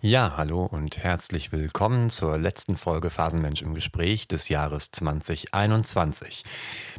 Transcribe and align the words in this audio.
Ja, 0.00 0.34
hallo 0.36 0.64
und 0.64 0.98
herzlich 0.98 1.50
willkommen 1.50 2.08
zur 2.08 2.38
letzten 2.38 2.76
Folge 2.76 3.10
Phasenmensch 3.10 3.62
im 3.62 3.74
Gespräch 3.74 4.28
des 4.28 4.48
Jahres 4.48 4.92
2021. 4.92 6.44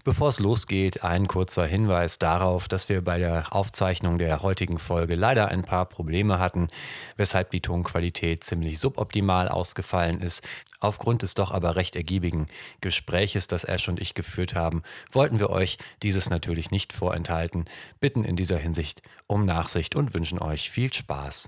Bevor 0.04 0.28
es 0.28 0.42
losgeht, 0.42 1.02
ein 1.02 1.30
kurzer 1.30 1.66
Hinweis 1.66 2.20
darauf, 2.20 2.68
dass 2.68 2.90
wir 2.90 3.02
bei 3.02 3.18
der 3.18 3.56
Aufzeichnung 3.56 4.18
der 4.18 4.42
heutigen 4.42 4.80
Folge 4.80 5.16
leider 5.16 5.48
ein 5.48 5.64
paar 5.64 5.86
Probleme 5.86 6.40
hatten, 6.40 6.68
weshalb 7.16 7.52
die 7.52 7.62
Tonqualität 7.62 8.44
ziemlich 8.44 8.80
suboptimal 8.80 9.48
ausgefallen 9.48 10.20
ist. 10.20 10.46
Aufgrund 10.82 11.22
des 11.22 11.36
doch 11.36 11.52
aber 11.52 11.78
recht 11.78 11.96
ergiebigen 11.96 12.48
Gespräches, 12.82 13.48
das 13.48 13.64
Ash 13.64 13.88
und 13.88 14.02
ich 14.02 14.14
geführt 14.14 14.56
haben, 14.56 14.84
wollten 15.10 15.40
wir 15.40 15.52
euch 15.52 15.78
dieses 16.04 16.30
natürlich 16.30 16.70
nicht 16.70 16.92
vorenthalten, 16.92 17.64
bitten 18.02 18.26
in 18.26 18.36
dieser 18.36 18.58
Hinsicht 18.58 19.04
um 19.26 19.46
Nachsicht 19.46 19.96
und 19.96 20.14
wünschen 20.14 20.40
euch 20.40 20.70
viel 20.70 20.92
Spaß. 20.92 21.48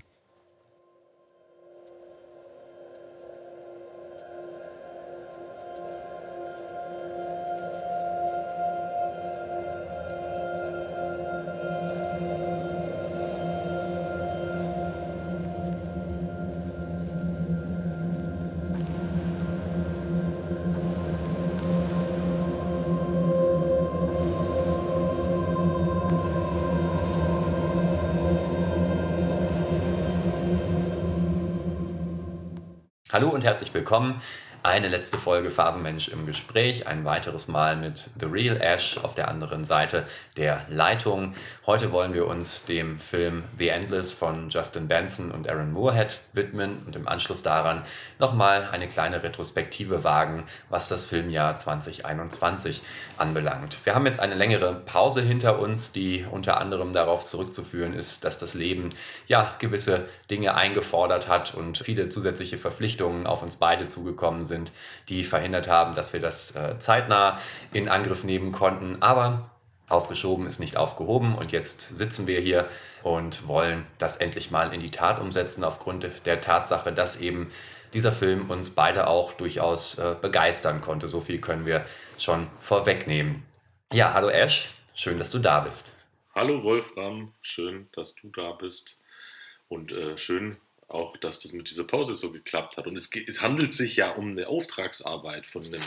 Und 33.42 33.48
herzlich 33.48 33.74
willkommen 33.74 34.22
eine 34.64 34.86
letzte 34.86 35.18
Folge 35.18 35.50
Phasenmensch 35.50 36.08
im 36.08 36.24
Gespräch, 36.24 36.86
ein 36.86 37.04
weiteres 37.04 37.48
Mal 37.48 37.74
mit 37.74 38.10
The 38.20 38.26
Real 38.26 38.60
Ash 38.60 38.96
auf 39.02 39.14
der 39.14 39.26
anderen 39.26 39.64
Seite 39.64 40.06
der 40.36 40.60
Leitung. 40.68 41.34
Heute 41.66 41.90
wollen 41.90 42.14
wir 42.14 42.28
uns 42.28 42.64
dem 42.64 43.00
Film 43.00 43.42
The 43.58 43.70
Endless 43.70 44.12
von 44.12 44.50
Justin 44.50 44.86
Benson 44.86 45.32
und 45.32 45.50
Aaron 45.50 45.72
Moorhead 45.72 46.20
widmen 46.32 46.80
und 46.86 46.94
im 46.94 47.08
Anschluss 47.08 47.42
daran 47.42 47.82
nochmal 48.20 48.68
eine 48.70 48.86
kleine 48.86 49.24
Retrospektive 49.24 50.04
wagen, 50.04 50.44
was 50.68 50.88
das 50.88 51.06
Filmjahr 51.06 51.56
2021 51.56 52.82
anbelangt. 53.18 53.78
Wir 53.82 53.96
haben 53.96 54.06
jetzt 54.06 54.20
eine 54.20 54.34
längere 54.34 54.74
Pause 54.74 55.22
hinter 55.22 55.58
uns, 55.58 55.90
die 55.90 56.24
unter 56.30 56.60
anderem 56.60 56.92
darauf 56.92 57.24
zurückzuführen 57.24 57.94
ist, 57.94 58.24
dass 58.24 58.38
das 58.38 58.54
Leben 58.54 58.90
ja 59.26 59.56
gewisse 59.58 60.08
Dinge 60.30 60.54
eingefordert 60.54 61.26
hat 61.26 61.52
und 61.52 61.78
viele 61.78 62.10
zusätzliche 62.10 62.58
Verpflichtungen 62.58 63.26
auf 63.26 63.42
uns 63.42 63.56
beide 63.56 63.88
zugekommen 63.88 64.44
sind 64.44 64.51
sind, 64.52 64.72
die 65.08 65.24
verhindert 65.24 65.66
haben, 65.66 65.94
dass 65.94 66.12
wir 66.12 66.20
das 66.20 66.54
äh, 66.54 66.78
zeitnah 66.78 67.38
in 67.72 67.88
Angriff 67.88 68.22
nehmen 68.22 68.52
konnten. 68.52 69.00
Aber 69.00 69.50
aufgeschoben 69.88 70.46
ist 70.46 70.58
nicht 70.58 70.76
aufgehoben 70.76 71.34
und 71.34 71.52
jetzt 71.52 71.96
sitzen 71.96 72.26
wir 72.26 72.40
hier 72.40 72.68
und 73.02 73.46
wollen 73.48 73.86
das 73.98 74.16
endlich 74.16 74.50
mal 74.50 74.72
in 74.72 74.80
die 74.80 74.90
Tat 74.90 75.20
umsetzen 75.20 75.64
aufgrund 75.64 76.06
der 76.24 76.40
Tatsache, 76.40 76.92
dass 76.92 77.20
eben 77.20 77.50
dieser 77.92 78.12
Film 78.12 78.50
uns 78.50 78.70
beide 78.70 79.06
auch 79.06 79.32
durchaus 79.32 79.98
äh, 79.98 80.14
begeistern 80.20 80.80
konnte. 80.80 81.08
So 81.08 81.20
viel 81.20 81.40
können 81.40 81.66
wir 81.66 81.84
schon 82.18 82.46
vorwegnehmen. 82.60 83.42
Ja, 83.92 84.14
hallo 84.14 84.28
Ash, 84.28 84.70
schön, 84.94 85.18
dass 85.18 85.30
du 85.30 85.38
da 85.38 85.60
bist. 85.60 85.96
Hallo 86.34 86.62
Wolfram, 86.62 87.34
schön, 87.42 87.88
dass 87.92 88.14
du 88.14 88.28
da 88.28 88.52
bist 88.52 88.98
und 89.68 89.92
äh, 89.92 90.16
schön, 90.16 90.56
auch, 90.92 91.16
dass 91.16 91.38
das 91.38 91.52
mit 91.52 91.70
dieser 91.70 91.84
Pause 91.84 92.14
so 92.14 92.32
geklappt 92.32 92.76
hat. 92.76 92.86
Und 92.86 92.96
es, 92.96 93.10
es 93.26 93.40
handelt 93.40 93.74
sich 93.74 93.96
ja 93.96 94.12
um 94.12 94.32
eine 94.32 94.48
Auftragsarbeit 94.48 95.46
von 95.46 95.64
einem 95.64 95.82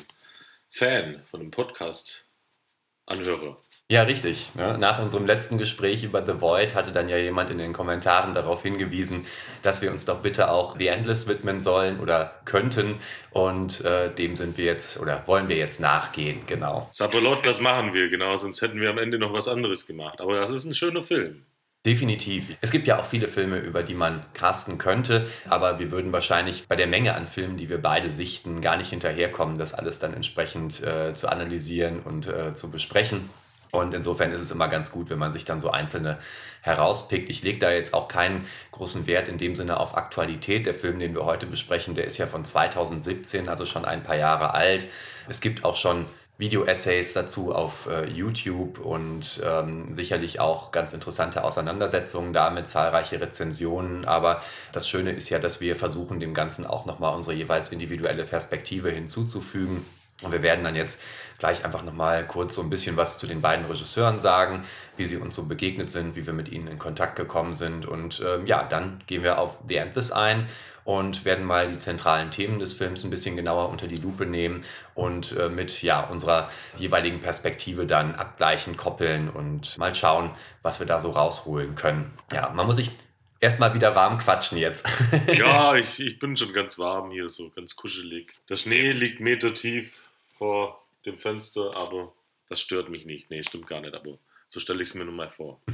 Fan, 0.69 1.23
von 1.29 1.41
einem 1.41 1.51
Podcast-Anhörer. 1.51 3.57
Ja, 3.87 4.01
richtig. 4.01 4.55
Ne? 4.55 4.79
Nach 4.79 4.99
unserem 4.99 5.27
letzten 5.27 5.59
Gespräch 5.59 6.03
über 6.03 6.25
The 6.25 6.41
Void 6.41 6.73
hatte 6.73 6.91
dann 6.91 7.07
ja 7.07 7.17
jemand 7.17 7.51
in 7.51 7.59
den 7.59 7.71
Kommentaren 7.71 8.33
darauf 8.33 8.63
hingewiesen, 8.63 9.27
dass 9.61 9.83
wir 9.83 9.91
uns 9.91 10.05
doch 10.05 10.23
bitte 10.23 10.49
auch 10.49 10.75
The 10.79 10.87
Endless 10.87 11.27
widmen 11.27 11.61
sollen 11.61 11.99
oder 11.99 12.33
könnten. 12.45 12.97
Und 13.29 13.85
äh, 13.85 14.09
dem 14.09 14.35
sind 14.35 14.57
wir 14.57 14.65
jetzt 14.65 14.99
oder 14.99 15.21
wollen 15.27 15.49
wir 15.49 15.57
jetzt 15.57 15.79
nachgehen, 15.79 16.41
genau. 16.47 16.89
Sapperlot, 16.91 17.45
das 17.45 17.61
machen 17.61 17.93
wir, 17.93 18.09
genau, 18.09 18.35
sonst 18.37 18.63
hätten 18.63 18.81
wir 18.81 18.89
am 18.89 18.97
Ende 18.97 19.19
noch 19.19 19.33
was 19.33 19.47
anderes 19.47 19.85
gemacht. 19.85 20.19
Aber 20.19 20.39
das 20.39 20.49
ist 20.49 20.65
ein 20.65 20.73
schöner 20.73 21.03
Film. 21.03 21.45
Definitiv. 21.85 22.57
Es 22.61 22.71
gibt 22.71 22.87
ja 22.87 22.99
auch 22.99 23.05
viele 23.05 23.27
Filme, 23.27 23.59
über 23.59 23.83
die 23.83 23.93
man 23.93 24.25
casten 24.33 24.79
könnte, 24.79 25.27
aber 25.47 25.77
wir 25.77 25.91
würden 25.91 26.11
wahrscheinlich 26.11 26.67
bei 26.67 26.75
der 26.75 26.87
Menge 26.87 27.13
an 27.13 27.27
Filmen, 27.27 27.57
die 27.57 27.69
wir 27.69 27.79
beide 27.79 28.11
sichten, 28.11 28.59
gar 28.59 28.75
nicht 28.75 28.89
hinterherkommen, 28.89 29.59
das 29.59 29.75
alles 29.75 29.99
dann 29.99 30.15
entsprechend 30.15 30.81
äh, 30.81 31.13
zu 31.13 31.29
analysieren 31.29 31.99
und 31.99 32.27
äh, 32.27 32.55
zu 32.55 32.71
besprechen. 32.71 33.29
Und 33.69 33.93
insofern 33.93 34.31
ist 34.31 34.41
es 34.41 34.51
immer 34.51 34.67
ganz 34.67 34.91
gut, 34.91 35.09
wenn 35.09 35.19
man 35.19 35.31
sich 35.33 35.45
dann 35.45 35.59
so 35.59 35.69
einzelne 35.69 36.17
herauspickt. 36.61 37.29
Ich 37.29 37.43
lege 37.43 37.59
da 37.59 37.71
jetzt 37.71 37.93
auch 37.93 38.07
keinen 38.07 38.47
großen 38.71 39.05
Wert 39.05 39.27
in 39.27 39.37
dem 39.37 39.55
Sinne 39.55 39.79
auf 39.79 39.95
Aktualität. 39.95 40.65
Der 40.65 40.73
Film, 40.73 40.97
den 40.97 41.13
wir 41.13 41.25
heute 41.25 41.45
besprechen, 41.45 41.93
der 41.93 42.05
ist 42.05 42.17
ja 42.17 42.25
von 42.25 42.45
2017, 42.45 43.47
also 43.47 43.65
schon 43.65 43.85
ein 43.85 44.01
paar 44.01 44.15
Jahre 44.15 44.53
alt. 44.53 44.87
Es 45.27 45.41
gibt 45.41 45.63
auch 45.63 45.75
schon 45.75 46.05
Video-Essays 46.37 47.13
dazu 47.13 47.55
auf 47.55 47.87
äh, 47.87 48.09
YouTube 48.09 48.79
und 48.79 49.41
ähm, 49.43 49.93
sicherlich 49.93 50.39
auch 50.41 50.71
ganz 50.71 50.91
interessante 50.93 51.43
Auseinandersetzungen 51.43 52.33
damit, 52.33 52.67
zahlreiche 52.67 53.21
Rezensionen. 53.21 54.05
Aber 54.05 54.41
das 54.73 54.89
Schöne 54.89 55.11
ist 55.11 55.29
ja, 55.29 55.39
dass 55.39 55.61
wir 55.61 55.75
versuchen, 55.75 56.19
dem 56.19 56.33
Ganzen 56.33 56.65
auch 56.65 56.85
nochmal 56.85 57.15
unsere 57.15 57.35
jeweils 57.35 57.71
individuelle 57.71 58.25
Perspektive 58.25 58.89
hinzuzufügen. 58.89 59.85
Und 60.21 60.31
wir 60.31 60.41
werden 60.41 60.63
dann 60.63 60.75
jetzt 60.75 61.01
gleich 61.37 61.65
einfach 61.65 61.83
nochmal 61.83 62.25
kurz 62.25 62.55
so 62.55 62.61
ein 62.61 62.69
bisschen 62.69 62.95
was 62.95 63.17
zu 63.17 63.27
den 63.27 63.41
beiden 63.41 63.65
Regisseuren 63.65 64.19
sagen, 64.19 64.63
wie 64.97 65.05
sie 65.05 65.17
uns 65.17 65.35
so 65.35 65.45
begegnet 65.45 65.89
sind, 65.89 66.15
wie 66.15 66.25
wir 66.25 66.33
mit 66.33 66.49
ihnen 66.49 66.67
in 66.67 66.79
Kontakt 66.79 67.15
gekommen 67.15 67.53
sind. 67.53 67.85
Und 67.85 68.21
ähm, 68.25 68.45
ja, 68.45 68.63
dann 68.63 69.01
gehen 69.07 69.23
wir 69.23 69.37
auf 69.39 69.59
The 69.67 69.75
Endless 69.77 70.11
ein 70.11 70.47
und 70.85 71.25
werden 71.25 71.43
mal 71.43 71.69
die 71.69 71.77
zentralen 71.77 72.31
Themen 72.31 72.59
des 72.59 72.73
Films 72.73 73.03
ein 73.03 73.09
bisschen 73.09 73.35
genauer 73.35 73.69
unter 73.69 73.87
die 73.87 73.97
Lupe 73.97 74.25
nehmen 74.25 74.63
und 74.93 75.35
äh, 75.37 75.49
mit 75.49 75.81
ja, 75.81 76.01
unserer 76.01 76.49
jeweiligen 76.77 77.19
Perspektive 77.19 77.87
dann 77.87 78.13
abgleichen, 78.15 78.77
koppeln 78.77 79.29
und 79.29 79.77
mal 79.77 79.95
schauen, 79.95 80.29
was 80.61 80.79
wir 80.79 80.87
da 80.87 81.01
so 81.01 81.11
rausholen 81.11 81.75
können. 81.75 82.13
Ja, 82.31 82.49
man 82.49 82.67
muss 82.67 82.75
sich 82.77 82.91
erstmal 83.39 83.73
wieder 83.73 83.95
warm 83.95 84.19
quatschen 84.19 84.59
jetzt. 84.59 84.87
ja, 85.27 85.75
ich, 85.75 85.99
ich 85.99 86.19
bin 86.19 86.37
schon 86.37 86.53
ganz 86.53 86.77
warm 86.77 87.11
hier, 87.11 87.29
so 87.29 87.49
ganz 87.49 87.75
kuschelig. 87.75 88.33
Der 88.47 88.57
Schnee 88.57 88.91
liegt 88.91 89.19
metertief 89.19 90.09
vor 90.37 90.83
dem 91.05 91.17
Fenster, 91.17 91.75
aber 91.75 92.13
das 92.49 92.61
stört 92.61 92.89
mich 92.89 93.05
nicht. 93.05 93.29
Nee, 93.31 93.43
stimmt 93.43 93.67
gar 93.67 93.81
nicht, 93.81 93.95
aber 93.95 94.19
so 94.47 94.59
stelle 94.59 94.83
ich 94.83 94.89
es 94.89 94.95
mir 94.95 95.05
nun 95.05 95.15
mal 95.15 95.29
vor. 95.29 95.61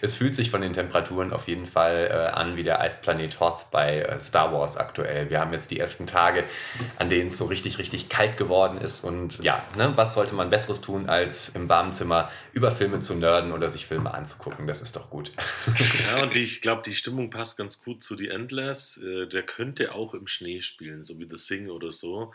Es 0.00 0.16
fühlt 0.16 0.36
sich 0.36 0.50
von 0.50 0.60
den 0.60 0.72
Temperaturen 0.72 1.32
auf 1.32 1.48
jeden 1.48 1.66
Fall 1.66 2.08
äh, 2.10 2.36
an 2.36 2.56
wie 2.56 2.62
der 2.62 2.80
Eisplanet 2.80 3.40
Hoth 3.40 3.70
bei 3.70 4.00
äh, 4.00 4.20
Star 4.20 4.52
Wars 4.52 4.76
aktuell. 4.76 5.30
Wir 5.30 5.40
haben 5.40 5.52
jetzt 5.52 5.70
die 5.70 5.78
ersten 5.78 6.06
Tage, 6.06 6.44
an 6.98 7.08
denen 7.08 7.28
es 7.28 7.38
so 7.38 7.46
richtig, 7.46 7.78
richtig 7.78 8.08
kalt 8.08 8.36
geworden 8.36 8.78
ist. 8.78 9.04
Und 9.04 9.42
ja, 9.42 9.64
ne, 9.78 9.92
was 9.96 10.14
sollte 10.14 10.34
man 10.34 10.50
Besseres 10.50 10.80
tun, 10.80 11.08
als 11.08 11.50
im 11.50 11.68
warmen 11.68 11.92
Zimmer 11.92 12.30
über 12.52 12.70
Filme 12.70 13.00
zu 13.00 13.14
nerden 13.14 13.52
oder 13.52 13.68
sich 13.68 13.86
Filme 13.86 14.12
anzugucken? 14.12 14.66
Das 14.66 14.82
ist 14.82 14.96
doch 14.96 15.08
gut. 15.08 15.32
ja, 16.06 16.22
und 16.22 16.34
die, 16.34 16.42
ich 16.42 16.60
glaube, 16.60 16.82
die 16.84 16.94
Stimmung 16.94 17.30
passt 17.30 17.56
ganz 17.56 17.82
gut 17.82 18.02
zu 18.02 18.16
The 18.16 18.28
Endless. 18.28 18.98
Äh, 18.98 19.26
der 19.26 19.42
könnte 19.42 19.94
auch 19.94 20.14
im 20.14 20.26
Schnee 20.26 20.60
spielen, 20.60 21.02
so 21.02 21.18
wie 21.18 21.28
The 21.30 21.38
Sing 21.38 21.70
oder 21.70 21.92
so 21.92 22.32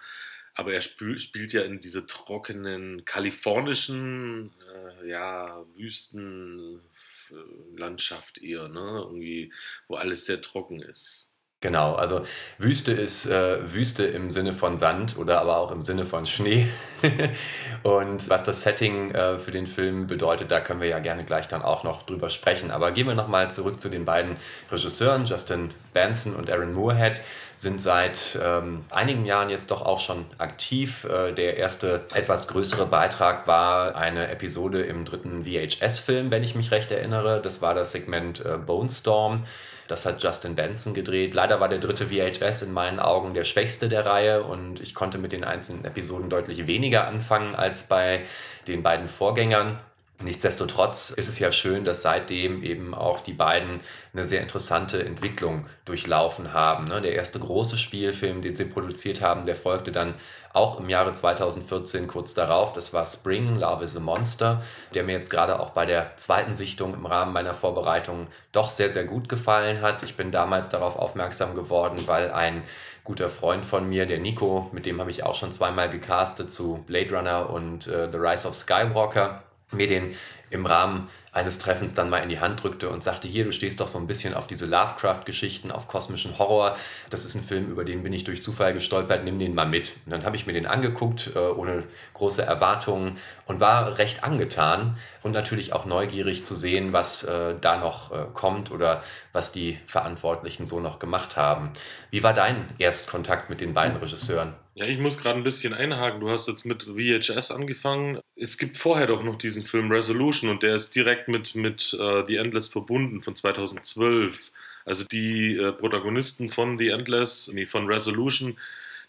aber 0.57 0.73
er 0.73 0.81
spiel, 0.81 1.17
spielt 1.19 1.53
ja 1.53 1.61
in 1.61 1.79
diese 1.79 2.07
trockenen 2.07 3.05
kalifornischen 3.05 4.51
äh, 4.73 5.07
ja, 5.07 5.63
Wüstenlandschaft 5.75 8.39
eher, 8.39 8.67
ne? 8.67 9.03
Irgendwie, 9.05 9.53
wo 9.87 9.95
alles 9.95 10.25
sehr 10.25 10.41
trocken 10.41 10.81
ist. 10.81 11.29
Genau, 11.59 11.95
also 11.95 12.21
Wüste 12.59 12.91
ist 12.91 13.25
äh, 13.25 13.73
Wüste 13.73 14.05
im 14.05 14.29
Sinne 14.29 14.53
von 14.53 14.77
Sand 14.77 15.17
oder 15.17 15.41
aber 15.41 15.57
auch 15.57 15.71
im 15.71 15.81
Sinne 15.81 16.05
von 16.05 16.27
Schnee. 16.27 16.67
und 17.83 18.29
was 18.29 18.43
das 18.43 18.61
Setting 18.61 19.09
äh, 19.09 19.39
für 19.39 19.49
den 19.49 19.65
Film 19.65 20.05
bedeutet, 20.05 20.51
da 20.51 20.59
können 20.59 20.81
wir 20.81 20.87
ja 20.87 20.99
gerne 20.99 21.23
gleich 21.23 21.47
dann 21.47 21.63
auch 21.63 21.83
noch 21.83 22.03
drüber 22.03 22.29
sprechen. 22.29 22.69
Aber 22.69 22.91
gehen 22.91 23.07
wir 23.07 23.15
nochmal 23.15 23.49
zurück 23.49 23.81
zu 23.81 23.89
den 23.89 24.05
beiden 24.05 24.37
Regisseuren, 24.71 25.25
Justin 25.25 25.71
Benson 25.93 26.35
und 26.35 26.51
Aaron 26.51 26.73
Moorhead 26.73 27.21
sind 27.55 27.81
seit 27.81 28.37
ähm, 28.39 28.85
einigen 28.91 29.25
Jahren 29.25 29.49
jetzt 29.49 29.71
doch 29.71 29.81
auch 29.81 29.99
schon 29.99 30.25
aktiv. 30.37 31.05
Äh, 31.05 31.33
der 31.33 31.57
erste 31.57 32.05
etwas 32.13 32.47
größere 32.47 32.85
Beitrag 32.85 33.47
war 33.47 33.95
eine 33.95 34.27
Episode 34.27 34.83
im 34.83 35.05
dritten 35.05 35.45
VHS-Film, 35.45 36.29
wenn 36.29 36.43
ich 36.43 36.53
mich 36.53 36.69
recht 36.69 36.91
erinnere. 36.91 37.41
Das 37.41 37.63
war 37.63 37.73
das 37.73 37.93
Segment 37.93 38.45
äh, 38.45 38.59
Bone 38.59 38.91
Storm. 38.91 39.43
Das 39.87 40.05
hat 40.05 40.21
Justin 40.21 40.55
Benson 40.55 40.93
gedreht. 40.93 41.33
Leider 41.33 41.59
war 41.59 41.69
der 41.69 41.79
dritte 41.79 42.07
VHS 42.07 42.63
in 42.63 42.73
meinen 42.73 42.99
Augen 42.99 43.33
der 43.33 43.43
schwächste 43.43 43.89
der 43.89 44.05
Reihe 44.05 44.43
und 44.43 44.79
ich 44.79 44.93
konnte 44.93 45.17
mit 45.17 45.31
den 45.31 45.43
einzelnen 45.43 45.85
Episoden 45.85 46.29
deutlich 46.29 46.67
weniger 46.67 47.07
anfangen 47.07 47.55
als 47.55 47.87
bei 47.87 48.23
den 48.67 48.83
beiden 48.83 49.07
Vorgängern. 49.07 49.79
Nichtsdestotrotz 50.23 51.11
ist 51.11 51.29
es 51.29 51.37
ja 51.37 51.51
schön, 51.51 51.83
dass 51.83 52.01
seitdem 52.01 52.63
eben 52.63 52.95
auch 52.95 53.21
die 53.21 53.33
beiden 53.33 53.81
eine 54.13 54.27
sehr 54.27 54.41
interessante 54.41 55.05
Entwicklung 55.05 55.67
durchlaufen 55.85 56.53
haben. 56.53 56.85
Ne? 56.85 57.01
Der 57.01 57.13
erste 57.13 57.39
große 57.39 57.77
Spielfilm, 57.77 58.41
den 58.41 58.55
sie 58.55 58.65
produziert 58.65 59.21
haben, 59.21 59.45
der 59.45 59.55
folgte 59.55 59.91
dann 59.91 60.15
auch 60.53 60.79
im 60.79 60.89
Jahre 60.89 61.13
2014 61.13 62.07
kurz 62.07 62.33
darauf. 62.33 62.73
Das 62.73 62.93
war 62.93 63.05
Spring, 63.05 63.59
Love 63.59 63.83
is 63.83 63.95
a 63.95 63.99
Monster, 63.99 64.63
der 64.95 65.03
mir 65.03 65.11
jetzt 65.11 65.29
gerade 65.29 65.59
auch 65.59 65.69
bei 65.69 65.85
der 65.85 66.17
zweiten 66.17 66.55
Sichtung 66.55 66.95
im 66.95 67.05
Rahmen 67.05 67.31
meiner 67.31 67.53
Vorbereitung 67.53 68.25
doch 68.53 68.71
sehr, 68.71 68.89
sehr 68.89 69.05
gut 69.05 69.29
gefallen 69.29 69.81
hat. 69.81 70.01
Ich 70.01 70.17
bin 70.17 70.31
damals 70.31 70.69
darauf 70.69 70.95
aufmerksam 70.95 71.53
geworden, 71.53 72.07
weil 72.07 72.31
ein 72.31 72.63
guter 73.03 73.29
Freund 73.29 73.65
von 73.65 73.87
mir, 73.87 74.07
der 74.07 74.17
Nico, 74.17 74.67
mit 74.71 74.87
dem 74.87 74.99
habe 74.99 75.11
ich 75.11 75.21
auch 75.21 75.35
schon 75.35 75.51
zweimal 75.51 75.91
gecastet 75.91 76.51
zu 76.51 76.83
Blade 76.87 77.15
Runner 77.15 77.49
und 77.51 77.85
äh, 77.85 78.11
The 78.11 78.17
Rise 78.17 78.47
of 78.47 78.55
Skywalker 78.55 79.43
mir 79.71 79.87
den 79.87 80.15
im 80.49 80.65
Rahmen 80.65 81.09
eines 81.33 81.59
Treffens 81.59 81.93
dann 81.93 82.09
mal 82.09 82.19
in 82.19 82.29
die 82.29 82.39
Hand 82.39 82.63
drückte 82.63 82.89
und 82.89 83.03
sagte, 83.03 83.27
hier, 83.27 83.43
du 83.43 83.51
stehst 83.51 83.79
doch 83.79 83.87
so 83.87 83.99
ein 83.99 84.07
bisschen 84.07 84.33
auf 84.33 84.47
diese 84.47 84.65
Lovecraft-Geschichten, 84.65 85.71
auf 85.71 85.87
kosmischen 85.87 86.39
Horror. 86.39 86.75
Das 87.09 87.25
ist 87.25 87.35
ein 87.35 87.43
Film, 87.43 87.69
über 87.69 87.83
den 87.83 88.01
bin 88.01 88.13
ich 88.13 88.23
durch 88.23 88.41
Zufall 88.41 88.73
gestolpert, 88.73 89.23
nimm 89.23 89.37
den 89.37 89.53
mal 89.53 89.67
mit. 89.67 89.97
Und 90.05 90.13
dann 90.13 90.25
habe 90.25 90.35
ich 90.35 90.47
mir 90.47 90.53
den 90.53 90.65
angeguckt, 90.65 91.31
äh, 91.35 91.39
ohne 91.39 91.83
große 92.13 92.41
Erwartungen 92.41 93.17
und 93.45 93.59
war 93.59 93.97
recht 93.97 94.23
angetan 94.23 94.97
und 95.21 95.33
natürlich 95.33 95.73
auch 95.73 95.85
neugierig 95.85 96.43
zu 96.43 96.55
sehen, 96.55 96.93
was 96.93 97.23
äh, 97.23 97.55
da 97.59 97.77
noch 97.77 98.11
äh, 98.11 98.25
kommt 98.33 98.71
oder 98.71 99.03
was 99.33 99.51
die 99.51 99.77
Verantwortlichen 99.85 100.65
so 100.65 100.79
noch 100.79 100.97
gemacht 100.97 101.37
haben. 101.37 101.71
Wie 102.09 102.23
war 102.23 102.33
dein 102.33 102.65
Erstkontakt 102.79 103.49
mit 103.49 103.61
den 103.61 103.73
beiden 103.73 103.97
Regisseuren? 103.97 104.55
Ja, 104.77 104.85
ich 104.85 104.99
muss 104.99 105.17
gerade 105.17 105.39
ein 105.39 105.43
bisschen 105.43 105.73
einhaken. 105.73 106.19
Du 106.19 106.29
hast 106.29 106.47
jetzt 106.47 106.63
mit 106.63 106.83
VHS 106.83 107.49
angefangen. 107.49 108.19
Es 108.35 108.59
gibt 108.59 108.77
vorher 108.77 109.07
doch 109.07 109.23
noch 109.23 109.35
diesen 109.35 109.65
Film 109.65 109.91
Resolution 109.91 110.51
und 110.51 110.61
der 110.61 110.75
ist 110.75 110.93
direkt 110.93 111.27
mit, 111.29 111.55
mit 111.55 111.97
uh, 111.99 112.23
The 112.27 112.35
Endless 112.35 112.67
verbunden 112.67 113.23
von 113.23 113.35
2012. 113.35 114.51
Also 114.85 115.05
die 115.05 115.57
äh, 115.57 115.71
Protagonisten 115.71 116.49
von 116.49 116.77
The 116.77 116.89
Endless, 116.89 117.49
nee, 117.51 117.65
von 117.65 117.87
Resolution, 117.87 118.59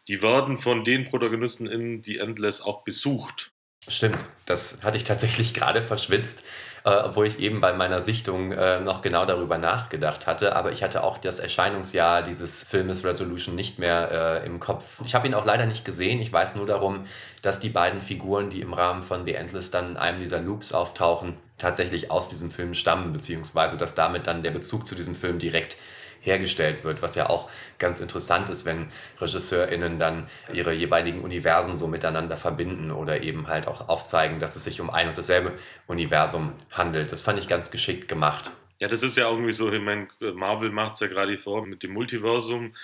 die 0.08 0.22
werden 0.22 0.56
von 0.56 0.84
den 0.84 1.04
Protagonisten 1.04 1.66
in 1.66 2.02
The 2.02 2.16
Endless 2.16 2.62
auch 2.62 2.82
besucht. 2.82 3.50
Stimmt, 3.86 4.24
das 4.46 4.82
hatte 4.82 4.96
ich 4.96 5.04
tatsächlich 5.04 5.52
gerade 5.52 5.82
verschwitzt, 5.82 6.44
äh, 6.88 7.02
obwohl 7.04 7.26
ich 7.26 7.38
eben 7.38 7.60
bei 7.60 7.74
meiner 7.74 8.00
Sichtung 8.00 8.52
äh, 8.52 8.80
noch 8.80 9.02
genau 9.02 9.26
darüber 9.26 9.58
nachgedacht 9.58 10.26
hatte. 10.26 10.56
Aber 10.56 10.72
ich 10.72 10.82
hatte 10.82 11.04
auch 11.04 11.18
das 11.18 11.38
Erscheinungsjahr 11.38 12.22
dieses 12.22 12.64
Filmes 12.64 13.04
Resolution 13.04 13.54
nicht 13.54 13.78
mehr 13.78 14.40
äh, 14.42 14.46
im 14.46 14.58
Kopf. 14.58 14.84
Ich 15.04 15.14
habe 15.14 15.26
ihn 15.26 15.34
auch 15.34 15.44
leider 15.44 15.66
nicht 15.66 15.84
gesehen. 15.84 16.18
Ich 16.20 16.32
weiß 16.32 16.56
nur 16.56 16.66
darum, 16.66 17.04
dass 17.42 17.60
die 17.60 17.68
beiden 17.68 18.00
Figuren, 18.00 18.48
die 18.48 18.62
im 18.62 18.72
Rahmen 18.72 19.02
von 19.02 19.26
The 19.26 19.34
Endless 19.34 19.70
dann 19.70 19.90
in 19.90 19.96
einem 19.98 20.20
dieser 20.20 20.40
Loops 20.40 20.72
auftauchen, 20.72 21.34
tatsächlich 21.58 22.10
aus 22.10 22.30
diesem 22.30 22.50
Film 22.50 22.72
stammen, 22.72 23.12
beziehungsweise 23.12 23.76
dass 23.76 23.94
damit 23.94 24.26
dann 24.26 24.42
der 24.42 24.52
Bezug 24.52 24.86
zu 24.86 24.94
diesem 24.94 25.14
Film 25.14 25.38
direkt 25.38 25.76
hergestellt 26.20 26.84
wird, 26.84 27.02
was 27.02 27.14
ja 27.14 27.28
auch 27.28 27.50
ganz 27.78 28.00
interessant 28.00 28.48
ist, 28.48 28.64
wenn 28.64 28.88
RegisseurInnen 29.20 29.98
dann 29.98 30.26
ihre 30.52 30.72
jeweiligen 30.72 31.20
Universen 31.20 31.76
so 31.76 31.86
miteinander 31.86 32.36
verbinden 32.36 32.90
oder 32.90 33.22
eben 33.22 33.46
halt 33.48 33.66
auch 33.66 33.88
aufzeigen, 33.88 34.40
dass 34.40 34.56
es 34.56 34.64
sich 34.64 34.80
um 34.80 34.90
ein 34.90 35.08
und 35.08 35.18
dasselbe 35.18 35.52
Universum 35.86 36.52
handelt. 36.70 37.12
Das 37.12 37.22
fand 37.22 37.38
ich 37.38 37.48
ganz 37.48 37.70
geschickt 37.70 38.08
gemacht. 38.08 38.50
Ja, 38.80 38.88
das 38.88 39.02
ist 39.02 39.16
ja 39.16 39.28
irgendwie 39.28 39.52
so, 39.52 39.72
ich 39.72 39.80
meine, 39.80 40.08
Marvel 40.34 40.70
macht 40.70 40.94
es 40.94 41.00
ja 41.00 41.08
gerade 41.08 41.36
vor 41.36 41.66
mit 41.66 41.82
dem 41.82 41.92
Multiversum. 41.92 42.74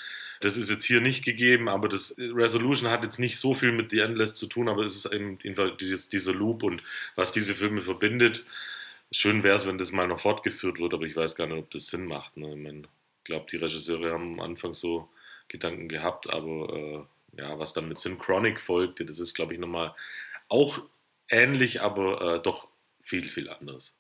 Das 0.41 0.57
ist 0.57 0.69
jetzt 0.69 0.85
hier 0.85 1.01
nicht 1.01 1.25
gegeben, 1.25 1.69
aber 1.69 1.89
das 1.89 2.17
Resolution 2.19 2.91
hat 2.91 3.05
jetzt 3.05 3.21
nicht 3.21 3.39
so 3.39 3.55
viel 3.55 3.71
mit 3.73 3.93
The 3.93 4.01
Endless 4.01 4.35
zu 4.35 4.47
tun, 4.47 4.69
aber 4.69 4.85
es 4.85 4.97
ist 4.97 5.13
eben 5.13 5.39
dieser 5.39 6.33
Loop 6.33 6.65
und 6.65 6.83
was 7.15 7.33
diese 7.33 7.55
Filme 7.55 7.81
verbindet. 7.81 8.45
Schön 9.13 9.45
wäre 9.45 9.55
es, 9.55 9.67
wenn 9.67 9.79
das 9.79 9.93
mal 9.93 10.09
noch 10.09 10.19
fortgeführt 10.21 10.81
wird, 10.81 10.93
aber 10.93 11.05
ich 11.05 11.15
weiß 11.15 11.37
gar 11.37 11.47
nicht, 11.47 11.59
ob 11.59 11.71
das 11.71 11.87
Sinn 11.87 12.07
macht. 12.07 12.37
Ne? 12.37 12.51
Ich 12.51 12.59
meine, 12.61 12.83
glaube, 13.25 13.47
die 13.51 13.57
Regisseure 13.57 14.13
haben 14.13 14.35
am 14.35 14.41
Anfang 14.41 14.75
so 14.75 15.09
Gedanken 15.49 15.89
gehabt, 15.89 16.33
aber 16.33 16.73
äh, 16.73 17.41
ja, 17.41 17.59
was 17.59 17.73
dann 17.73 17.89
mit 17.89 17.99
Synchronic 17.99 18.61
folgte, 18.61 19.05
das 19.05 19.19
ist, 19.19 19.35
glaube 19.35 19.55
ich, 19.55 19.61
nochmal 19.61 19.95
auch 20.49 20.81
ähnlich, 21.29 21.83
aber 21.83 22.37
äh, 22.37 22.43
doch 22.43 22.69
viel, 23.03 23.31
viel 23.31 23.49
anders. 23.49 23.93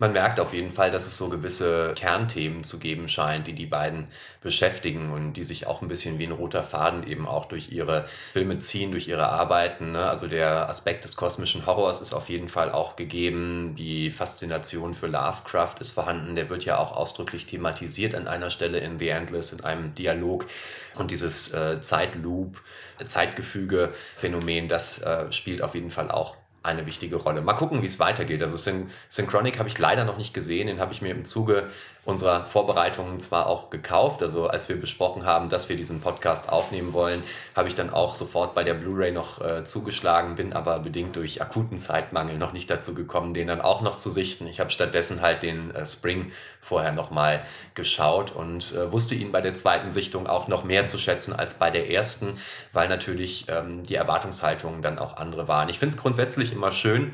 Man 0.00 0.12
merkt 0.12 0.38
auf 0.38 0.54
jeden 0.54 0.70
Fall, 0.70 0.92
dass 0.92 1.08
es 1.08 1.18
so 1.18 1.28
gewisse 1.28 1.92
Kernthemen 1.96 2.62
zu 2.62 2.78
geben 2.78 3.08
scheint, 3.08 3.48
die 3.48 3.52
die 3.52 3.66
beiden 3.66 4.06
beschäftigen 4.40 5.10
und 5.10 5.32
die 5.32 5.42
sich 5.42 5.66
auch 5.66 5.82
ein 5.82 5.88
bisschen 5.88 6.20
wie 6.20 6.26
ein 6.26 6.32
roter 6.32 6.62
Faden 6.62 7.02
eben 7.04 7.26
auch 7.26 7.46
durch 7.46 7.72
ihre 7.72 8.06
Filme 8.32 8.60
ziehen, 8.60 8.92
durch 8.92 9.08
ihre 9.08 9.28
Arbeiten. 9.28 9.90
Ne? 9.90 10.08
Also 10.08 10.28
der 10.28 10.68
Aspekt 10.68 11.02
des 11.02 11.16
kosmischen 11.16 11.66
Horrors 11.66 12.00
ist 12.00 12.12
auf 12.12 12.28
jeden 12.28 12.48
Fall 12.48 12.70
auch 12.70 12.94
gegeben. 12.94 13.74
Die 13.74 14.12
Faszination 14.12 14.94
für 14.94 15.08
Lovecraft 15.08 15.80
ist 15.80 15.90
vorhanden. 15.90 16.36
Der 16.36 16.48
wird 16.48 16.64
ja 16.64 16.78
auch 16.78 16.92
ausdrücklich 16.96 17.46
thematisiert 17.46 18.14
an 18.14 18.28
einer 18.28 18.50
Stelle 18.50 18.78
in 18.78 19.00
The 19.00 19.08
Endless 19.08 19.52
in 19.52 19.64
einem 19.64 19.96
Dialog. 19.96 20.46
Und 20.94 21.10
dieses 21.10 21.52
äh, 21.52 21.80
Zeitloop, 21.80 22.62
Zeitgefüge-Phänomen, 23.04 24.68
das 24.68 25.02
äh, 25.02 25.32
spielt 25.32 25.60
auf 25.60 25.74
jeden 25.74 25.90
Fall 25.90 26.08
auch 26.12 26.36
eine 26.68 26.86
wichtige 26.86 27.16
Rolle. 27.16 27.40
Mal 27.40 27.54
gucken, 27.54 27.82
wie 27.82 27.86
es 27.86 27.98
weitergeht. 27.98 28.42
Also 28.42 28.56
Syn 28.56 28.90
Synchronic 29.08 29.58
habe 29.58 29.68
ich 29.68 29.78
leider 29.78 30.04
noch 30.04 30.18
nicht 30.18 30.34
gesehen. 30.34 30.68
Den 30.68 30.80
habe 30.80 30.92
ich 30.92 31.02
mir 31.02 31.10
im 31.10 31.24
Zuge 31.24 31.68
unserer 32.08 32.46
Vorbereitungen 32.46 33.20
zwar 33.20 33.46
auch 33.46 33.68
gekauft. 33.68 34.22
Also 34.22 34.46
als 34.46 34.70
wir 34.70 34.80
besprochen 34.80 35.26
haben, 35.26 35.50
dass 35.50 35.68
wir 35.68 35.76
diesen 35.76 36.00
Podcast 36.00 36.48
aufnehmen 36.48 36.94
wollen, 36.94 37.22
habe 37.54 37.68
ich 37.68 37.74
dann 37.74 37.90
auch 37.90 38.14
sofort 38.14 38.54
bei 38.54 38.64
der 38.64 38.72
Blu-ray 38.72 39.12
noch 39.12 39.42
äh, 39.42 39.66
zugeschlagen, 39.66 40.34
bin 40.34 40.54
aber 40.54 40.78
bedingt 40.78 41.16
durch 41.16 41.42
akuten 41.42 41.78
Zeitmangel 41.78 42.38
noch 42.38 42.54
nicht 42.54 42.70
dazu 42.70 42.94
gekommen, 42.94 43.34
den 43.34 43.48
dann 43.48 43.60
auch 43.60 43.82
noch 43.82 43.98
zu 43.98 44.10
sichten. 44.10 44.46
Ich 44.46 44.58
habe 44.58 44.70
stattdessen 44.70 45.20
halt 45.20 45.42
den 45.42 45.70
äh, 45.74 45.84
Spring 45.84 46.32
vorher 46.62 46.92
nochmal 46.92 47.42
geschaut 47.74 48.30
und 48.30 48.72
äh, 48.72 48.90
wusste 48.90 49.14
ihn 49.14 49.30
bei 49.30 49.42
der 49.42 49.52
zweiten 49.52 49.92
Sichtung 49.92 50.26
auch 50.26 50.48
noch 50.48 50.64
mehr 50.64 50.86
zu 50.86 50.96
schätzen 50.98 51.34
als 51.34 51.54
bei 51.54 51.70
der 51.70 51.90
ersten, 51.90 52.38
weil 52.72 52.88
natürlich 52.88 53.44
ähm, 53.50 53.82
die 53.82 53.96
Erwartungshaltungen 53.96 54.80
dann 54.80 54.98
auch 54.98 55.18
andere 55.18 55.46
waren. 55.46 55.68
Ich 55.68 55.78
finde 55.78 55.94
es 55.94 56.00
grundsätzlich 56.00 56.52
immer 56.52 56.72
schön, 56.72 57.12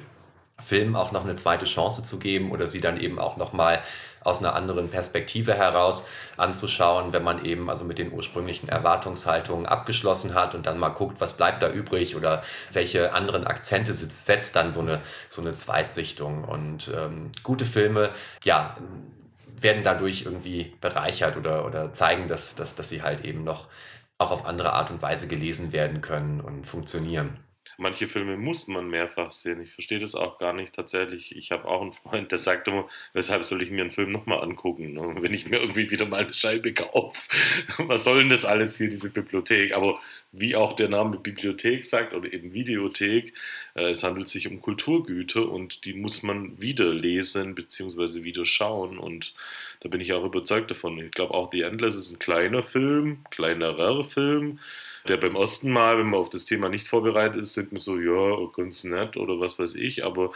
Filmen 0.63 0.97
auch 0.97 1.13
noch 1.13 1.25
eine 1.25 1.37
zweite 1.37 1.65
Chance 1.65 2.05
zu 2.05 2.19
geben 2.19 2.53
oder 2.53 2.69
sie 2.69 2.81
dann 2.81 2.99
eben 2.99 3.19
auch 3.19 3.37
nochmal 3.37 3.81
aus 4.25 4.41
einer 4.41 4.55
anderen 4.55 4.91
Perspektive 4.91 5.55
heraus 5.55 6.09
anzuschauen, 6.37 7.13
wenn 7.13 7.23
man 7.23 7.45
eben 7.45 7.71
also 7.71 7.85
mit 7.85 7.99
den 7.99 8.13
ursprünglichen 8.13 8.69
Erwartungshaltungen 8.69 9.67
abgeschlossen 9.67 10.35
hat 10.35 10.55
und 10.55 10.67
dann 10.67 10.79
mal 10.79 10.89
guckt, 10.89 11.21
was 11.21 11.35
bleibt 11.37 11.63
da 11.63 11.71
übrig 11.71 12.17
oder 12.17 12.43
welche 12.73 13.13
anderen 13.13 13.47
Akzente 13.47 13.95
setzt 13.95 14.57
dann 14.57 14.73
so 14.73 14.81
eine, 14.81 15.01
so 15.29 15.43
eine 15.43 15.55
Zweitsichtung. 15.55 16.45
Und 16.45 16.91
ähm, 16.97 17.31
gute 17.43 17.65
Filme, 17.65 18.11
ja, 18.43 18.75
werden 19.61 19.83
dadurch 19.83 20.23
irgendwie 20.23 20.75
bereichert 20.81 21.37
oder, 21.37 21.65
oder 21.65 21.93
zeigen, 21.93 22.29
dass, 22.29 22.55
dass, 22.55 22.75
dass 22.75 22.89
sie 22.89 23.03
halt 23.03 23.25
eben 23.25 23.45
noch 23.45 23.69
auch 24.19 24.31
auf 24.31 24.47
andere 24.47 24.73
Art 24.73 24.91
und 24.91 25.03
Weise 25.03 25.27
gelesen 25.27 25.73
werden 25.73 26.01
können 26.01 26.41
und 26.41 26.67
funktionieren 26.67 27.44
manche 27.79 28.09
Filme 28.09 28.37
muss 28.37 28.69
man 28.69 28.89
mehrfach 28.89 29.33
sehen. 29.33 29.61
Ich 29.61 29.73
verstehe 29.73 29.99
das 29.99 30.15
auch 30.15 30.39
gar 30.39 30.53
nicht 30.53 30.75
tatsächlich. 30.75 31.37
Ich 31.37 31.51
habe 31.53 31.67
auch 31.67 31.83
einen 31.83 31.93
Freund, 31.93 32.31
der 32.31 32.39
sagt 32.39 32.69
immer, 32.69 32.89
weshalb 33.13 33.45
soll 33.45 33.63
ich 33.63 33.71
mir 33.71 33.83
einen 33.83 33.91
Film 33.91 34.11
nochmal 34.11 34.43
angucken, 34.43 34.93
ne? 34.93 35.17
wenn 35.21 35.35
ich 35.35 35.49
mir 35.49 35.61
irgendwie 35.61 35.91
wieder 35.91 36.07
mal 36.07 36.25
eine 36.25 36.35
Scheibe 36.35 36.73
kaufe. 36.73 37.29
Was 37.79 38.05
soll 38.05 38.21
denn 38.21 38.31
das 38.31 38.45
alles 38.45 38.77
hier, 38.77 38.89
diese 38.89 39.11
Bibliothek? 39.11 39.73
Aber 39.73 40.01
wie 40.37 40.57
auch 40.57 40.73
der 40.73 40.89
Name 40.89 41.19
Bibliothek 41.19 41.85
sagt 41.85 42.13
oder 42.13 42.33
eben 42.33 42.53
Videothek, 42.55 43.35
äh, 43.75 43.91
es 43.91 44.03
handelt 44.03 44.29
sich 44.29 44.49
um 44.49 44.61
Kulturgüter 44.61 45.49
und 45.49 45.85
die 45.85 45.95
muss 45.95 46.23
man 46.23 46.61
wieder 46.61 46.93
lesen 46.93 47.55
bzw. 47.55 48.25
wieder 48.25 48.45
schauen 48.45 48.99
und 48.99 49.35
da 49.81 49.89
bin 49.89 50.01
ich 50.01 50.13
auch 50.13 50.25
überzeugt 50.25 50.71
davon. 50.71 50.99
Ich 50.99 51.13
glaube 51.13 51.35
auch 51.35 51.51
The 51.53 51.63
Endless 51.63 51.95
ist 51.95 52.13
ein 52.13 52.19
kleiner 52.19 52.63
Film, 52.63 53.25
kleinerer 53.31 54.03
Film, 54.03 54.59
der 55.09 55.17
beim 55.17 55.37
ersten 55.37 55.71
Mal, 55.71 55.99
wenn 55.99 56.07
man 56.07 56.21
auf 56.21 56.31
das 56.31 56.45
Thema 56.45 56.69
nicht 56.69 56.89
vorbereitet 56.89 57.41
ist, 57.41 57.57
denkt 57.57 57.73
man 57.73 57.81
so, 57.81 57.99
ja, 57.99 58.47
ganz 58.57 58.85
nett 58.85 59.17
oder 59.17 59.41
was 59.41 59.59
weiß 59.59 59.75
ich, 59.75 60.05
aber 60.05 60.33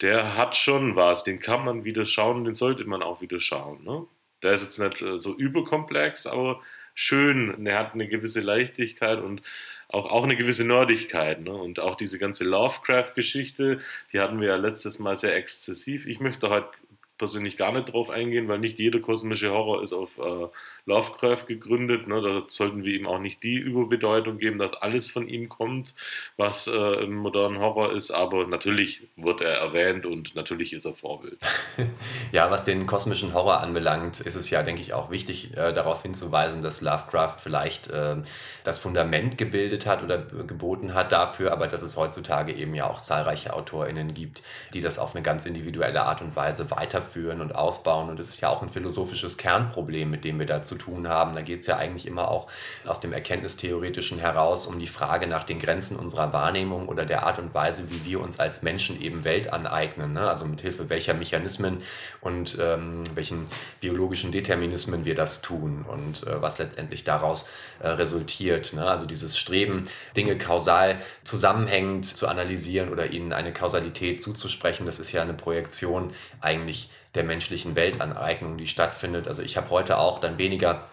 der 0.00 0.36
hat 0.36 0.56
schon 0.56 0.96
was, 0.96 1.24
den 1.24 1.40
kann 1.40 1.64
man 1.64 1.84
wieder 1.84 2.06
schauen, 2.06 2.44
den 2.44 2.54
sollte 2.54 2.84
man 2.84 3.02
auch 3.02 3.20
wieder 3.20 3.40
schauen. 3.40 3.84
Ne? 3.84 4.06
Der 4.42 4.52
ist 4.52 4.62
jetzt 4.62 4.78
nicht 4.78 5.02
äh, 5.02 5.18
so 5.18 5.34
überkomplex, 5.34 6.26
aber 6.26 6.60
schön, 6.94 7.66
er 7.66 7.78
hat 7.78 7.94
eine 7.94 8.08
gewisse 8.08 8.40
Leichtigkeit 8.40 9.20
und 9.20 9.42
auch, 9.88 10.10
auch 10.10 10.24
eine 10.24 10.36
gewisse 10.36 10.64
Nerdigkeit. 10.64 11.40
Ne? 11.40 11.52
Und 11.52 11.80
auch 11.80 11.96
diese 11.96 12.18
ganze 12.18 12.44
Lovecraft-Geschichte, 12.44 13.80
die 14.12 14.20
hatten 14.20 14.40
wir 14.40 14.48
ja 14.48 14.56
letztes 14.56 14.98
Mal 14.98 15.16
sehr 15.16 15.34
exzessiv. 15.34 16.06
Ich 16.06 16.20
möchte 16.20 16.50
heute 16.50 16.70
persönlich 17.18 17.56
gar 17.56 17.72
nicht 17.72 17.92
drauf 17.92 18.08
eingehen, 18.08 18.48
weil 18.48 18.58
nicht 18.58 18.78
jeder 18.78 19.00
kosmische 19.00 19.50
Horror 19.50 19.82
ist 19.82 19.92
auf 19.92 20.18
äh, 20.18 20.46
Lovecraft 20.86 21.46
gegründet. 21.46 22.08
Ne? 22.08 22.22
Da 22.22 22.42
sollten 22.48 22.84
wir 22.84 22.94
ihm 22.94 23.06
auch 23.06 23.18
nicht 23.18 23.42
die 23.42 23.56
Überbedeutung 23.56 24.38
geben, 24.38 24.58
dass 24.58 24.74
alles 24.74 25.10
von 25.10 25.28
ihm 25.28 25.48
kommt, 25.48 25.94
was 26.36 26.66
äh, 26.68 27.04
im 27.04 27.16
modernen 27.16 27.58
Horror 27.58 27.92
ist. 27.92 28.10
Aber 28.10 28.46
natürlich 28.46 29.08
wird 29.16 29.40
er 29.40 29.58
erwähnt 29.58 30.06
und 30.06 30.34
natürlich 30.34 30.72
ist 30.72 30.84
er 30.84 30.94
Vorbild. 30.94 31.38
ja, 32.32 32.50
was 32.50 32.64
den 32.64 32.86
kosmischen 32.86 33.34
Horror 33.34 33.60
anbelangt, 33.60 34.20
ist 34.20 34.36
es 34.36 34.48
ja, 34.50 34.62
denke 34.62 34.80
ich, 34.80 34.94
auch 34.94 35.10
wichtig, 35.10 35.56
äh, 35.56 35.72
darauf 35.72 36.02
hinzuweisen, 36.02 36.62
dass 36.62 36.80
Lovecraft 36.80 37.36
vielleicht 37.42 37.88
äh, 37.88 38.16
das 38.64 38.78
Fundament 38.78 39.36
gebildet 39.36 39.86
hat 39.86 40.02
oder 40.02 40.18
geboten 40.18 40.94
hat 40.94 41.12
dafür, 41.12 41.52
aber 41.52 41.66
dass 41.66 41.82
es 41.82 41.96
heutzutage 41.96 42.52
eben 42.52 42.74
ja 42.74 42.88
auch 42.88 43.00
zahlreiche 43.00 43.54
AutorInnen 43.54 44.14
gibt, 44.14 44.42
die 44.72 44.80
das 44.80 44.98
auf 44.98 45.14
eine 45.14 45.22
ganz 45.22 45.44
individuelle 45.44 46.02
Art 46.02 46.22
und 46.22 46.36
Weise 46.36 46.70
weiterführen 46.70 47.07
und 47.16 47.54
ausbauen. 47.54 48.08
Und 48.08 48.20
es 48.20 48.30
ist 48.30 48.40
ja 48.40 48.48
auch 48.48 48.62
ein 48.62 48.68
philosophisches 48.68 49.36
Kernproblem, 49.36 50.10
mit 50.10 50.24
dem 50.24 50.38
wir 50.38 50.46
da 50.46 50.62
zu 50.62 50.76
tun 50.76 51.08
haben. 51.08 51.34
Da 51.34 51.42
geht 51.42 51.60
es 51.60 51.66
ja 51.66 51.76
eigentlich 51.76 52.06
immer 52.06 52.28
auch 52.28 52.48
aus 52.86 53.00
dem 53.00 53.12
Erkenntnistheoretischen 53.12 54.18
heraus 54.18 54.66
um 54.66 54.78
die 54.78 54.86
Frage 54.86 55.26
nach 55.26 55.44
den 55.44 55.58
Grenzen 55.58 55.96
unserer 55.96 56.32
Wahrnehmung 56.32 56.88
oder 56.88 57.06
der 57.06 57.24
Art 57.24 57.38
und 57.38 57.54
Weise, 57.54 57.90
wie 57.90 58.04
wir 58.04 58.20
uns 58.20 58.38
als 58.38 58.62
Menschen 58.62 59.00
eben 59.00 59.24
Welt 59.24 59.52
aneignen. 59.52 60.12
Ne? 60.12 60.28
Also 60.28 60.44
mit 60.44 60.60
Hilfe 60.60 60.90
welcher 60.90 61.14
Mechanismen 61.14 61.82
und 62.20 62.58
ähm, 62.60 63.02
welchen 63.14 63.46
biologischen 63.80 64.32
Determinismen 64.32 65.04
wir 65.04 65.14
das 65.14 65.42
tun 65.42 65.84
und 65.88 66.26
äh, 66.26 66.40
was 66.40 66.58
letztendlich 66.58 67.04
daraus 67.04 67.48
äh, 67.80 67.88
resultiert. 67.88 68.72
Ne? 68.72 68.84
Also 68.86 69.06
dieses 69.06 69.38
Streben, 69.38 69.84
Dinge 70.16 70.38
kausal 70.38 70.98
zusammenhängend 71.24 72.04
zu 72.04 72.28
analysieren 72.28 72.90
oder 72.90 73.10
ihnen 73.10 73.32
eine 73.32 73.52
Kausalität 73.52 74.22
zuzusprechen, 74.22 74.86
das 74.86 74.98
ist 74.98 75.12
ja 75.12 75.22
eine 75.22 75.34
Projektion 75.34 76.12
eigentlich 76.40 76.90
der 77.14 77.24
menschlichen 77.24 77.76
Weltaneignung, 77.76 78.58
die 78.58 78.66
stattfindet. 78.66 79.28
Also 79.28 79.42
ich 79.42 79.56
habe 79.56 79.70
heute 79.70 79.98
auch 79.98 80.18
dann 80.18 80.38
weniger 80.38 80.84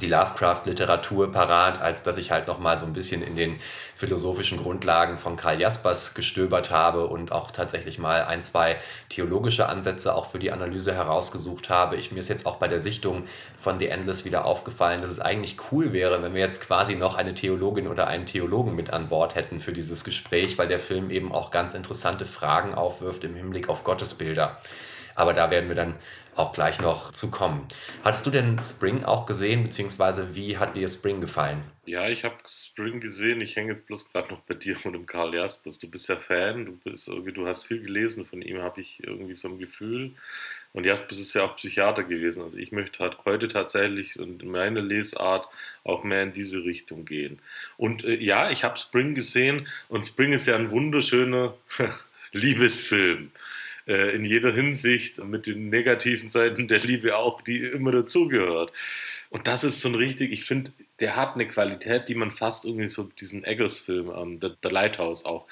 die 0.00 0.08
Lovecraft-Literatur 0.08 1.30
parat, 1.30 1.80
als 1.80 2.02
dass 2.02 2.16
ich 2.16 2.30
halt 2.30 2.46
nochmal 2.46 2.78
so 2.78 2.86
ein 2.86 2.94
bisschen 2.94 3.22
in 3.22 3.36
den 3.36 3.60
philosophischen 3.94 4.58
Grundlagen 4.58 5.18
von 5.18 5.36
Karl 5.36 5.60
Jaspers 5.60 6.14
gestöbert 6.14 6.70
habe 6.70 7.06
und 7.06 7.30
auch 7.30 7.50
tatsächlich 7.50 7.98
mal 7.98 8.24
ein, 8.24 8.42
zwei 8.42 8.78
theologische 9.10 9.68
Ansätze 9.68 10.14
auch 10.14 10.30
für 10.30 10.38
die 10.38 10.50
Analyse 10.50 10.94
herausgesucht 10.94 11.68
habe. 11.68 11.96
Ich, 11.96 12.10
mir 12.10 12.20
ist 12.20 12.30
jetzt 12.30 12.46
auch 12.46 12.56
bei 12.56 12.68
der 12.68 12.80
Sichtung 12.80 13.24
von 13.60 13.78
The 13.78 13.88
Endless 13.88 14.24
wieder 14.24 14.46
aufgefallen, 14.46 15.02
dass 15.02 15.10
es 15.10 15.20
eigentlich 15.20 15.58
cool 15.70 15.92
wäre, 15.92 16.22
wenn 16.22 16.32
wir 16.32 16.40
jetzt 16.40 16.66
quasi 16.66 16.96
noch 16.96 17.14
eine 17.14 17.34
Theologin 17.34 17.86
oder 17.86 18.06
einen 18.06 18.24
Theologen 18.24 18.74
mit 18.74 18.90
an 18.90 19.08
Bord 19.08 19.34
hätten 19.34 19.60
für 19.60 19.74
dieses 19.74 20.04
Gespräch, 20.04 20.56
weil 20.56 20.68
der 20.68 20.78
Film 20.78 21.10
eben 21.10 21.32
auch 21.32 21.50
ganz 21.50 21.74
interessante 21.74 22.24
Fragen 22.24 22.74
aufwirft 22.74 23.24
im 23.24 23.34
Hinblick 23.34 23.68
auf 23.68 23.84
Gottesbilder. 23.84 24.58
Aber 25.14 25.32
da 25.32 25.50
werden 25.50 25.68
wir 25.68 25.76
dann 25.76 25.94
auch 26.34 26.52
gleich 26.52 26.80
noch 26.80 27.12
zu 27.12 27.30
kommen. 27.30 27.66
Hattest 28.04 28.26
du 28.26 28.30
denn 28.30 28.58
Spring 28.62 29.04
auch 29.04 29.26
gesehen, 29.26 29.64
beziehungsweise 29.64 30.34
wie 30.34 30.56
hat 30.56 30.76
dir 30.76 30.88
Spring 30.88 31.20
gefallen? 31.20 31.60
Ja, 31.84 32.08
ich 32.08 32.24
habe 32.24 32.36
Spring 32.46 33.00
gesehen. 33.00 33.40
Ich 33.40 33.56
hänge 33.56 33.72
jetzt 33.72 33.86
bloß 33.86 34.10
gerade 34.10 34.32
noch 34.32 34.40
bei 34.40 34.54
dir 34.54 34.76
und 34.84 34.94
dem 34.94 35.06
Karl 35.06 35.34
Jaspers. 35.34 35.78
Du 35.78 35.90
bist 35.90 36.08
ja 36.08 36.16
Fan, 36.16 36.64
du 36.64 36.72
bist 36.72 37.08
irgendwie, 37.08 37.32
du 37.32 37.46
hast 37.46 37.66
viel 37.66 37.82
gelesen 37.82 38.24
von 38.24 38.40
ihm, 38.40 38.62
habe 38.62 38.80
ich 38.80 39.02
irgendwie 39.02 39.34
so 39.34 39.48
ein 39.48 39.58
Gefühl. 39.58 40.12
Und 40.72 40.86
Jaspers 40.86 41.18
ist 41.18 41.34
ja 41.34 41.42
auch 41.42 41.56
Psychiater 41.56 42.04
gewesen. 42.04 42.42
Also 42.42 42.56
ich 42.56 42.72
möchte 42.72 43.00
halt 43.00 43.18
heute 43.26 43.48
tatsächlich 43.48 44.16
in 44.16 44.38
meiner 44.50 44.80
Lesart 44.80 45.48
auch 45.84 46.02
mehr 46.02 46.22
in 46.22 46.32
diese 46.32 46.64
Richtung 46.64 47.04
gehen. 47.04 47.40
Und 47.76 48.04
äh, 48.04 48.14
ja, 48.14 48.50
ich 48.50 48.64
habe 48.64 48.78
Spring 48.78 49.14
gesehen 49.14 49.68
und 49.88 50.06
Spring 50.06 50.32
ist 50.32 50.46
ja 50.46 50.56
ein 50.56 50.70
wunderschöner 50.70 51.54
Liebesfilm. 52.32 53.32
Äh, 53.86 54.14
in 54.14 54.24
jeder 54.24 54.52
Hinsicht 54.52 55.22
mit 55.24 55.46
den 55.46 55.68
negativen 55.68 56.28
Seiten 56.28 56.68
der 56.68 56.80
Liebe 56.80 57.16
auch, 57.16 57.42
die 57.42 57.58
immer 57.58 57.92
dazugehört. 57.92 58.72
Und 59.30 59.46
das 59.46 59.64
ist 59.64 59.80
so 59.80 59.88
ein 59.88 59.94
richtig, 59.94 60.30
ich 60.32 60.44
finde, 60.44 60.72
der 61.00 61.16
hat 61.16 61.34
eine 61.34 61.48
Qualität, 61.48 62.08
die 62.08 62.14
man 62.14 62.30
fast 62.30 62.64
irgendwie 62.64 62.88
so 62.88 63.04
diesen 63.04 63.44
Eggers-Film, 63.44 64.12
ähm, 64.14 64.40
der, 64.40 64.50
der 64.50 64.70
Lighthouse 64.70 65.24
auch 65.24 65.46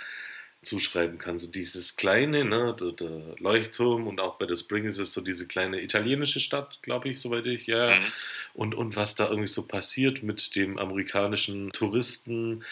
zuschreiben 0.63 1.17
kann. 1.17 1.39
So 1.39 1.51
dieses 1.51 1.97
kleine, 1.97 2.45
ne, 2.45 2.77
der, 2.79 2.93
der, 2.93 3.35
Leuchtturm 3.39 4.07
und 4.07 4.21
auch 4.21 4.37
bei 4.37 4.45
der 4.45 4.57
Spring 4.57 4.85
ist 4.85 4.99
es 4.99 5.15
so 5.15 5.23
diese 5.23 5.47
kleine 5.47 5.81
italienische 5.81 6.39
Stadt, 6.39 6.81
glaube 6.83 7.09
ich, 7.09 7.19
soweit 7.19 7.47
ich, 7.47 7.67
ja. 7.67 7.97
Mhm. 7.97 8.05
Und, 8.53 8.75
und 8.75 8.97
was 8.97 9.15
da 9.15 9.29
irgendwie 9.29 9.47
so 9.47 9.67
passiert 9.67 10.23
mit 10.23 10.55
dem 10.57 10.79
amerikanischen 10.79 11.71
Touristen, 11.73 12.63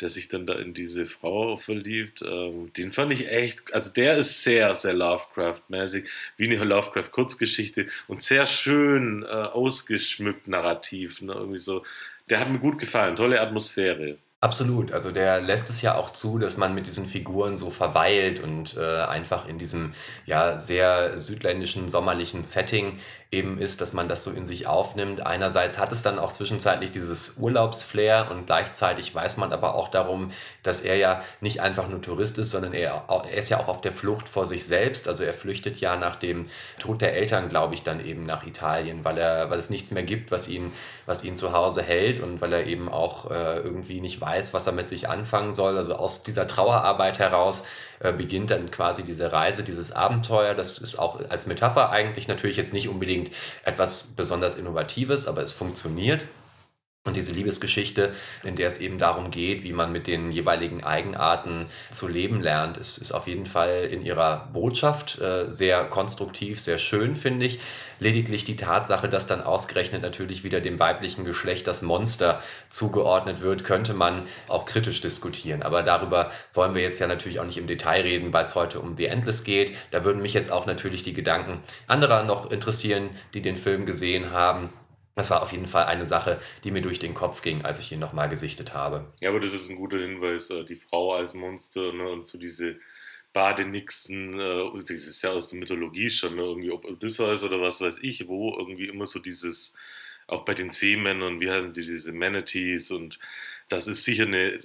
der 0.00 0.10
sich 0.10 0.28
dann 0.28 0.46
da 0.46 0.54
in 0.54 0.74
diese 0.74 1.06
Frau 1.06 1.56
verliebt, 1.56 2.22
ähm, 2.22 2.70
den 2.74 2.92
fand 2.92 3.12
ich 3.12 3.28
echt, 3.28 3.72
also 3.72 3.92
der 3.92 4.18
ist 4.18 4.42
sehr, 4.42 4.74
sehr 4.74 4.92
Lovecraft-mäßig, 4.92 6.04
wie 6.36 6.44
eine 6.44 6.64
Lovecraft-Kurzgeschichte 6.64 7.86
und 8.08 8.22
sehr 8.22 8.44
schön 8.44 9.22
äh, 9.22 9.26
ausgeschmückt 9.26 10.48
narrativ, 10.48 11.22
ne, 11.22 11.32
irgendwie 11.32 11.58
so. 11.58 11.84
Der 12.28 12.40
hat 12.40 12.50
mir 12.50 12.58
gut 12.58 12.78
gefallen, 12.78 13.16
tolle 13.16 13.40
Atmosphäre. 13.40 14.18
Absolut. 14.40 14.92
Also 14.92 15.10
der 15.10 15.40
lässt 15.40 15.68
es 15.68 15.82
ja 15.82 15.96
auch 15.96 16.10
zu, 16.10 16.38
dass 16.38 16.56
man 16.56 16.72
mit 16.72 16.86
diesen 16.86 17.06
Figuren 17.06 17.56
so 17.56 17.70
verweilt 17.70 18.38
und 18.38 18.76
äh, 18.76 19.00
einfach 19.02 19.48
in 19.48 19.58
diesem 19.58 19.94
ja 20.26 20.56
sehr 20.56 21.18
südländischen 21.18 21.88
sommerlichen 21.88 22.44
Setting 22.44 23.00
eben 23.32 23.58
ist, 23.58 23.80
dass 23.80 23.92
man 23.92 24.08
das 24.08 24.24
so 24.24 24.30
in 24.30 24.46
sich 24.46 24.66
aufnimmt. 24.68 25.26
Einerseits 25.26 25.76
hat 25.76 25.90
es 25.92 26.02
dann 26.02 26.18
auch 26.18 26.32
zwischenzeitlich 26.32 26.92
dieses 26.92 27.36
Urlaubsflair 27.36 28.30
und 28.30 28.46
gleichzeitig 28.46 29.14
weiß 29.14 29.36
man 29.38 29.52
aber 29.52 29.74
auch 29.74 29.88
darum, 29.88 30.30
dass 30.62 30.80
er 30.82 30.96
ja 30.96 31.20
nicht 31.40 31.60
einfach 31.60 31.88
nur 31.88 32.00
Tourist 32.00 32.38
ist, 32.38 32.52
sondern 32.52 32.72
er, 32.72 33.04
er 33.08 33.36
ist 33.36 33.50
ja 33.50 33.58
auch 33.58 33.68
auf 33.68 33.80
der 33.82 33.92
Flucht 33.92 34.28
vor 34.28 34.46
sich 34.46 34.64
selbst. 34.66 35.08
Also 35.08 35.24
er 35.24 35.34
flüchtet 35.34 35.78
ja 35.80 35.96
nach 35.96 36.16
dem 36.16 36.46
Tod 36.78 37.02
der 37.02 37.14
Eltern, 37.14 37.48
glaube 37.48 37.74
ich, 37.74 37.82
dann 37.82 38.02
eben 38.04 38.24
nach 38.24 38.46
Italien, 38.46 39.04
weil 39.04 39.18
er, 39.18 39.50
weil 39.50 39.58
es 39.58 39.68
nichts 39.68 39.90
mehr 39.90 40.04
gibt, 40.04 40.30
was 40.30 40.48
ihn, 40.48 40.72
was 41.04 41.22
ihn 41.24 41.36
zu 41.36 41.52
Hause 41.52 41.82
hält 41.82 42.20
und 42.20 42.40
weil 42.40 42.52
er 42.52 42.66
eben 42.66 42.88
auch 42.88 43.30
äh, 43.30 43.58
irgendwie 43.58 44.00
nicht 44.00 44.20
weiß, 44.20 44.27
was 44.54 44.66
er 44.66 44.72
mit 44.72 44.88
sich 44.88 45.08
anfangen 45.08 45.54
soll. 45.54 45.76
Also 45.76 45.94
aus 45.94 46.22
dieser 46.22 46.46
Trauerarbeit 46.46 47.18
heraus 47.18 47.64
äh, 48.00 48.12
beginnt 48.12 48.50
dann 48.50 48.70
quasi 48.70 49.02
diese 49.02 49.32
Reise, 49.32 49.64
dieses 49.64 49.92
Abenteuer. 49.92 50.54
Das 50.54 50.78
ist 50.78 50.98
auch 50.98 51.20
als 51.28 51.46
Metapher 51.46 51.90
eigentlich 51.90 52.28
natürlich 52.28 52.56
jetzt 52.56 52.72
nicht 52.72 52.88
unbedingt 52.88 53.30
etwas 53.64 54.14
besonders 54.16 54.56
Innovatives, 54.56 55.28
aber 55.28 55.42
es 55.42 55.52
funktioniert. 55.52 56.26
Und 57.08 57.16
diese 57.16 57.32
Liebesgeschichte, 57.32 58.12
in 58.44 58.54
der 58.54 58.68
es 58.68 58.78
eben 58.78 58.98
darum 58.98 59.30
geht, 59.30 59.62
wie 59.62 59.72
man 59.72 59.92
mit 59.92 60.06
den 60.06 60.30
jeweiligen 60.30 60.84
Eigenarten 60.84 61.64
zu 61.90 62.06
leben 62.06 62.42
lernt, 62.42 62.76
ist, 62.76 62.98
ist 62.98 63.12
auf 63.12 63.26
jeden 63.26 63.46
Fall 63.46 63.88
in 63.90 64.02
ihrer 64.02 64.50
Botschaft 64.52 65.18
äh, 65.18 65.50
sehr 65.50 65.84
konstruktiv, 65.84 66.60
sehr 66.60 66.76
schön, 66.76 67.16
finde 67.16 67.46
ich. 67.46 67.60
Lediglich 67.98 68.44
die 68.44 68.56
Tatsache, 68.56 69.08
dass 69.08 69.26
dann 69.26 69.42
ausgerechnet 69.42 70.02
natürlich 70.02 70.44
wieder 70.44 70.60
dem 70.60 70.78
weiblichen 70.78 71.24
Geschlecht 71.24 71.66
das 71.66 71.80
Monster 71.80 72.42
zugeordnet 72.68 73.40
wird, 73.40 73.64
könnte 73.64 73.94
man 73.94 74.22
auch 74.46 74.66
kritisch 74.66 75.00
diskutieren. 75.00 75.62
Aber 75.62 75.82
darüber 75.82 76.30
wollen 76.52 76.74
wir 76.74 76.82
jetzt 76.82 76.98
ja 76.98 77.06
natürlich 77.06 77.40
auch 77.40 77.46
nicht 77.46 77.56
im 77.56 77.66
Detail 77.66 78.02
reden, 78.02 78.34
weil 78.34 78.44
es 78.44 78.54
heute 78.54 78.80
um 78.80 78.98
The 78.98 79.06
Endless 79.06 79.44
geht. 79.44 79.74
Da 79.92 80.04
würden 80.04 80.20
mich 80.20 80.34
jetzt 80.34 80.52
auch 80.52 80.66
natürlich 80.66 81.04
die 81.04 81.14
Gedanken 81.14 81.62
anderer 81.86 82.22
noch 82.24 82.50
interessieren, 82.50 83.08
die 83.32 83.40
den 83.40 83.56
Film 83.56 83.86
gesehen 83.86 84.30
haben. 84.30 84.68
Das 85.18 85.30
war 85.30 85.42
auf 85.42 85.50
jeden 85.50 85.66
Fall 85.66 85.86
eine 85.86 86.06
Sache, 86.06 86.40
die 86.62 86.70
mir 86.70 86.80
durch 86.80 87.00
den 87.00 87.12
Kopf 87.12 87.42
ging, 87.42 87.64
als 87.64 87.80
ich 87.80 87.90
ihn 87.90 87.98
nochmal 87.98 88.28
gesichtet 88.28 88.72
habe. 88.72 89.12
Ja, 89.18 89.30
aber 89.30 89.40
das 89.40 89.52
ist 89.52 89.68
ein 89.68 89.74
guter 89.74 89.98
Hinweis, 89.98 90.48
äh, 90.50 90.62
die 90.62 90.76
Frau 90.76 91.12
als 91.12 91.34
Monster 91.34 91.92
ne, 91.92 92.08
und 92.08 92.24
so 92.24 92.38
diese 92.38 92.78
Badenixen, 93.32 94.38
äh, 94.38 94.70
das 94.74 94.90
ist 94.90 95.22
ja 95.22 95.30
aus 95.30 95.48
der 95.48 95.58
Mythologie 95.58 96.08
schon, 96.08 96.36
ne, 96.36 96.42
irgendwie 96.42 96.70
ob 96.70 96.84
Odysseus 96.84 97.42
oder 97.42 97.60
was 97.60 97.80
weiß 97.80 97.98
ich, 98.00 98.28
wo 98.28 98.56
irgendwie 98.56 98.86
immer 98.86 99.06
so 99.06 99.18
dieses, 99.18 99.74
auch 100.28 100.44
bei 100.44 100.54
den 100.54 100.70
Seemännern, 100.70 101.40
wie 101.40 101.50
heißen 101.50 101.72
die, 101.72 101.84
diese 101.84 102.12
Manatees 102.12 102.92
und 102.92 103.18
das 103.68 103.88
ist 103.88 104.04
sicher 104.04 104.22
eine 104.22 104.60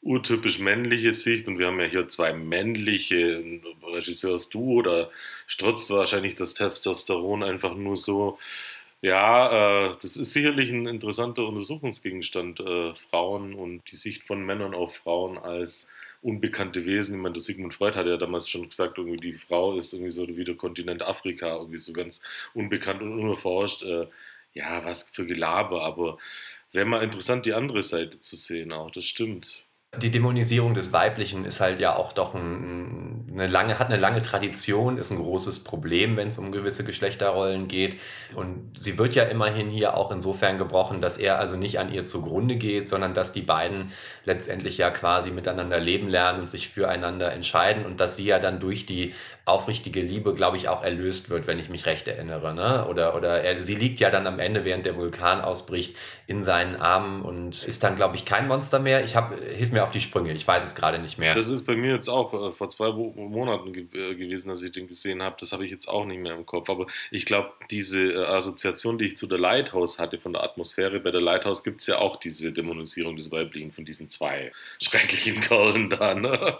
urtypisch 0.00 0.58
männliche 0.58 1.12
Sicht 1.12 1.48
und 1.48 1.58
wir 1.58 1.66
haben 1.66 1.80
ja 1.80 1.86
hier 1.86 2.08
zwei 2.08 2.32
männliche 2.32 3.60
Regisseurs-Duo, 3.82 4.80
da 4.80 5.10
strotzt 5.46 5.90
wahrscheinlich 5.90 6.34
das 6.34 6.54
Testosteron 6.54 7.42
einfach 7.42 7.74
nur 7.74 7.96
so 7.96 8.38
ja, 9.00 9.90
äh, 9.92 9.96
das 10.02 10.16
ist 10.16 10.32
sicherlich 10.32 10.70
ein 10.70 10.86
interessanter 10.86 11.46
Untersuchungsgegenstand, 11.46 12.60
äh, 12.60 12.94
Frauen 12.96 13.54
und 13.54 13.82
die 13.90 13.96
Sicht 13.96 14.24
von 14.24 14.44
Männern 14.44 14.74
auf 14.74 14.96
Frauen 14.96 15.38
als 15.38 15.86
unbekannte 16.22 16.84
Wesen. 16.84 17.16
Ich 17.16 17.22
meine, 17.22 17.34
der 17.34 17.42
Sigmund 17.42 17.74
Freud 17.74 17.94
hat 17.96 18.06
ja 18.06 18.16
damals 18.16 18.48
schon 18.48 18.68
gesagt, 18.68 18.98
irgendwie 18.98 19.18
die 19.18 19.34
Frau 19.34 19.76
ist 19.76 19.92
irgendwie 19.92 20.10
so 20.12 20.26
wie 20.28 20.44
der 20.44 20.56
Kontinent 20.56 21.02
Afrika, 21.02 21.56
irgendwie 21.56 21.78
so 21.78 21.92
ganz 21.92 22.20
unbekannt 22.54 23.00
und 23.02 23.18
unerforscht. 23.20 23.84
Äh, 23.84 24.08
ja, 24.54 24.84
was 24.84 25.04
für 25.04 25.26
Gelaber, 25.26 25.82
aber 25.84 26.18
wäre 26.72 26.86
mal 26.86 27.02
interessant, 27.02 27.46
die 27.46 27.54
andere 27.54 27.82
Seite 27.82 28.18
zu 28.18 28.36
sehen 28.36 28.72
auch, 28.72 28.90
das 28.90 29.04
stimmt. 29.04 29.67
Die 30.02 30.10
Dämonisierung 30.10 30.74
des 30.74 30.92
Weiblichen 30.92 31.44
ist 31.44 31.60
halt 31.60 31.80
ja 31.80 31.96
auch 31.96 32.12
doch 32.12 32.34
ein, 32.34 33.28
eine 33.32 33.46
lange, 33.46 33.78
hat 33.78 33.88
eine 33.88 34.00
lange 34.00 34.22
Tradition, 34.22 34.98
ist 34.98 35.10
ein 35.10 35.18
großes 35.18 35.64
Problem, 35.64 36.16
wenn 36.16 36.28
es 36.28 36.38
um 36.38 36.52
gewisse 36.52 36.84
Geschlechterrollen 36.84 37.68
geht. 37.68 37.98
Und 38.34 38.78
sie 38.78 38.98
wird 38.98 39.14
ja 39.14 39.24
immerhin 39.24 39.68
hier 39.68 39.96
auch 39.96 40.10
insofern 40.10 40.58
gebrochen, 40.58 41.00
dass 41.00 41.18
er 41.18 41.38
also 41.38 41.56
nicht 41.56 41.78
an 41.78 41.92
ihr 41.92 42.04
zugrunde 42.04 42.56
geht, 42.56 42.88
sondern 42.88 43.14
dass 43.14 43.32
die 43.32 43.42
beiden 43.42 43.92
letztendlich 44.24 44.78
ja 44.78 44.90
quasi 44.90 45.30
miteinander 45.30 45.80
leben 45.80 46.08
lernen 46.08 46.40
und 46.40 46.50
sich 46.50 46.68
füreinander 46.68 47.32
entscheiden 47.32 47.84
und 47.84 48.00
dass 48.00 48.16
sie 48.16 48.24
ja 48.24 48.38
dann 48.38 48.60
durch 48.60 48.86
die 48.86 49.14
aufrichtige 49.48 50.00
Liebe, 50.00 50.34
glaube 50.34 50.56
ich, 50.56 50.68
auch 50.68 50.82
erlöst 50.82 51.30
wird, 51.30 51.46
wenn 51.46 51.58
ich 51.58 51.68
mich 51.68 51.86
recht 51.86 52.06
erinnere. 52.08 52.54
Ne? 52.54 52.86
Oder, 52.88 53.16
oder 53.16 53.42
er, 53.42 53.62
sie 53.62 53.74
liegt 53.74 54.00
ja 54.00 54.10
dann 54.10 54.26
am 54.26 54.38
Ende, 54.38 54.64
während 54.64 54.86
der 54.86 54.96
Vulkan 54.96 55.40
ausbricht, 55.40 55.96
in 56.28 56.42
seinen 56.42 56.76
Armen 56.76 57.22
und 57.22 57.64
ist 57.64 57.82
dann, 57.82 57.96
glaube 57.96 58.16
ich, 58.16 58.26
kein 58.26 58.48
Monster 58.48 58.78
mehr. 58.78 59.02
Ich 59.02 59.16
habe, 59.16 59.34
hilf 59.36 59.72
mir 59.72 59.82
auf 59.82 59.90
die 59.90 60.00
Sprünge, 60.00 60.32
ich 60.34 60.46
weiß 60.46 60.62
es 60.62 60.74
gerade 60.74 60.98
nicht 60.98 61.16
mehr. 61.18 61.34
Das 61.34 61.48
ist 61.48 61.64
bei 61.64 61.74
mir 61.74 61.94
jetzt 61.94 62.08
auch 62.08 62.34
äh, 62.34 62.52
vor 62.52 62.68
zwei 62.68 62.92
Monaten 62.92 63.72
ge 63.72 63.86
äh, 63.94 64.14
gewesen, 64.14 64.50
dass 64.50 64.62
ich 64.62 64.72
den 64.72 64.88
gesehen 64.88 65.22
habe. 65.22 65.36
Das 65.40 65.52
habe 65.52 65.64
ich 65.64 65.70
jetzt 65.70 65.88
auch 65.88 66.04
nicht 66.04 66.20
mehr 66.20 66.34
im 66.34 66.44
Kopf. 66.44 66.68
Aber 66.68 66.86
ich 67.10 67.24
glaube, 67.24 67.52
diese 67.70 68.12
äh, 68.12 68.24
Assoziation, 68.26 68.98
die 68.98 69.06
ich 69.06 69.16
zu 69.16 69.26
der 69.26 69.38
Lighthouse 69.38 69.98
hatte 69.98 70.18
von 70.18 70.34
der 70.34 70.42
Atmosphäre, 70.42 71.00
bei 71.00 71.10
der 71.10 71.22
Lighthouse 71.22 71.64
gibt 71.64 71.80
es 71.80 71.86
ja 71.86 71.98
auch 71.98 72.16
diese 72.16 72.52
Dämonisierung 72.52 73.16
des 73.16 73.32
Weiblichen 73.32 73.72
von 73.72 73.86
diesen 73.86 74.10
zwei 74.10 74.52
schrecklichen 74.82 75.40
Kerlen 75.40 75.88
da. 75.88 76.14
Ne? 76.14 76.58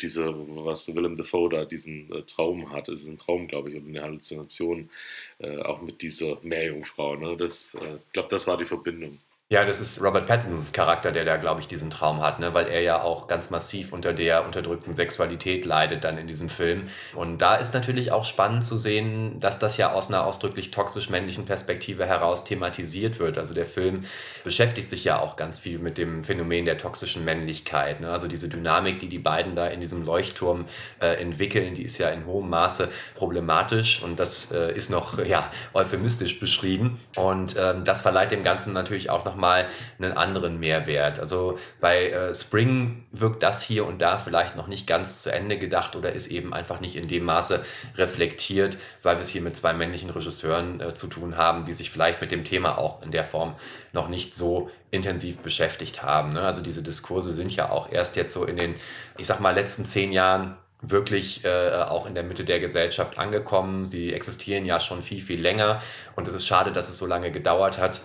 Diese, 0.00 0.32
was 0.64 0.94
Willem 0.94 1.16
Dafoe 1.16 1.50
da, 1.50 1.64
diesen 1.66 2.10
äh, 2.10 2.24
Traum 2.30 2.72
hat. 2.72 2.88
Es 2.88 3.02
ist 3.02 3.08
ein 3.08 3.18
Traum, 3.18 3.48
glaube 3.48 3.70
ich, 3.70 3.76
oder 3.76 3.86
eine 3.86 4.02
Halluzination, 4.02 4.90
äh, 5.38 5.58
auch 5.58 5.82
mit 5.82 6.02
dieser 6.02 6.38
Meerjungfrau. 6.42 7.16
Ne? 7.16 7.36
Das, 7.36 7.74
äh, 7.74 7.96
ich 7.96 8.12
glaube, 8.12 8.28
das 8.30 8.46
war 8.46 8.56
die 8.56 8.64
Verbindung. 8.64 9.18
Ja, 9.52 9.64
das 9.64 9.80
ist 9.80 10.00
Robert 10.00 10.28
Pattinsons 10.28 10.72
Charakter, 10.72 11.10
der 11.10 11.24
da, 11.24 11.36
glaube 11.36 11.60
ich, 11.60 11.66
diesen 11.66 11.90
Traum 11.90 12.22
hat, 12.22 12.38
ne? 12.38 12.54
weil 12.54 12.68
er 12.68 12.82
ja 12.82 13.02
auch 13.02 13.26
ganz 13.26 13.50
massiv 13.50 13.92
unter 13.92 14.12
der 14.12 14.46
unterdrückten 14.46 14.94
Sexualität 14.94 15.64
leidet 15.64 16.04
dann 16.04 16.18
in 16.18 16.28
diesem 16.28 16.48
Film. 16.48 16.84
Und 17.16 17.38
da 17.42 17.56
ist 17.56 17.74
natürlich 17.74 18.12
auch 18.12 18.24
spannend 18.24 18.62
zu 18.62 18.78
sehen, 18.78 19.40
dass 19.40 19.58
das 19.58 19.76
ja 19.76 19.92
aus 19.92 20.06
einer 20.06 20.24
ausdrücklich 20.24 20.70
toxisch-männlichen 20.70 21.46
Perspektive 21.46 22.06
heraus 22.06 22.44
thematisiert 22.44 23.18
wird. 23.18 23.38
Also 23.38 23.52
der 23.52 23.66
Film 23.66 24.04
beschäftigt 24.44 24.88
sich 24.88 25.02
ja 25.02 25.18
auch 25.18 25.34
ganz 25.34 25.58
viel 25.58 25.80
mit 25.80 25.98
dem 25.98 26.22
Phänomen 26.22 26.64
der 26.64 26.78
toxischen 26.78 27.24
Männlichkeit. 27.24 28.00
Ne? 28.00 28.08
Also 28.08 28.28
diese 28.28 28.48
Dynamik, 28.48 29.00
die 29.00 29.08
die 29.08 29.18
beiden 29.18 29.56
da 29.56 29.66
in 29.66 29.80
diesem 29.80 30.04
Leuchtturm 30.04 30.66
äh, 31.00 31.20
entwickeln, 31.20 31.74
die 31.74 31.82
ist 31.82 31.98
ja 31.98 32.10
in 32.10 32.24
hohem 32.24 32.50
Maße 32.50 32.88
problematisch 33.16 34.00
und 34.00 34.20
das 34.20 34.52
äh, 34.52 34.72
ist 34.76 34.90
noch 34.90 35.18
ja, 35.18 35.50
euphemistisch 35.74 36.38
beschrieben. 36.38 37.00
Und 37.16 37.56
ähm, 37.58 37.84
das 37.84 38.00
verleiht 38.00 38.30
dem 38.30 38.44
Ganzen 38.44 38.74
natürlich 38.74 39.10
auch 39.10 39.24
noch 39.24 39.39
nochmal 39.40 39.68
einen 39.98 40.12
anderen 40.12 40.60
Mehrwert. 40.60 41.18
Also 41.18 41.58
bei 41.80 42.10
äh, 42.10 42.34
Spring 42.34 43.06
wirkt 43.10 43.42
das 43.42 43.62
hier 43.62 43.86
und 43.86 44.02
da 44.02 44.18
vielleicht 44.18 44.54
noch 44.54 44.66
nicht 44.66 44.86
ganz 44.86 45.22
zu 45.22 45.32
Ende 45.32 45.56
gedacht 45.58 45.96
oder 45.96 46.12
ist 46.12 46.26
eben 46.26 46.52
einfach 46.52 46.80
nicht 46.80 46.94
in 46.94 47.08
dem 47.08 47.24
Maße 47.24 47.64
reflektiert, 47.96 48.76
weil 49.02 49.16
wir 49.16 49.22
es 49.22 49.28
hier 49.28 49.40
mit 49.40 49.56
zwei 49.56 49.72
männlichen 49.72 50.10
Regisseuren 50.10 50.80
äh, 50.80 50.94
zu 50.94 51.06
tun 51.06 51.38
haben, 51.38 51.64
die 51.64 51.72
sich 51.72 51.90
vielleicht 51.90 52.20
mit 52.20 52.32
dem 52.32 52.44
Thema 52.44 52.76
auch 52.76 53.02
in 53.02 53.12
der 53.12 53.24
Form 53.24 53.54
noch 53.94 54.08
nicht 54.08 54.36
so 54.36 54.70
intensiv 54.90 55.38
beschäftigt 55.38 56.02
haben. 56.02 56.34
Ne? 56.34 56.42
Also 56.42 56.62
diese 56.62 56.82
Diskurse 56.82 57.32
sind 57.32 57.54
ja 57.56 57.70
auch 57.70 57.90
erst 57.90 58.16
jetzt 58.16 58.34
so 58.34 58.44
in 58.44 58.56
den, 58.56 58.74
ich 59.16 59.26
sag 59.26 59.40
mal, 59.40 59.54
letzten 59.54 59.86
zehn 59.86 60.12
Jahren 60.12 60.56
wirklich 60.82 61.44
äh, 61.44 61.70
auch 61.88 62.06
in 62.06 62.14
der 62.14 62.24
Mitte 62.24 62.44
der 62.44 62.60
Gesellschaft 62.60 63.18
angekommen. 63.18 63.86
Sie 63.86 64.12
existieren 64.12 64.64
ja 64.66 64.80
schon 64.80 65.02
viel, 65.02 65.20
viel 65.20 65.40
länger 65.40 65.80
und 66.16 66.28
es 66.28 66.34
ist 66.34 66.46
schade, 66.46 66.72
dass 66.72 66.88
es 66.88 66.98
so 66.98 67.06
lange 67.06 67.30
gedauert 67.30 67.78
hat. 67.78 68.02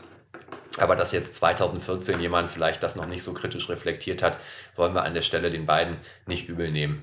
Aber 0.78 0.96
dass 0.96 1.12
jetzt 1.14 1.36
2014 1.36 2.20
jemand 2.20 2.52
vielleicht 2.52 2.84
das 2.84 2.96
noch 2.96 3.06
nicht 3.06 3.24
so 3.24 3.34
kritisch 3.34 3.70
reflektiert 3.70 4.22
hat, 4.22 4.40
wollen 4.76 4.94
wir 4.94 5.04
an 5.04 5.14
der 5.14 5.22
Stelle 5.22 5.50
den 5.50 5.66
beiden 5.66 5.98
nicht 6.28 6.50
übel 6.50 6.72
nehmen. 6.72 7.02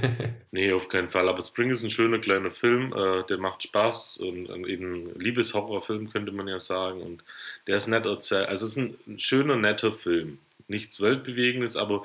nee, 0.50 0.72
auf 0.72 0.88
keinen 0.88 1.08
Fall. 1.08 1.28
Aber 1.28 1.42
Spring 1.42 1.70
ist 1.70 1.84
ein 1.84 1.90
schöner 1.90 2.18
kleiner 2.18 2.50
Film, 2.50 2.92
äh, 2.92 3.24
der 3.28 3.38
macht 3.38 3.62
Spaß 3.62 4.18
und, 4.18 4.46
und 4.46 4.66
eben 4.66 5.18
Liebeshorrorfilm 5.18 6.10
könnte 6.10 6.32
man 6.32 6.48
ja 6.48 6.58
sagen. 6.58 7.00
Und 7.00 7.22
der 7.66 7.76
ist 7.76 7.86
nett 7.86 8.06
erzählt. 8.06 8.48
Also 8.48 8.66
es 8.66 8.72
ist 8.72 8.78
ein, 8.78 8.96
ein 9.06 9.18
schöner, 9.18 9.56
netter 9.56 9.92
Film. 9.92 10.38
Nichts 10.66 11.00
Weltbewegendes, 11.00 11.76
aber 11.76 12.04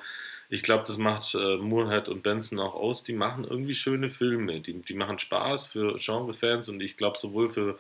ich 0.50 0.64
glaube, 0.64 0.86
das 0.88 0.98
macht 0.98 1.36
äh, 1.36 1.58
Moorhead 1.58 2.08
und 2.08 2.24
Benson 2.24 2.60
auch 2.60 2.76
aus. 2.76 3.04
Die 3.04 3.14
machen 3.14 3.44
irgendwie 3.44 3.76
schöne 3.76 4.10
Filme. 4.10 4.62
Die, 4.62 4.82
die 4.82 4.94
machen 4.94 5.20
Spaß 5.20 5.68
für 5.68 5.98
Genre-Fans 5.98 6.70
und 6.70 6.82
ich 6.82 6.96
glaube, 6.96 7.18
sowohl 7.18 7.50
für 7.50 7.78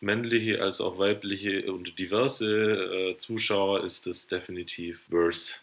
männliche 0.00 0.62
als 0.62 0.80
auch 0.80 0.98
weibliche 0.98 1.72
und 1.72 1.98
diverse 1.98 3.10
äh, 3.10 3.16
Zuschauer 3.16 3.84
ist 3.84 4.06
das 4.06 4.26
definitiv 4.26 5.10
worse. 5.10 5.54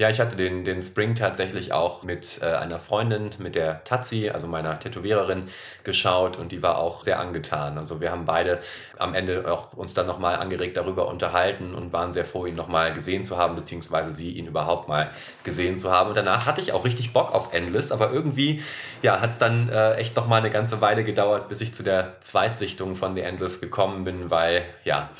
Ja, 0.00 0.08
ich 0.08 0.20
hatte 0.20 0.36
den, 0.36 0.64
den 0.64 0.82
Spring 0.82 1.14
tatsächlich 1.14 1.72
auch 1.72 2.02
mit 2.02 2.40
äh, 2.42 2.46
einer 2.46 2.80
Freundin, 2.80 3.28
mit 3.38 3.54
der 3.54 3.84
Tazi, 3.84 4.30
also 4.30 4.48
meiner 4.48 4.80
Tätowiererin, 4.80 5.48
geschaut 5.84 6.38
und 6.38 6.50
die 6.50 6.62
war 6.62 6.78
auch 6.78 7.02
sehr 7.02 7.20
angetan. 7.20 7.76
Also 7.76 8.00
wir 8.00 8.10
haben 8.10 8.24
beide 8.24 8.60
am 8.98 9.14
Ende 9.14 9.52
auch 9.52 9.74
uns 9.74 9.92
dann 9.92 10.06
nochmal 10.06 10.36
angeregt 10.36 10.78
darüber 10.78 11.06
unterhalten 11.08 11.74
und 11.74 11.92
waren 11.92 12.12
sehr 12.14 12.24
froh, 12.24 12.46
ihn 12.46 12.54
nochmal 12.54 12.94
gesehen 12.94 13.24
zu 13.26 13.36
haben, 13.36 13.54
beziehungsweise 13.54 14.12
sie 14.14 14.32
ihn 14.32 14.46
überhaupt 14.46 14.88
mal 14.88 15.10
gesehen 15.44 15.78
zu 15.78 15.92
haben. 15.92 16.08
Und 16.08 16.16
danach 16.16 16.46
hatte 16.46 16.62
ich 16.62 16.72
auch 16.72 16.86
richtig 16.86 17.12
Bock 17.12 17.32
auf 17.32 17.52
Endless, 17.52 17.92
aber 17.92 18.10
irgendwie 18.10 18.62
ja, 19.02 19.20
hat 19.20 19.30
es 19.30 19.38
dann 19.38 19.68
äh, 19.68 19.94
echt 19.96 20.16
nochmal 20.16 20.40
eine 20.40 20.50
ganze 20.50 20.80
Weile 20.80 21.04
gedauert, 21.04 21.48
bis 21.48 21.60
ich 21.60 21.74
zu 21.74 21.82
der 21.82 22.16
Zweitsichtung 22.22 22.96
von 22.96 23.14
The 23.14 23.20
Endless 23.20 23.60
gekommen 23.60 24.04
bin, 24.04 24.30
weil 24.30 24.64
ja, 24.84 25.10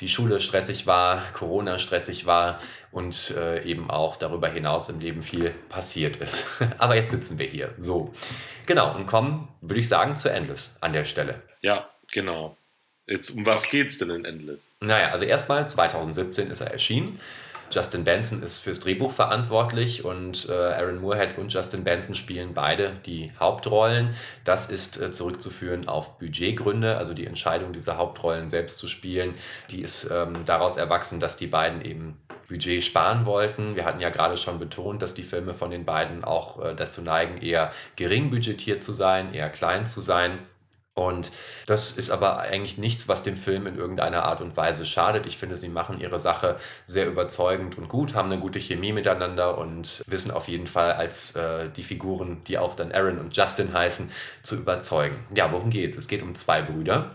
die 0.00 0.08
Schule 0.08 0.40
stressig 0.40 0.86
war, 0.86 1.22
Corona 1.32 1.78
stressig 1.78 2.26
war 2.26 2.58
und 2.90 3.34
äh, 3.36 3.62
eben 3.64 3.90
auch 3.90 4.16
darüber 4.16 4.48
hinaus 4.48 4.88
im 4.88 5.00
Leben 5.00 5.22
viel 5.22 5.50
passiert 5.68 6.16
ist. 6.16 6.46
Aber 6.78 6.96
jetzt 6.96 7.12
sitzen 7.12 7.38
wir 7.38 7.46
hier. 7.46 7.74
So. 7.78 8.12
Genau, 8.66 8.94
und 8.94 9.06
kommen, 9.06 9.48
würde 9.60 9.80
ich 9.80 9.88
sagen, 9.88 10.16
zu 10.16 10.30
Endless 10.30 10.76
an 10.80 10.92
der 10.92 11.04
Stelle. 11.04 11.40
Ja, 11.62 11.88
genau. 12.12 12.56
Jetzt, 13.06 13.30
um 13.30 13.44
was 13.44 13.68
geht 13.68 13.88
es 13.88 13.98
denn 13.98 14.10
in 14.10 14.24
Endless? 14.24 14.74
Naja, 14.80 15.08
also 15.08 15.24
erstmal 15.24 15.68
2017 15.68 16.50
ist 16.50 16.60
er 16.60 16.70
erschienen. 16.70 17.20
Justin 17.74 18.04
Benson 18.04 18.42
ist 18.42 18.60
fürs 18.60 18.78
Drehbuch 18.80 19.10
verantwortlich 19.10 20.04
und 20.04 20.48
äh, 20.48 20.52
Aaron 20.52 21.00
Moorhead 21.00 21.36
und 21.38 21.52
Justin 21.52 21.82
Benson 21.82 22.14
spielen 22.14 22.54
beide 22.54 22.92
die 23.04 23.32
Hauptrollen. 23.40 24.14
Das 24.44 24.70
ist 24.70 25.00
äh, 25.00 25.10
zurückzuführen 25.10 25.88
auf 25.88 26.18
Budgetgründe, 26.18 26.96
also 26.96 27.14
die 27.14 27.26
Entscheidung, 27.26 27.72
diese 27.72 27.96
Hauptrollen 27.96 28.48
selbst 28.48 28.78
zu 28.78 28.86
spielen, 28.86 29.34
die 29.70 29.80
ist 29.80 30.08
ähm, 30.10 30.34
daraus 30.46 30.76
erwachsen, 30.76 31.18
dass 31.18 31.36
die 31.36 31.48
beiden 31.48 31.84
eben 31.84 32.16
Budget 32.48 32.84
sparen 32.84 33.26
wollten. 33.26 33.74
Wir 33.74 33.84
hatten 33.84 34.00
ja 34.00 34.10
gerade 34.10 34.36
schon 34.36 34.58
betont, 34.58 35.02
dass 35.02 35.14
die 35.14 35.22
Filme 35.22 35.54
von 35.54 35.70
den 35.70 35.84
beiden 35.84 36.24
auch 36.24 36.64
äh, 36.64 36.74
dazu 36.74 37.02
neigen, 37.02 37.38
eher 37.38 37.72
gering 37.96 38.30
budgetiert 38.30 38.84
zu 38.84 38.92
sein, 38.92 39.34
eher 39.34 39.50
klein 39.50 39.86
zu 39.86 40.00
sein. 40.00 40.38
Und 40.94 41.32
das 41.66 41.90
ist 41.96 42.10
aber 42.10 42.38
eigentlich 42.38 42.78
nichts, 42.78 43.08
was 43.08 43.24
dem 43.24 43.36
Film 43.36 43.66
in 43.66 43.76
irgendeiner 43.76 44.22
Art 44.22 44.40
und 44.40 44.56
Weise 44.56 44.86
schadet. 44.86 45.26
Ich 45.26 45.38
finde, 45.38 45.56
sie 45.56 45.68
machen 45.68 46.00
ihre 46.00 46.20
Sache 46.20 46.56
sehr 46.86 47.08
überzeugend 47.08 47.76
und 47.76 47.88
gut, 47.88 48.14
haben 48.14 48.30
eine 48.30 48.40
gute 48.40 48.60
Chemie 48.60 48.92
miteinander 48.92 49.58
und 49.58 50.04
wissen 50.06 50.30
auf 50.30 50.46
jeden 50.46 50.68
Fall 50.68 50.92
als 50.92 51.34
äh, 51.34 51.68
die 51.68 51.82
Figuren, 51.82 52.42
die 52.46 52.58
auch 52.58 52.76
dann 52.76 52.92
Aaron 52.92 53.18
und 53.18 53.36
Justin 53.36 53.72
heißen, 53.72 54.12
zu 54.42 54.54
überzeugen. 54.54 55.18
Ja, 55.34 55.50
worum 55.50 55.70
geht's? 55.70 55.96
Es 55.96 56.06
geht 56.06 56.22
um 56.22 56.36
zwei 56.36 56.62
Brüder, 56.62 57.10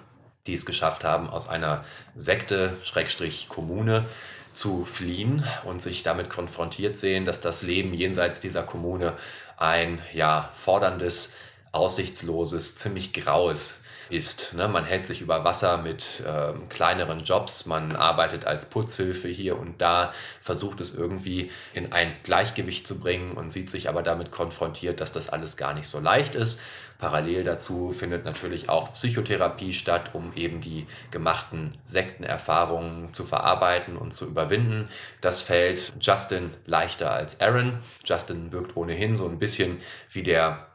die 0.45 0.55
es 0.55 0.65
geschafft 0.65 1.05
haben, 1.05 1.29
aus 1.29 1.47
einer 1.47 1.85
Sekte, 2.17 2.73
Schrägstrich 2.83 3.47
Kommune, 3.47 4.03
zu 4.51 4.83
fliehen 4.83 5.45
und 5.63 5.81
sich 5.81 6.03
damit 6.03 6.29
konfrontiert 6.29 6.97
sehen, 6.97 7.23
dass 7.23 7.39
das 7.39 7.63
Leben 7.63 7.93
jenseits 7.93 8.41
dieser 8.41 8.63
Kommune 8.63 9.13
ein 9.55 10.01
ja 10.13 10.51
forderndes 10.55 11.33
aussichtsloses, 11.71 12.75
ziemlich 12.75 13.13
graues 13.13 13.81
ist. 14.09 14.53
Ne? 14.53 14.67
Man 14.67 14.85
hält 14.85 15.05
sich 15.05 15.21
über 15.21 15.43
Wasser 15.43 15.77
mit 15.77 16.23
ähm, 16.25 16.67
kleineren 16.69 17.23
Jobs, 17.23 17.65
man 17.65 17.95
arbeitet 17.95 18.45
als 18.45 18.69
Putzhilfe 18.69 19.27
hier 19.27 19.57
und 19.57 19.81
da, 19.81 20.13
versucht 20.41 20.81
es 20.81 20.95
irgendwie 20.95 21.51
in 21.73 21.91
ein 21.93 22.11
Gleichgewicht 22.23 22.87
zu 22.87 22.99
bringen 22.99 23.33
und 23.33 23.51
sieht 23.51 23.69
sich 23.69 23.87
aber 23.89 24.03
damit 24.03 24.31
konfrontiert, 24.31 24.99
dass 24.99 25.11
das 25.11 25.29
alles 25.29 25.57
gar 25.57 25.73
nicht 25.73 25.87
so 25.87 25.99
leicht 25.99 26.35
ist. 26.35 26.59
Parallel 26.97 27.45
dazu 27.45 27.93
findet 27.93 28.25
natürlich 28.25 28.67
auch 28.67 28.91
Psychotherapie 28.91 29.73
statt, 29.73 30.09
um 30.11 30.33
eben 30.35 30.59
die 30.59 30.85
gemachten 31.11 31.77
Sektenerfahrungen 31.85 33.13
zu 33.13 33.23
verarbeiten 33.23 33.95
und 33.95 34.13
zu 34.13 34.27
überwinden. 34.27 34.89
Das 35.21 35.39
fällt 35.39 35.93
Justin 36.01 36.51
leichter 36.65 37.11
als 37.11 37.39
Aaron. 37.39 37.79
Justin 38.03 38.51
wirkt 38.51 38.75
ohnehin 38.75 39.15
so 39.15 39.29
ein 39.29 39.39
bisschen 39.39 39.79
wie 40.11 40.23
der 40.23 40.68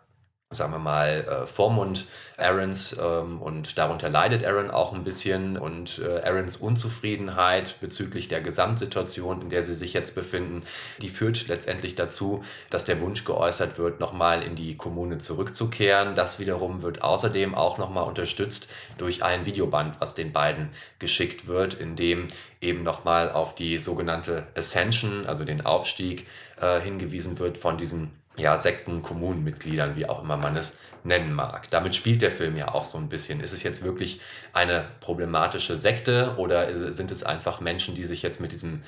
sagen 0.55 0.73
wir 0.73 0.79
mal, 0.79 1.27
äh, 1.29 1.47
Vormund 1.47 2.07
Aarons 2.37 2.97
ähm, 3.01 3.41
und 3.41 3.79
darunter 3.79 4.09
leidet 4.09 4.45
Aaron 4.45 4.71
auch 4.71 4.93
ein 4.93 5.05
bisschen 5.05 5.57
und 5.57 6.01
äh, 6.01 6.21
Aarons 6.23 6.57
Unzufriedenheit 6.57 7.77
bezüglich 7.81 8.29
der 8.29 8.41
Gesamtsituation, 8.41 9.43
in 9.43 9.51
der 9.51 9.63
sie 9.63 9.75
sich 9.75 9.93
jetzt 9.93 10.15
befinden, 10.15 10.63
die 11.01 11.09
führt 11.09 11.47
letztendlich 11.47 11.95
dazu, 11.95 12.45
dass 12.71 12.85
der 12.85 13.01
Wunsch 13.01 13.25
geäußert 13.25 13.79
wird, 13.79 14.01
nochmal 14.01 14.43
in 14.43 14.57
die 14.57 14.77
Kommune 14.77 15.19
zurückzukehren. 15.19 16.15
Das 16.15 16.41
wiederum 16.41 16.83
wird 16.83 17.03
außerdem 17.03 17.55
auch 17.55 17.79
nochmal 17.79 18.05
unterstützt 18.05 18.69
durch 18.99 19.23
ein 19.23 19.47
Videoband, 19.47 20.01
was 20.01 20.15
den 20.15 20.33
beiden 20.33 20.71
geschickt 20.99 21.47
wird, 21.47 21.75
in 21.75 21.95
dem 21.95 22.27
eben 22.61 22.83
nochmal 22.83 23.31
auf 23.31 23.55
die 23.55 23.79
sogenannte 23.79 24.47
Ascension, 24.57 25.27
also 25.27 25.45
den 25.45 25.65
Aufstieg, 25.65 26.27
äh, 26.61 26.81
hingewiesen 26.81 27.39
wird 27.39 27.59
von 27.59 27.79
diesen 27.79 28.11
ja, 28.37 28.59
Sekten, 28.59 29.03
Kommunenmitgliedern, 29.03 29.97
wie 29.97 30.09
auch 30.09 30.23
immer 30.23 30.37
man 30.37 30.57
es 30.57 30.79
nennen 31.05 31.33
mag. 31.33 31.71
Damit 31.71 31.95
spielt 31.95 32.23
der 32.23 32.31
Film 32.31 32.57
ja 32.57 32.73
auch 32.73 32.87
so 32.87 32.99
ein 32.99 33.09
bisschen. 33.09 33.41
Ist 33.41 33.53
es 33.53 33.63
jetzt 33.63 33.85
wirklich 33.85 34.21
eine 34.53 34.87
problematische 35.01 35.77
Sekte 35.77 36.35
oder 36.37 36.93
sind 36.93 37.11
es 37.11 37.23
einfach 37.23 37.61
Menschen, 37.61 37.95
die 37.95 38.05
sich 38.05 38.23
jetzt 38.23 38.41
mit 38.41 38.53
diesem 38.53 38.83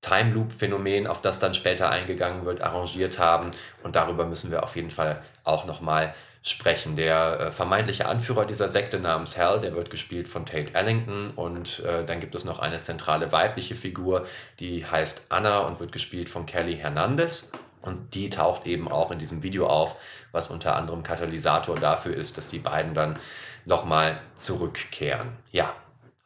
Time 0.00 0.32
Loop 0.32 0.52
Phänomen, 0.52 1.06
auf 1.06 1.20
das 1.20 1.40
dann 1.40 1.54
später 1.54 1.90
eingegangen 1.90 2.44
wird, 2.44 2.62
arrangiert 2.62 3.18
haben 3.18 3.50
und 3.82 3.96
darüber 3.96 4.24
müssen 4.26 4.50
wir 4.50 4.62
auf 4.62 4.76
jeden 4.76 4.90
Fall 4.90 5.20
auch 5.42 5.66
noch 5.66 5.80
mal 5.80 6.14
sprechen. 6.42 6.94
Der 6.94 7.40
äh, 7.40 7.50
vermeintliche 7.50 8.06
Anführer 8.06 8.46
dieser 8.46 8.68
Sekte 8.68 9.00
namens 9.00 9.36
Hell, 9.36 9.58
der 9.58 9.74
wird 9.74 9.90
gespielt 9.90 10.28
von 10.28 10.46
Tate 10.46 10.74
Ellington 10.74 11.32
und 11.34 11.80
äh, 11.80 12.04
dann 12.04 12.20
gibt 12.20 12.36
es 12.36 12.44
noch 12.44 12.60
eine 12.60 12.80
zentrale 12.80 13.32
weibliche 13.32 13.74
Figur, 13.74 14.26
die 14.60 14.86
heißt 14.86 15.26
Anna 15.30 15.60
und 15.60 15.80
wird 15.80 15.90
gespielt 15.90 16.30
von 16.30 16.46
Kelly 16.46 16.76
Hernandez. 16.76 17.50
Und 17.86 18.14
die 18.14 18.30
taucht 18.30 18.66
eben 18.66 18.88
auch 18.88 19.10
in 19.10 19.18
diesem 19.18 19.42
Video 19.42 19.66
auf, 19.66 19.96
was 20.32 20.50
unter 20.50 20.76
anderem 20.76 21.02
Katalysator 21.02 21.76
dafür 21.76 22.14
ist, 22.14 22.36
dass 22.36 22.48
die 22.48 22.58
beiden 22.58 22.94
dann 22.94 23.18
nochmal 23.64 24.20
zurückkehren. 24.36 25.32
Ja, 25.52 25.74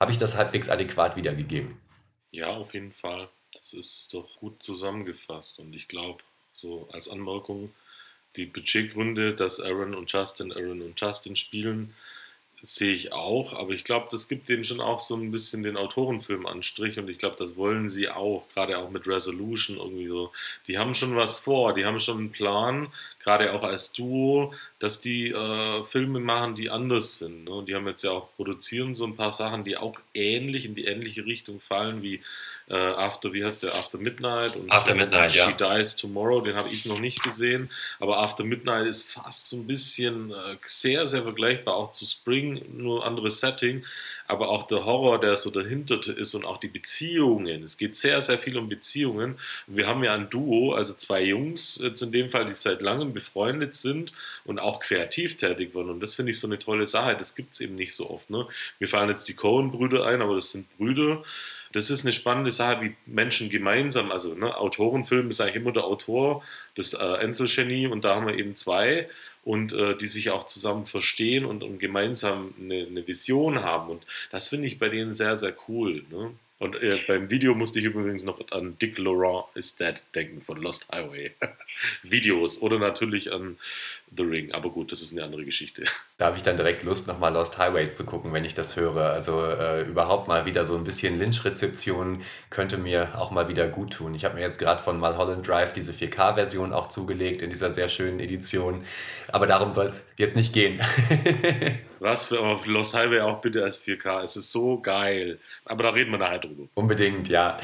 habe 0.01 0.13
ich 0.13 0.19
das 0.19 0.37
halbwegs 0.37 0.69
adäquat 0.69 1.17
wiedergegeben? 1.17 1.79
Ja, 2.31 2.49
auf 2.49 2.75
jeden 2.75 2.93
Fall. 2.93 3.29
Das 3.53 3.73
ist 3.73 4.15
doch 4.15 4.37
gut 4.37 4.63
zusammengefasst. 4.63 5.59
Und 5.59 5.75
ich 5.75 5.89
glaube, 5.89 6.23
so 6.53 6.89
als 6.93 7.09
Anmerkung, 7.09 7.73
die 8.37 8.47
Budgetgründe, 8.47 9.35
dass 9.35 9.61
Aaron 9.61 9.95
und 9.95 10.11
Justin 10.11 10.53
Aaron 10.53 10.83
und 10.83 11.01
Justin 11.01 11.37
spielen, 11.37 11.95
sehe 12.63 12.93
ich 12.93 13.13
auch, 13.13 13.55
aber 13.55 13.71
ich 13.71 13.85
glaube, 13.85 14.09
das 14.11 14.29
gibt 14.29 14.49
denen 14.49 14.65
schon 14.65 14.81
auch 14.81 15.01
so 15.01 15.17
ein 15.17 15.31
bisschen 15.31 15.63
den 15.63 15.77
Autorenfilm-Anstrich 15.77 16.99
und 16.99 17.09
ich 17.09 17.19
glaube, 17.19 17.37
das 17.39 17.57
wollen 17.57 17.89
sie 17.89 18.09
auch, 18.09 18.49
gerade 18.53 18.79
auch 18.79 18.91
mit 18.91 19.07
Resolution 19.07 19.79
irgendwie 19.79 20.09
so. 20.09 20.33
Die 20.67 20.79
haben 20.79 20.95
schon 20.95 21.17
was 21.17 21.39
vor, 21.39 21.75
die 21.75 21.87
haben 21.87 22.01
schon 22.01 22.19
einen 22.19 22.33
Plan, 22.33 22.89
gerade 23.23 23.55
auch 23.55 23.63
als 23.63 23.93
Duo, 23.93 24.53
dass 24.79 25.01
die 25.01 25.29
äh, 25.29 25.85
Filme 25.85 26.21
machen, 26.21 26.55
die 26.55 26.71
anders 26.71 27.19
sind. 27.19 27.45
Ne? 27.45 27.65
Die 27.67 27.75
haben 27.75 27.87
jetzt 27.87 28.03
ja 28.03 28.11
auch 28.11 28.29
produzieren 28.37 28.95
so 28.95 29.05
ein 29.05 29.17
paar 29.17 29.33
Sachen, 29.33 29.65
die 29.65 29.77
auch 29.77 29.99
ähnlich 30.15 30.65
in 30.65 30.75
die 30.75 30.85
ähnliche 30.85 31.25
Richtung 31.25 31.61
fallen 31.61 32.03
wie 32.03 32.21
äh, 32.69 32.75
After, 32.75 33.33
wie 33.33 33.45
heißt 33.45 33.63
der, 33.63 33.75
After 33.75 33.99
Midnight 33.99 34.57
und 34.57 34.71
After 34.71 34.95
Midnight, 34.95 35.33
She 35.33 35.39
ja. 35.39 35.51
Dies 35.51 35.97
Tomorrow, 35.97 36.41
den 36.41 36.57
habe 36.57 36.69
ich 36.71 36.87
noch 36.87 36.99
nicht 36.99 37.23
gesehen, 37.23 37.71
aber 37.99 38.19
After 38.19 38.45
Midnight 38.45 38.87
ist 38.87 39.11
fast 39.11 39.49
so 39.49 39.57
ein 39.57 39.67
bisschen 39.67 40.31
äh, 40.31 40.57
sehr, 40.65 41.07
sehr 41.07 41.23
vergleichbar 41.23 41.75
auch 41.75 41.91
zu 41.91 42.07
Spring, 42.07 42.50
nur 42.73 43.05
anderes 43.07 43.41
Setting, 43.41 43.85
aber 44.27 44.49
auch 44.49 44.67
der 44.67 44.85
Horror, 44.85 45.21
der 45.21 45.37
so 45.37 45.51
dahinter 45.51 46.01
ist 46.17 46.35
und 46.35 46.45
auch 46.45 46.59
die 46.59 46.69
Beziehungen. 46.69 47.63
Es 47.63 47.77
geht 47.77 47.97
sehr, 47.97 48.21
sehr 48.21 48.39
viel 48.39 48.57
um 48.57 48.69
Beziehungen. 48.69 49.39
Wir 49.67 49.87
haben 49.87 50.05
ja 50.05 50.15
ein 50.15 50.31
Duo, 50.31 50.73
also 50.73 50.95
zwei 50.95 51.23
Jungs 51.23 51.81
jetzt 51.83 52.03
in 52.03 52.13
dem 52.13 52.31
Fall, 52.31 52.47
die 52.47 52.55
seit 52.55 52.83
langem 52.83 53.13
befreundet 53.13 53.75
sind 53.75 54.13
und 54.45 54.59
auch 54.59 54.81
kreativ 54.81 55.37
tätig 55.37 55.75
waren. 55.75 55.91
Und 55.91 56.01
das 56.01 56.15
finde 56.15 56.31
ich 56.31 56.41
so 56.41 56.47
eine 56.47 56.59
tolle 56.59 56.87
Sache. 56.87 57.17
Das 57.17 57.35
gibt 57.35 57.55
es 57.55 57.61
eben 57.61 57.75
nicht 57.75 57.95
so 57.95 58.09
oft. 58.11 58.31
Ne? 58.31 58.47
Mir 58.79 58.87
fallen 58.87 59.09
jetzt 59.09 59.29
die 59.29 59.35
Cohen-Brüder 59.35 60.07
ein, 60.07 60.23
aber 60.23 60.35
das 60.37 60.51
sind 60.51 60.67
Brüder 60.77 61.23
das 61.73 61.91
ist 61.91 62.05
eine 62.05 62.13
spannende 62.13 62.51
Sache, 62.51 62.83
wie 62.83 62.95
Menschen 63.07 63.49
gemeinsam, 63.51 64.11
also 64.11 64.35
ne, 64.35 64.57
Autorenfilm 64.57 65.31
ist 65.31 65.41
eigentlich 65.41 65.57
immer 65.57 65.73
der 65.73 65.85
Autor, 65.85 66.43
das 66.75 66.95
äh, 66.95 66.99
Einzelgenie 66.99 67.87
und 67.87 68.05
da 68.05 68.17
haben 68.17 68.27
wir 68.27 68.37
eben 68.37 68.57
zwei 68.57 69.09
und 69.45 69.73
äh, 69.73 69.97
die 69.97 70.07
sich 70.07 70.31
auch 70.31 70.47
zusammen 70.47 70.87
verstehen 70.87 71.45
und, 71.45 71.63
und 71.63 71.79
gemeinsam 71.79 72.55
eine, 72.61 72.87
eine, 72.87 73.07
Vision 73.07 73.63
haben 73.63 73.91
und 73.91 74.05
das 74.31 74.49
finde 74.49 74.67
ich 74.67 74.79
bei 74.79 74.89
denen 74.89 75.13
sehr, 75.13 75.37
sehr 75.37 75.55
cool. 75.69 76.05
Ne? 76.11 76.33
Und 76.61 76.77
äh, 76.83 76.99
beim 77.09 77.31
Video 77.31 77.55
musste 77.55 77.79
ich 77.79 77.87
übrigens 77.87 78.23
noch 78.23 78.39
an 78.51 78.77
Dick 78.79 78.99
Laurent 78.99 79.47
is 79.55 79.77
Dead 79.77 79.95
denken 80.15 80.43
von 80.43 80.61
Lost 80.61 80.91
Highway. 80.93 81.33
Videos 82.03 82.61
oder 82.61 82.79
natürlich 82.79 83.33
an 83.33 83.57
The 84.17 84.23
Ring. 84.23 84.53
Aber 84.53 84.71
gut, 84.71 84.91
das 84.91 85.03
ist 85.03 85.13
eine 85.13 85.25
andere 85.25 85.45
Geschichte. 85.45 85.85
Da 86.21 86.27
habe 86.27 86.37
ich 86.37 86.43
dann 86.43 86.59
direkt 86.59 86.83
Lust, 86.83 87.07
nochmal 87.07 87.33
Lost 87.33 87.57
Highway 87.57 87.89
zu 87.89 88.05
gucken, 88.05 88.35
wenn 88.35 88.45
ich 88.45 88.55
das 88.55 88.77
höre. 88.77 89.07
Also 89.07 89.43
äh, 89.43 89.85
überhaupt 89.85 90.29
mal 90.29 90.45
wieder 90.45 90.67
so 90.67 90.77
ein 90.77 90.85
bisschen 90.85 91.19
Lynch-Rezeption 91.19 92.21
könnte 92.51 92.77
mir 92.77 93.19
auch 93.19 93.31
mal 93.31 93.49
wieder 93.49 93.69
gut 93.69 93.95
tun. 93.95 94.13
Ich 94.13 94.27
habe 94.27 94.35
mir 94.35 94.43
jetzt 94.43 94.59
gerade 94.59 94.83
von 94.83 95.01
Mulholland 95.01 95.49
Drive 95.49 95.73
diese 95.73 95.93
4K-Version 95.93 96.75
auch 96.75 96.91
zugelegt 96.91 97.41
in 97.41 97.49
dieser 97.49 97.73
sehr 97.73 97.89
schönen 97.89 98.21
Edition. 98.21 98.85
Aber 99.33 99.47
darum 99.47 99.73
soll 99.73 99.87
es 99.87 100.07
jetzt 100.19 100.37
nicht 100.37 100.53
gehen. 100.53 100.79
Was 102.01 102.25
für 102.25 102.41
auf 102.41 102.65
Lost 102.65 102.95
Highway 102.95 103.21
auch 103.21 103.43
bitte 103.43 103.63
als 103.63 103.79
4K. 103.79 104.23
Es 104.23 104.35
ist 104.35 104.51
so 104.51 104.81
geil. 104.81 105.39
Aber 105.67 105.83
da 105.83 105.91
reden 105.91 106.11
wir 106.11 106.19
nachher 106.19 106.39
drüber. 106.39 106.65
Unbedingt, 106.75 107.29
ja. 107.29 107.59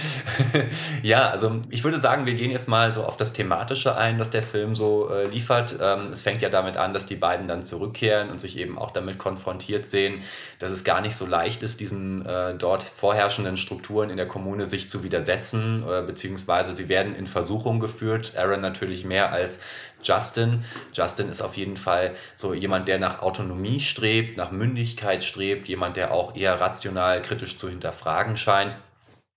ja, 1.02 1.30
also 1.30 1.62
ich 1.70 1.82
würde 1.85 1.98
sagen, 1.98 2.26
wir 2.26 2.35
gehen 2.35 2.50
jetzt 2.50 2.68
mal 2.68 2.92
so 2.92 3.04
auf 3.04 3.16
das 3.16 3.32
Thematische 3.32 3.96
ein, 3.96 4.18
das 4.18 4.30
der 4.30 4.42
Film 4.42 4.74
so 4.74 5.09
äh, 5.09 5.26
liefert. 5.26 5.76
Ähm, 5.80 6.11
es 6.12 6.20
fängt 6.20 6.36
ja 6.42 6.49
damit 6.49 6.77
an, 6.77 6.94
dass 6.94 7.07
die 7.07 7.16
beiden 7.16 7.49
dann 7.49 7.62
zurückkehren 7.62 8.31
und 8.31 8.40
sich 8.40 8.59
eben 8.59 8.79
auch 8.79 8.90
damit 8.90 9.18
konfrontiert 9.18 9.87
sehen, 9.87 10.22
dass 10.59 10.70
es 10.70 10.85
gar 10.85 11.01
nicht 11.01 11.16
so 11.16 11.27
leicht 11.27 11.62
ist, 11.62 11.81
diesen 11.81 12.25
äh, 12.27 12.55
dort 12.55 12.83
vorherrschenden 12.83 13.57
Strukturen 13.57 14.11
in 14.11 14.16
der 14.16 14.29
Kommune 14.29 14.66
sich 14.66 14.88
zu 14.88 15.03
widersetzen, 15.03 15.85
äh, 15.88 16.03
beziehungsweise 16.03 16.72
sie 16.72 16.88
werden 16.88 17.14
in 17.14 17.27
Versuchung 17.27 17.81
geführt. 17.81 18.35
Aaron 18.37 18.61
natürlich 18.61 19.05
mehr 19.05 19.33
als 19.33 19.61
Justin. 20.03 20.64
Justin 20.92 21.29
ist 21.29 21.42
auf 21.42 21.57
jeden 21.57 21.77
Fall 21.77 22.14
so 22.35 22.55
jemand, 22.55 22.88
der 22.88 22.99
nach 22.99 23.22
Autonomie 23.22 23.81
strebt, 23.81 24.37
nach 24.37 24.51
Mündigkeit 24.51 25.25
strebt, 25.25 25.68
jemand, 25.68 25.96
der 25.96 26.12
auch 26.12 26.37
eher 26.37 26.61
rational 26.61 27.22
kritisch 27.22 27.57
zu 27.57 27.68
hinterfragen 27.68 28.37
scheint. 28.37 28.77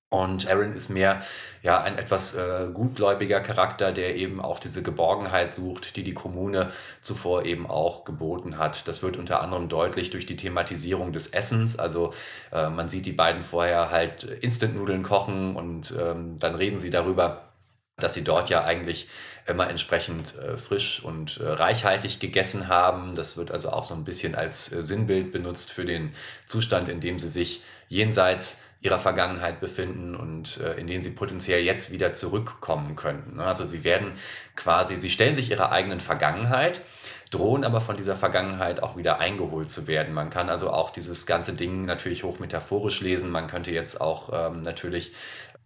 Und 0.10 0.50
Aaron 0.50 0.74
ist 0.74 0.90
mehr 0.90 1.22
ja, 1.62 1.82
ein 1.82 2.00
etwas 2.00 2.36
äh, 2.36 2.70
gutgläubiger 2.74 3.42
Charakter, 3.42 3.92
der 3.92 4.16
eben 4.16 4.42
auch 4.42 4.58
diese 4.58 4.82
Geborgenheit 4.82 5.54
sucht, 5.54 5.96
die 5.98 6.04
die 6.04 6.16
Kommune 6.16 6.72
zuvor 7.02 7.46
eben 7.46 7.68
auch 7.68 8.06
geboten 8.06 8.58
hat. 8.58 8.88
Das 8.88 9.04
wird 9.04 9.18
unter 9.18 9.42
anderem 9.42 9.70
deutlich 9.70 10.10
durch 10.10 10.26
die 10.26 10.38
Thematisierung 10.38 11.14
des 11.14 11.28
Essens. 11.28 11.78
Also 11.78 12.14
äh, 12.52 12.70
man 12.70 12.90
sieht 12.90 13.06
die 13.06 13.12
beiden 13.12 13.44
vorher 13.44 13.92
halt 13.92 14.24
Instant-Nudeln 14.24 15.04
kochen 15.04 15.56
und 15.56 15.94
ähm, 16.00 16.38
dann 16.40 16.56
reden 16.56 16.80
sie 16.80 16.90
darüber, 16.90 17.50
dass 17.98 18.16
sie 18.16 18.24
dort 18.24 18.50
ja 18.50 18.64
eigentlich 18.64 19.10
immer 19.46 19.70
entsprechend 19.70 20.38
äh, 20.38 20.58
frisch 20.58 21.04
und 21.04 21.40
äh, 21.40 21.48
reichhaltig 21.48 22.20
gegessen 22.20 22.68
haben. 22.68 23.16
Das 23.16 23.38
wird 23.38 23.52
also 23.52 23.70
auch 23.70 23.84
so 23.84 23.94
ein 23.94 24.06
bisschen 24.06 24.34
als 24.34 24.72
äh, 24.72 24.82
Sinnbild 24.82 25.32
benutzt 25.32 25.72
für 25.72 25.86
den 25.86 26.12
Zustand, 26.48 26.90
in 26.90 27.00
dem 27.00 27.20
sie 27.20 27.30
sich 27.30 27.62
jenseits 27.90 28.62
ihrer 28.82 29.00
Vergangenheit 29.00 29.60
befinden 29.60 30.16
und 30.16 30.58
äh, 30.62 30.74
in 30.76 30.88
denen 30.88 31.02
sie 31.02 31.12
potenziell 31.12 31.62
jetzt 31.62 31.92
wieder 31.92 32.14
zurückkommen 32.14 32.96
könnten. 32.96 33.38
Ne? 33.38 33.44
Also 33.44 33.66
sie 33.66 33.84
werden 33.84 34.14
quasi, 34.56 34.96
sie 34.96 35.10
stellen 35.10 35.36
sich 35.36 35.52
ihrer 35.52 35.72
eigenen 35.72 36.00
Vergangenheit, 36.00 36.82
drohen 37.30 37.64
aber 37.66 37.82
von 37.82 37.98
dieser 37.98 38.16
Vergangenheit 38.16 38.82
auch 38.82 38.96
wieder 38.96 39.20
eingeholt 39.20 39.70
zu 39.70 39.88
werden. 39.88 40.14
Man 40.14 40.30
kann 40.30 40.50
also 40.50 40.72
auch 40.72 40.92
dieses 40.92 41.26
ganze 41.26 41.54
Ding 41.54 41.86
natürlich 41.86 42.24
hochmetaphorisch 42.24 43.02
lesen. 43.02 43.30
Man 43.30 43.48
könnte 43.48 43.72
jetzt 43.72 44.00
auch 44.00 44.30
ähm, 44.34 44.62
natürlich 44.62 45.12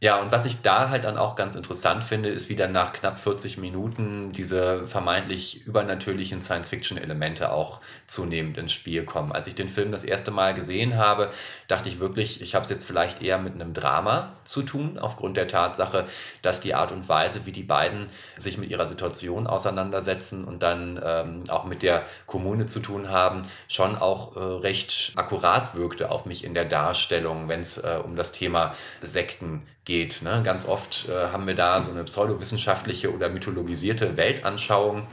ja, 0.03 0.19
und 0.19 0.33
was 0.33 0.43
ich 0.43 0.61
da 0.61 0.89
halt 0.89 1.05
dann 1.05 1.17
auch 1.17 1.37
ganz 1.37 1.55
interessant 1.55 2.03
finde, 2.03 2.27
ist, 2.27 2.49
wie 2.49 2.57
dann 2.57 2.73
nach 2.73 2.91
knapp 2.91 3.17
40 3.17 3.57
Minuten 3.57 4.33
diese 4.33 4.85
vermeintlich 4.85 5.65
übernatürlichen 5.65 6.41
Science-Fiction-Elemente 6.41 7.53
auch 7.53 7.79
zunehmend 8.05 8.57
ins 8.57 8.73
Spiel 8.73 9.05
kommen. 9.05 9.31
Als 9.31 9.47
ich 9.47 9.55
den 9.55 9.69
Film 9.69 9.93
das 9.93 10.03
erste 10.03 10.29
Mal 10.29 10.55
gesehen 10.55 10.97
habe, 10.97 11.31
dachte 11.69 11.87
ich 11.87 12.01
wirklich, 12.01 12.41
ich 12.41 12.53
habe 12.53 12.63
es 12.63 12.69
jetzt 12.69 12.83
vielleicht 12.83 13.21
eher 13.21 13.37
mit 13.37 13.53
einem 13.53 13.73
Drama 13.73 14.33
zu 14.43 14.63
tun, 14.63 14.99
aufgrund 14.99 15.37
der 15.37 15.47
Tatsache, 15.47 16.05
dass 16.41 16.59
die 16.59 16.75
Art 16.75 16.91
und 16.91 17.07
Weise, 17.07 17.45
wie 17.45 17.53
die 17.53 17.63
beiden 17.63 18.07
sich 18.35 18.57
mit 18.57 18.69
ihrer 18.69 18.87
Situation 18.87 19.47
auseinandersetzen 19.47 20.43
und 20.43 20.63
dann 20.63 20.99
ähm, 21.01 21.43
auch 21.47 21.63
mit 21.63 21.81
der 21.81 22.03
Kommune 22.25 22.65
zu 22.65 22.81
tun 22.81 23.07
haben, 23.07 23.43
schon 23.69 23.95
auch 23.95 24.35
äh, 24.35 24.39
recht 24.41 25.13
akkurat 25.15 25.75
wirkte 25.75 26.11
auf 26.11 26.25
mich 26.25 26.43
in 26.43 26.53
der 26.53 26.65
Darstellung, 26.65 27.47
wenn 27.47 27.61
es 27.61 27.77
äh, 27.77 28.01
um 28.03 28.17
das 28.17 28.33
Thema 28.33 28.75
Sekten 29.01 29.65
geht. 29.85 30.21
Ne? 30.21 30.41
Ganz 30.43 30.67
oft 30.67 31.09
äh, 31.09 31.27
haben 31.27 31.47
wir 31.47 31.55
da 31.55 31.81
so 31.81 31.91
eine 31.91 32.03
pseudowissenschaftliche 32.03 33.13
oder 33.13 33.29
mythologisierte 33.29 34.17
Weltanschauung 34.17 35.07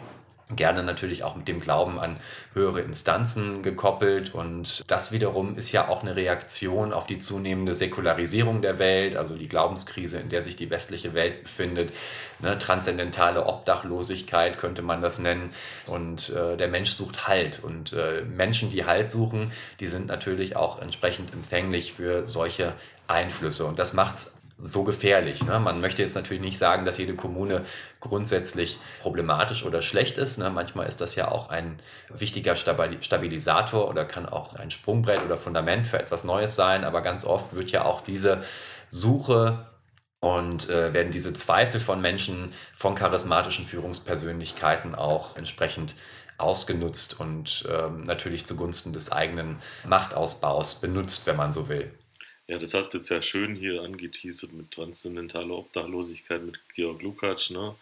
gerne 0.57 0.83
natürlich 0.83 1.23
auch 1.25 1.37
mit 1.37 1.49
dem 1.49 1.61
Glauben 1.61 1.99
an 1.99 2.17
höhere 2.55 2.81
Instanzen 2.81 3.63
gekoppelt. 3.63 4.35
Und 4.35 4.83
das 4.91 5.13
wiederum 5.13 5.57
ist 5.57 5.73
ja 5.73 5.89
auch 5.89 6.03
eine 6.03 6.17
Reaktion 6.17 6.93
auf 6.93 7.07
die 7.07 7.19
zunehmende 7.19 7.77
Säkularisierung 7.77 8.63
der 8.63 8.79
Welt, 8.79 9.17
also 9.17 9.37
die 9.37 9.49
Glaubenskrise, 9.49 10.19
in 10.19 10.29
der 10.29 10.43
sich 10.43 10.57
die 10.57 10.71
westliche 10.71 11.15
Welt 11.15 11.45
befindet. 11.45 11.93
Ne, 12.41 12.59
transzendentale 12.59 13.47
Obdachlosigkeit 13.47 14.59
könnte 14.59 14.83
man 14.83 15.03
das 15.03 15.19
nennen. 15.19 15.51
Und 15.87 16.31
äh, 16.31 16.57
der 16.57 16.69
Mensch 16.69 16.91
sucht 16.91 17.29
Halt. 17.29 17.63
Und 17.63 17.93
äh, 17.93 18.23
Menschen, 18.23 18.71
die 18.71 18.85
Halt 18.85 19.11
suchen, 19.11 19.53
die 19.79 19.87
sind 19.87 20.09
natürlich 20.09 20.57
auch 20.57 20.81
entsprechend 20.81 21.33
empfänglich 21.33 21.93
für 21.93 22.27
solche 22.27 22.75
Einflüsse. 23.07 23.67
Und 23.67 23.79
das 23.79 23.93
macht 23.93 24.17
es 24.17 24.40
so 24.61 24.85
gefährlich. 24.85 25.43
Ne? 25.45 25.59
Man 25.59 25.81
möchte 25.81 26.03
jetzt 26.03 26.15
natürlich 26.15 26.43
nicht 26.43 26.59
sagen, 26.59 26.85
dass 26.85 26.99
jede 26.99 27.15
Kommune 27.15 27.65
grundsätzlich 28.01 28.79
problematisch 29.01 29.65
oder 29.65 29.83
schlecht 29.83 30.19
ist. 30.19 30.39
Ne? 30.39 30.51
Manchmal 30.51 30.87
ist 30.87 31.01
das 31.01 31.15
ja 31.15 31.29
auch 31.29 31.49
ein 31.49 31.79
wichtiger 32.09 32.57
Stabilisator 32.57 33.89
oder 33.89 34.05
kann 34.05 34.27
auch 34.27 34.55
ein 34.55 34.71
Sprungbrett 34.71 35.25
oder 35.25 35.37
Fundament 35.37 35.87
für 35.87 35.99
etwas 35.99 36.25
Neues 36.25 36.55
sein. 36.55 36.85
Aber 36.85 37.03
ganz 37.03 37.25
oft 37.25 37.55
wird 37.55 37.71
ja 37.71 37.85
auch 37.85 38.03
diese 38.03 38.43
Suche 38.89 39.67
und 40.21 40.69
äh, 40.69 40.93
werden 40.93 41.13
diese 41.13 41.33
Zweifel 41.33 41.81
von 41.81 42.01
Menschen, 42.01 42.53
von 42.77 42.95
charismatischen 42.95 43.67
Führungspersönlichkeiten 43.67 44.95
auch 44.95 45.37
entsprechend 45.37 45.95
ausgenutzt 46.37 47.21
und 47.21 47.67
ähm, 47.71 48.03
natürlich 48.03 48.45
zugunsten 48.45 48.93
des 48.93 49.13
eigenen 49.13 49.59
Machtausbaus 49.87 50.81
benutzt, 50.81 51.27
wenn 51.27 51.37
man 51.37 51.53
so 51.53 51.69
will. 51.69 51.93
Ja, 52.51 52.59
das 52.59 52.75
hast 52.75 52.93
du 52.93 52.99
jetzt 52.99 53.09
ja 53.11 53.23
schön 53.23 53.55
hier 53.55 53.81
angeteasert 53.81 54.53
mit 54.53 54.73
transzendentaler 54.73 55.57
Obdachlosigkeit 55.57 56.45
mit 56.45 56.59
Georg 56.75 57.01
Lukács. 57.01 57.51
Ne? 57.51 57.77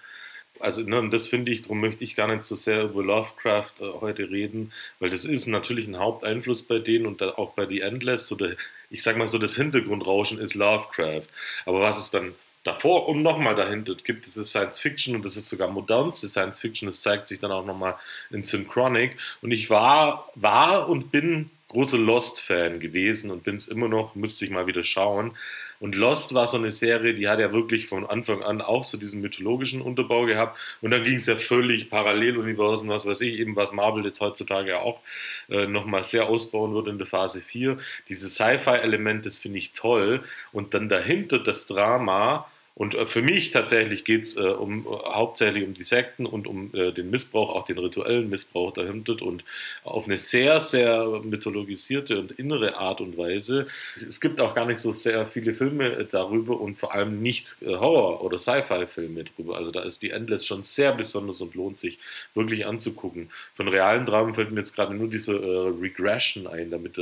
Also 0.61 0.83
ne, 0.83 1.09
das 1.09 1.27
finde 1.27 1.51
ich, 1.53 1.63
darum 1.63 1.81
möchte 1.81 2.05
ich 2.05 2.15
gar 2.15 2.29
nicht 2.29 2.45
so 2.45 2.55
sehr 2.55 2.83
über 2.83 3.03
Lovecraft 3.03 3.81
äh, 3.81 3.85
heute 4.03 4.31
reden, 4.31 4.75
weil 5.01 5.09
das 5.09 5.25
ist 5.25 5.47
natürlich 5.47 5.89
ein 5.89 5.99
Haupteinfluss 5.99 6.65
bei 6.65 6.81
denen 6.81 7.07
und 7.07 7.23
auch 7.23 7.55
bei 7.55 7.65
The 7.65 7.81
Endless. 7.81 8.31
Oder 8.31 8.57
ich 8.91 9.03
sage 9.03 9.17
mal 9.17 9.27
so, 9.27 9.39
das 9.39 9.57
Hintergrundrauschen 9.57 10.39
ist 10.39 10.55
Lovecraft. 10.55 11.29
Aber 11.65 11.81
was 11.81 11.99
es 11.99 12.11
dann 12.11 12.35
davor 12.63 13.09
und 13.09 13.23
nochmal 13.23 13.55
dahinter 13.55 13.95
gibt, 13.95 14.27
das 14.27 14.37
ist 14.37 14.51
Science 14.51 14.79
Fiction 14.79 15.17
und 15.17 15.25
das 15.25 15.39
ist 15.39 15.49
sogar 15.49 15.69
modernste 15.69 16.29
Science 16.29 16.61
Fiction. 16.61 16.85
Das 16.85 17.01
zeigt 17.01 17.27
sich 17.27 17.41
dann 17.41 17.53
auch 17.53 17.65
nochmal 17.65 17.95
in 18.29 18.45
Synchronic. 18.45 19.17
Und 19.41 19.51
ich 19.51 19.71
war, 19.71 20.31
war 20.35 20.91
und 20.91 21.11
bin 21.11 21.49
großer 21.69 21.99
Lost-Fan 21.99 22.81
gewesen 22.81 23.31
und 23.31 23.45
bin 23.45 23.55
es 23.55 23.69
immer 23.69 23.89
noch, 23.89 24.15
müsste 24.15 24.45
ich 24.45 24.51
mal 24.51 24.67
wieder 24.67 24.85
schauen. 24.85 25.37
Und 25.81 25.95
Lost 25.95 26.35
war 26.35 26.47
so 26.47 26.57
eine 26.57 26.71
Serie, 26.71 27.15
die 27.15 27.29
hat 27.29 27.39
ja 27.39 27.53
wirklich 27.53 27.87
von 27.87 28.05
Anfang 28.05 28.43
an 28.43 28.61
auch 28.61 28.85
so 28.85 28.99
diesen 28.99 29.21
mythologischen 29.21 29.81
Unterbau 29.81 30.25
gehabt. 30.25 30.59
Und 30.81 30.91
dann 30.91 31.05
ging 31.05 31.17
es 31.17 31.27
ja 31.27 31.37
völlig 31.37 31.89
Paralleluniversen, 31.89 32.89
was 32.89 33.07
weiß 33.07 33.21
ich, 33.21 33.39
eben 33.39 33.55
was 33.55 33.73
Marvel 33.73 34.05
jetzt 34.05 34.21
heutzutage 34.21 34.71
ja 34.71 34.81
auch 34.81 35.01
äh, 35.49 35.67
nochmal 35.67 36.03
sehr 36.03 36.29
ausbauen 36.29 36.75
wird 36.75 36.89
in 36.89 36.99
der 36.99 37.07
Phase 37.07 37.41
4. 37.41 37.79
Diese 38.09 38.29
Sci-Fi-Element, 38.29 39.25
das 39.25 39.39
finde 39.39 39.59
ich 39.59 39.73
toll. 39.73 40.23
Und 40.53 40.75
dann 40.75 40.89
dahinter 40.89 41.39
das 41.39 41.67
Drama 41.67 42.51
und 42.79 42.95
äh, 42.95 43.07
für 43.07 43.23
mich 43.23 43.51
tatsächlich 43.51 44.05
geht 44.05 44.23
es 44.23 44.37
äh, 44.37 44.43
um, 44.43 44.87
äh, 44.87 44.91
hauptsächlich 44.91 45.65
um 45.65 45.75
die 45.75 45.83
Sekten 45.83 46.27
und 46.27 46.47
um 46.47 46.73
äh, 46.75 46.93
den 46.93 47.11
Missbrauch, 47.11 47.51
auch 47.51 47.65
den 47.65 47.79
rituellen 47.79 48.31
Missbrauch 48.31 48.73
dahinter 48.73 49.21
und 49.21 49.45
auf 49.83 50.07
eine 50.07 50.17
sehr, 50.17 50.61
sehr 50.61 51.21
mythologisierte 51.25 52.21
und 52.21 52.31
innere 52.33 52.77
Art 52.77 53.01
und 53.01 53.19
Weise. 53.19 53.67
Es 53.97 54.21
gibt 54.21 54.41
auch 54.41 54.55
gar 54.55 54.65
nicht 54.65 54.79
so 54.79 54.93
sehr 54.93 55.27
viele 55.27 55.55
Filme 55.55 55.87
äh, 55.87 56.05
darüber 56.05 56.61
und 56.61 56.79
vor 56.79 56.95
allem 56.95 57.21
nicht 57.21 57.57
äh, 57.63 57.75
Horror- 57.75 58.23
oder 58.23 58.39
Sci-Fi-Filme 58.39 59.25
darüber. 59.25 59.57
Also 59.57 59.73
da 59.73 59.83
ist 59.83 60.03
die 60.03 60.11
Endless 60.11 60.47
schon 60.47 60.63
sehr 60.63 60.93
besonders 60.93 61.41
und 61.41 61.57
lohnt 61.57 61.79
sich 61.79 61.99
wirklich 62.35 62.65
anzugucken. 62.65 63.31
Von 63.55 63.67
realen 63.67 64.07
Dramen 64.07 64.35
fällt 64.35 64.53
mir 64.53 64.61
jetzt 64.61 64.77
gerade 64.77 64.95
nur 64.95 65.09
diese 65.09 65.35
Regression 65.81 66.47
ein, 66.47 66.71
damit, 66.71 67.01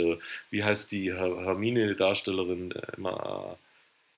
wie 0.51 0.65
heißt 0.65 0.91
die 0.91 1.13
Hermine-Darstellerin 1.13 2.73
immer 2.97 3.59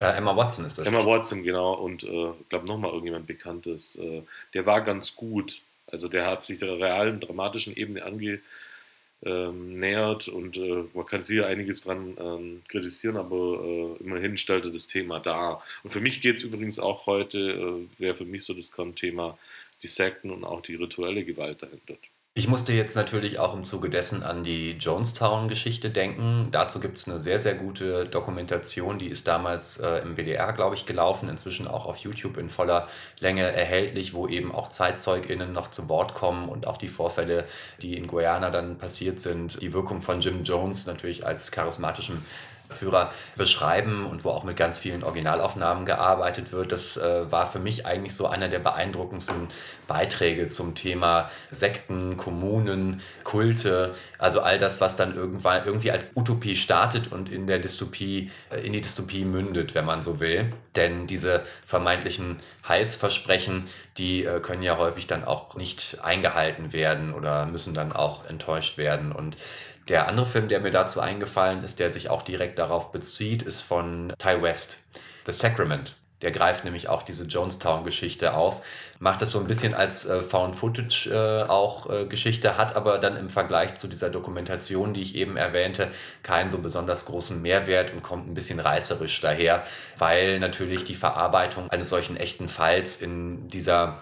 äh, 0.00 0.16
Emma 0.16 0.36
Watson 0.36 0.64
ist 0.64 0.78
das. 0.78 0.86
Emma 0.86 1.04
Watson, 1.04 1.42
genau. 1.42 1.74
Und 1.74 2.04
ich 2.04 2.10
äh, 2.10 2.32
glaube 2.48 2.66
nochmal 2.66 2.90
irgendjemand 2.90 3.26
Bekanntes. 3.26 3.96
Äh, 3.96 4.22
der 4.54 4.66
war 4.66 4.82
ganz 4.82 5.16
gut. 5.16 5.62
Also 5.86 6.08
der 6.08 6.26
hat 6.26 6.44
sich 6.44 6.58
der 6.58 6.78
realen, 6.78 7.20
dramatischen 7.20 7.74
Ebene 7.74 8.04
angenähert 8.04 10.28
ähm, 10.28 10.34
und 10.34 10.56
äh, 10.56 10.84
man 10.92 11.06
kann 11.06 11.22
sicher 11.22 11.46
einiges 11.46 11.80
dran 11.80 12.16
ähm, 12.18 12.62
kritisieren, 12.68 13.16
aber 13.16 13.64
äh, 13.64 13.96
immerhin 14.04 14.36
stellt 14.36 14.66
er 14.66 14.70
das 14.70 14.86
Thema 14.86 15.18
dar. 15.18 15.62
Und 15.82 15.90
für 15.90 16.00
mich 16.00 16.20
geht 16.20 16.36
es 16.36 16.42
übrigens 16.42 16.78
auch 16.78 17.06
heute, 17.06 17.38
äh, 17.38 18.00
wäre 18.00 18.14
für 18.14 18.26
mich 18.26 18.44
so 18.44 18.52
das 18.52 18.70
Thema 18.94 19.38
die 19.82 19.88
Sekten 19.88 20.30
und 20.30 20.44
auch 20.44 20.60
die 20.60 20.74
rituelle 20.74 21.24
Gewalt 21.24 21.62
dahinter. 21.62 21.94
Ich 22.38 22.46
musste 22.46 22.72
jetzt 22.72 22.94
natürlich 22.94 23.40
auch 23.40 23.52
im 23.52 23.64
Zuge 23.64 23.90
dessen 23.90 24.22
an 24.22 24.44
die 24.44 24.76
Jonestown-Geschichte 24.78 25.90
denken. 25.90 26.46
Dazu 26.52 26.78
gibt 26.78 26.96
es 26.96 27.08
eine 27.08 27.18
sehr, 27.18 27.40
sehr 27.40 27.56
gute 27.56 28.06
Dokumentation, 28.06 28.96
die 29.00 29.08
ist 29.08 29.26
damals 29.26 29.78
äh, 29.78 30.02
im 30.02 30.16
WDR, 30.16 30.52
glaube 30.52 30.76
ich, 30.76 30.86
gelaufen, 30.86 31.28
inzwischen 31.28 31.66
auch 31.66 31.84
auf 31.84 31.96
YouTube 31.96 32.36
in 32.36 32.48
voller 32.48 32.86
Länge 33.18 33.42
erhältlich, 33.42 34.14
wo 34.14 34.28
eben 34.28 34.54
auch 34.54 34.70
ZeitzeugInnen 34.70 35.52
noch 35.52 35.66
zu 35.72 35.88
Wort 35.88 36.14
kommen 36.14 36.48
und 36.48 36.68
auch 36.68 36.76
die 36.76 36.86
Vorfälle, 36.86 37.44
die 37.82 37.96
in 37.96 38.06
Guyana 38.06 38.50
dann 38.50 38.78
passiert 38.78 39.20
sind, 39.20 39.60
die 39.60 39.72
Wirkung 39.72 40.00
von 40.00 40.20
Jim 40.20 40.44
Jones 40.44 40.86
natürlich 40.86 41.26
als 41.26 41.50
charismatischem 41.50 42.22
Führer 42.70 43.12
beschreiben 43.36 44.06
und 44.06 44.24
wo 44.24 44.30
auch 44.30 44.44
mit 44.44 44.56
ganz 44.56 44.78
vielen 44.78 45.02
Originalaufnahmen 45.02 45.84
gearbeitet 45.84 46.52
wird. 46.52 46.72
Das 46.72 46.96
äh, 46.96 47.30
war 47.30 47.50
für 47.50 47.58
mich 47.58 47.86
eigentlich 47.86 48.14
so 48.14 48.26
einer 48.26 48.48
der 48.48 48.58
beeindruckendsten 48.58 49.48
Beiträge 49.86 50.48
zum 50.48 50.74
Thema 50.74 51.30
Sekten, 51.50 52.16
Kommunen, 52.16 53.00
Kulte, 53.24 53.94
also 54.18 54.40
all 54.40 54.58
das, 54.58 54.80
was 54.80 54.96
dann 54.96 55.16
irgendwann 55.16 55.64
irgendwie 55.64 55.90
als 55.90 56.12
Utopie 56.14 56.56
startet 56.56 57.10
und 57.10 57.30
in 57.30 57.46
der 57.46 57.58
Dystopie, 57.58 58.30
äh, 58.50 58.60
in 58.60 58.72
die 58.72 58.80
Dystopie 58.80 59.24
mündet, 59.24 59.74
wenn 59.74 59.84
man 59.84 60.02
so 60.02 60.20
will. 60.20 60.52
Denn 60.76 61.06
diese 61.06 61.42
vermeintlichen 61.66 62.36
Heilsversprechen, 62.68 63.64
die 63.96 64.24
äh, 64.24 64.40
können 64.40 64.62
ja 64.62 64.78
häufig 64.78 65.06
dann 65.06 65.24
auch 65.24 65.56
nicht 65.56 65.98
eingehalten 66.02 66.72
werden 66.72 67.12
oder 67.12 67.46
müssen 67.46 67.74
dann 67.74 67.92
auch 67.92 68.28
enttäuscht 68.28 68.78
werden. 68.78 69.10
Und 69.10 69.36
der 69.88 70.08
andere 70.08 70.26
Film, 70.26 70.48
der 70.48 70.60
mir 70.60 70.70
dazu 70.70 71.00
eingefallen 71.00 71.64
ist, 71.64 71.80
der 71.80 71.92
sich 71.92 72.10
auch 72.10 72.22
direkt 72.22 72.58
darauf 72.58 72.92
bezieht, 72.92 73.42
ist 73.42 73.62
von 73.62 74.12
Ty 74.18 74.42
West, 74.42 74.84
The 75.26 75.32
Sacrament. 75.32 75.96
Der 76.22 76.32
greift 76.32 76.64
nämlich 76.64 76.88
auch 76.88 77.04
diese 77.04 77.26
Jonestown-Geschichte 77.26 78.34
auf, 78.34 78.64
macht 78.98 79.22
das 79.22 79.30
so 79.30 79.38
ein 79.38 79.46
bisschen 79.46 79.72
als 79.72 80.04
äh, 80.04 80.20
Found-Footage 80.20 81.10
äh, 81.10 81.48
auch 81.48 81.88
äh, 81.88 82.06
Geschichte, 82.06 82.56
hat 82.56 82.74
aber 82.74 82.98
dann 82.98 83.16
im 83.16 83.30
Vergleich 83.30 83.76
zu 83.76 83.86
dieser 83.86 84.10
Dokumentation, 84.10 84.94
die 84.94 85.02
ich 85.02 85.14
eben 85.14 85.36
erwähnte, 85.36 85.92
keinen 86.24 86.50
so 86.50 86.58
besonders 86.58 87.06
großen 87.06 87.40
Mehrwert 87.40 87.92
und 87.92 88.02
kommt 88.02 88.28
ein 88.28 88.34
bisschen 88.34 88.58
reißerisch 88.58 89.20
daher, 89.20 89.62
weil 89.96 90.40
natürlich 90.40 90.82
die 90.82 90.96
Verarbeitung 90.96 91.70
eines 91.70 91.88
solchen 91.88 92.16
echten 92.16 92.48
Falls 92.48 93.00
in 93.00 93.48
dieser 93.48 93.96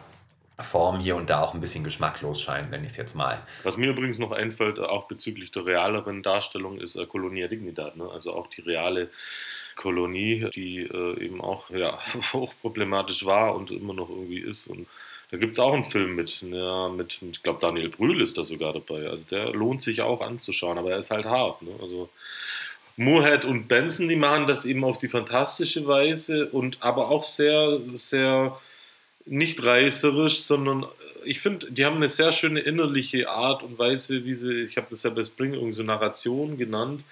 Form 0.58 1.00
hier 1.00 1.16
und 1.16 1.28
da 1.28 1.42
auch 1.42 1.52
ein 1.52 1.60
bisschen 1.60 1.84
geschmacklos 1.84 2.40
scheint, 2.40 2.70
nenne 2.70 2.86
ich 2.86 2.92
es 2.92 2.96
jetzt 2.96 3.14
mal. 3.14 3.42
Was 3.62 3.76
mir 3.76 3.90
übrigens 3.90 4.18
noch 4.18 4.32
einfällt, 4.32 4.78
auch 4.78 5.06
bezüglich 5.06 5.50
der 5.50 5.66
realeren 5.66 6.22
Darstellung, 6.22 6.78
ist 6.78 6.96
äh, 6.96 7.06
Dignidad, 7.48 7.96
ne? 7.96 8.08
also 8.10 8.32
auch 8.32 8.46
die 8.46 8.62
reale 8.62 9.10
Kolonie, 9.76 10.48
die 10.54 10.80
äh, 10.80 11.24
eben 11.24 11.42
auch 11.42 11.68
ja, 11.70 11.98
hochproblematisch 12.32 13.26
war 13.26 13.54
und 13.54 13.70
immer 13.70 13.92
noch 13.92 14.08
irgendwie 14.08 14.38
ist. 14.38 14.68
Und 14.68 14.86
da 15.30 15.36
gibt 15.36 15.52
es 15.52 15.58
auch 15.58 15.74
einen 15.74 15.84
Film 15.84 16.14
mit, 16.14 16.40
ja, 16.40 16.88
mit, 16.88 17.20
mit 17.20 17.36
ich 17.36 17.42
glaube, 17.42 17.60
Daniel 17.60 17.90
Brühl 17.90 18.22
ist 18.22 18.38
da 18.38 18.44
sogar 18.44 18.72
dabei. 18.72 19.08
Also 19.08 19.26
der 19.30 19.50
lohnt 19.50 19.82
sich 19.82 20.00
auch 20.00 20.22
anzuschauen, 20.22 20.78
aber 20.78 20.92
er 20.92 20.98
ist 20.98 21.10
halt 21.10 21.26
hart. 21.26 21.60
Ne? 21.60 21.72
Also 21.82 22.08
Moorhead 22.96 23.44
und 23.44 23.68
Benson, 23.68 24.08
die 24.08 24.16
machen 24.16 24.46
das 24.46 24.64
eben 24.64 24.84
auf 24.84 24.98
die 24.98 25.08
fantastische 25.08 25.86
Weise 25.86 26.48
und 26.48 26.82
aber 26.82 27.10
auch 27.10 27.24
sehr, 27.24 27.78
sehr 27.96 28.58
nicht 29.26 29.62
reißerisch, 29.64 30.40
sondern 30.40 30.84
äh, 30.84 30.86
ich 31.24 31.40
finde, 31.40 31.70
die 31.70 31.84
haben 31.84 31.96
eine 31.96 32.08
sehr 32.08 32.32
schöne 32.32 32.60
innerliche 32.60 33.28
Art 33.28 33.62
und 33.62 33.78
Weise, 33.78 34.24
wie 34.24 34.34
sie, 34.34 34.62
ich 34.62 34.76
habe 34.76 34.86
das 34.90 35.02
ja 35.02 35.10
bei 35.10 35.24
Spring 35.24 35.54
irgendwie 35.54 35.72
so 35.72 35.82
Narration 35.82 36.56
genannt, 36.56 37.04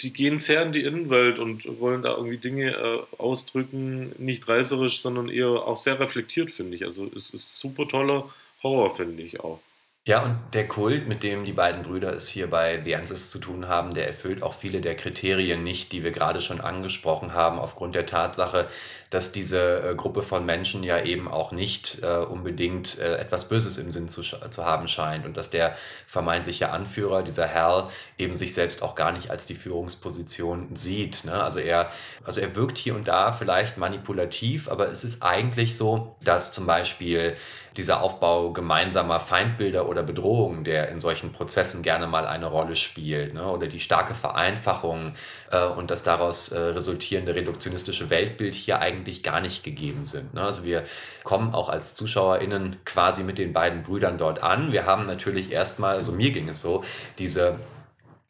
die 0.00 0.12
gehen 0.12 0.38
sehr 0.38 0.62
in 0.62 0.72
die 0.72 0.82
Innenwelt 0.82 1.38
und 1.38 1.80
wollen 1.80 2.02
da 2.02 2.14
irgendwie 2.14 2.38
Dinge 2.38 2.72
äh, 2.72 3.16
ausdrücken, 3.16 4.12
nicht 4.18 4.46
reißerisch, 4.46 5.00
sondern 5.00 5.28
eher 5.28 5.48
auch 5.48 5.76
sehr 5.76 5.98
reflektiert, 5.98 6.52
finde 6.52 6.76
ich. 6.76 6.84
Also 6.84 7.10
es 7.16 7.30
ist 7.30 7.58
super 7.58 7.88
toller 7.88 8.28
Horror, 8.62 8.94
finde 8.94 9.22
ich 9.22 9.40
auch. 9.40 9.60
Ja, 10.08 10.22
und 10.22 10.38
der 10.54 10.66
Kult, 10.66 11.06
mit 11.06 11.22
dem 11.22 11.44
die 11.44 11.52
beiden 11.52 11.82
Brüder 11.82 12.14
es 12.14 12.28
hier 12.28 12.48
bei 12.48 12.80
The 12.82 12.92
Endless 12.92 13.30
zu 13.30 13.40
tun 13.40 13.68
haben, 13.68 13.92
der 13.92 14.06
erfüllt 14.06 14.42
auch 14.42 14.54
viele 14.54 14.80
der 14.80 14.96
Kriterien 14.96 15.62
nicht, 15.62 15.92
die 15.92 16.02
wir 16.02 16.12
gerade 16.12 16.40
schon 16.40 16.62
angesprochen 16.62 17.34
haben, 17.34 17.58
aufgrund 17.58 17.94
der 17.94 18.06
Tatsache, 18.06 18.68
dass 19.10 19.32
diese 19.32 19.90
äh, 19.90 19.94
Gruppe 19.94 20.22
von 20.22 20.46
Menschen 20.46 20.82
ja 20.82 21.02
eben 21.02 21.28
auch 21.28 21.52
nicht 21.52 22.02
äh, 22.02 22.24
unbedingt 22.24 22.98
äh, 22.98 23.16
etwas 23.16 23.50
Böses 23.50 23.76
im 23.76 23.92
Sinn 23.92 24.08
zu, 24.08 24.22
zu 24.22 24.64
haben 24.64 24.88
scheint 24.88 25.26
und 25.26 25.36
dass 25.36 25.50
der 25.50 25.76
vermeintliche 26.06 26.70
Anführer, 26.70 27.22
dieser 27.22 27.52
Hal, 27.52 27.90
eben 28.16 28.34
sich 28.34 28.54
selbst 28.54 28.82
auch 28.82 28.94
gar 28.94 29.12
nicht 29.12 29.30
als 29.30 29.44
die 29.44 29.56
Führungsposition 29.56 30.74
sieht. 30.74 31.26
Ne? 31.26 31.34
Also, 31.34 31.58
er, 31.58 31.90
also 32.24 32.40
er 32.40 32.56
wirkt 32.56 32.78
hier 32.78 32.94
und 32.94 33.08
da 33.08 33.32
vielleicht 33.32 33.76
manipulativ, 33.76 34.70
aber 34.70 34.88
es 34.88 35.04
ist 35.04 35.22
eigentlich 35.22 35.76
so, 35.76 36.16
dass 36.22 36.52
zum 36.52 36.64
Beispiel 36.64 37.36
dieser 37.78 38.02
Aufbau 38.02 38.52
gemeinsamer 38.52 39.20
Feindbilder 39.20 39.88
oder 39.88 40.02
Bedrohungen, 40.02 40.64
der 40.64 40.88
in 40.88 40.98
solchen 41.00 41.32
Prozessen 41.32 41.82
gerne 41.82 42.06
mal 42.08 42.26
eine 42.26 42.46
Rolle 42.46 42.76
spielt, 42.76 43.34
ne? 43.34 43.46
oder 43.46 43.68
die 43.68 43.80
starke 43.80 44.14
Vereinfachung 44.14 45.14
äh, 45.50 45.64
und 45.64 45.90
das 45.90 46.02
daraus 46.02 46.50
äh, 46.50 46.58
resultierende 46.58 47.34
reduktionistische 47.34 48.10
Weltbild 48.10 48.54
hier 48.54 48.80
eigentlich 48.80 49.22
gar 49.22 49.40
nicht 49.40 49.62
gegeben 49.62 50.04
sind. 50.04 50.34
Ne? 50.34 50.42
Also 50.42 50.64
wir 50.64 50.82
kommen 51.22 51.54
auch 51.54 51.68
als 51.68 51.94
ZuschauerInnen 51.94 52.76
quasi 52.84 53.22
mit 53.22 53.38
den 53.38 53.52
beiden 53.52 53.84
Brüdern 53.84 54.18
dort 54.18 54.42
an. 54.42 54.72
Wir 54.72 54.84
haben 54.84 55.06
natürlich 55.06 55.52
erstmal, 55.52 55.94
also 55.94 56.12
mir 56.12 56.32
ging 56.32 56.48
es 56.48 56.60
so, 56.60 56.82
diese 57.18 57.58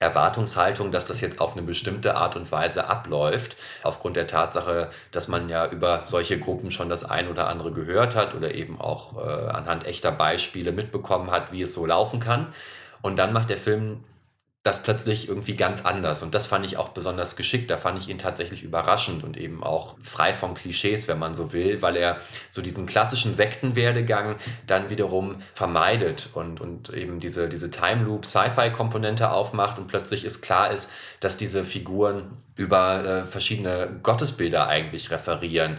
Erwartungshaltung, 0.01 0.93
dass 0.93 1.07
das 1.07 1.21
jetzt 1.21 1.41
auf 1.41 1.57
eine 1.57 1.67
bestimmte 1.67 2.15
Art 2.15 2.37
und 2.37 2.53
Weise 2.53 2.89
abläuft, 2.89 3.57
aufgrund 3.83 4.15
der 4.17 4.29
Tatsache, 4.29 4.91
dass 5.11 5.27
man 5.27 5.49
ja 5.49 5.67
über 5.67 6.03
solche 6.05 6.39
Gruppen 6.39 6.71
schon 6.71 6.89
das 6.89 7.05
ein 7.05 7.29
oder 7.29 7.49
andere 7.49 7.73
gehört 7.73 8.15
hat 8.15 8.35
oder 8.35 8.55
eben 8.55 8.81
auch 8.81 9.17
äh, 9.17 9.49
anhand 9.49 9.85
echter 9.87 10.13
Beispiele 10.13 10.71
mitbekommen 10.71 11.33
hat, 11.33 11.51
wie 11.51 11.63
es 11.63 11.75
so 11.75 11.85
laufen 11.85 12.21
kann. 12.21 12.53
Und 13.03 13.19
dann 13.19 13.33
macht 13.33 13.51
der 13.51 13.57
Film 13.57 14.05
das 14.69 14.83
plötzlich 14.83 15.29
irgendwie 15.29 15.55
ganz 15.55 15.85
anders. 15.87 16.23
Und 16.23 16.35
das 16.35 16.47
fand 16.47 16.67
ich 16.67 16.77
auch 16.77 16.91
besonders 16.91 17.37
geschickt. 17.37 17.71
Da 17.71 17.79
fand 17.79 17.99
ich 17.99 18.09
ihn 18.09 18.19
tatsächlich 18.19 18.63
überraschend 18.63 19.25
und 19.25 19.39
eben 19.39 19.65
auch 19.65 19.97
frei 20.03 20.35
von 20.35 20.55
Klischees, 20.55 21.09
wenn 21.09 21.19
man 21.19 21.35
so 21.35 21.55
will, 21.55 21.81
weil 21.81 21.97
er 21.97 22.19
so 22.51 22.61
diesen 22.61 22.85
klassischen 22.87 23.35
Sektenwerdegang 23.35 24.37
dann 24.67 24.91
wiederum 24.91 25.37
vermeidet 25.55 26.29
und, 26.35 26.61
und 26.61 26.91
eben 26.91 27.19
diese, 27.19 27.49
diese 27.49 27.71
Time 27.71 28.05
Loop 28.05 28.27
Sci-Fi-Komponente 28.27 29.31
aufmacht 29.31 29.79
und 29.79 29.87
plötzlich 29.87 30.27
ist 30.27 30.43
klar 30.43 30.71
ist, 30.71 30.93
dass 31.21 31.39
diese 31.39 31.65
Figuren 31.65 32.37
über 32.55 33.05
äh, 33.05 33.23
verschiedene 33.27 33.89
Gottesbilder 34.03 34.69
eigentlich 34.69 35.11
referieren. 35.11 35.79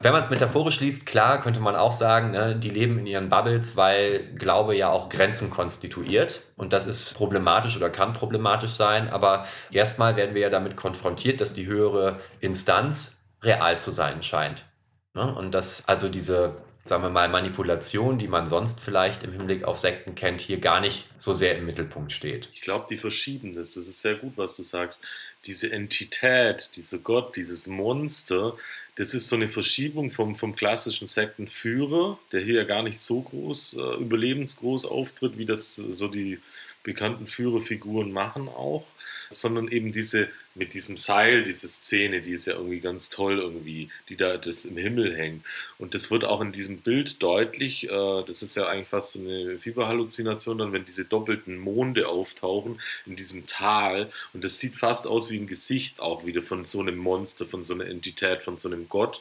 Wenn 0.00 0.12
man 0.12 0.22
es 0.22 0.30
metaphorisch 0.30 0.78
liest, 0.78 1.06
klar, 1.06 1.40
könnte 1.40 1.58
man 1.58 1.74
auch 1.74 1.90
sagen, 1.90 2.30
ne, 2.30 2.54
die 2.54 2.70
leben 2.70 3.00
in 3.00 3.06
ihren 3.06 3.28
Bubbles, 3.28 3.76
weil 3.76 4.32
Glaube 4.34 4.76
ja 4.76 4.90
auch 4.90 5.08
Grenzen 5.08 5.50
konstituiert. 5.50 6.42
Und 6.56 6.72
das 6.72 6.86
ist 6.86 7.14
problematisch 7.14 7.76
oder 7.76 7.90
kann 7.90 8.12
problematisch 8.12 8.72
sein. 8.72 9.10
Aber 9.10 9.44
erstmal 9.72 10.14
werden 10.14 10.36
wir 10.36 10.42
ja 10.42 10.50
damit 10.50 10.76
konfrontiert, 10.76 11.40
dass 11.40 11.52
die 11.52 11.66
höhere 11.66 12.20
Instanz 12.38 13.24
real 13.42 13.76
zu 13.76 13.90
sein 13.90 14.22
scheint. 14.22 14.66
Ne? 15.14 15.34
Und 15.34 15.52
dass 15.52 15.82
also 15.88 16.08
diese 16.08 16.54
sagen 16.88 17.02
wir 17.02 17.10
mal, 17.10 17.28
Manipulation, 17.28 18.18
die 18.18 18.28
man 18.28 18.48
sonst 18.48 18.80
vielleicht 18.80 19.22
im 19.22 19.32
Hinblick 19.32 19.64
auf 19.64 19.78
Sekten 19.78 20.14
kennt, 20.14 20.40
hier 20.40 20.58
gar 20.58 20.80
nicht 20.80 21.06
so 21.18 21.34
sehr 21.34 21.56
im 21.58 21.66
Mittelpunkt 21.66 22.12
steht. 22.12 22.48
Ich 22.54 22.62
glaube, 22.62 22.86
die 22.90 22.96
verschieben 22.96 23.54
das. 23.54 23.74
Das 23.74 23.86
ist 23.86 24.00
sehr 24.00 24.14
gut, 24.14 24.32
was 24.36 24.56
du 24.56 24.62
sagst. 24.62 25.02
Diese 25.44 25.70
Entität, 25.70 26.70
dieser 26.76 26.98
Gott, 26.98 27.36
dieses 27.36 27.66
Monster, 27.66 28.56
das 28.96 29.14
ist 29.14 29.28
so 29.28 29.36
eine 29.36 29.48
Verschiebung 29.48 30.10
vom, 30.10 30.34
vom 30.34 30.56
klassischen 30.56 31.06
Sektenführer, 31.06 32.18
der 32.32 32.40
hier 32.40 32.56
ja 32.56 32.64
gar 32.64 32.82
nicht 32.82 32.98
so 32.98 33.20
groß, 33.20 33.74
äh, 33.74 33.94
überlebensgroß 34.00 34.86
auftritt, 34.86 35.38
wie 35.38 35.46
das 35.46 35.76
so 35.76 36.08
die 36.08 36.40
bekannten 36.82 37.26
Führerfiguren 37.26 38.12
machen 38.12 38.48
auch, 38.48 38.86
sondern 39.30 39.68
eben 39.68 39.92
diese 39.92 40.28
mit 40.54 40.74
diesem 40.74 40.96
Seil, 40.96 41.44
diese 41.44 41.68
Szene, 41.68 42.20
die 42.20 42.32
ist 42.32 42.46
ja 42.46 42.54
irgendwie 42.54 42.80
ganz 42.80 43.10
toll 43.10 43.38
irgendwie, 43.38 43.90
die 44.08 44.16
da 44.16 44.36
das 44.36 44.64
im 44.64 44.76
Himmel 44.76 45.16
hängt. 45.16 45.44
Und 45.78 45.94
das 45.94 46.10
wird 46.10 46.24
auch 46.24 46.40
in 46.40 46.52
diesem 46.52 46.78
Bild 46.78 47.22
deutlich, 47.22 47.88
äh, 47.88 48.22
das 48.26 48.42
ist 48.42 48.56
ja 48.56 48.66
eigentlich 48.66 48.88
fast 48.88 49.12
so 49.12 49.20
eine 49.20 49.58
Fieberhalluzination 49.58 50.58
dann, 50.58 50.72
wenn 50.72 50.84
diese 50.84 51.04
doppelten 51.04 51.58
Monde 51.58 52.08
auftauchen 52.08 52.80
in 53.06 53.16
diesem 53.16 53.46
Tal 53.46 54.10
und 54.32 54.44
das 54.44 54.58
sieht 54.58 54.74
fast 54.74 55.06
aus 55.06 55.30
wie 55.30 55.38
ein 55.38 55.46
Gesicht 55.46 56.00
auch 56.00 56.26
wieder 56.26 56.42
von 56.42 56.64
so 56.64 56.80
einem 56.80 56.96
Monster, 56.96 57.46
von 57.46 57.62
so 57.62 57.74
einer 57.74 57.86
Entität, 57.86 58.42
von 58.42 58.58
so 58.58 58.68
einem 58.68 58.88
Gott 58.88 59.20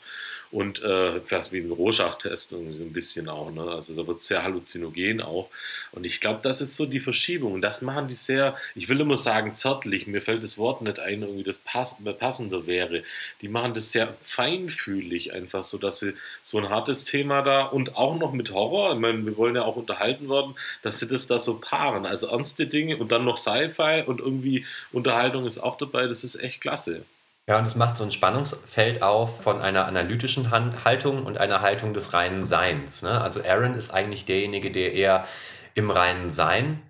und 0.51 0.81
äh, 0.81 1.19
fast 1.21 1.51
wie 1.51 1.59
ein 1.59 1.71
Rorschach-Test 1.71 2.49
so 2.49 2.83
ein 2.83 2.93
bisschen 2.93 3.27
auch. 3.27 3.51
Ne? 3.51 3.63
Also 3.63 3.95
da 3.95 4.07
wird 4.07 4.21
sehr 4.21 4.43
halluzinogen 4.43 5.21
auch. 5.21 5.49
Und 5.91 6.05
ich 6.05 6.21
glaube, 6.21 6.39
das 6.41 6.61
ist 6.61 6.75
so 6.75 6.85
die 6.85 6.99
Verschiebung. 6.99 7.61
Das 7.61 7.81
machen 7.81 8.07
die 8.07 8.15
sehr, 8.15 8.55
ich 8.75 8.87
will 8.89 8.99
immer 9.01 9.17
sagen, 9.17 9.55
zärtlich, 9.55 10.07
mir 10.07 10.21
fällt 10.21 10.43
das 10.43 10.57
Wort 10.57 10.81
nicht 10.81 10.99
ein, 10.99 11.16
irgendwie 11.21 11.43
das 11.43 11.59
pass 11.59 11.97
passender 12.19 12.67
wäre. 12.67 13.01
Die 13.41 13.47
machen 13.47 13.73
das 13.73 13.91
sehr 13.91 14.15
feinfühlig, 14.21 15.33
einfach 15.33 15.63
so, 15.63 15.77
dass 15.77 15.99
sie 15.99 16.13
so 16.41 16.57
ein 16.57 16.69
hartes 16.69 17.05
Thema 17.05 17.41
da 17.41 17.65
und 17.65 17.95
auch 17.95 18.17
noch 18.17 18.33
mit 18.33 18.51
Horror, 18.51 18.93
ich 18.93 18.99
meine, 18.99 19.25
wir 19.25 19.37
wollen 19.37 19.55
ja 19.55 19.63
auch 19.63 19.75
unterhalten 19.75 20.29
werden, 20.29 20.55
dass 20.81 20.99
sie 20.99 21.07
das 21.07 21.27
da 21.27 21.39
so 21.39 21.59
paaren. 21.59 22.05
Also 22.05 22.27
ernste 22.27 22.67
Dinge 22.67 22.97
und 22.97 23.11
dann 23.11 23.25
noch 23.25 23.37
Sci-Fi 23.37 24.03
und 24.05 24.19
irgendwie 24.19 24.65
Unterhaltung 24.91 25.45
ist 25.45 25.59
auch 25.59 25.77
dabei. 25.77 26.07
Das 26.07 26.23
ist 26.23 26.35
echt 26.35 26.61
klasse. 26.61 27.03
Ja, 27.49 27.57
und 27.57 27.65
es 27.65 27.75
macht 27.75 27.97
so 27.97 28.03
ein 28.03 28.11
Spannungsfeld 28.11 29.01
auf 29.01 29.41
von 29.41 29.61
einer 29.61 29.85
analytischen 29.85 30.51
Haltung 30.51 31.25
und 31.25 31.37
einer 31.37 31.61
Haltung 31.61 31.93
des 31.93 32.11
reinen 32.11 32.43
Seins. 32.43 33.03
Ne? 33.03 33.21
Also 33.21 33.41
Aaron 33.41 33.75
ist 33.75 33.91
eigentlich 33.91 34.25
derjenige, 34.25 34.69
der 34.69 34.93
eher 34.93 35.25
im 35.73 35.89
reinen 35.89 36.29
Sein 36.29 36.81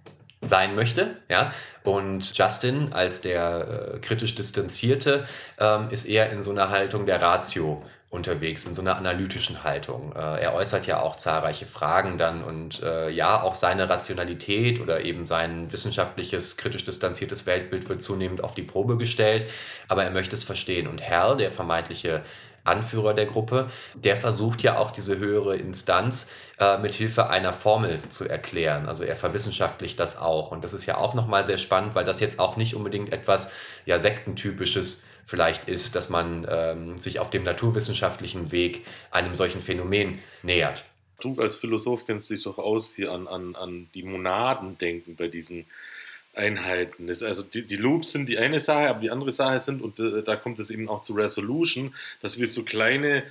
sein 0.42 0.76
möchte, 0.76 1.16
ja. 1.30 1.52
Und 1.84 2.38
Justin 2.38 2.94
als 2.94 3.22
der 3.22 3.94
äh, 3.96 4.00
kritisch 4.00 4.36
Distanzierte 4.36 5.26
ähm, 5.60 5.90
ist 5.90 6.06
eher 6.06 6.32
in 6.32 6.44
so 6.44 6.52
einer 6.52 6.70
Haltung 6.70 7.06
der 7.06 7.22
Ratio 7.22 7.84
unterwegs, 8.10 8.66
in 8.66 8.74
so 8.74 8.82
einer 8.82 8.96
analytischen 8.96 9.64
Haltung. 9.64 10.14
Äh, 10.16 10.42
er 10.42 10.54
äußert 10.54 10.88
ja 10.88 11.02
auch 11.02 11.18
zahlreiche 11.18 11.66
Fragen 11.66 12.18
dann 12.18 12.44
und 12.44 12.82
äh, 12.82 13.10
ja, 13.10 13.42
auch 13.42 13.56
seine 13.56 13.90
Rationalität 13.90 14.80
oder 14.80 15.02
eben 15.02 15.28
sein 15.28 15.72
wissenschaftliches, 15.72 16.56
kritisch 16.56 16.86
distanziertes 16.86 17.46
Weltbild 17.46 17.90
wird 17.90 18.02
zunehmend 18.02 18.44
auf 18.44 18.56
die 18.56 18.64
Probe 18.64 18.98
gestellt, 18.98 19.48
aber 19.90 20.06
er 20.06 20.12
möchte 20.12 20.36
es 20.38 20.46
verstehen. 20.46 20.88
Und 20.88 21.08
Hal, 21.08 21.36
der 21.36 21.52
vermeintliche 21.52 22.22
Anführer 22.68 23.14
der 23.14 23.26
Gruppe, 23.26 23.70
der 23.96 24.18
versucht 24.18 24.62
ja 24.62 24.78
auch 24.78 24.92
diese 24.92 25.18
höhere 25.18 25.56
Instanz 25.56 26.32
äh, 26.60 26.78
mit 26.78 26.94
Hilfe 26.94 27.30
einer 27.30 27.54
Formel 27.54 28.00
zu 28.10 28.28
erklären. 28.28 28.88
Also 28.88 29.04
er 29.04 29.16
verwissenschaftlicht 29.16 30.00
das 30.00 30.18
auch. 30.20 30.52
Und 30.52 30.64
das 30.64 30.74
ist 30.74 30.86
ja 30.86 30.98
auch 30.98 31.14
nochmal 31.14 31.46
sehr 31.46 31.58
spannend, 31.58 31.96
weil 31.96 32.06
das 32.06 32.20
jetzt 32.20 32.40
auch 32.40 32.58
nicht 32.58 32.76
unbedingt 32.76 33.14
etwas 33.14 33.52
ja, 33.86 34.00
sektentypisches 34.00 35.04
vielleicht 35.26 35.68
ist, 35.68 35.96
dass 35.96 36.10
man 36.10 36.48
ähm, 36.50 36.98
sich 36.98 37.20
auf 37.20 37.30
dem 37.30 37.44
naturwissenschaftlichen 37.44 38.52
Weg 38.52 38.86
einem 39.12 39.36
solchen 39.36 39.62
Phänomen 39.62 40.20
nähert. 40.42 40.86
Du 41.20 41.40
als 41.42 41.56
Philosoph 41.56 42.06
kennst 42.06 42.30
dich 42.30 42.44
doch 42.44 42.58
aus, 42.58 42.94
hier 42.96 43.12
an, 43.12 43.28
an, 43.28 43.56
an 43.56 43.90
die 43.94 44.04
Monaden 44.04 44.78
denken 44.78 45.16
bei 45.16 45.28
diesen 45.28 45.66
Einheiten. 46.38 47.08
Das, 47.08 47.24
also 47.24 47.44
die, 47.44 47.64
die, 47.64 47.76
Loops 47.76 48.12
sind 48.12 48.30
die 48.30 48.38
eine 48.38 48.60
Sache, 48.60 48.90
aber 48.90 49.00
die 49.00 49.12
andere 49.12 49.32
Sache 49.32 49.60
sind, 49.60 49.82
und 49.82 50.00
äh, 50.00 50.24
da 50.24 50.36
kommt 50.36 50.60
es 50.60 50.70
eben 50.70 50.88
auch 50.90 51.02
zu 51.02 51.14
Resolution, 51.14 51.94
dass 52.22 52.40
wir 52.40 52.48
so 52.48 52.64
kleine 52.64 53.24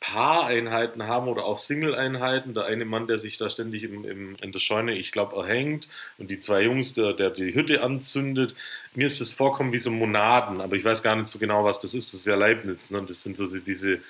Paareinheiten 0.00 1.04
haben 1.04 1.28
oder 1.28 1.46
auch 1.46 1.58
Single-Einheiten. 1.58 2.52
Der 2.52 2.66
eine 2.66 2.84
Mann, 2.84 3.06
der 3.06 3.16
sich 3.16 3.38
da 3.38 3.48
ständig 3.48 3.84
im, 3.84 4.04
im, 4.04 4.36
in 4.42 4.52
der 4.52 4.60
Scheune, 4.60 4.92
ich 4.94 5.12
glaube, 5.12 5.36
erhängt 5.36 5.88
und 6.18 6.30
die 6.30 6.40
zwei 6.40 6.62
Jungs, 6.62 6.92
der, 6.92 7.14
der 7.14 7.30
die 7.30 7.54
Hütte 7.54 7.82
anzündet. 7.82 8.54
Mir 8.94 9.06
ist 9.06 9.22
das 9.22 9.32
vorkommen 9.32 9.72
wie 9.72 9.78
so 9.78 9.90
Monaden, 9.90 10.60
aber 10.60 10.76
ich 10.76 10.84
weiß 10.84 11.02
gar 11.02 11.16
nicht 11.16 11.28
so 11.28 11.38
genau, 11.38 11.64
was 11.64 11.80
das 11.80 11.94
ist. 11.94 12.12
Das 12.12 12.20
ist 12.20 12.26
ja 12.26 12.34
Leibniz. 12.34 12.90
Ne? 12.90 13.02
Das 13.06 13.22
sind 13.22 13.38
so 13.38 13.46
diese 13.58 14.00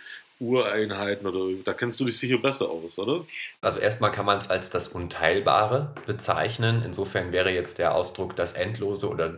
Ureinheiten 0.45 1.27
oder 1.27 1.57
da 1.65 1.73
kennst 1.73 1.99
du 2.01 2.05
dich 2.05 2.19
sicher 2.19 2.39
besser 2.39 2.71
aus, 2.71 2.99
oder? 2.99 3.25
Also 3.61 3.79
erstmal 3.79 4.13
kann 4.13 4.27
man 4.27 4.39
es 4.39 4.51
als 4.51 4.71
das 4.71 4.89
Unteilbare 4.89 5.95
bezeichnen. 6.07 6.83
Insofern 6.85 7.33
wäre 7.33 7.51
jetzt 7.51 7.79
der 7.79 7.95
Ausdruck 7.95 8.37
das 8.37 8.53
Endlose 8.53 9.09
oder 9.09 9.35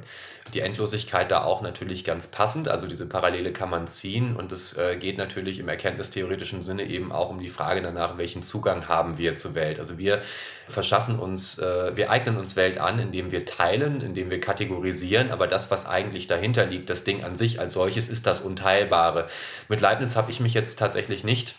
die 0.55 0.61
Endlosigkeit 0.61 1.31
da 1.31 1.43
auch 1.45 1.61
natürlich 1.61 2.05
ganz 2.05 2.29
passend. 2.29 2.69
Also 2.69 2.87
diese 2.87 3.07
Parallele 3.07 3.53
kann 3.53 3.71
man 3.71 3.89
ziehen 3.89 4.37
und 4.37 4.53
es 4.53 4.77
äh, 4.77 4.97
geht 4.97 5.19
natürlich 5.19 5.59
im 5.59 5.69
erkenntnistheoretischen 5.69 6.63
Sinne 6.63 6.85
eben 6.85 7.13
auch 7.13 7.31
um 7.31 7.41
die 7.41 7.49
Frage 7.49 7.83
danach, 7.83 8.17
welchen 8.19 8.43
Zugang 8.43 8.89
haben 8.89 9.19
wir 9.19 9.37
zur 9.37 9.55
Welt. 9.55 9.79
Also 9.79 9.99
wir 9.99 10.23
verschaffen 10.69 11.19
uns, 11.19 11.59
äh, 11.59 11.97
wir 11.97 12.11
eignen 12.11 12.37
uns 12.37 12.57
Welt 12.57 12.79
an, 12.79 12.99
indem 12.99 13.33
wir 13.33 13.45
teilen, 13.45 14.01
indem 14.01 14.31
wir 14.31 14.41
kategorisieren, 14.41 15.31
aber 15.31 15.47
das, 15.47 15.71
was 15.71 15.87
eigentlich 15.87 16.27
dahinter 16.27 16.67
liegt, 16.67 16.91
das 16.91 17.05
Ding 17.05 17.25
an 17.25 17.37
sich 17.37 17.61
als 17.61 17.75
solches, 17.75 18.09
ist 18.09 18.27
das 18.27 18.41
Unteilbare. 18.41 19.27
Mit 19.69 19.81
Leibniz 19.81 20.17
habe 20.17 20.31
ich 20.31 20.41
mich 20.41 20.55
jetzt 20.55 20.79
tatsächlich 20.79 21.25
nicht 21.25 21.57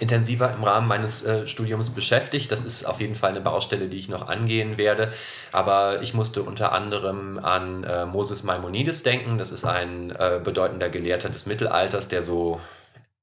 intensiver 0.00 0.52
im 0.52 0.64
Rahmen 0.64 0.88
meines 0.88 1.24
äh, 1.24 1.46
Studiums 1.46 1.90
beschäftigt. 1.90 2.50
Das 2.50 2.64
ist 2.64 2.84
auf 2.84 3.00
jeden 3.00 3.14
Fall 3.14 3.30
eine 3.30 3.40
Baustelle, 3.40 3.88
die 3.88 3.98
ich 3.98 4.08
noch 4.08 4.28
angehen 4.28 4.76
werde. 4.76 5.12
Aber 5.52 6.02
ich 6.02 6.14
musste 6.14 6.42
unter 6.42 6.72
anderem 6.72 7.38
an 7.38 7.84
äh, 7.84 8.04
Moses 8.04 8.42
Maimonides 8.42 9.04
denken. 9.04 9.38
Das 9.38 9.52
ist 9.52 9.64
ein 9.64 10.10
äh, 10.10 10.40
bedeutender 10.42 10.88
Gelehrter 10.88 11.28
des 11.28 11.46
Mittelalters, 11.46 12.08
der 12.08 12.22
so 12.22 12.60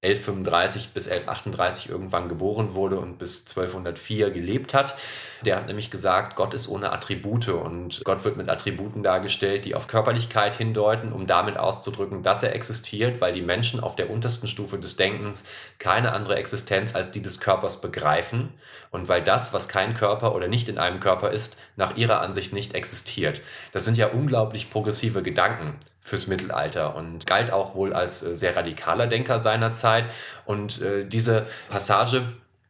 1135 0.04 0.94
bis 0.96 1.08
1138 1.08 1.90
irgendwann 1.90 2.28
geboren 2.28 2.74
wurde 2.74 2.98
und 3.00 3.20
bis 3.20 3.42
1204 3.42 4.32
gelebt 4.32 4.74
hat. 4.74 4.98
Der 5.46 5.58
hat 5.58 5.68
nämlich 5.68 5.92
gesagt, 5.92 6.36
Gott 6.36 6.56
ist 6.56 6.68
ohne 6.70 6.92
Attribute 6.92 7.50
und 7.50 8.02
Gott 8.04 8.24
wird 8.24 8.36
mit 8.36 8.50
Attributen 8.50 9.04
dargestellt, 9.04 9.64
die 9.64 9.76
auf 9.76 9.86
Körperlichkeit 9.86 10.56
hindeuten, 10.56 11.14
um 11.14 11.28
damit 11.28 11.58
auszudrücken, 11.58 12.24
dass 12.24 12.42
er 12.42 12.56
existiert, 12.56 13.22
weil 13.22 13.32
die 13.32 13.44
Menschen 13.44 13.80
auf 13.80 13.96
der 13.96 14.10
untersten 14.10 14.48
Stufe 14.48 14.80
des 14.80 14.96
Denkens 14.96 15.46
keine 15.78 16.14
andere 16.14 16.36
Existenz 16.36 16.96
als 16.96 17.12
die 17.12 17.22
des 17.22 17.40
Körpers 17.40 17.80
begreifen 17.80 18.50
und 18.90 19.08
weil 19.08 19.22
das, 19.22 19.54
was 19.54 19.68
kein 19.68 19.94
Körper 19.94 20.34
oder 20.34 20.48
nicht 20.48 20.68
in 20.68 20.80
einem 20.80 21.00
Körper 21.00 21.30
ist, 21.30 21.58
nach 21.76 21.96
ihrer 21.96 22.22
Ansicht 22.22 22.54
nicht 22.54 22.74
existiert. 22.74 23.42
Das 23.72 23.86
sind 23.86 23.98
ja 23.98 24.08
unglaublich 24.08 24.72
progressive 24.72 25.22
Gedanken 25.22 25.76
fürs 26.12 26.28
Mittelalter 26.28 26.94
und 26.98 27.26
galt 27.26 27.52
auch 27.52 27.74
wohl 27.74 27.94
als 27.94 28.22
äh, 28.22 28.36
sehr 28.36 28.54
radikaler 28.54 29.08
Denker 29.08 29.42
seiner 29.42 29.74
Zeit. 29.74 30.10
Und 30.46 30.82
äh, 30.82 31.06
diese 31.06 31.48
Passage 31.70 32.24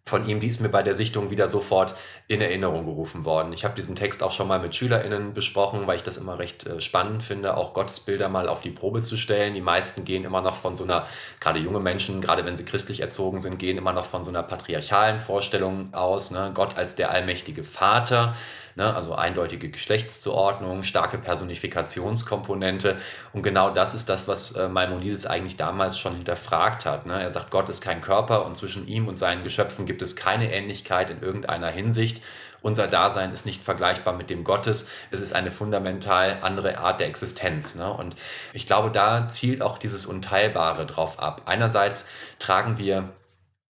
von 0.05 0.27
ihm, 0.27 0.39
die 0.39 0.47
ist 0.47 0.61
mir 0.61 0.69
bei 0.69 0.83
der 0.83 0.93
Sichtung 0.93 1.31
wieder 1.31 1.47
sofort 1.47 1.95
in 2.27 2.39
Erinnerung 2.39 2.85
gerufen 2.85 3.25
worden. 3.25 3.51
Ich 3.53 3.63
habe 3.63 3.73
diesen 3.73 3.95
Text 3.95 4.21
auch 4.21 4.31
schon 4.31 4.47
mal 4.47 4.59
mit 4.59 4.75
SchülerInnen 4.75 5.33
besprochen, 5.33 5.87
weil 5.87 5.95
ich 5.95 6.03
das 6.03 6.17
immer 6.17 6.37
recht 6.37 6.67
äh, 6.67 6.81
spannend 6.81 7.23
finde, 7.23 7.57
auch 7.57 7.73
Gottesbilder 7.73 8.29
mal 8.29 8.47
auf 8.47 8.61
die 8.61 8.69
Probe 8.69 9.01
zu 9.01 9.17
stellen. 9.17 9.53
Die 9.53 9.61
meisten 9.61 10.05
gehen 10.05 10.23
immer 10.23 10.41
noch 10.41 10.57
von 10.57 10.75
so 10.75 10.83
einer, 10.83 11.07
gerade 11.39 11.59
junge 11.59 11.79
Menschen, 11.79 12.21
gerade 12.21 12.45
wenn 12.45 12.55
sie 12.55 12.65
christlich 12.65 12.99
erzogen 12.99 13.39
sind, 13.39 13.57
gehen 13.57 13.77
immer 13.77 13.93
noch 13.93 14.05
von 14.05 14.21
so 14.21 14.29
einer 14.29 14.43
patriarchalen 14.43 15.19
Vorstellung 15.19 15.95
aus. 15.95 16.29
Ne? 16.29 16.51
Gott 16.53 16.77
als 16.77 16.95
der 16.95 17.09
allmächtige 17.09 17.63
Vater, 17.63 18.35
Ne? 18.75 18.93
Also 18.93 19.15
eindeutige 19.15 19.69
Geschlechtszuordnung, 19.69 20.83
starke 20.83 21.17
Personifikationskomponente. 21.17 22.97
Und 23.33 23.43
genau 23.43 23.69
das 23.69 23.93
ist 23.93 24.09
das, 24.09 24.27
was 24.27 24.53
äh, 24.53 24.67
Maimonides 24.67 25.25
eigentlich 25.25 25.57
damals 25.57 25.97
schon 25.97 26.15
hinterfragt 26.15 26.85
hat. 26.85 27.05
Ne? 27.05 27.21
Er 27.21 27.29
sagt, 27.29 27.51
Gott 27.51 27.69
ist 27.69 27.81
kein 27.81 28.01
Körper 28.01 28.45
und 28.45 28.55
zwischen 28.55 28.87
ihm 28.87 29.07
und 29.07 29.19
seinen 29.19 29.43
Geschöpfen 29.43 29.85
gibt 29.85 30.01
es 30.01 30.15
keine 30.15 30.53
Ähnlichkeit 30.53 31.09
in 31.09 31.21
irgendeiner 31.21 31.69
Hinsicht. 31.69 32.21
Unser 32.61 32.87
Dasein 32.87 33.31
ist 33.31 33.45
nicht 33.45 33.63
vergleichbar 33.63 34.13
mit 34.13 34.29
dem 34.29 34.43
Gottes. 34.43 34.89
Es 35.09 35.19
ist 35.19 35.33
eine 35.33 35.49
fundamental 35.49 36.37
andere 36.41 36.77
Art 36.77 36.99
der 36.99 37.07
Existenz. 37.07 37.75
Ne? 37.75 37.91
Und 37.91 38.15
ich 38.53 38.67
glaube, 38.67 38.91
da 38.91 39.27
zielt 39.27 39.63
auch 39.63 39.79
dieses 39.79 40.05
Unteilbare 40.05 40.85
drauf 40.85 41.19
ab. 41.19 41.43
Einerseits 41.45 42.07
tragen 42.37 42.77
wir 42.77 43.09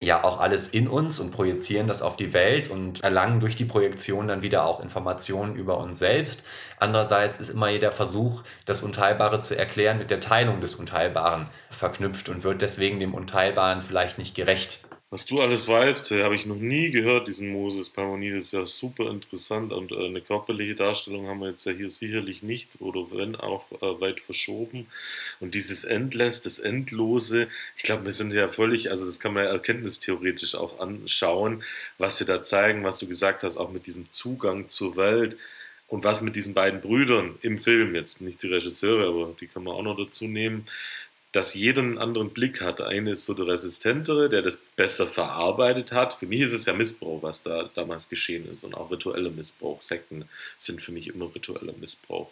ja 0.03 0.23
auch 0.23 0.39
alles 0.39 0.67
in 0.67 0.87
uns 0.87 1.19
und 1.19 1.31
projizieren 1.31 1.87
das 1.87 2.01
auf 2.01 2.17
die 2.17 2.33
Welt 2.33 2.69
und 2.69 3.03
erlangen 3.03 3.39
durch 3.39 3.55
die 3.55 3.65
Projektion 3.65 4.27
dann 4.27 4.41
wieder 4.41 4.65
auch 4.65 4.81
Informationen 4.81 5.55
über 5.55 5.77
uns 5.77 5.99
selbst. 5.99 6.45
Andererseits 6.79 7.39
ist 7.39 7.49
immer 7.49 7.69
jeder 7.69 7.91
Versuch, 7.91 8.43
das 8.65 8.83
Unteilbare 8.83 9.41
zu 9.41 9.57
erklären, 9.57 9.97
mit 9.97 10.11
der 10.11 10.19
Teilung 10.19 10.61
des 10.61 10.75
Unteilbaren 10.75 11.47
verknüpft 11.69 12.29
und 12.29 12.43
wird 12.43 12.61
deswegen 12.61 12.99
dem 12.99 13.13
Unteilbaren 13.13 13.81
vielleicht 13.81 14.17
nicht 14.17 14.35
gerecht. 14.35 14.79
Was 15.13 15.27
du 15.27 15.41
alles 15.41 15.67
weißt, 15.67 16.09
habe 16.09 16.33
ich 16.33 16.47
noch 16.47 16.55
nie 16.55 16.89
gehört, 16.89 17.27
diesen 17.27 17.49
Moses 17.49 17.91
Parmenides. 17.91 18.45
Ist 18.45 18.53
ja 18.53 18.65
super 18.65 19.11
interessant 19.11 19.71
und 19.71 19.91
äh, 19.91 20.07
eine 20.07 20.21
körperliche 20.21 20.73
Darstellung 20.73 21.27
haben 21.27 21.39
wir 21.39 21.49
jetzt 21.49 21.67
ja 21.67 21.71
hier 21.71 21.89
sicherlich 21.89 22.41
nicht 22.41 22.81
oder 22.81 23.11
wenn 23.11 23.35
auch 23.35 23.71
äh, 23.73 24.01
weit 24.01 24.21
verschoben. 24.21 24.87
Und 25.39 25.53
dieses 25.53 25.83
Endless, 25.83 26.41
das 26.41 26.57
Endlose, 26.57 27.47
ich 27.77 27.83
glaube, 27.83 28.05
wir 28.05 28.11
sind 28.11 28.33
ja 28.33 28.47
völlig, 28.47 28.89
also 28.89 29.05
das 29.05 29.19
kann 29.19 29.35
man 29.35 29.43
ja 29.43 29.51
erkenntnistheoretisch 29.51 30.55
auch 30.55 30.79
anschauen, 30.79 31.63
was 31.99 32.17
sie 32.17 32.25
da 32.25 32.41
zeigen, 32.41 32.83
was 32.83 32.97
du 32.97 33.07
gesagt 33.07 33.43
hast, 33.43 33.57
auch 33.57 33.71
mit 33.71 33.85
diesem 33.85 34.09
Zugang 34.09 34.67
zur 34.69 34.97
Welt. 34.97 35.37
Und 35.89 36.03
was 36.03 36.21
mit 36.21 36.35
diesen 36.35 36.55
beiden 36.55 36.81
Brüdern 36.81 37.35
im 37.43 37.59
Film, 37.59 37.93
jetzt 37.93 38.19
nicht 38.19 38.41
die 38.41 38.47
Regisseure, 38.47 39.07
aber 39.07 39.35
die 39.39 39.45
kann 39.45 39.63
man 39.63 39.75
auch 39.75 39.83
noch 39.83 39.95
dazu 39.95 40.25
nehmen, 40.25 40.65
dass 41.33 41.55
jeder 41.55 41.81
einen 41.81 41.97
anderen 41.97 42.29
Blick 42.29 42.61
hat. 42.61 42.79
Eine 42.79 43.11
ist 43.11 43.25
so 43.25 43.33
der 43.33 43.47
Resistentere, 43.47 44.29
der 44.29 44.43
das 44.43 44.57
besser 44.57 45.07
verarbeitet 45.07 45.91
hat. 45.91 46.13
Für 46.13 46.27
mich 46.27 46.41
ist 46.41 46.53
es 46.53 46.67
ja 46.67 46.73
Missbrauch, 46.73 47.23
was 47.23 47.41
da 47.41 47.69
damals 47.73 48.07
geschehen 48.07 48.49
ist 48.49 48.63
und 48.63 48.75
auch 48.75 48.91
ritueller 48.91 49.31
Missbrauch. 49.31 49.81
Sekten 49.81 50.25
sind 50.59 50.81
für 50.81 50.91
mich 50.91 51.07
immer 51.07 51.33
ritueller 51.33 51.73
Missbrauch. 51.79 52.29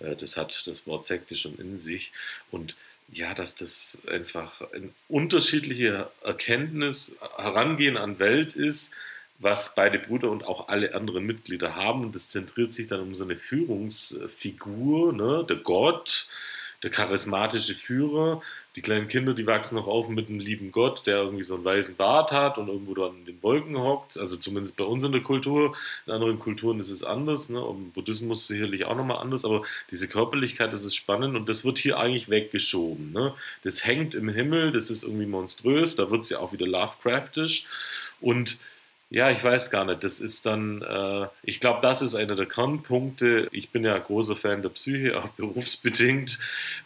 Äh, 0.00 0.16
das 0.16 0.36
hat 0.36 0.66
das 0.66 0.86
Wort 0.86 1.06
Sekte 1.06 1.34
schon 1.34 1.56
in 1.56 1.78
sich. 1.78 2.12
Und 2.50 2.76
ja, 3.10 3.32
dass 3.32 3.54
das 3.54 3.98
einfach 4.06 4.60
ein 4.72 4.92
unterschiedliche 5.08 6.10
Erkenntnis, 6.22 7.16
Herangehen 7.36 7.96
an 7.96 8.18
Welt 8.18 8.54
ist, 8.54 8.94
was 9.38 9.74
beide 9.74 9.98
Brüder 9.98 10.30
und 10.30 10.44
auch 10.46 10.68
alle 10.68 10.94
anderen 10.94 11.24
Mitglieder 11.24 11.74
haben. 11.74 12.02
Und 12.02 12.14
das 12.14 12.28
zentriert 12.28 12.74
sich 12.74 12.88
dann 12.88 13.00
um 13.00 13.14
so 13.14 13.24
eine 13.24 13.36
Führungsfigur, 13.36 15.14
ne? 15.14 15.46
der 15.48 15.56
Gott, 15.56 16.26
der 16.82 16.90
charismatische 16.90 17.74
Führer. 17.74 18.42
Die 18.74 18.82
kleinen 18.82 19.08
Kinder, 19.08 19.32
die 19.32 19.46
wachsen 19.46 19.76
noch 19.76 19.86
auf 19.86 20.08
mit 20.08 20.28
einem 20.28 20.38
lieben 20.38 20.70
Gott, 20.70 21.06
der 21.06 21.18
irgendwie 21.18 21.42
so 21.42 21.54
einen 21.54 21.64
weißen 21.64 21.96
Bart 21.96 22.30
hat 22.30 22.58
und 22.58 22.68
irgendwo 22.68 22.94
da 22.94 23.08
in 23.08 23.24
den 23.24 23.42
Wolken 23.42 23.78
hockt. 23.78 24.18
Also 24.18 24.36
zumindest 24.36 24.76
bei 24.76 24.84
uns 24.84 25.02
in 25.04 25.12
der 25.12 25.22
Kultur. 25.22 25.74
In 26.06 26.12
anderen 26.12 26.38
Kulturen 26.38 26.78
ist 26.78 26.90
es 26.90 27.02
anders. 27.02 27.48
Ne? 27.48 27.58
Im 27.58 27.90
Buddhismus 27.92 28.46
sicherlich 28.46 28.84
auch 28.84 28.96
nochmal 28.96 29.18
anders. 29.18 29.44
Aber 29.44 29.62
diese 29.90 30.08
Körperlichkeit, 30.08 30.72
das 30.72 30.84
ist 30.84 30.94
spannend 30.94 31.36
und 31.36 31.48
das 31.48 31.64
wird 31.64 31.78
hier 31.78 31.98
eigentlich 31.98 32.28
weggeschoben. 32.28 33.12
Ne? 33.12 33.34
Das 33.62 33.84
hängt 33.84 34.14
im 34.14 34.28
Himmel, 34.28 34.70
das 34.70 34.90
ist 34.90 35.02
irgendwie 35.02 35.26
monströs. 35.26 35.96
Da 35.96 36.10
wird 36.10 36.22
es 36.22 36.28
ja 36.28 36.40
auch 36.40 36.52
wieder 36.52 36.66
Lovecraftisch. 36.66 37.66
Und 38.20 38.58
ja, 39.16 39.30
ich 39.30 39.42
weiß 39.42 39.70
gar 39.70 39.86
nicht. 39.86 40.04
Das 40.04 40.20
ist 40.20 40.44
dann, 40.44 40.82
äh, 40.82 41.26
ich 41.42 41.58
glaube, 41.58 41.80
das 41.80 42.02
ist 42.02 42.14
einer 42.14 42.36
der 42.36 42.44
Kernpunkte. 42.44 43.48
Ich 43.50 43.70
bin 43.70 43.82
ja 43.82 43.96
großer 43.96 44.36
Fan 44.36 44.60
der 44.60 44.68
Psyche, 44.68 45.16
auch 45.22 45.28
berufsbedingt. 45.30 46.38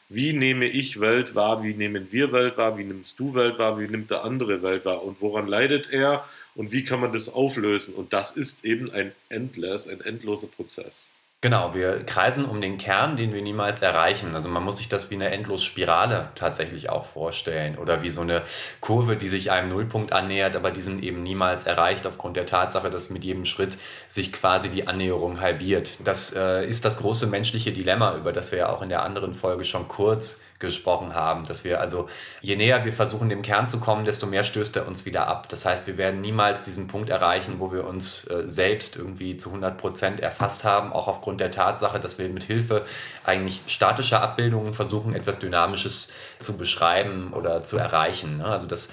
Wie 0.08 0.32
nehme 0.32 0.66
ich 0.66 1.00
Welt 1.00 1.34
wahr? 1.34 1.64
Wie 1.64 1.74
nehmen 1.74 2.12
wir 2.12 2.30
Welt 2.30 2.56
wahr? 2.56 2.78
Wie 2.78 2.84
nimmst 2.84 3.18
du 3.18 3.34
Welt 3.34 3.58
wahr? 3.58 3.80
Wie 3.80 3.88
nimmt 3.88 4.12
der 4.12 4.22
andere 4.22 4.62
Welt 4.62 4.84
wahr? 4.84 5.02
Und 5.02 5.20
woran 5.20 5.48
leidet 5.48 5.90
er? 5.90 6.24
Und 6.54 6.70
wie 6.70 6.84
kann 6.84 7.00
man 7.00 7.12
das 7.12 7.28
auflösen? 7.28 7.94
Und 7.96 8.12
das 8.12 8.36
ist 8.36 8.64
eben 8.64 8.92
ein 8.92 9.10
endless, 9.28 9.88
ein 9.88 10.00
endloser 10.00 10.46
Prozess. 10.46 11.12
Genau, 11.42 11.72
wir 11.72 12.04
kreisen 12.04 12.44
um 12.44 12.60
den 12.60 12.76
Kern, 12.76 13.16
den 13.16 13.32
wir 13.32 13.40
niemals 13.40 13.80
erreichen. 13.80 14.34
Also 14.34 14.50
man 14.50 14.62
muss 14.62 14.76
sich 14.76 14.90
das 14.90 15.08
wie 15.08 15.14
eine 15.14 15.30
endlose 15.30 15.64
Spirale 15.64 16.28
tatsächlich 16.34 16.90
auch 16.90 17.06
vorstellen 17.06 17.78
oder 17.78 18.02
wie 18.02 18.10
so 18.10 18.20
eine 18.20 18.42
Kurve, 18.82 19.16
die 19.16 19.30
sich 19.30 19.50
einem 19.50 19.70
Nullpunkt 19.70 20.12
annähert, 20.12 20.54
aber 20.54 20.70
diesen 20.70 21.02
eben 21.02 21.22
niemals 21.22 21.64
erreicht 21.64 22.06
aufgrund 22.06 22.36
der 22.36 22.44
Tatsache, 22.44 22.90
dass 22.90 23.08
mit 23.08 23.24
jedem 23.24 23.46
Schritt 23.46 23.78
sich 24.10 24.34
quasi 24.34 24.68
die 24.68 24.86
Annäherung 24.86 25.40
halbiert. 25.40 25.92
Das 26.04 26.36
äh, 26.36 26.68
ist 26.68 26.84
das 26.84 26.98
große 26.98 27.26
menschliche 27.26 27.72
Dilemma, 27.72 28.16
über 28.16 28.32
das 28.32 28.52
wir 28.52 28.58
ja 28.58 28.68
auch 28.68 28.82
in 28.82 28.90
der 28.90 29.02
anderen 29.02 29.32
Folge 29.32 29.64
schon 29.64 29.88
kurz 29.88 30.42
gesprochen 30.60 31.14
haben, 31.14 31.46
dass 31.46 31.64
wir 31.64 31.80
also, 31.80 32.08
je 32.42 32.54
näher 32.54 32.84
wir 32.84 32.92
versuchen, 32.92 33.28
dem 33.28 33.42
Kern 33.42 33.68
zu 33.68 33.80
kommen, 33.80 34.04
desto 34.04 34.26
mehr 34.26 34.44
stößt 34.44 34.76
er 34.76 34.86
uns 34.86 35.06
wieder 35.06 35.26
ab. 35.26 35.48
Das 35.48 35.64
heißt, 35.64 35.86
wir 35.86 35.96
werden 35.96 36.20
niemals 36.20 36.62
diesen 36.62 36.86
Punkt 36.86 37.10
erreichen, 37.10 37.54
wo 37.58 37.72
wir 37.72 37.86
uns 37.86 38.26
äh, 38.28 38.44
selbst 38.46 38.96
irgendwie 38.96 39.36
zu 39.36 39.48
100 39.48 39.78
Prozent 39.78 40.20
erfasst 40.20 40.64
haben, 40.64 40.92
auch 40.92 41.08
aufgrund 41.08 41.40
der 41.40 41.50
Tatsache, 41.50 41.98
dass 41.98 42.18
wir 42.18 42.28
mit 42.28 42.44
Hilfe 42.44 42.84
eigentlich 43.24 43.62
statischer 43.66 44.22
Abbildungen 44.22 44.74
versuchen, 44.74 45.14
etwas 45.14 45.38
Dynamisches 45.38 46.12
zu 46.38 46.56
beschreiben 46.56 47.32
oder 47.32 47.64
zu 47.64 47.78
erreichen. 47.78 48.38
Ne? 48.38 48.44
Also 48.44 48.66
das 48.66 48.90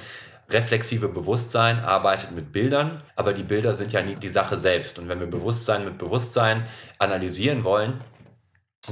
reflexive 0.50 1.10
Bewusstsein 1.10 1.80
arbeitet 1.80 2.32
mit 2.32 2.54
Bildern, 2.54 3.04
aber 3.18 3.34
die 3.34 3.44
Bilder 3.44 3.76
sind 3.76 3.92
ja 3.92 4.02
nie 4.02 4.16
die 4.16 4.30
Sache 4.30 4.58
selbst. 4.58 4.98
Und 4.98 5.10
wenn 5.10 5.20
wir 5.20 5.28
Bewusstsein 5.28 5.84
mit 5.84 5.98
Bewusstsein 5.98 6.66
analysieren 7.00 7.66
wollen, 7.66 8.00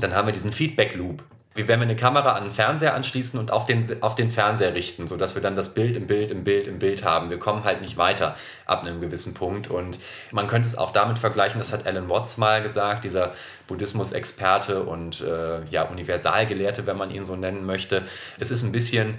dann 0.02 0.14
haben 0.14 0.28
wir 0.28 0.34
diesen 0.34 0.52
Feedback 0.52 0.96
Loop 0.96 1.24
wie 1.56 1.70
wenn 1.70 1.80
wir 1.80 1.86
eine 1.86 1.96
Kamera 1.96 2.34
an 2.34 2.44
den 2.44 2.52
Fernseher 2.52 2.94
anschließen 2.94 3.40
und 3.40 3.50
auf 3.50 3.66
den, 3.66 4.04
auf 4.04 4.16
den 4.16 4.30
Fernseher 4.30 4.76
richten, 4.76 5.08
sodass 5.08 5.36
wir 5.36 5.42
dann 5.42 5.56
das 5.56 5.74
Bild 5.74 5.96
im 5.96 6.06
Bild 6.06 6.30
im 6.30 6.44
Bild 6.44 6.68
im 6.68 6.80
Bild 6.80 7.06
haben. 7.06 7.30
Wir 7.30 7.40
kommen 7.40 7.64
halt 7.64 7.82
nicht 7.82 7.96
weiter 7.96 8.36
ab 8.66 8.84
einem 8.84 9.00
gewissen 9.00 9.34
Punkt. 9.34 9.70
Und 9.70 9.98
man 10.32 10.48
könnte 10.48 10.68
es 10.68 10.78
auch 10.78 10.92
damit 10.92 11.18
vergleichen, 11.18 11.58
das 11.58 11.72
hat 11.72 11.88
Alan 11.88 12.10
Watts 12.10 12.38
mal 12.38 12.62
gesagt, 12.62 13.06
dieser 13.06 13.34
Buddhismus-Experte 13.68 14.84
und 14.84 15.22
äh, 15.22 15.64
ja, 15.66 15.84
Universalgelehrte, 15.84 16.86
wenn 16.88 16.98
man 16.98 17.10
ihn 17.10 17.24
so 17.24 17.38
nennen 17.38 17.66
möchte. 17.66 18.04
Es 18.38 18.52
ist 18.52 18.64
ein 18.64 18.74
bisschen 18.74 19.18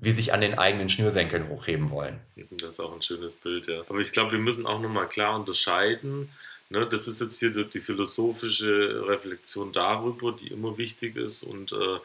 wie 0.00 0.12
sich 0.12 0.32
an 0.32 0.40
den 0.40 0.56
eigenen 0.56 0.88
Schnürsenkeln 0.88 1.48
hochheben 1.48 1.90
wollen. 1.90 2.20
Das 2.36 2.72
ist 2.72 2.80
auch 2.80 2.94
ein 2.94 3.02
schönes 3.02 3.34
Bild, 3.34 3.66
ja. 3.66 3.80
Aber 3.88 3.98
ich 3.98 4.12
glaube, 4.12 4.30
wir 4.30 4.38
müssen 4.38 4.64
auch 4.64 4.80
nochmal 4.80 5.08
klar 5.08 5.34
unterscheiden 5.34 6.28
Ne, 6.70 6.86
das 6.86 7.08
ist 7.08 7.20
jetzt 7.20 7.38
hier 7.38 7.50
die 7.50 7.80
philosophische 7.80 9.06
Reflexion 9.08 9.72
darüber, 9.72 10.32
die 10.32 10.48
immer 10.48 10.76
wichtig 10.76 11.16
ist 11.16 11.42
und 11.42 11.72
äh, 11.72 11.98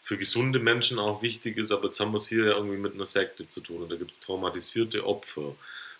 für 0.00 0.18
gesunde 0.18 0.58
Menschen 0.58 0.98
auch 0.98 1.22
wichtig 1.22 1.56
ist, 1.56 1.70
aber 1.70 1.84
jetzt 1.84 2.00
haben 2.00 2.10
wir 2.10 2.16
es 2.16 2.26
hier 2.26 2.46
ja 2.46 2.56
irgendwie 2.56 2.78
mit 2.78 2.94
einer 2.94 3.04
Sekte 3.04 3.46
zu 3.46 3.60
tun 3.60 3.82
und 3.82 3.92
da 3.92 3.96
gibt 3.96 4.10
es 4.10 4.18
traumatisierte 4.18 5.06
Opfer 5.06 5.54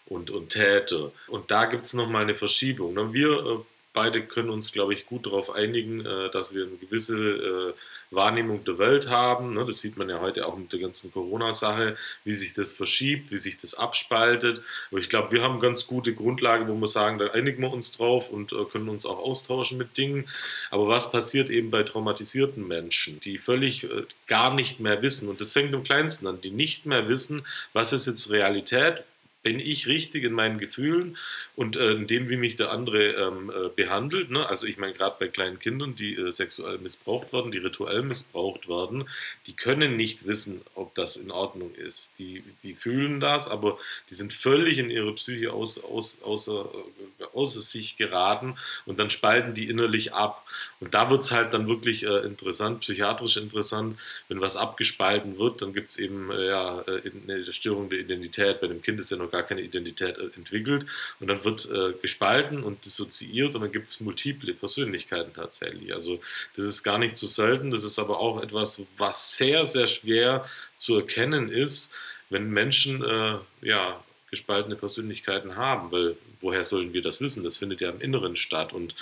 und, 0.06 0.32
und 0.32 0.50
Täter 0.50 1.12
und 1.28 1.52
da 1.52 1.66
gibt 1.66 1.86
es 1.86 1.94
nochmal 1.94 2.22
eine 2.22 2.34
Verschiebung. 2.34 2.94
Ne? 2.94 3.12
Wir 3.12 3.30
äh, 3.30 3.58
beide 3.92 4.22
können 4.22 4.50
uns, 4.50 4.72
glaube 4.72 4.94
ich, 4.94 5.06
gut 5.06 5.26
darauf 5.26 5.50
einigen, 5.50 6.04
äh, 6.04 6.30
dass 6.30 6.54
wir 6.54 6.64
eine 6.64 6.76
gewisse 6.76 7.16
äh, 7.18 7.72
Wahrnehmung 8.10 8.64
der 8.64 8.78
Welt 8.78 9.08
haben. 9.08 9.52
Ne? 9.52 9.64
Das 9.64 9.80
sieht 9.80 9.96
man 9.96 10.08
ja 10.08 10.20
heute 10.20 10.46
auch 10.46 10.56
mit 10.56 10.72
der 10.72 10.80
ganzen 10.80 11.12
Corona-Sache, 11.12 11.96
wie 12.24 12.32
sich 12.32 12.54
das 12.54 12.72
verschiebt, 12.72 13.30
wie 13.30 13.38
sich 13.38 13.58
das 13.58 13.74
abspaltet. 13.74 14.62
Aber 14.90 15.00
ich 15.00 15.08
glaube, 15.08 15.32
wir 15.32 15.42
haben 15.42 15.60
ganz 15.60 15.86
gute 15.86 16.14
Grundlage, 16.14 16.68
wo 16.68 16.74
wir 16.74 16.86
sagen, 16.86 17.18
da 17.18 17.26
einigen 17.28 17.62
wir 17.62 17.72
uns 17.72 17.92
drauf 17.92 18.30
und 18.30 18.52
äh, 18.52 18.64
können 18.64 18.88
uns 18.88 19.06
auch 19.06 19.18
austauschen 19.18 19.78
mit 19.78 19.96
Dingen. 19.96 20.28
Aber 20.70 20.88
was 20.88 21.10
passiert 21.12 21.50
eben 21.50 21.70
bei 21.70 21.82
traumatisierten 21.82 22.66
Menschen, 22.66 23.20
die 23.20 23.38
völlig 23.38 23.88
gar 24.26 24.54
nicht 24.54 24.80
mehr 24.80 25.02
wissen, 25.02 25.28
und 25.28 25.40
das 25.40 25.52
fängt 25.52 25.72
im 25.72 25.84
Kleinsten 25.84 26.26
an, 26.26 26.40
die 26.40 26.50
nicht 26.50 26.86
mehr 26.86 27.08
wissen, 27.08 27.42
was 27.72 27.92
ist 27.92 28.06
jetzt 28.06 28.30
Realität, 28.30 29.04
bin 29.42 29.58
ich 29.58 29.86
richtig 29.86 30.24
in 30.24 30.32
meinen 30.32 30.58
Gefühlen 30.58 31.16
und 31.56 31.76
äh, 31.76 31.92
in 31.92 32.06
dem, 32.06 32.28
wie 32.28 32.36
mich 32.36 32.56
der 32.56 32.70
andere 32.70 33.12
ähm, 33.12 33.50
äh, 33.50 33.68
behandelt. 33.74 34.30
Ne? 34.30 34.48
Also 34.48 34.66
ich 34.66 34.78
meine, 34.78 34.92
gerade 34.92 35.16
bei 35.18 35.28
kleinen 35.28 35.58
Kindern, 35.58 35.96
die 35.96 36.14
äh, 36.14 36.30
sexuell 36.30 36.78
missbraucht 36.78 37.32
werden, 37.32 37.50
die 37.50 37.58
rituell 37.58 38.02
missbraucht 38.02 38.68
werden, 38.68 39.08
die 39.46 39.54
können 39.54 39.96
nicht 39.96 40.26
wissen, 40.26 40.62
ob 40.74 40.94
das 40.94 41.16
in 41.16 41.30
Ordnung 41.30 41.74
ist. 41.74 42.18
Die, 42.18 42.44
die 42.62 42.74
fühlen 42.74 43.18
das, 43.18 43.48
aber 43.48 43.78
die 44.10 44.14
sind 44.14 44.32
völlig 44.32 44.78
in 44.78 44.90
ihre 44.90 45.12
Psyche 45.14 45.52
aus, 45.52 45.82
aus, 45.82 46.22
außer, 46.22 46.70
äh, 47.18 47.24
außer 47.32 47.60
sich 47.60 47.96
geraten 47.96 48.56
und 48.86 49.00
dann 49.00 49.10
spalten 49.10 49.54
die 49.54 49.68
innerlich 49.68 50.14
ab. 50.14 50.46
Und 50.78 50.94
da 50.94 51.10
wird 51.10 51.22
es 51.22 51.32
halt 51.32 51.52
dann 51.52 51.66
wirklich 51.66 52.04
äh, 52.04 52.18
interessant, 52.18 52.80
psychiatrisch 52.80 53.36
interessant, 53.36 53.98
wenn 54.28 54.40
was 54.40 54.56
abgespalten 54.56 55.38
wird, 55.38 55.62
dann 55.62 55.72
gibt 55.72 55.90
es 55.90 55.98
eben 55.98 56.30
äh, 56.30 56.46
ja, 56.46 56.84
eine 56.84 57.52
Störung 57.52 57.90
der 57.90 57.98
Identität. 57.98 58.60
Bei 58.60 58.68
dem 58.68 58.82
Kind 58.82 59.00
ist 59.00 59.10
ja 59.10 59.16
noch 59.16 59.31
gar 59.32 59.42
keine 59.42 59.62
Identität 59.62 60.16
entwickelt. 60.36 60.86
Und 61.18 61.26
dann 61.28 61.42
wird 61.44 61.68
äh, 61.70 61.94
gespalten 62.00 62.62
und 62.62 62.84
dissoziiert 62.84 63.54
und 63.54 63.62
dann 63.62 63.72
gibt 63.72 63.88
es 63.88 64.00
multiple 64.00 64.54
Persönlichkeiten 64.54 65.32
tatsächlich. 65.34 65.92
Also 65.92 66.20
das 66.54 66.66
ist 66.66 66.82
gar 66.84 66.98
nicht 66.98 67.16
so 67.16 67.26
selten. 67.26 67.70
Das 67.70 67.82
ist 67.82 67.98
aber 67.98 68.20
auch 68.20 68.40
etwas, 68.40 68.82
was 68.96 69.36
sehr, 69.36 69.64
sehr 69.64 69.88
schwer 69.88 70.46
zu 70.76 70.96
erkennen 70.96 71.48
ist, 71.48 71.94
wenn 72.30 72.50
Menschen 72.50 73.02
äh, 73.02 73.38
ja, 73.62 74.04
gespaltene 74.30 74.76
Persönlichkeiten 74.76 75.56
haben, 75.56 75.90
weil 75.90 76.16
woher 76.40 76.64
sollen 76.64 76.92
wir 76.92 77.02
das 77.02 77.20
wissen? 77.20 77.42
Das 77.42 77.56
findet 77.56 77.80
ja 77.80 77.90
im 77.90 78.00
Inneren 78.00 78.36
statt. 78.36 78.72
Und 78.72 78.94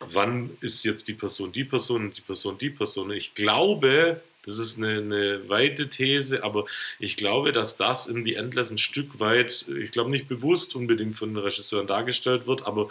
wann 0.00 0.56
ist 0.60 0.84
jetzt 0.84 1.08
die 1.08 1.14
Person 1.14 1.52
die 1.52 1.64
Person 1.64 2.06
und 2.06 2.16
die 2.16 2.22
Person 2.22 2.58
die 2.58 2.70
Person? 2.70 3.10
Ich 3.10 3.34
glaube, 3.34 4.20
das 4.44 4.58
ist 4.58 4.78
eine, 4.78 4.98
eine, 4.98 5.48
weite 5.48 5.88
These, 5.88 6.44
aber 6.44 6.66
ich 6.98 7.16
glaube, 7.16 7.52
dass 7.52 7.76
das 7.76 8.06
in 8.06 8.24
die 8.24 8.34
Endless 8.34 8.70
ein 8.70 8.78
Stück 8.78 9.20
weit, 9.20 9.66
ich 9.68 9.90
glaube 9.90 10.10
nicht 10.10 10.28
bewusst 10.28 10.76
unbedingt 10.76 11.16
von 11.16 11.34
den 11.34 11.42
Regisseuren 11.42 11.86
dargestellt 11.86 12.46
wird, 12.46 12.66
aber 12.66 12.88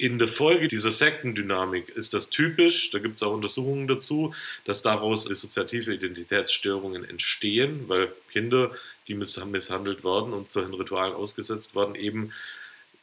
in 0.00 0.18
der 0.18 0.28
Folge 0.28 0.66
dieser 0.66 0.90
Sektendynamik 0.90 1.90
ist 1.90 2.14
das 2.14 2.30
typisch, 2.30 2.90
da 2.90 2.98
gibt 3.00 3.16
es 3.16 3.22
auch 3.22 3.34
Untersuchungen 3.34 3.86
dazu, 3.86 4.34
dass 4.64 4.80
daraus 4.80 5.26
dissoziative 5.26 5.92
Identitätsstörungen 5.92 7.04
entstehen, 7.04 7.84
weil 7.86 8.10
Kinder, 8.30 8.70
die 9.08 9.14
misshandelt 9.14 10.02
werden 10.02 10.32
und 10.32 10.50
solchen 10.50 10.72
Ritualen 10.72 11.12
ausgesetzt 11.12 11.76
werden, 11.76 11.96
eben 11.96 12.32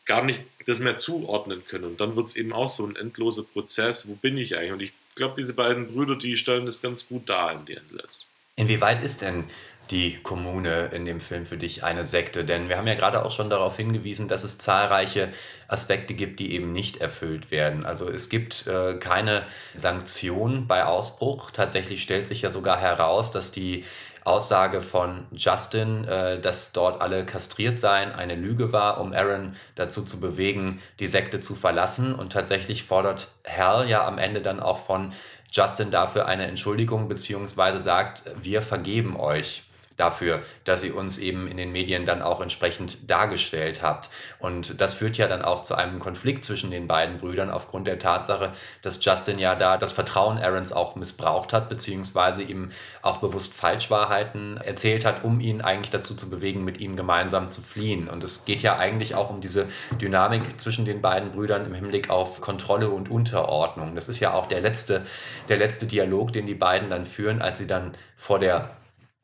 gar 0.05 0.23
nicht 0.23 0.41
das 0.65 0.79
mehr 0.79 0.97
zuordnen 0.97 1.63
können. 1.67 1.83
Und 1.83 2.01
dann 2.01 2.15
wird 2.15 2.29
es 2.29 2.35
eben 2.35 2.51
auch 2.51 2.69
so 2.69 2.87
ein 2.87 2.95
endloser 2.95 3.43
Prozess, 3.43 4.07
wo 4.07 4.15
bin 4.15 4.37
ich 4.37 4.57
eigentlich? 4.57 4.71
Und 4.71 4.81
ich 4.81 4.93
glaube, 5.17 5.35
diese 5.37 5.53
beiden 5.53 5.87
Brüder, 5.87 6.15
die 6.15 6.37
stellen 6.37 6.65
das 6.65 6.81
ganz 6.81 7.07
gut 7.07 7.27
dar 7.27 7.51
in 7.51 7.67
The 7.67 7.73
Endless. 7.73 8.31
Inwieweit 8.55 9.03
ist 9.03 9.21
denn 9.21 9.43
die 9.91 10.17
Kommune 10.17 10.89
in 10.93 11.05
dem 11.05 11.21
Film 11.21 11.45
für 11.45 11.57
dich 11.57 11.83
eine 11.83 12.05
Sekte? 12.05 12.43
Denn 12.43 12.69
wir 12.69 12.77
haben 12.77 12.87
ja 12.87 12.95
gerade 12.95 13.23
auch 13.23 13.31
schon 13.31 13.49
darauf 13.49 13.77
hingewiesen, 13.77 14.27
dass 14.27 14.43
es 14.43 14.57
zahlreiche 14.57 15.29
Aspekte 15.67 16.13
gibt, 16.13 16.39
die 16.39 16.53
eben 16.53 16.73
nicht 16.73 16.97
erfüllt 16.97 17.51
werden. 17.51 17.85
Also 17.85 18.09
es 18.09 18.29
gibt 18.29 18.67
äh, 18.67 18.97
keine 18.99 19.43
Sanktion 19.75 20.67
bei 20.67 20.85
Ausbruch. 20.85 21.51
Tatsächlich 21.51 22.03
stellt 22.03 22.27
sich 22.27 22.41
ja 22.41 22.49
sogar 22.49 22.79
heraus, 22.79 23.31
dass 23.31 23.51
die 23.51 23.85
Aussage 24.27 24.81
von 24.81 25.25
Justin, 25.31 26.05
äh, 26.05 26.39
dass 26.39 26.73
dort 26.73 27.01
alle 27.01 27.25
kastriert 27.25 27.79
seien, 27.79 28.11
eine 28.11 28.35
Lüge 28.35 28.71
war, 28.71 28.99
um 28.99 29.13
Aaron 29.13 29.55
dazu 29.75 30.03
zu 30.03 30.19
bewegen, 30.19 30.81
die 30.99 31.07
Sekte 31.07 31.39
zu 31.39 31.55
verlassen. 31.55 32.13
Und 32.13 32.33
tatsächlich 32.33 32.83
fordert 32.83 33.29
Hal 33.47 33.89
ja 33.89 34.05
am 34.05 34.17
Ende 34.17 34.41
dann 34.41 34.59
auch 34.59 34.85
von 34.85 35.13
Justin 35.51 35.91
dafür 35.91 36.25
eine 36.25 36.45
Entschuldigung, 36.47 37.07
beziehungsweise 37.07 37.79
sagt, 37.79 38.23
wir 38.41 38.61
vergeben 38.61 39.17
euch 39.17 39.63
dafür, 39.97 40.41
dass 40.63 40.83
ihr 40.83 40.95
uns 40.95 41.17
eben 41.17 41.47
in 41.47 41.57
den 41.57 41.71
Medien 41.71 42.05
dann 42.05 42.21
auch 42.21 42.39
entsprechend 42.39 43.09
dargestellt 43.09 43.81
habt. 43.81 44.09
Und 44.39 44.79
das 44.79 44.93
führt 44.93 45.17
ja 45.17 45.27
dann 45.27 45.41
auch 45.41 45.63
zu 45.63 45.75
einem 45.75 45.99
Konflikt 45.99 46.45
zwischen 46.45 46.71
den 46.71 46.87
beiden 46.87 47.17
Brüdern 47.17 47.49
aufgrund 47.49 47.87
der 47.87 47.99
Tatsache, 47.99 48.53
dass 48.83 49.03
Justin 49.03 49.39
ja 49.39 49.55
da 49.55 49.77
das 49.77 49.91
Vertrauen 49.91 50.37
Aarons 50.37 50.71
auch 50.71 50.95
missbraucht 50.95 51.51
hat, 51.51 51.67
beziehungsweise 51.67 52.43
ihm 52.43 52.71
auch 53.01 53.17
bewusst 53.17 53.53
Falschwahrheiten 53.53 54.57
erzählt 54.57 55.03
hat, 55.03 55.23
um 55.23 55.39
ihn 55.39 55.61
eigentlich 55.61 55.91
dazu 55.91 56.15
zu 56.15 56.29
bewegen, 56.29 56.63
mit 56.63 56.79
ihm 56.79 56.95
gemeinsam 56.95 57.47
zu 57.47 57.61
fliehen. 57.61 58.07
Und 58.07 58.23
es 58.23 58.45
geht 58.45 58.61
ja 58.61 58.77
eigentlich 58.77 59.15
auch 59.15 59.31
um 59.31 59.41
diese 59.41 59.67
Dynamik 59.99 60.61
zwischen 60.61 60.85
den 60.85 61.01
beiden 61.01 61.31
Brüdern 61.31 61.65
im 61.65 61.73
Hinblick 61.73 62.11
auf 62.11 62.39
Kontrolle 62.39 62.89
und 62.89 63.09
Unterordnung. 63.09 63.95
Das 63.95 64.09
ist 64.09 64.19
ja 64.19 64.33
auch 64.33 64.47
der 64.47 64.61
letzte, 64.61 65.05
der 65.49 65.57
letzte 65.57 65.87
Dialog, 65.87 66.31
den 66.33 66.45
die 66.45 66.53
beiden 66.53 66.91
dann 66.91 67.05
führen, 67.05 67.41
als 67.41 67.57
sie 67.57 67.67
dann 67.67 67.93
vor 68.15 68.39
der 68.39 68.69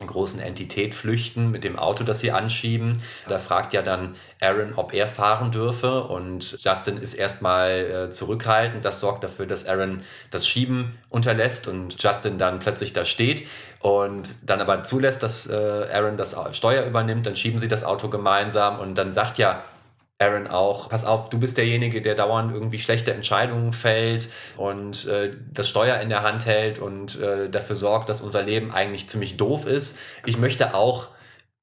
großen 0.07 0.39
Entität 0.39 0.95
flüchten 0.95 1.51
mit 1.51 1.63
dem 1.63 1.77
Auto, 1.77 2.03
das 2.03 2.19
sie 2.19 2.31
anschieben. 2.31 3.01
Da 3.27 3.39
fragt 3.39 3.73
ja 3.73 3.81
dann 3.81 4.15
Aaron, 4.39 4.73
ob 4.75 4.93
er 4.93 5.07
fahren 5.07 5.51
dürfe 5.51 6.03
und 6.03 6.57
Justin 6.59 6.97
ist 6.97 7.13
erstmal 7.13 7.71
äh, 7.71 8.09
zurückhaltend. 8.09 8.85
Das 8.85 8.99
sorgt 8.99 9.23
dafür, 9.23 9.45
dass 9.45 9.67
Aaron 9.67 10.01
das 10.31 10.47
Schieben 10.47 10.97
unterlässt 11.09 11.67
und 11.67 12.01
Justin 12.01 12.37
dann 12.37 12.59
plötzlich 12.59 12.93
da 12.93 13.05
steht 13.05 13.47
und 13.79 14.49
dann 14.49 14.61
aber 14.61 14.83
zulässt, 14.83 15.23
dass 15.23 15.47
äh, 15.47 15.53
Aaron 15.55 16.17
das 16.17 16.35
Steuer 16.53 16.85
übernimmt. 16.85 17.25
Dann 17.25 17.35
schieben 17.35 17.59
sie 17.59 17.67
das 17.67 17.83
Auto 17.83 18.09
gemeinsam 18.09 18.79
und 18.79 18.95
dann 18.95 19.11
sagt 19.11 19.37
ja 19.37 19.63
Aaron 20.23 20.47
auch, 20.47 20.89
pass 20.89 21.05
auf, 21.05 21.29
du 21.29 21.39
bist 21.39 21.57
derjenige, 21.57 22.01
der 22.01 22.15
dauernd 22.15 22.53
irgendwie 22.53 22.79
schlechte 22.79 23.13
Entscheidungen 23.13 23.73
fällt 23.73 24.29
und 24.57 25.05
äh, 25.05 25.31
das 25.51 25.69
Steuer 25.69 25.99
in 25.99 26.09
der 26.09 26.23
Hand 26.23 26.45
hält 26.45 26.79
und 26.79 27.19
äh, 27.19 27.49
dafür 27.49 27.75
sorgt, 27.75 28.09
dass 28.09 28.21
unser 28.21 28.43
Leben 28.43 28.71
eigentlich 28.71 29.09
ziemlich 29.09 29.37
doof 29.37 29.65
ist. 29.65 29.99
Ich 30.25 30.37
möchte 30.37 30.73
auch 30.73 31.09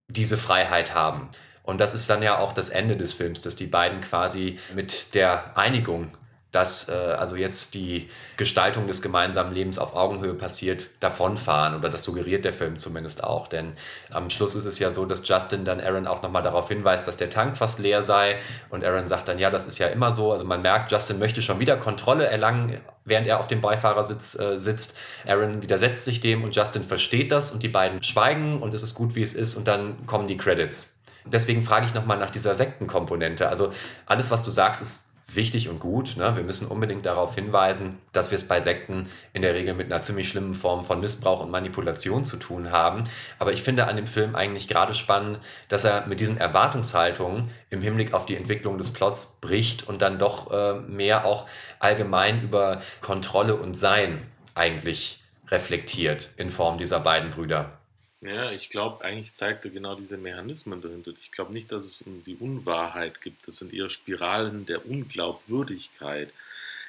diese 0.09 0.37
Freiheit 0.37 0.95
haben. 0.95 1.29
Und 1.63 1.81
das 1.81 1.95
ist 1.95 2.11
dann 2.11 2.23
ja 2.23 2.39
auch 2.39 2.53
das 2.53 2.69
Ende 2.69 2.97
des 2.97 3.13
Films, 3.13 3.43
dass 3.43 3.57
die 3.57 3.67
beiden 3.67 4.01
quasi 4.01 4.59
mit 4.75 5.15
der 5.15 5.57
Einigung 5.57 6.11
dass 6.53 6.89
äh, 6.89 6.93
also 6.93 7.37
jetzt 7.37 7.75
die 7.75 8.09
Gestaltung 8.37 8.87
des 8.87 9.03
gemeinsamen 9.03 9.55
Lebens 9.55 9.79
auf 9.79 9.95
Augenhöhe 9.95 10.35
passiert, 10.35 10.89
davonfahren. 10.99 11.77
Oder 11.77 11.91
das 11.91 12.03
suggeriert 12.03 12.45
der 12.45 12.53
Film 12.53 12.79
zumindest 12.79 13.23
auch. 13.23 13.47
Denn 13.47 13.73
am 14.11 14.31
Schluss 14.31 14.55
ist 14.55 14.65
es 14.65 14.79
ja 14.79 14.91
so, 14.91 15.07
dass 15.07 15.27
Justin 15.27 15.65
dann 15.65 15.81
Aaron 15.81 16.07
auch 16.07 16.23
nochmal 16.23 16.43
darauf 16.43 16.69
hinweist, 16.69 17.07
dass 17.07 17.17
der 17.17 17.31
Tank 17.31 17.57
fast 17.57 17.79
leer 17.79 18.03
sei. 18.03 18.37
Und 18.69 18.85
Aaron 18.85 19.07
sagt 19.07 19.29
dann, 19.29 19.39
ja, 19.39 19.51
das 19.51 19.67
ist 19.67 19.79
ja 19.79 19.87
immer 19.89 20.11
so. 20.11 20.33
Also 20.33 20.45
man 20.45 20.63
merkt, 20.63 20.91
Justin 20.91 21.19
möchte 21.19 21.41
schon 21.41 21.61
wieder 21.61 21.77
Kontrolle 21.77 22.27
erlangen, 22.27 22.81
während 23.05 23.27
er 23.27 23.39
auf 23.39 23.47
dem 23.47 23.61
Beifahrersitz 23.61 24.39
äh, 24.39 24.59
sitzt. 24.59 24.97
Aaron 25.27 25.63
widersetzt 25.63 26.05
sich 26.05 26.21
dem 26.21 26.43
und 26.43 26.57
Justin 26.57 26.83
versteht 26.83 27.31
das 27.31 27.53
und 27.53 27.63
die 27.63 27.69
beiden 27.69 28.03
schweigen 28.03 28.61
und 28.61 28.75
es 28.75 28.83
ist 28.83 28.95
gut, 28.95 29.15
wie 29.15 29.23
es 29.23 29.35
ist. 29.35 29.55
Und 29.55 29.69
dann 29.69 30.07
kommen 30.07 30.27
die 30.27 30.37
Credits. 30.37 30.97
Deswegen 31.27 31.63
frage 31.63 31.87
ich 31.87 31.95
nochmal 31.95 32.19
nach 32.19 32.31
dieser 32.31 32.57
Sektenkomponente. 32.57 33.49
Also 33.49 33.73
alles, 34.07 34.31
was 34.31 34.43
du 34.43 34.51
sagst, 34.51 34.83
ist 34.83 35.10
wichtig 35.35 35.69
und 35.69 35.81
gut. 35.81 36.17
Ne? 36.17 36.37
Wir 36.37 36.43
müssen 36.43 36.67
unbedingt 36.67 37.07
darauf 37.07 37.35
hinweisen, 37.35 37.99
dass 38.13 38.31
wir 38.31 38.37
es 38.37 38.47
bei 38.47 38.61
Sekten 38.61 39.09
in 39.33 39.43
der 39.43 39.55
Regel 39.55 39.75
mit 39.75 39.93
einer 39.93 40.03
ziemlich 40.03 40.29
schlimmen 40.29 40.55
Form 40.55 40.85
von 40.85 41.01
Missbrauch 41.01 41.41
und 41.41 41.51
Manipulation 41.51 42.25
zu 42.25 42.37
tun 42.37 42.71
haben. 42.71 43.05
Aber 43.39 43.53
ich 43.53 43.63
finde 43.63 43.87
an 43.87 43.97
dem 43.97 44.07
Film 44.07 44.35
eigentlich 44.35 44.69
gerade 44.69 44.95
spannend, 44.95 45.41
dass 45.69 45.85
er 45.85 46.07
mit 46.07 46.21
diesen 46.21 46.39
Erwartungshaltungen 46.39 47.51
im 47.71 47.83
Hinblick 47.83 48.15
auf 48.15 48.27
die 48.27 48.37
Entwicklung 48.37 48.79
des 48.79 48.93
Plots 48.93 49.39
bricht 49.41 49.89
und 49.89 50.03
dann 50.03 50.19
doch 50.19 50.51
äh, 50.51 50.75
mehr 50.81 51.25
auch 51.25 51.47
allgemein 51.79 52.43
über 52.43 52.81
Kontrolle 53.01 53.57
und 53.57 53.79
Sein 53.79 54.23
eigentlich 54.55 55.23
reflektiert 55.49 56.31
in 56.37 56.51
Form 56.51 56.79
dieser 56.79 57.01
beiden 57.01 57.31
Brüder. 57.31 57.80
Ja, 58.23 58.51
ich 58.53 58.69
glaube, 58.69 59.03
eigentlich 59.03 59.33
zeigt 59.33 59.65
er 59.65 59.71
genau 59.71 59.95
diese 59.95 60.19
Mechanismen 60.19 60.83
dahinter. 60.83 61.13
Ich 61.21 61.33
glaube 61.33 61.55
nicht, 61.55 61.73
dass 61.73 61.85
es 61.87 62.03
um 62.03 62.23
die 62.25 62.37
Unwahrheit 62.37 63.23
gibt. 63.23 63.49
Das 63.49 63.57
sind 63.57 63.73
eher 63.73 63.89
Spiralen 63.89 64.67
der 64.67 64.87
Unglaubwürdigkeit. 64.87 66.31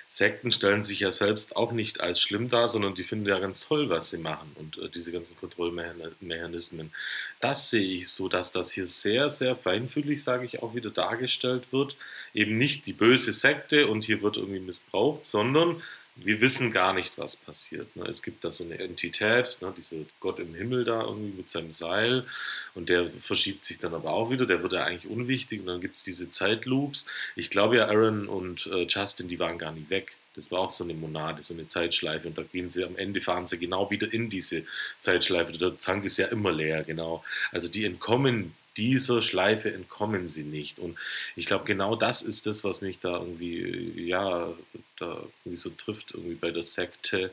Sekten 0.07 0.51
stellen 0.51 0.83
sich 0.83 0.99
ja 0.99 1.11
selbst 1.13 1.55
auch 1.55 1.71
nicht 1.71 2.01
als 2.01 2.19
schlimm 2.19 2.49
dar, 2.49 2.67
sondern 2.67 2.95
die 2.95 3.05
finden 3.05 3.29
ja 3.29 3.39
ganz 3.39 3.61
toll, 3.61 3.89
was 3.89 4.09
sie 4.09 4.17
machen 4.17 4.51
und 4.55 4.77
äh, 4.77 4.89
diese 4.89 5.13
ganzen 5.13 5.37
Kontrollmechanismen. 5.37 6.91
Das 7.39 7.69
sehe 7.69 7.95
ich 7.95 8.09
so, 8.09 8.27
dass 8.27 8.51
das 8.51 8.69
hier 8.71 8.87
sehr, 8.87 9.29
sehr 9.29 9.55
feinfühlig, 9.55 10.21
sage 10.21 10.43
ich 10.43 10.61
auch 10.61 10.75
wieder, 10.75 10.89
dargestellt 10.89 11.71
wird. 11.71 11.95
Eben 12.33 12.57
nicht 12.57 12.87
die 12.87 12.93
böse 12.93 13.31
Sekte 13.31 13.87
und 13.87 14.03
hier 14.03 14.21
wird 14.21 14.35
irgendwie 14.35 14.59
missbraucht, 14.59 15.25
sondern 15.25 15.81
wir 16.23 16.41
wissen 16.41 16.71
gar 16.71 16.93
nicht, 16.93 17.17
was 17.17 17.35
passiert. 17.35 17.95
Ne? 17.95 18.05
Es 18.05 18.21
gibt 18.21 18.43
da 18.43 18.51
so 18.51 18.63
eine 18.63 18.79
Entität, 18.79 19.57
ne? 19.61 19.73
dieser 19.75 19.97
Gott 20.19 20.39
im 20.39 20.53
Himmel 20.53 20.83
da 20.83 21.03
irgendwie 21.03 21.37
mit 21.37 21.49
seinem 21.49 21.71
Seil 21.71 22.25
und 22.73 22.89
der 22.89 23.07
verschiebt 23.07 23.65
sich 23.65 23.79
dann 23.79 23.93
aber 23.93 24.11
auch 24.11 24.29
wieder, 24.29 24.45
der 24.45 24.61
wird 24.61 24.73
ja 24.73 24.83
eigentlich 24.83 25.11
unwichtig 25.11 25.61
und 25.61 25.67
dann 25.67 25.81
gibt 25.81 25.95
es 25.95 26.03
diese 26.03 26.29
Zeitloops. 26.29 27.07
Ich 27.35 27.49
glaube 27.49 27.77
ja, 27.77 27.87
Aaron 27.87 28.27
und 28.27 28.67
äh, 28.67 28.85
Justin, 28.87 29.27
die 29.27 29.39
waren 29.39 29.57
gar 29.57 29.71
nicht 29.71 29.89
weg. 29.89 30.17
Das 30.35 30.49
war 30.49 30.59
auch 30.59 30.69
so 30.69 30.85
eine 30.85 30.93
Monade, 30.93 31.43
so 31.43 31.53
eine 31.53 31.67
Zeitschleife 31.67 32.27
und 32.27 32.37
da 32.37 32.43
gehen 32.43 32.69
sie 32.69 32.85
am 32.85 32.95
Ende, 32.95 33.19
fahren 33.19 33.47
sie 33.47 33.57
genau 33.57 33.91
wieder 33.91 34.11
in 34.13 34.29
diese 34.29 34.63
Zeitschleife. 35.01 35.51
Der 35.51 35.77
Tank 35.77 36.05
ist 36.05 36.17
ja 36.17 36.27
immer 36.27 36.53
leer, 36.53 36.83
genau. 36.83 37.23
Also 37.51 37.69
die 37.69 37.83
entkommen 37.83 38.53
dieser 38.77 39.21
Schleife 39.21 39.73
entkommen 39.73 40.27
sie 40.27 40.43
nicht. 40.43 40.79
Und 40.79 40.97
ich 41.35 41.45
glaube, 41.45 41.65
genau 41.65 41.95
das 41.95 42.21
ist 42.21 42.45
das, 42.45 42.63
was 42.63 42.81
mich 42.81 42.99
da 42.99 43.17
irgendwie, 43.17 44.05
ja, 44.07 44.53
da 44.97 45.23
irgendwie 45.43 45.57
so 45.57 45.69
trifft, 45.71 46.13
irgendwie 46.13 46.35
bei 46.35 46.51
der 46.51 46.63
Sekte, 46.63 47.31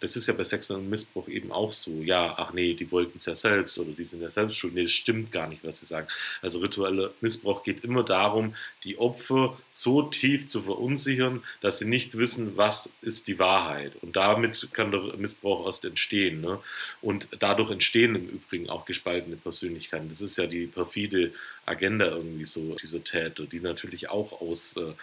das 0.00 0.16
ist 0.16 0.26
ja 0.26 0.34
bei 0.34 0.44
sexuellem 0.44 0.88
Missbrauch 0.88 1.28
eben 1.28 1.52
auch 1.52 1.72
so. 1.72 2.02
Ja, 2.02 2.34
ach 2.38 2.52
nee, 2.52 2.74
die 2.74 2.90
wollten 2.90 3.18
es 3.18 3.26
ja 3.26 3.34
selbst 3.34 3.78
oder 3.78 3.92
die 3.92 4.04
sind 4.04 4.22
ja 4.22 4.30
selbst 4.30 4.56
schuld. 4.56 4.74
Nee, 4.74 4.82
das 4.82 4.92
stimmt 4.92 5.30
gar 5.30 5.46
nicht, 5.48 5.62
was 5.62 5.80
sie 5.80 5.86
sagen. 5.86 6.08
Also 6.42 6.60
ritueller 6.60 7.12
Missbrauch 7.20 7.62
geht 7.62 7.84
immer 7.84 8.02
darum, 8.02 8.54
die 8.84 8.98
Opfer 8.98 9.58
so 9.68 10.02
tief 10.02 10.46
zu 10.46 10.62
verunsichern, 10.62 11.42
dass 11.60 11.78
sie 11.78 11.86
nicht 11.86 12.16
wissen, 12.16 12.56
was 12.56 12.94
ist 13.02 13.28
die 13.28 13.38
Wahrheit. 13.38 13.92
Und 14.02 14.16
damit 14.16 14.70
kann 14.72 14.90
der 14.90 15.16
Missbrauch 15.16 15.66
erst 15.66 15.84
entstehen. 15.84 16.40
Ne? 16.40 16.58
Und 17.02 17.28
dadurch 17.38 17.70
entstehen 17.70 18.14
im 18.14 18.28
Übrigen 18.28 18.70
auch 18.70 18.86
gespaltene 18.86 19.36
Persönlichkeiten. 19.36 20.08
Das 20.08 20.20
ist 20.22 20.38
ja 20.38 20.46
die 20.46 20.66
perfide 20.66 21.32
Agenda 21.66 22.06
irgendwie 22.06 22.44
so, 22.44 22.74
dieser 22.74 23.04
Täter, 23.04 23.44
die 23.44 23.60
natürlich 23.60 24.08
auch 24.08 24.40
aus, 24.40 24.76
äh, 24.76 24.94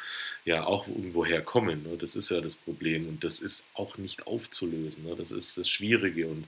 ja, 0.48 0.66
auch 0.66 0.88
irgendwoher 0.88 1.42
kommen. 1.42 1.84
Ne? 1.84 1.98
Das 1.98 2.16
ist 2.16 2.30
ja 2.30 2.40
das 2.40 2.56
Problem. 2.56 3.10
Und 3.10 3.26
das 3.26 3.42
ist 3.42 3.66
auch 3.74 3.98
nicht 3.98 4.28
aufzulösen 4.28 5.04
lösen. 5.04 5.04
Ne? 5.04 5.16
Das 5.18 5.32
ist 5.32 5.58
das 5.58 5.70
Schwierige 5.70 6.28
und 6.28 6.48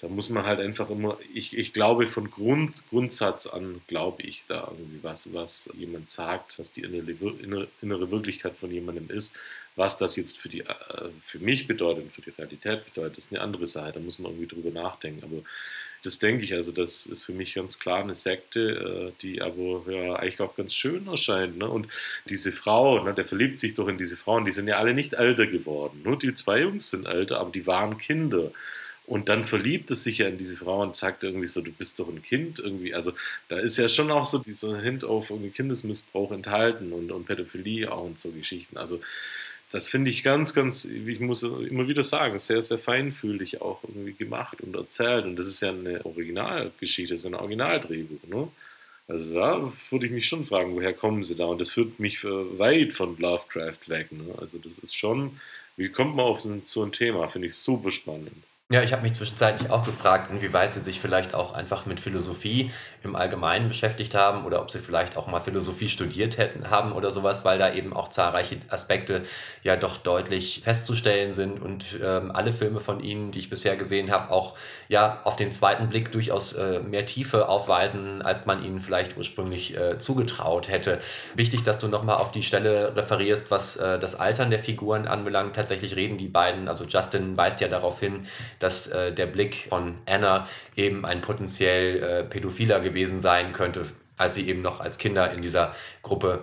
da 0.00 0.08
muss 0.08 0.30
man 0.30 0.44
halt 0.44 0.60
einfach 0.60 0.88
immer, 0.90 1.18
ich, 1.34 1.58
ich 1.58 1.74
glaube 1.74 2.06
von 2.06 2.30
Grund, 2.30 2.88
Grundsatz 2.88 3.46
an, 3.46 3.82
glaube 3.86 4.22
ich 4.22 4.44
da 4.48 4.68
irgendwie 4.70 5.02
was, 5.02 5.34
was 5.34 5.68
jemand 5.76 6.08
sagt, 6.08 6.58
was 6.58 6.70
die 6.70 6.82
innere, 6.82 7.68
innere 7.82 8.10
Wirklichkeit 8.10 8.56
von 8.56 8.70
jemandem 8.70 9.10
ist, 9.10 9.36
was 9.76 9.98
das 9.98 10.16
jetzt 10.16 10.38
für, 10.38 10.48
die, 10.48 10.60
äh, 10.60 11.10
für 11.20 11.40
mich 11.40 11.66
bedeutet 11.66 12.04
und 12.04 12.12
für 12.12 12.22
die 12.22 12.30
Realität 12.30 12.86
bedeutet, 12.86 13.18
ist 13.18 13.32
eine 13.32 13.42
andere 13.42 13.66
Sache, 13.66 13.92
da 13.92 14.00
muss 14.00 14.18
man 14.18 14.32
irgendwie 14.32 14.54
drüber 14.54 14.70
nachdenken. 14.70 15.24
Aber 15.24 15.42
Das 16.04 16.18
denke 16.18 16.44
ich, 16.44 16.54
also 16.54 16.72
das 16.72 17.06
ist 17.06 17.24
für 17.24 17.32
mich 17.32 17.54
ganz 17.54 17.78
klar 17.78 18.02
eine 18.02 18.14
Sekte, 18.14 19.12
äh, 19.16 19.22
die 19.22 19.42
aber 19.42 19.82
ja 19.90 20.16
eigentlich 20.16 20.40
auch 20.40 20.56
ganz 20.56 20.74
schön 20.74 21.06
erscheint. 21.06 21.58
Ne? 21.58 21.68
Und 21.68 21.88
diese 22.28 22.52
Frau, 22.52 23.02
ne, 23.02 23.14
der 23.14 23.24
verliebt 23.24 23.58
sich 23.58 23.74
doch 23.74 23.88
in 23.88 23.98
diese 23.98 24.16
Frauen, 24.16 24.44
die 24.44 24.52
sind 24.52 24.68
ja 24.68 24.78
alle 24.78 24.94
nicht 24.94 25.14
älter 25.14 25.46
geworden. 25.46 26.00
Nur 26.04 26.18
die 26.18 26.34
zwei 26.34 26.60
Jungs 26.60 26.90
sind 26.90 27.06
älter, 27.06 27.40
aber 27.40 27.50
die 27.50 27.66
waren 27.66 27.98
Kinder. 27.98 28.52
Und 29.08 29.30
dann 29.30 29.46
verliebt 29.46 29.90
es 29.90 30.04
sich 30.04 30.18
ja 30.18 30.28
in 30.28 30.36
diese 30.36 30.58
Frau 30.58 30.82
und 30.82 30.94
sagt 30.94 31.24
irgendwie 31.24 31.46
so, 31.46 31.62
du 31.62 31.72
bist 31.72 31.98
doch 31.98 32.08
ein 32.08 32.20
Kind 32.20 32.58
irgendwie. 32.58 32.94
Also 32.94 33.14
da 33.48 33.58
ist 33.58 33.78
ja 33.78 33.88
schon 33.88 34.10
auch 34.10 34.26
so 34.26 34.38
dieser 34.38 34.78
Hint 34.82 35.02
auf 35.02 35.30
irgendwie 35.30 35.50
Kindesmissbrauch 35.50 36.30
enthalten 36.30 36.92
und, 36.92 37.10
und 37.10 37.24
Pädophilie 37.24 37.90
auch 37.90 38.04
und 38.04 38.18
so 38.18 38.30
Geschichten. 38.32 38.76
Also 38.76 39.00
das 39.70 39.88
finde 39.88 40.10
ich 40.10 40.22
ganz, 40.22 40.54
ganz, 40.54 40.84
ich 40.86 41.20
muss 41.20 41.42
immer 41.42 41.88
wieder 41.88 42.02
sagen, 42.02 42.38
sehr, 42.38 42.62
sehr 42.62 42.78
feinfühlig 42.78 43.60
auch 43.60 43.82
irgendwie 43.84 44.14
gemacht 44.14 44.60
und 44.62 44.74
erzählt. 44.74 45.26
Und 45.26 45.36
das 45.36 45.46
ist 45.46 45.60
ja 45.60 45.70
eine 45.70 46.04
Originalgeschichte, 46.06 47.14
das 47.14 47.20
ist 47.20 47.26
ein 47.26 47.34
Originaldrehbuch. 47.34 48.26
Ne? 48.28 48.48
Also 49.08 49.34
da 49.34 49.72
würde 49.90 50.06
ich 50.06 50.12
mich 50.12 50.26
schon 50.26 50.46
fragen, 50.46 50.74
woher 50.74 50.94
kommen 50.94 51.22
sie 51.22 51.36
da? 51.36 51.44
Und 51.46 51.60
das 51.60 51.70
führt 51.70 52.00
mich 52.00 52.24
weit 52.24 52.94
von 52.94 53.18
Lovecraft 53.18 53.88
weg. 53.88 54.10
Ne? 54.12 54.34
Also 54.38 54.58
das 54.58 54.78
ist 54.78 54.96
schon, 54.96 55.38
wie 55.76 55.90
kommt 55.90 56.16
man 56.16 56.26
auf 56.26 56.40
so 56.40 56.82
ein 56.82 56.92
Thema? 56.92 57.28
Finde 57.28 57.48
ich 57.48 57.54
super 57.54 57.90
spannend. 57.90 58.32
Ja, 58.70 58.82
ich 58.82 58.92
habe 58.92 59.00
mich 59.00 59.14
zwischenzeitlich 59.14 59.70
auch 59.70 59.82
gefragt, 59.82 60.30
inwieweit 60.30 60.74
sie 60.74 60.80
sich 60.80 61.00
vielleicht 61.00 61.34
auch 61.34 61.54
einfach 61.54 61.86
mit 61.86 62.00
Philosophie 62.00 62.70
im 63.02 63.16
Allgemeinen 63.16 63.68
beschäftigt 63.68 64.14
haben 64.14 64.44
oder 64.44 64.60
ob 64.60 64.70
sie 64.70 64.78
vielleicht 64.78 65.16
auch 65.16 65.26
mal 65.26 65.40
Philosophie 65.40 65.88
studiert 65.88 66.36
hätten, 66.36 66.68
haben 66.68 66.92
oder 66.92 67.10
sowas, 67.10 67.46
weil 67.46 67.58
da 67.58 67.72
eben 67.72 67.94
auch 67.94 68.08
zahlreiche 68.08 68.58
Aspekte 68.68 69.22
ja 69.62 69.76
doch 69.76 69.96
deutlich 69.96 70.60
festzustellen 70.62 71.32
sind 71.32 71.62
und 71.62 71.98
ähm, 72.02 72.30
alle 72.30 72.52
Filme 72.52 72.80
von 72.80 73.00
ihnen, 73.00 73.32
die 73.32 73.38
ich 73.38 73.48
bisher 73.48 73.74
gesehen 73.74 74.10
habe, 74.10 74.30
auch 74.30 74.54
ja 74.88 75.22
auf 75.24 75.36
den 75.36 75.50
zweiten 75.50 75.88
Blick 75.88 76.12
durchaus 76.12 76.52
äh, 76.52 76.80
mehr 76.80 77.06
Tiefe 77.06 77.48
aufweisen, 77.48 78.20
als 78.20 78.44
man 78.44 78.62
ihnen 78.62 78.80
vielleicht 78.80 79.16
ursprünglich 79.16 79.78
äh, 79.78 79.96
zugetraut 79.96 80.68
hätte. 80.68 80.98
Wichtig, 81.34 81.62
dass 81.62 81.78
du 81.78 81.88
nochmal 81.88 82.16
auf 82.16 82.32
die 82.32 82.42
Stelle 82.42 82.94
referierst, 82.94 83.50
was 83.50 83.76
äh, 83.76 83.98
das 83.98 84.14
Altern 84.20 84.50
der 84.50 84.58
Figuren 84.58 85.08
anbelangt. 85.08 85.56
Tatsächlich 85.56 85.96
reden 85.96 86.18
die 86.18 86.28
beiden, 86.28 86.68
also 86.68 86.84
Justin 86.84 87.34
weist 87.34 87.62
ja 87.62 87.68
darauf 87.68 87.98
hin, 87.98 88.26
dass 88.58 88.86
äh, 88.88 89.12
der 89.12 89.26
Blick 89.26 89.66
von 89.68 89.98
Anna 90.06 90.46
eben 90.76 91.04
ein 91.04 91.20
potenziell 91.20 92.02
äh, 92.02 92.24
Pädophiler 92.24 92.80
gewesen 92.80 93.20
sein 93.20 93.52
könnte, 93.52 93.86
als 94.16 94.34
sie 94.34 94.48
eben 94.48 94.62
noch 94.62 94.80
als 94.80 94.98
Kinder 94.98 95.32
in 95.32 95.42
dieser 95.42 95.74
Gruppe 96.02 96.42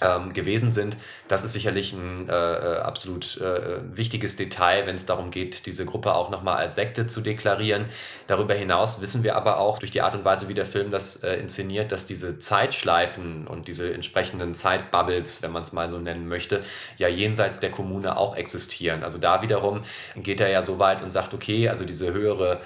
ähm, 0.00 0.32
gewesen 0.32 0.72
sind. 0.72 0.96
Das 1.28 1.44
ist 1.44 1.52
sicherlich 1.52 1.92
ein 1.92 2.28
äh, 2.28 2.32
äh, 2.32 2.78
absolut 2.78 3.38
äh, 3.40 3.80
wichtiges 3.96 4.36
Detail, 4.36 4.86
wenn 4.86 4.96
es 4.96 5.06
darum 5.06 5.30
geht, 5.30 5.66
diese 5.66 5.84
Gruppe 5.84 6.14
auch 6.14 6.30
nochmal 6.30 6.56
als 6.56 6.76
Sekte 6.76 7.06
zu 7.06 7.20
deklarieren. 7.20 7.86
Darüber 8.26 8.54
hinaus 8.54 9.00
wissen 9.00 9.22
wir 9.22 9.36
aber 9.36 9.58
auch 9.58 9.78
durch 9.78 9.90
die 9.90 10.00
Art 10.00 10.14
und 10.14 10.24
Weise, 10.24 10.48
wie 10.48 10.54
der 10.54 10.66
Film 10.66 10.90
das 10.90 11.22
äh, 11.22 11.34
inszeniert, 11.34 11.92
dass 11.92 12.06
diese 12.06 12.38
Zeitschleifen 12.38 13.46
und 13.46 13.68
diese 13.68 13.92
entsprechenden 13.92 14.54
Zeitbubbles, 14.54 15.42
wenn 15.42 15.52
man 15.52 15.62
es 15.62 15.72
mal 15.72 15.90
so 15.90 15.98
nennen 15.98 16.28
möchte, 16.28 16.62
ja 16.96 17.08
jenseits 17.08 17.60
der 17.60 17.70
Kommune 17.70 18.16
auch 18.16 18.36
existieren. 18.36 19.02
Also 19.02 19.18
da 19.18 19.42
wiederum 19.42 19.82
geht 20.16 20.40
er 20.40 20.48
ja 20.48 20.62
so 20.62 20.78
weit 20.78 21.02
und 21.02 21.10
sagt, 21.10 21.34
okay, 21.34 21.68
also 21.68 21.84
diese 21.84 22.12
höhere 22.12 22.60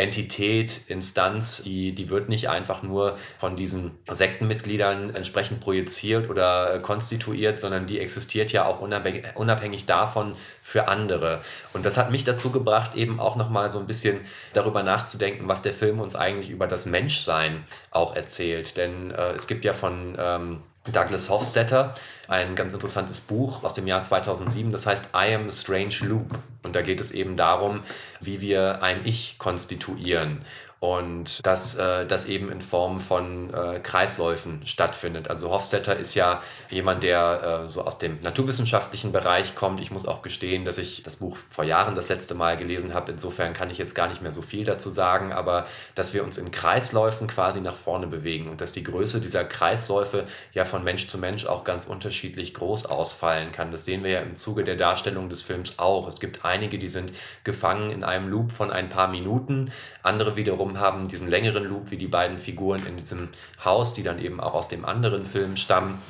Entität, 0.00 0.82
Instanz, 0.88 1.62
die, 1.62 1.92
die 1.94 2.10
wird 2.10 2.28
nicht 2.28 2.48
einfach 2.48 2.82
nur 2.82 3.18
von 3.38 3.54
diesen 3.54 3.92
Sektenmitgliedern 4.10 5.14
entsprechend 5.14 5.60
projiziert 5.60 6.28
oder 6.28 6.74
äh, 6.74 6.80
konstituiert, 6.80 7.60
sondern 7.60 7.86
die 7.86 8.00
existiert 8.00 8.50
ja 8.50 8.64
auch 8.64 8.80
unabhängig, 8.80 9.86
davon 9.86 10.34
für 10.62 10.88
andere. 10.88 11.40
Und 11.72 11.84
das 11.84 11.96
hat 11.96 12.10
mich 12.10 12.24
dazu 12.24 12.50
gebracht, 12.50 12.94
eben 12.94 13.20
auch 13.20 13.36
nochmal 13.36 13.70
so 13.70 13.78
ein 13.78 13.86
bisschen 13.86 14.20
darüber 14.52 14.82
nachzudenken, 14.82 15.48
was 15.48 15.62
der 15.62 15.72
Film 15.72 16.00
uns 16.00 16.16
eigentlich 16.16 16.50
über 16.50 16.66
das 16.66 16.86
Menschsein 16.86 17.64
auch 17.90 18.16
erzählt. 18.16 18.76
Denn 18.76 19.10
äh, 19.10 19.32
es 19.32 19.46
gibt 19.46 19.64
ja 19.64 19.72
von 19.72 20.16
ähm, 20.18 20.62
Douglas 20.84 21.28
Hofstetter, 21.28 21.94
ein 22.26 22.54
ganz 22.54 22.72
interessantes 22.72 23.20
Buch 23.20 23.62
aus 23.62 23.74
dem 23.74 23.86
Jahr 23.86 24.02
2007, 24.02 24.72
das 24.72 24.86
heißt 24.86 25.10
I 25.14 25.34
Am 25.34 25.48
a 25.48 25.52
Strange 25.52 25.96
Loop. 26.02 26.38
Und 26.62 26.74
da 26.74 26.82
geht 26.82 27.00
es 27.00 27.12
eben 27.12 27.36
darum, 27.36 27.82
wie 28.20 28.40
wir 28.40 28.82
ein 28.82 29.04
Ich 29.04 29.38
konstituieren 29.38 30.42
und 30.80 31.44
dass 31.46 31.74
äh, 31.74 32.06
das 32.06 32.24
eben 32.24 32.50
in 32.50 32.62
Form 32.62 33.00
von 33.00 33.52
äh, 33.52 33.80
Kreisläufen 33.80 34.62
stattfindet. 34.64 35.28
Also 35.28 35.50
Hofstetter 35.50 35.94
ist 35.94 36.14
ja 36.14 36.42
jemand, 36.70 37.02
der 37.02 37.64
äh, 37.64 37.68
so 37.68 37.82
aus 37.84 37.98
dem 37.98 38.18
naturwissenschaftlichen 38.22 39.12
Bereich 39.12 39.54
kommt. 39.54 39.80
Ich 39.80 39.90
muss 39.90 40.08
auch 40.08 40.22
gestehen, 40.22 40.64
dass 40.64 40.78
ich 40.78 41.02
das 41.02 41.16
Buch 41.16 41.36
vor 41.50 41.64
Jahren 41.64 41.94
das 41.94 42.08
letzte 42.08 42.34
Mal 42.34 42.56
gelesen 42.56 42.94
habe. 42.94 43.12
Insofern 43.12 43.52
kann 43.52 43.68
ich 43.68 43.76
jetzt 43.76 43.94
gar 43.94 44.08
nicht 44.08 44.22
mehr 44.22 44.32
so 44.32 44.40
viel 44.40 44.64
dazu 44.64 44.88
sagen, 44.88 45.34
aber 45.34 45.66
dass 45.94 46.14
wir 46.14 46.24
uns 46.24 46.38
in 46.38 46.50
Kreisläufen 46.50 47.26
quasi 47.26 47.60
nach 47.60 47.76
vorne 47.76 48.06
bewegen 48.06 48.48
und 48.48 48.62
dass 48.62 48.72
die 48.72 48.82
Größe 48.82 49.20
dieser 49.20 49.44
Kreisläufe 49.44 50.24
ja 50.54 50.64
von 50.64 50.82
Mensch 50.82 51.08
zu 51.08 51.18
Mensch 51.18 51.44
auch 51.44 51.64
ganz 51.64 51.84
unterschiedlich 51.84 52.54
groß 52.54 52.86
ausfallen 52.86 53.52
kann. 53.52 53.70
Das 53.70 53.84
sehen 53.84 54.02
wir 54.02 54.12
ja 54.12 54.20
im 54.20 54.34
Zuge 54.34 54.64
der 54.64 54.76
Darstellung 54.76 55.28
des 55.28 55.42
Films 55.42 55.78
auch. 55.78 56.08
Es 56.08 56.20
gibt 56.20 56.46
einige, 56.46 56.78
die 56.78 56.88
sind 56.88 57.12
gefangen 57.44 57.90
in 57.90 58.02
einem 58.02 58.28
Loop 58.28 58.50
von 58.50 58.70
ein 58.70 58.88
paar 58.88 59.08
Minuten, 59.08 59.70
andere 60.02 60.36
wiederum 60.36 60.78
haben 60.78 61.08
diesen 61.08 61.28
längeren 61.28 61.64
Loop 61.64 61.90
wie 61.90 61.96
die 61.96 62.06
beiden 62.06 62.38
Figuren 62.38 62.86
in 62.86 62.96
diesem 62.96 63.28
Haus, 63.64 63.94
die 63.94 64.02
dann 64.02 64.18
eben 64.18 64.40
auch 64.40 64.54
aus 64.54 64.68
dem 64.68 64.84
anderen 64.84 65.24
Film 65.24 65.56
stammen. 65.56 66.00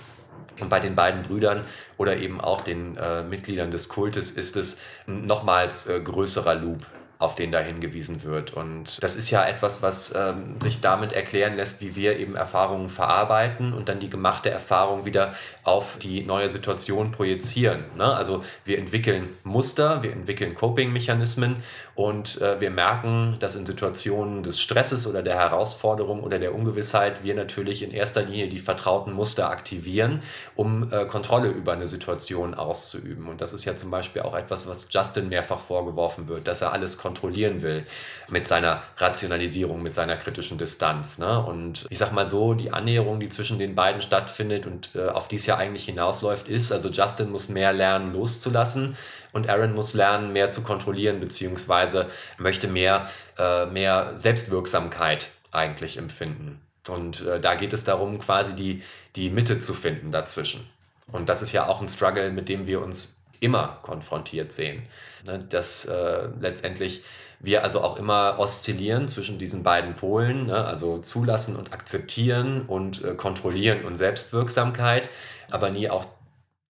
Und 0.60 0.68
bei 0.68 0.80
den 0.80 0.94
beiden 0.94 1.22
Brüdern 1.22 1.64
oder 1.96 2.16
eben 2.16 2.40
auch 2.40 2.60
den 2.60 2.96
äh, 2.96 3.22
Mitgliedern 3.22 3.70
des 3.70 3.88
Kultes 3.88 4.30
ist 4.30 4.56
es 4.56 4.80
nochmals 5.06 5.86
äh, 5.86 6.00
größerer 6.00 6.54
Loop, 6.54 6.84
auf 7.20 7.34
den 7.34 7.52
da 7.52 7.60
hingewiesen 7.60 8.24
wird. 8.24 8.54
Und 8.54 9.00
das 9.02 9.14
ist 9.14 9.30
ja 9.30 9.46
etwas, 9.46 9.82
was 9.82 10.14
ähm, 10.16 10.56
sich 10.58 10.80
damit 10.80 11.12
erklären 11.12 11.54
lässt, 11.54 11.82
wie 11.82 11.94
wir 11.94 12.18
eben 12.18 12.34
Erfahrungen 12.34 12.88
verarbeiten 12.88 13.74
und 13.74 13.90
dann 13.90 13.98
die 13.98 14.08
gemachte 14.08 14.48
Erfahrung 14.48 15.04
wieder 15.04 15.34
auf 15.62 15.98
die 15.98 16.22
neue 16.22 16.48
Situation 16.48 17.12
projizieren. 17.12 17.84
Ne? 17.94 18.04
Also 18.04 18.42
wir 18.64 18.78
entwickeln 18.78 19.28
Muster, 19.44 20.02
wir 20.02 20.12
entwickeln 20.12 20.54
Coping-Mechanismen 20.54 21.56
und 21.94 22.40
äh, 22.40 22.58
wir 22.58 22.70
merken, 22.70 23.36
dass 23.38 23.54
in 23.54 23.66
Situationen 23.66 24.42
des 24.42 24.58
Stresses 24.58 25.06
oder 25.06 25.22
der 25.22 25.34
Herausforderung 25.34 26.22
oder 26.22 26.38
der 26.38 26.54
Ungewissheit 26.54 27.22
wir 27.22 27.34
natürlich 27.34 27.82
in 27.82 27.90
erster 27.90 28.22
Linie 28.22 28.48
die 28.48 28.60
vertrauten 28.60 29.12
Muster 29.12 29.50
aktivieren, 29.50 30.22
um 30.56 30.90
äh, 30.90 31.04
Kontrolle 31.04 31.48
über 31.48 31.74
eine 31.74 31.86
Situation 31.86 32.54
auszuüben. 32.54 33.28
Und 33.28 33.42
das 33.42 33.52
ist 33.52 33.66
ja 33.66 33.76
zum 33.76 33.90
Beispiel 33.90 34.22
auch 34.22 34.34
etwas, 34.34 34.66
was 34.66 34.88
Justin 34.90 35.28
mehrfach 35.28 35.60
vorgeworfen 35.60 36.26
wird, 36.26 36.48
dass 36.48 36.62
er 36.62 36.72
alles 36.72 36.96
kontrolliert 36.96 37.09
kontrollieren 37.10 37.60
will 37.62 37.84
mit 38.28 38.46
seiner 38.46 38.84
Rationalisierung, 38.96 39.82
mit 39.82 39.94
seiner 39.94 40.14
kritischen 40.14 40.58
Distanz. 40.58 41.18
Ne? 41.18 41.44
Und 41.44 41.86
ich 41.90 41.98
sag 41.98 42.12
mal 42.12 42.28
so, 42.28 42.54
die 42.54 42.72
Annäherung, 42.72 43.18
die 43.18 43.28
zwischen 43.28 43.58
den 43.58 43.74
beiden 43.74 44.00
stattfindet 44.00 44.64
und 44.64 44.90
äh, 44.94 45.08
auf 45.08 45.26
die 45.26 45.36
es 45.36 45.46
ja 45.46 45.56
eigentlich 45.56 45.84
hinausläuft, 45.86 46.46
ist, 46.46 46.70
also 46.70 46.88
Justin 46.88 47.32
muss 47.32 47.48
mehr 47.48 47.72
lernen, 47.72 48.12
loszulassen 48.12 48.96
und 49.32 49.48
Aaron 49.48 49.74
muss 49.74 49.94
lernen, 49.94 50.32
mehr 50.32 50.52
zu 50.52 50.62
kontrollieren, 50.62 51.18
beziehungsweise 51.18 52.06
möchte 52.38 52.68
mehr, 52.68 53.08
äh, 53.36 53.66
mehr 53.66 54.12
Selbstwirksamkeit 54.14 55.30
eigentlich 55.50 55.96
empfinden. 55.96 56.60
Und 56.88 57.26
äh, 57.26 57.40
da 57.40 57.56
geht 57.56 57.72
es 57.72 57.82
darum, 57.82 58.20
quasi 58.20 58.54
die, 58.54 58.82
die 59.16 59.30
Mitte 59.30 59.60
zu 59.60 59.74
finden 59.74 60.12
dazwischen. 60.12 60.64
Und 61.10 61.28
das 61.28 61.42
ist 61.42 61.50
ja 61.50 61.66
auch 61.66 61.80
ein 61.80 61.88
Struggle, 61.88 62.30
mit 62.30 62.48
dem 62.48 62.68
wir 62.68 62.80
uns 62.80 63.19
immer 63.40 63.78
konfrontiert 63.82 64.52
sehen. 64.52 64.86
Ne, 65.24 65.38
dass 65.38 65.86
äh, 65.86 66.28
letztendlich 66.40 67.02
wir 67.40 67.64
also 67.64 67.80
auch 67.80 67.96
immer 67.96 68.38
oszillieren 68.38 69.08
zwischen 69.08 69.38
diesen 69.38 69.62
beiden 69.62 69.96
Polen, 69.96 70.46
ne? 70.46 70.64
also 70.64 70.98
zulassen 70.98 71.56
und 71.56 71.72
akzeptieren 71.72 72.66
und 72.66 73.02
äh, 73.02 73.14
kontrollieren 73.14 73.84
und 73.86 73.96
Selbstwirksamkeit, 73.96 75.08
aber 75.50 75.70
nie 75.70 75.88
auch 75.88 76.04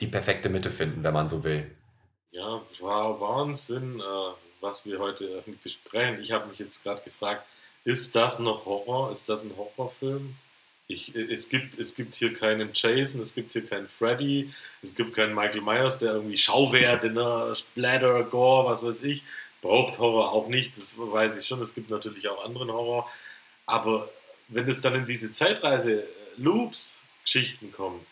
die 0.00 0.06
perfekte 0.06 0.48
Mitte 0.48 0.70
finden, 0.70 1.02
wenn 1.02 1.12
man 1.12 1.28
so 1.28 1.42
will. 1.44 1.70
Ja, 2.30 2.62
war 2.80 3.20
Wahnsinn, 3.20 3.98
äh, 4.00 4.02
was 4.60 4.86
wir 4.86 5.00
heute 5.00 5.42
besprechen. 5.62 6.20
Ich 6.20 6.30
habe 6.30 6.46
mich 6.46 6.60
jetzt 6.60 6.82
gerade 6.84 7.02
gefragt, 7.02 7.44
ist 7.84 8.14
das 8.14 8.38
noch 8.38 8.66
Horror? 8.66 9.10
Ist 9.10 9.28
das 9.28 9.42
ein 9.42 9.56
Horrorfilm? 9.56 10.36
Ich, 10.90 11.14
es, 11.14 11.48
gibt, 11.48 11.78
es 11.78 11.94
gibt 11.94 12.16
hier 12.16 12.34
keinen 12.34 12.70
Jason, 12.74 13.20
es 13.20 13.32
gibt 13.32 13.52
hier 13.52 13.64
keinen 13.64 13.86
Freddy, 13.86 14.52
es 14.82 14.92
gibt 14.92 15.14
keinen 15.14 15.36
Michael 15.36 15.60
Myers, 15.60 15.98
der 15.98 16.14
irgendwie 16.14 16.36
Schauwerte, 16.36 17.10
ne, 17.10 17.54
Splatter, 17.54 18.24
Gore, 18.24 18.68
was 18.68 18.84
weiß 18.84 19.04
ich. 19.04 19.22
Braucht 19.62 20.00
Horror 20.00 20.32
auch 20.32 20.48
nicht, 20.48 20.76
das 20.76 20.96
weiß 20.98 21.36
ich 21.36 21.46
schon. 21.46 21.62
Es 21.62 21.74
gibt 21.74 21.90
natürlich 21.90 22.28
auch 22.28 22.44
anderen 22.44 22.72
Horror. 22.72 23.08
Aber 23.66 24.10
wenn 24.48 24.66
es 24.66 24.80
dann 24.80 24.96
in 24.96 25.06
diese 25.06 25.30
Zeitreise-Loops-Geschichten 25.30 27.70
kommt, 27.70 28.04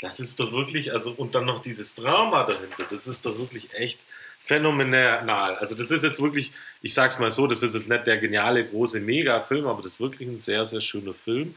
das 0.00 0.18
ist 0.18 0.40
doch 0.40 0.50
wirklich, 0.50 0.92
also 0.92 1.12
und 1.12 1.36
dann 1.36 1.44
noch 1.44 1.62
dieses 1.62 1.94
Drama 1.94 2.46
dahinter, 2.46 2.82
das 2.90 3.06
ist 3.06 3.26
doch 3.26 3.38
wirklich 3.38 3.72
echt 3.74 4.00
phänomenal. 4.40 5.54
Also 5.54 5.76
das 5.76 5.92
ist 5.92 6.02
jetzt 6.02 6.20
wirklich, 6.20 6.52
ich 6.82 6.94
sag's 6.94 7.20
mal 7.20 7.30
so, 7.30 7.46
das 7.46 7.62
ist 7.62 7.74
jetzt 7.74 7.88
nicht 7.88 8.08
der 8.08 8.18
geniale 8.18 8.66
große 8.66 8.98
Mega-Film, 8.98 9.66
aber 9.66 9.82
das 9.82 9.92
ist 9.92 10.00
wirklich 10.00 10.28
ein 10.28 10.36
sehr, 10.36 10.64
sehr 10.64 10.80
schöner 10.80 11.14
Film 11.14 11.54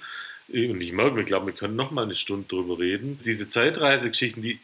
und 0.50 0.82
ich 0.82 0.94
merke, 0.94 1.20
ich 1.20 1.26
glaube, 1.26 1.48
wir 1.48 1.54
können 1.54 1.76
noch 1.76 1.92
mal 1.92 2.04
eine 2.04 2.16
Stunde 2.16 2.48
drüber 2.48 2.80
reden. 2.80 3.20
Diese 3.24 3.48
Zeitreisegeschichten, 3.48 4.42
die 4.42 4.60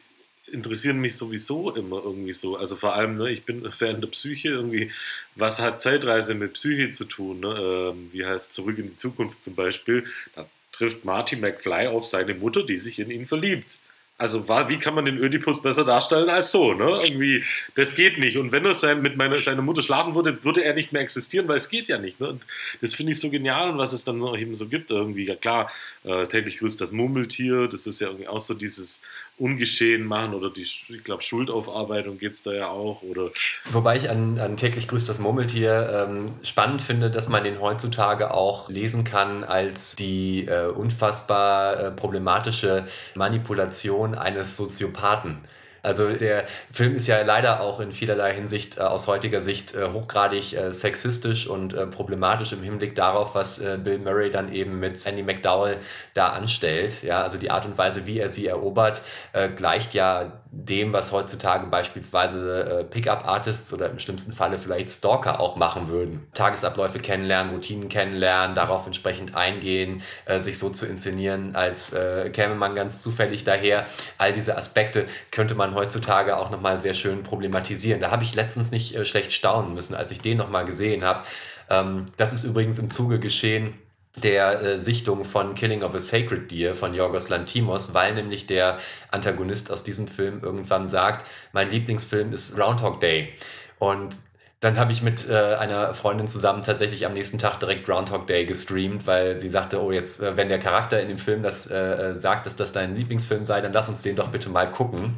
interessieren 0.52 1.00
mich 1.00 1.16
sowieso 1.16 1.72
immer 1.72 2.04
irgendwie 2.04 2.34
so. 2.34 2.58
Also 2.58 2.76
vor 2.76 2.94
allem, 2.96 3.16
ne, 3.16 3.32
ich 3.32 3.44
bin 3.44 3.70
Fan 3.72 4.02
der 4.02 4.08
Psyche 4.08 4.50
irgendwie. 4.50 4.92
Was 5.36 5.60
hat 5.60 5.82
Zeitreise 5.82 6.36
mit 6.36 6.54
Psyche 6.54 6.90
zu 6.90 7.06
tun? 7.06 7.42
Ne? 7.42 7.92
Ähm, 7.94 8.10
wie 8.12 8.26
heißt 8.26 8.54
Zurück 8.54 8.78
in 8.78 8.90
die 8.90 8.96
Zukunft 8.96 9.42
zum 9.42 9.56
Beispiel? 9.56 10.06
Da 10.36 10.48
trifft 10.72 11.06
Marty 11.06 11.36
McFly 11.36 11.88
auf 11.88 12.08
seine 12.08 12.34
Mutter, 12.34 12.64
die 12.64 12.78
sich 12.78 13.00
in 13.00 13.12
ihn 13.12 13.26
verliebt. 13.26 13.78
Also 14.18 14.48
wie 14.48 14.78
kann 14.78 14.94
man 14.94 15.06
den 15.06 15.18
Ödipus 15.18 15.62
besser 15.62 15.84
darstellen 15.84 16.30
als 16.30 16.52
so? 16.52 16.74
Ne? 16.74 17.02
Irgendwie, 17.04 17.44
das 17.76 17.96
geht 17.96 18.20
nicht. 18.20 18.38
Und 18.38 18.52
wenn 18.52 18.64
er 18.64 18.76
sein, 18.76 19.02
mit 19.02 19.18
meiner, 19.18 19.42
seiner 19.42 19.64
Mutter 19.64 19.82
schlafen 19.82 20.14
würde, 20.14 20.44
würde 20.46 20.64
er 20.64 20.76
nicht 20.76 20.94
mehr 20.94 21.02
existieren, 21.02 21.48
weil 21.48 21.58
es 21.58 21.68
geht 21.68 21.88
ja 21.88 21.98
nicht. 21.98 22.20
Ne? 22.20 22.30
Und 22.30 22.46
das 22.80 22.94
finde 22.94 23.12
ich 23.12 23.20
so 23.20 23.32
genial 23.32 23.72
und 23.72 23.80
was 23.80 23.92
es 23.92 24.04
dann 24.04 24.22
so, 24.22 24.36
eben 24.36 24.54
so 24.54 24.70
gibt. 24.70 24.92
Irgendwie, 24.92 25.26
ja 25.26 25.36
klar, 25.36 25.72
äh, 26.04 26.28
täglich 26.28 26.60
grüßt 26.60 26.80
das 26.80 26.92
Murmeltier, 26.92 27.68
das 27.68 27.88
ist 27.88 28.00
ja 28.00 28.08
irgendwie 28.08 28.28
auch 28.28 28.40
so 28.40 28.54
dieses 28.54 29.02
Ungeschehen 29.38 30.06
machen 30.06 30.34
oder 30.34 30.50
die, 30.52 30.62
ich 30.62 31.04
glaube, 31.04 31.24
Schuldaufarbeitung 31.24 32.18
geht 32.20 32.34
es 32.34 32.44
da 32.44 32.54
ja 32.54 32.68
auch. 32.68 33.02
Oder 33.02 33.26
Wobei 33.72 33.98
ich 33.98 34.10
an, 34.10 34.40
an 34.40 34.58
täglich 34.58 34.88
grüßt 34.88 35.10
das 35.10 35.20
Murmeltier 35.20 36.08
ähm, 36.08 36.34
spannend 36.44 36.82
finde, 36.82 37.10
dass 37.10 37.30
man 37.30 37.44
den 37.44 37.60
heutzutage 37.60 38.32
auch 38.32 38.70
lesen 38.70 39.04
kann 39.04 39.44
als 39.44 39.96
die 39.96 40.46
äh, 40.46 40.68
unfassbar 40.68 41.80
äh, 41.80 41.92
problematische 41.92 42.86
Manipulation 43.16 44.16
eines 44.16 44.56
Soziopathen. 44.56 45.40
Also 45.84 46.14
der 46.14 46.46
Film 46.72 46.96
ist 46.96 47.08
ja 47.08 47.22
leider 47.24 47.60
auch 47.60 47.82
in 47.82 47.92
vielerlei 47.92 48.34
Hinsicht 48.34 48.78
äh, 48.78 48.82
aus 48.82 49.08
heutiger 49.08 49.42
Sicht 49.42 49.76
äh, 49.76 49.90
hochgradig 49.92 50.54
äh, 50.54 50.72
sexistisch 50.72 51.46
und 51.46 51.74
äh, 51.74 51.86
problematisch 51.86 52.54
im 52.54 52.64
Hinblick 52.64 52.96
darauf, 52.96 53.36
was 53.36 53.60
äh, 53.60 53.78
Bill 53.84 54.00
Murray 54.00 54.32
dann 54.32 54.54
eben 54.54 54.80
mit 54.80 55.06
Andy 55.06 55.24
McDowell 55.24 55.76
da 56.14 56.30
anstellt. 56.30 57.04
Ja, 57.04 57.22
also 57.22 57.38
die 57.38 57.52
Art 57.52 57.66
und 57.66 57.78
Weise, 57.78 58.08
wie 58.08 58.20
er 58.20 58.30
sie 58.30 58.48
erobert, 58.48 59.02
äh, 59.34 59.50
gleicht 59.50 59.94
ja 59.94 60.40
dem, 60.56 60.94
was 60.94 61.12
heutzutage 61.12 61.66
beispielsweise 61.66 62.86
Pickup-Artists 62.92 63.74
oder 63.74 63.90
im 63.90 63.98
schlimmsten 63.98 64.34
Falle 64.34 64.60
vielleicht 64.60 64.92
Stalker 64.92 65.40
auch 65.40 65.56
machen 65.56 65.90
würden. 65.90 66.28
Tagesabläufe 66.36 67.00
kennenlernen, 67.00 67.56
Routinen 67.56 67.90
kennenlernen, 67.90 68.56
darauf 68.56 68.86
entsprechend 68.86 69.36
eingehen, 69.36 70.04
sich 70.38 70.60
so 70.60 70.70
zu 70.70 70.86
inszenieren, 70.86 71.56
als 71.56 71.96
käme 72.34 72.54
man 72.54 72.76
ganz 72.76 73.02
zufällig 73.02 73.46
daher. 73.46 73.88
All 74.20 74.32
diese 74.32 74.56
Aspekte 74.56 75.08
könnte 75.32 75.56
man 75.56 75.73
heutzutage 75.76 76.38
auch 76.38 76.50
nochmal 76.50 76.80
sehr 76.80 76.94
schön 76.94 77.24
problematisieren. 77.24 78.02
Da 78.02 78.12
habe 78.12 78.24
ich 78.24 78.36
letztens 78.36 78.72
nicht 78.72 78.96
äh, 78.96 79.06
schlecht 79.06 79.32
staunen 79.32 79.74
müssen, 79.74 79.96
als 79.96 80.12
ich 80.12 80.22
den 80.22 80.38
nochmal 80.38 80.66
gesehen 80.66 81.04
habe. 81.04 81.24
Ähm, 81.70 82.06
das 82.18 82.34
ist 82.34 82.44
übrigens 82.44 82.78
im 82.78 82.90
Zuge 82.90 83.20
geschehen 83.20 83.74
der 84.16 84.62
äh, 84.62 84.82
Sichtung 84.82 85.26
von 85.26 85.56
Killing 85.56 85.82
of 85.82 85.96
a 85.96 86.00
Sacred 86.00 86.52
Deer 86.52 86.76
von 86.76 86.94
Yorgos 86.94 87.30
Lantimos, 87.30 87.94
weil 87.94 88.14
nämlich 88.14 88.46
der 88.46 88.78
Antagonist 89.10 89.72
aus 89.72 89.84
diesem 89.84 90.08
Film 90.08 90.42
irgendwann 90.44 90.88
sagt, 90.88 91.26
mein 91.52 91.72
Lieblingsfilm 91.72 92.32
ist 92.32 92.56
Groundhog 92.56 93.00
Day. 93.00 93.34
Und 93.80 94.16
dann 94.64 94.80
habe 94.80 94.94
ich 94.94 95.02
mit 95.02 95.30
äh, 95.30 95.56
einer 95.56 95.94
Freundin 95.94 96.28
zusammen 96.30 96.64
tatsächlich 96.64 97.06
am 97.06 97.14
nächsten 97.14 97.38
Tag 97.38 97.60
direkt 97.60 97.86
Groundhog 97.86 98.28
Day 98.28 98.46
gestreamt, 98.46 99.06
weil 99.06 99.38
sie 99.38 99.50
sagte, 99.50 99.84
oh 99.84 99.92
jetzt, 99.92 100.22
äh, 100.22 100.38
wenn 100.38 100.48
der 100.48 100.60
Charakter 100.60 101.02
in 101.02 101.10
dem 101.10 101.18
Film 101.18 101.44
das 101.44 101.70
äh, 101.70 101.78
äh 101.78 102.16
sagt, 102.16 102.46
dass 102.46 102.56
das 102.56 102.72
dein 102.72 102.96
Lieblingsfilm 102.96 103.44
sei, 103.44 103.60
dann 103.60 103.74
lass 103.74 103.90
uns 103.90 104.04
den 104.04 104.16
doch 104.16 104.30
bitte 104.30 104.50
mal 104.50 104.72
gucken. 104.72 105.18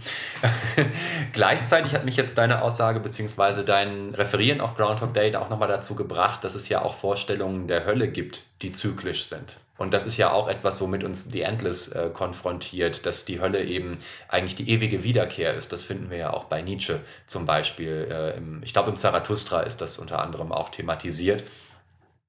Gleichzeitig 1.33 1.93
hat 1.93 2.05
mich 2.05 2.17
jetzt 2.17 2.39
deine 2.39 2.63
Aussage 2.63 2.99
bzw. 2.99 3.63
dein 3.63 4.15
Referieren 4.15 4.61
auf 4.61 4.75
Groundhog 4.75 5.13
Day 5.13 5.35
auch 5.35 5.49
nochmal 5.49 5.67
dazu 5.67 5.93
gebracht, 5.93 6.43
dass 6.43 6.55
es 6.55 6.67
ja 6.69 6.81
auch 6.81 6.95
Vorstellungen 6.95 7.67
der 7.67 7.85
Hölle 7.85 8.07
gibt, 8.07 8.43
die 8.63 8.71
zyklisch 8.71 9.25
sind. 9.25 9.57
Und 9.77 9.93
das 9.93 10.05
ist 10.05 10.17
ja 10.17 10.31
auch 10.31 10.47
etwas, 10.47 10.79
womit 10.79 11.03
uns 11.03 11.27
die 11.27 11.41
Endless 11.41 11.89
äh, 11.89 12.09
konfrontiert, 12.13 13.05
dass 13.05 13.25
die 13.25 13.41
Hölle 13.41 13.63
eben 13.63 13.97
eigentlich 14.29 14.55
die 14.55 14.69
ewige 14.69 15.03
Wiederkehr 15.03 15.53
ist. 15.53 15.73
Das 15.73 15.83
finden 15.83 16.09
wir 16.09 16.17
ja 16.17 16.33
auch 16.33 16.45
bei 16.45 16.61
Nietzsche 16.61 17.01
zum 17.25 17.45
Beispiel. 17.45 18.07
Äh, 18.09 18.37
im, 18.37 18.63
ich 18.63 18.71
glaube, 18.71 18.89
im 18.91 18.97
Zarathustra 18.97 19.61
ist 19.61 19.81
das 19.81 19.97
unter 19.97 20.21
anderem 20.21 20.51
auch 20.53 20.69
thematisiert. 20.69 21.43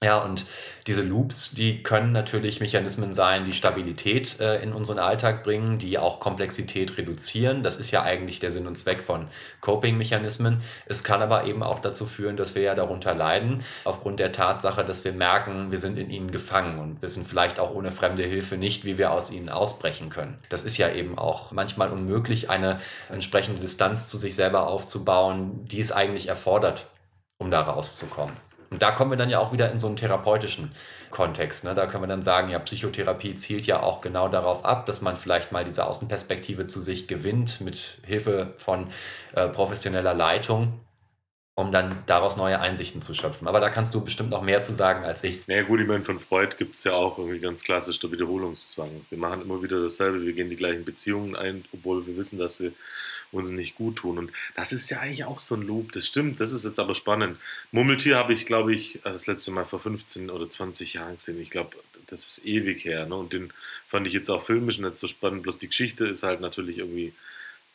Ja, 0.05 0.18
und 0.18 0.44
diese 0.86 1.01
Loops, 1.01 1.53
die 1.53 1.82
können 1.82 2.12
natürlich 2.12 2.61
Mechanismen 2.61 3.14
sein, 3.14 3.47
die 3.47 3.55
Stabilität 3.55 4.38
äh, 4.40 4.62
in 4.62 4.74
unseren 4.74 4.99
Alltag 4.99 5.42
bringen, 5.42 5.78
die 5.78 5.97
auch 5.97 6.20
Komplexität 6.20 6.99
reduzieren. 6.99 7.62
Das 7.62 7.76
ist 7.76 7.92
ja 7.92 8.03
eigentlich 8.03 8.38
der 8.38 8.51
Sinn 8.51 8.66
und 8.66 8.76
Zweck 8.76 9.01
von 9.01 9.28
Coping-Mechanismen. 9.62 10.61
Es 10.84 11.03
kann 11.03 11.22
aber 11.22 11.47
eben 11.47 11.62
auch 11.62 11.78
dazu 11.78 12.05
führen, 12.05 12.36
dass 12.36 12.55
wir 12.55 12.61
ja 12.61 12.74
darunter 12.74 13.14
leiden, 13.14 13.64
aufgrund 13.84 14.20
der 14.20 14.32
Tatsache, 14.32 14.84
dass 14.84 15.03
wir 15.07 15.12
merken, 15.12 15.70
wir 15.72 15.78
sind 15.78 15.97
in 15.97 16.11
ihnen 16.11 16.30
gefangen 16.30 16.78
und 16.78 17.01
wissen 17.01 17.24
vielleicht 17.24 17.59
auch 17.59 17.74
ohne 17.74 17.90
fremde 17.90 18.22
Hilfe 18.22 18.59
nicht, 18.59 18.84
wie 18.84 18.99
wir 18.99 19.12
aus 19.12 19.30
ihnen 19.30 19.49
ausbrechen 19.49 20.11
können. 20.11 20.36
Das 20.51 20.64
ist 20.64 20.76
ja 20.76 20.90
eben 20.92 21.16
auch 21.16 21.53
manchmal 21.53 21.90
unmöglich, 21.90 22.51
eine 22.51 22.80
entsprechende 23.09 23.62
Distanz 23.62 24.09
zu 24.09 24.18
sich 24.18 24.34
selber 24.34 24.66
aufzubauen, 24.66 25.64
die 25.64 25.80
es 25.80 25.90
eigentlich 25.90 26.28
erfordert, 26.28 26.86
um 27.38 27.51
da 27.51 27.62
rauszukommen. 27.62 28.36
Und 28.77 28.83
da 28.83 28.91
kommen 28.91 29.11
wir 29.11 29.16
dann 29.16 29.31
ja 29.31 29.39
auch 29.39 29.55
wieder 29.55 29.72
in 29.72 29.79
so 29.79 29.87
einen 29.87 29.97
therapeutischen 29.97 30.70
Kontext. 31.11 31.64
Ne? 31.64 31.72
Da 31.72 31.87
können 31.87 32.03
wir 32.03 32.09
dann 32.09 32.22
sagen, 32.22 32.51
ja, 32.51 32.59
Psychotherapie 32.59 33.35
zielt 33.35 33.64
ja 33.64 33.83
auch 33.83 34.03
genau 34.03 34.29
darauf 34.29 34.66
ab, 34.66 34.85
dass 34.85 35.01
man 35.01 35.16
vielleicht 35.16 35.51
mal 35.51 35.64
diese 35.64 35.87
Außenperspektive 35.87 36.66
zu 36.66 36.83
sich 36.83 37.09
gewinnt 37.09 37.62
mit 37.62 38.03
Hilfe 38.05 38.53
von 38.59 38.91
äh, 39.35 39.49
professioneller 39.49 40.12
Leitung 40.12 40.79
um 41.59 41.72
dann 41.72 42.03
daraus 42.05 42.37
neue 42.37 42.61
Einsichten 42.61 43.01
zu 43.01 43.14
schöpfen. 43.14 43.49
Aber 43.49 43.61
da 43.61 43.70
kannst 43.70 43.95
du 43.95 44.05
bestimmt 44.05 44.29
noch 44.29 44.43
mehr 44.43 44.62
zu 44.62 44.74
sagen 44.74 45.07
als 45.07 45.24
ich. 45.24 45.41
Na 45.47 45.55
ja, 45.55 45.62
gut, 45.62 45.81
ich 45.81 45.87
meine, 45.87 46.05
von 46.05 46.18
Freud 46.18 46.57
gibt 46.59 46.77
es 46.77 46.85
ja 46.85 46.93
auch 46.93 47.16
irgendwie 47.16 47.39
ganz 47.39 47.64
klassisch 47.64 47.99
der 47.99 48.12
Wiederholungszwang. 48.12 49.07
Wir 49.09 49.16
machen 49.16 49.41
immer 49.41 49.62
wieder 49.62 49.81
dasselbe, 49.81 50.20
wir 50.20 50.35
gehen 50.35 50.51
die 50.51 50.57
gleichen 50.57 50.85
Beziehungen 50.85 51.35
ein, 51.35 51.64
obwohl 51.72 52.07
wir 52.07 52.14
wissen, 52.18 52.39
dass 52.39 52.59
sie 52.59 52.74
uns 53.37 53.51
nicht 53.51 53.76
gut 53.76 53.97
tun. 53.97 54.18
Und 54.18 54.32
das 54.55 54.72
ist 54.72 54.91
ja 54.91 55.01
eigentlich 55.01 55.24
auch 55.24 55.41
so 55.41 55.55
ein 55.55 55.62
Loop, 55.62 55.93
das 55.93 56.07
stimmt, 56.07 56.41
das 56.41 56.53
ist 56.53 56.64
jetzt 56.64 56.80
aber 56.80 56.95
spannend. 56.95 57.39
Murmeltier 57.72 58.16
habe 58.16 58.32
ich, 58.32 58.47
glaube 58.47 58.74
ich, 58.74 59.01
das 59.05 59.26
letzte 59.26 59.51
Mal 59.51 59.64
vor 59.64 59.80
15 59.80 60.30
oder 60.30 60.49
20 60.49 60.95
Jahren 60.95 61.16
gesehen. 61.16 61.41
Ich 61.41 61.51
glaube, 61.51 61.76
das 62.07 62.39
ist 62.39 62.47
ewig 62.47 62.84
her. 62.84 63.07
Ne? 63.07 63.16
Und 63.16 63.32
den 63.32 63.53
fand 63.87 64.07
ich 64.07 64.12
jetzt 64.12 64.30
auch 64.30 64.43
filmisch 64.43 64.78
nicht 64.78 64.99
so 64.99 65.07
spannend, 65.07 65.43
bloß 65.43 65.59
die 65.59 65.68
Geschichte 65.68 66.07
ist 66.07 66.22
halt 66.22 66.41
natürlich 66.41 66.78
irgendwie 66.78 67.12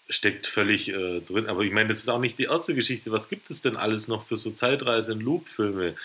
steckt 0.10 0.48
völlig 0.48 0.90
äh, 0.90 1.22
drin. 1.22 1.48
Aber 1.48 1.62
ich 1.62 1.72
meine, 1.72 1.90
das 1.90 2.00
ist 2.00 2.10
auch 2.10 2.20
nicht 2.20 2.38
die 2.38 2.46
erste 2.46 2.76
Geschichte. 2.76 3.12
Was 3.12 3.30
gibt 3.30 3.50
es 3.50 3.62
denn 3.62 3.78
alles 3.78 4.08
noch 4.08 4.24
für 4.24 4.36
so 4.36 4.52
Zeitreise- 4.52 5.14
und 5.14 5.22
Loop-Filme? 5.22 5.96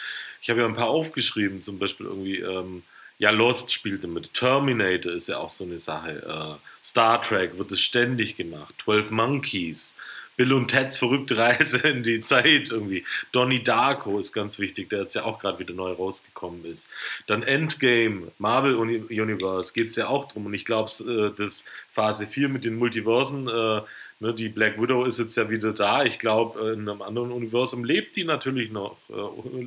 Ich 0.41 0.51
habe 0.51 0.61
ja 0.61 0.67
ein 0.67 0.75
paar 0.75 0.89
aufgeschrieben, 0.89 1.61
zum 1.61 1.79
Beispiel 1.79 2.07
irgendwie 2.07 2.39
ähm, 2.39 2.83
ja, 3.19 3.31
Lost 3.31 3.73
spielt 3.73 4.05
damit. 4.05 4.35
Terminator 4.35 5.13
ist 5.13 5.29
ja 5.29 5.39
auch 5.39 5.51
so 5.51 5.65
eine 5.65 5.79
Sache. 5.79 6.59
Äh, 6.61 6.85
Star 6.85 7.23
Trek 7.23 7.57
wird 7.59 7.73
es 7.73 7.81
ständig 7.81 8.37
gemacht. 8.37 8.75
12 8.85 9.11
Monkeys. 9.11 9.97
Bill 10.37 10.53
und 10.53 10.69
Teds 10.69 10.99
verrückte 10.99 11.37
Reise 11.37 11.89
in 11.89 12.03
die 12.03 12.21
Zeit 12.21 12.71
irgendwie. 12.71 13.05
Donnie 13.33 13.63
Darko 13.63 14.19
ist 14.19 14.33
ganz 14.33 14.59
wichtig, 14.59 14.91
der 14.91 15.01
jetzt 15.01 15.15
ja 15.15 15.25
auch 15.25 15.39
gerade 15.39 15.59
wieder 15.59 15.75
neu 15.75 15.93
rausgekommen 15.93 16.65
ist. 16.65 16.89
Dann 17.27 17.43
Endgame, 17.43 18.33
Marvel 18.39 18.75
Universe 18.75 19.73
geht 19.73 19.89
es 19.89 19.97
ja 19.97 20.09
auch 20.09 20.27
drum. 20.27 20.47
Und 20.47 20.55
ich 20.55 20.65
glaube, 20.65 20.91
äh, 21.07 21.37
das 21.37 21.65
Phase 21.91 22.27
4 22.27 22.49
mit 22.49 22.65
den 22.65 22.77
Multiversen, 22.77 23.49
äh, 23.49 23.81
ne, 24.21 24.35
die 24.35 24.49
Black 24.49 24.81
Widow 24.81 25.05
ist 25.05 25.19
jetzt 25.19 25.37
ja 25.37 25.49
wieder 25.49 25.73
da. 25.73 26.05
Ich 26.05 26.19
glaube, 26.19 26.61
äh, 26.61 26.73
in 26.75 26.89
einem 26.89 27.03
anderen 27.03 27.33
Universum 27.33 27.85
lebt 27.85 28.17
die 28.17 28.25
natürlich 28.25 28.71
noch. 28.71 28.99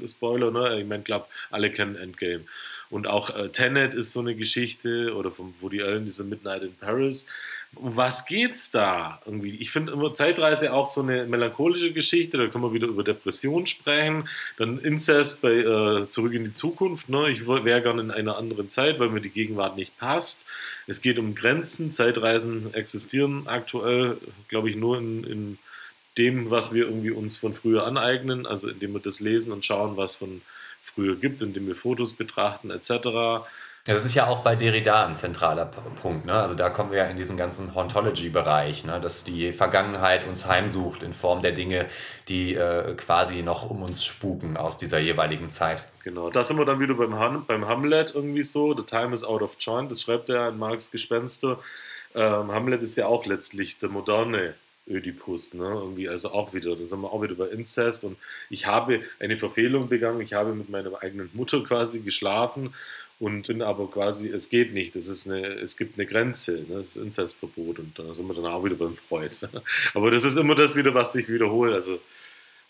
Spoiler, 0.08 0.52
ne? 0.52 0.80
Ich 0.80 0.88
meine, 0.88 1.04
glaube, 1.04 1.26
alle 1.50 1.72
kennen 1.72 1.96
Endgame. 1.96 2.44
Und 2.90 3.08
auch 3.08 3.30
Tenet 3.52 3.94
ist 3.94 4.14
so 4.14 4.20
eine 4.20 4.34
Geschichte 4.36 5.14
oder 5.16 5.30
von 5.30 5.54
Woody 5.62 5.84
Allen, 5.84 6.06
diese 6.06 6.24
Midnight 6.24 6.64
in 6.64 6.74
Paris. 6.76 7.28
Um 7.76 7.96
was 7.96 8.26
geht's 8.26 8.72
da? 8.72 9.22
Irgendwie, 9.26 9.56
ich 9.56 9.70
finde 9.70 9.92
immer 9.92 10.14
Zeitreise 10.14 10.74
auch 10.74 10.88
so 10.88 11.02
eine 11.02 11.26
melancholische 11.26 11.94
Geschichte. 11.94 12.38
Da 12.38 12.48
können 12.48 12.64
wir 12.64 12.74
wieder 12.74 12.88
über 12.88 13.04
Depression 13.04 13.68
sprechen. 13.68 14.28
Dann 14.58 14.80
Incest 14.80 15.42
bei 15.42 15.54
äh, 15.54 16.10
Zurück 16.10 16.34
in 16.34 16.46
die 16.46 16.52
Zukunft. 16.52 17.10
Ne? 17.10 17.30
Ich 17.30 17.48
wäre 17.48 17.82
gerne 17.82 18.02
in 18.02 18.12
einer 18.12 18.38
anderen 18.38 18.70
Zeit, 18.70 19.00
weil 19.00 19.10
mir 19.10 19.22
die 19.22 19.30
Gegenwart 19.30 19.76
nicht 19.76 19.98
passt. 19.98 20.46
Es 20.88 21.02
geht 21.02 21.20
um 21.20 21.36
Grenzen. 21.36 21.92
Zeitreisen 21.92 22.74
existieren 22.74 23.48
aktuell, 23.48 24.18
glaube 24.48 24.70
ich, 24.70 24.76
nur 24.76 24.98
in, 24.98 25.24
in 25.24 25.58
dem, 26.18 26.50
was 26.50 26.74
wir 26.74 26.86
irgendwie 26.86 27.12
uns 27.12 27.38
von 27.38 27.54
früher 27.54 27.86
aneignen. 27.86 28.48
Also 28.48 28.70
indem 28.70 28.94
wir 28.94 29.00
das 29.00 29.20
lesen 29.20 29.54
und 29.54 29.64
schauen, 29.64 29.96
was 29.96 30.16
von 30.16 30.42
früher 30.82 31.16
gibt, 31.16 31.42
indem 31.42 31.68
wir 31.68 31.76
Fotos 31.76 32.14
betrachten 32.14 32.72
etc. 32.72 33.46
Ja, 33.90 33.96
das 33.96 34.06
ist 34.06 34.14
ja 34.14 34.28
auch 34.28 34.44
bei 34.44 34.56
Derrida 34.56 35.08
ein 35.08 35.16
zentraler 35.16 35.66
Punkt. 35.66 36.24
Ne? 36.24 36.34
Also 36.34 36.54
da 36.54 36.70
kommen 36.70 36.92
wir 36.92 37.00
ja 37.00 37.06
in 37.06 37.18
diesen 37.18 37.38
ganzen 37.38 37.74
Hauntology-Bereich, 37.74 38.86
ne? 38.86 39.02
dass 39.02 39.24
die 39.24 39.52
Vergangenheit 39.52 40.28
uns 40.28 40.46
heimsucht 40.46 41.02
in 41.02 41.12
Form 41.12 41.42
der 41.42 41.54
Dinge, 41.54 41.88
die 42.28 42.54
äh, 42.54 42.94
quasi 42.94 43.42
noch 43.42 43.68
um 43.68 43.82
uns 43.82 44.06
spuken 44.06 44.58
aus 44.58 44.78
dieser 44.78 45.00
jeweiligen 45.00 45.50
Zeit. 45.50 45.84
Genau, 46.04 46.30
da 46.30 46.44
sind 46.44 46.60
wir 46.60 46.66
dann 46.66 46.80
wieder 46.80 46.94
beim, 46.94 47.18
Ham 47.18 47.46
beim 47.48 47.68
Hamlet 47.68 48.14
irgendwie 48.14 48.44
so. 48.44 48.78
The 48.78 48.84
time 48.84 49.12
is 49.12 49.24
out 49.24 49.42
of 49.42 49.56
joint, 49.58 49.90
das 49.90 50.04
schreibt 50.04 50.30
er 50.30 50.50
in 50.50 50.60
Marx 50.60 50.92
Gespenster. 50.92 51.58
Ähm, 52.14 52.52
Hamlet 52.52 52.84
ist 52.84 52.96
ja 52.96 53.08
auch 53.08 53.26
letztlich 53.26 53.80
der 53.80 53.90
moderne 53.90 54.54
Ödipus, 54.88 55.56
ne? 55.56 55.66
Irgendwie, 55.66 56.10
also 56.10 56.32
auch 56.32 56.54
wieder, 56.54 56.76
da 56.76 56.86
sind 56.86 57.02
wir 57.02 57.12
auch 57.12 57.24
wieder 57.24 57.36
bei 57.36 57.48
Inzest 57.48 58.04
und 58.04 58.18
ich 58.52 58.68
habe 58.68 59.02
eine 59.20 59.38
Verfehlung 59.38 59.88
begangen, 59.88 60.22
ich 60.22 60.34
habe 60.34 60.54
mit 60.54 60.70
meiner 60.70 60.92
eigenen 61.02 61.32
Mutter 61.34 61.64
quasi 61.64 62.02
geschlafen 62.02 62.74
und 63.20 63.48
bin 63.48 63.62
aber 63.62 63.90
quasi, 63.90 64.30
es 64.30 64.50
geht 64.50 64.74
nicht, 64.74 64.96
es, 64.96 65.10
ist 65.10 65.28
eine, 65.28 65.46
es 65.46 65.76
gibt 65.76 65.98
eine 65.98 66.06
Grenze, 66.06 66.66
ne? 66.68 66.78
das 66.78 66.96
ist 66.96 66.98
Inzestverbot 66.98 67.80
und 67.80 68.00
da 68.00 68.14
sind 68.14 68.28
wir 68.28 68.34
dann 68.34 68.46
auch 68.46 68.64
wieder 68.64 68.76
beim 68.76 68.96
Freud. 68.96 69.36
aber 69.94 70.12
das 70.12 70.24
ist 70.24 70.38
immer 70.38 70.56
das 70.56 70.76
wieder, 70.76 70.94
was 70.94 71.12
sich 71.12 71.28
wiederholt, 71.28 71.74
also 71.74 72.00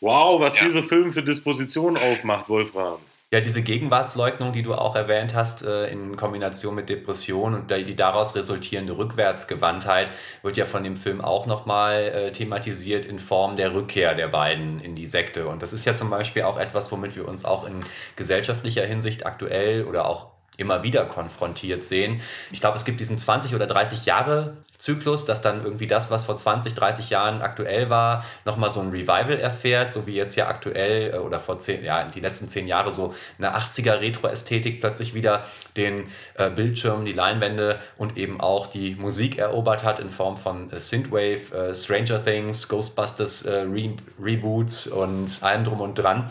wow, 0.01 0.41
was 0.41 0.59
ja. 0.59 0.65
dieser 0.65 0.83
Film 0.83 1.13
für 1.13 1.23
Dispositionen 1.23 2.01
aufmacht, 2.01 2.49
Wolfram. 2.49 2.99
Ja, 3.31 3.41
diese 3.41 3.61
Gegenwartsleugnung, 3.61 4.53
die 4.53 4.63
du 4.63 4.73
auch 4.73 4.95
erwähnt 4.95 5.35
hast, 5.35 5.63
äh, 5.63 5.85
in 5.91 6.15
Kombination 6.15 6.73
mit 6.73 6.89
Depression 6.89 7.53
und 7.53 7.69
die 7.69 7.95
daraus 7.95 8.35
resultierende 8.35 8.97
Rückwärtsgewandtheit, 8.97 10.11
wird 10.41 10.57
ja 10.57 10.65
von 10.65 10.83
dem 10.83 10.95
Film 10.95 11.21
auch 11.21 11.45
nochmal 11.45 12.05
äh, 12.05 12.31
thematisiert 12.31 13.05
in 13.05 13.19
Form 13.19 13.55
der 13.55 13.75
Rückkehr 13.75 14.15
der 14.15 14.29
beiden 14.29 14.79
in 14.79 14.95
die 14.95 15.05
Sekte. 15.05 15.47
Und 15.47 15.61
das 15.61 15.73
ist 15.73 15.85
ja 15.85 15.93
zum 15.93 16.09
Beispiel 16.09 16.41
auch 16.41 16.57
etwas, 16.57 16.91
womit 16.91 17.15
wir 17.15 17.27
uns 17.27 17.45
auch 17.45 17.67
in 17.67 17.85
gesellschaftlicher 18.15 18.83
Hinsicht 18.87 19.27
aktuell 19.27 19.85
oder 19.85 20.07
auch 20.07 20.38
immer 20.59 20.83
wieder 20.83 21.05
konfrontiert 21.05 21.83
sehen. 21.83 22.21
Ich 22.51 22.59
glaube, 22.59 22.77
es 22.77 22.85
gibt 22.85 22.99
diesen 22.99 23.17
20 23.17 23.55
oder 23.55 23.67
30 23.67 24.05
Jahre 24.05 24.57
Zyklus, 24.77 25.25
dass 25.25 25.41
dann 25.41 25.63
irgendwie 25.63 25.87
das, 25.87 26.09
was 26.09 26.25
vor 26.25 26.37
20, 26.37 26.73
30 26.73 27.09
Jahren 27.09 27.41
aktuell 27.41 27.89
war, 27.89 28.23
nochmal 28.45 28.71
so 28.71 28.79
ein 28.79 28.89
Revival 28.89 29.37
erfährt, 29.37 29.91
so 29.91 30.07
wie 30.07 30.15
jetzt 30.15 30.35
ja 30.35 30.47
aktuell 30.47 31.13
äh, 31.13 31.17
oder 31.17 31.39
vor 31.39 31.59
zehn, 31.59 31.83
ja, 31.83 32.05
die 32.05 32.21
letzten 32.21 32.47
zehn 32.47 32.67
Jahre 32.67 32.91
so 32.91 33.13
eine 33.37 33.55
80er 33.55 33.99
Retro-Ästhetik 33.99 34.79
plötzlich 34.79 35.13
wieder 35.13 35.45
den 35.75 36.07
äh, 36.35 36.49
Bildschirm, 36.49 37.05
die 37.05 37.13
Leinwände 37.13 37.79
und 37.97 38.17
eben 38.17 38.39
auch 38.39 38.67
die 38.67 38.95
Musik 38.95 39.37
erobert 39.37 39.83
hat 39.83 39.99
in 39.99 40.09
Form 40.09 40.37
von 40.37 40.71
äh, 40.71 40.79
Synthwave, 40.79 41.53
äh, 41.53 41.75
Stranger 41.75 42.23
Things, 42.23 42.67
Ghostbusters 42.69 43.43
äh, 43.43 43.61
Re 43.61 43.97
Reboots 44.21 44.87
und 44.87 45.41
allem 45.41 45.63
drum 45.63 45.81
und 45.81 45.95
dran, 45.95 46.29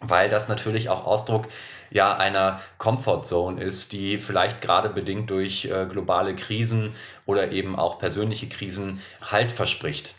weil 0.00 0.28
das 0.30 0.48
natürlich 0.48 0.88
auch 0.88 1.06
Ausdruck 1.06 1.46
ja 1.90 2.16
einer 2.16 2.60
Comfortzone 2.78 3.62
ist, 3.62 3.92
die 3.92 4.18
vielleicht 4.18 4.60
gerade 4.60 4.88
bedingt 4.88 5.30
durch 5.30 5.66
äh, 5.66 5.86
globale 5.86 6.34
Krisen 6.34 6.94
oder 7.26 7.52
eben 7.52 7.76
auch 7.76 7.98
persönliche 7.98 8.48
Krisen 8.48 9.00
Halt 9.22 9.52
verspricht. 9.52 10.17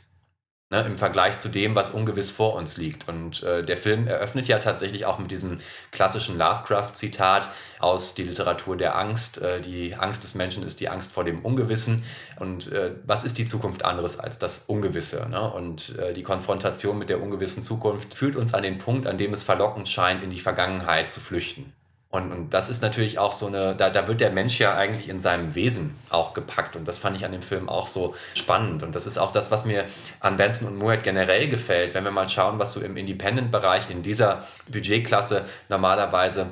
Ne, 0.72 0.82
Im 0.84 1.00
Vergleich 1.00 1.40
zu 1.40 1.50
dem, 1.50 1.74
was 1.74 1.90
ungewiss 1.90 2.30
vor 2.30 2.54
uns 2.54 2.78
liegt. 2.78 3.10
Und 3.10 3.42
äh, 3.42 3.64
der 3.64 3.76
Film 3.76 4.06
eröffnet 4.06 4.48
ja 4.48 4.60
tatsächlich 4.60 5.04
auch 5.06 5.18
mit 5.18 5.32
diesem 5.32 5.62
klassischen 5.92 6.38
Lovecraft-Zitat 6.38 7.50
aus 7.80 8.14
Die 8.14 8.22
Literatur 8.22 8.78
der 8.78 8.96
Angst. 8.96 9.42
Äh, 9.42 9.62
die 9.62 9.96
Angst 9.96 10.24
des 10.24 10.36
Menschen 10.36 10.62
ist 10.62 10.80
die 10.80 10.88
Angst 10.90 11.12
vor 11.12 11.24
dem 11.24 11.44
Ungewissen. 11.44 12.04
Und 12.40 12.72
äh, 12.72 12.92
was 13.04 13.24
ist 13.24 13.40
die 13.40 13.48
Zukunft 13.48 13.84
anderes 13.84 14.20
als 14.20 14.38
das 14.38 14.66
Ungewisse? 14.68 15.28
Ne? 15.28 15.52
Und 15.52 15.98
äh, 15.98 16.14
die 16.14 16.22
Konfrontation 16.22 17.00
mit 17.00 17.10
der 17.10 17.20
ungewissen 17.20 17.64
Zukunft 17.64 18.14
führt 18.14 18.36
uns 18.36 18.54
an 18.54 18.62
den 18.62 18.78
Punkt, 18.78 19.08
an 19.08 19.18
dem 19.18 19.34
es 19.34 19.42
verlockend 19.42 19.90
scheint, 19.90 20.22
in 20.22 20.30
die 20.30 20.40
Vergangenheit 20.40 21.12
zu 21.12 21.20
flüchten. 21.20 21.74
Und, 22.12 22.32
und 22.32 22.54
das 22.56 22.72
ist 22.72 22.82
natürlich 22.82 23.20
auch 23.20 23.32
so 23.32 23.46
eine, 23.46 23.76
da, 23.76 23.92
da 23.92 24.08
wird 24.08 24.20
der 24.20 24.32
Mensch 24.32 24.60
ja 24.60 24.76
eigentlich 24.76 25.10
in 25.10 25.20
seinem 25.20 25.54
Wesen 25.54 25.96
auch 26.10 26.34
gepackt. 26.34 26.76
Und 26.76 26.88
das 26.88 26.98
fand 26.98 27.16
ich 27.16 27.24
an 27.24 27.32
dem 27.32 27.44
Film 27.44 27.70
auch 27.70 27.88
so 27.88 28.16
spannend. 28.34 28.82
Und 28.82 28.96
das 28.96 29.06
ist 29.06 29.20
auch 29.20 29.32
das, 29.32 29.52
was 29.52 29.64
mir 29.64 29.86
an 30.20 30.36
Benson 30.36 30.68
und 30.68 30.78
Moorhead 30.78 31.04
generell 31.04 31.48
gefällt. 31.50 31.94
Wenn 31.94 32.04
wir 32.04 32.12
mal 32.12 32.28
schauen, 32.28 32.58
was 32.58 32.74
so 32.74 32.82
im 32.82 32.98
Independent-Bereich 32.98 33.92
in 33.92 34.02
dieser 34.02 34.48
Budgetklasse 34.68 35.46
normalerweise 35.70 36.48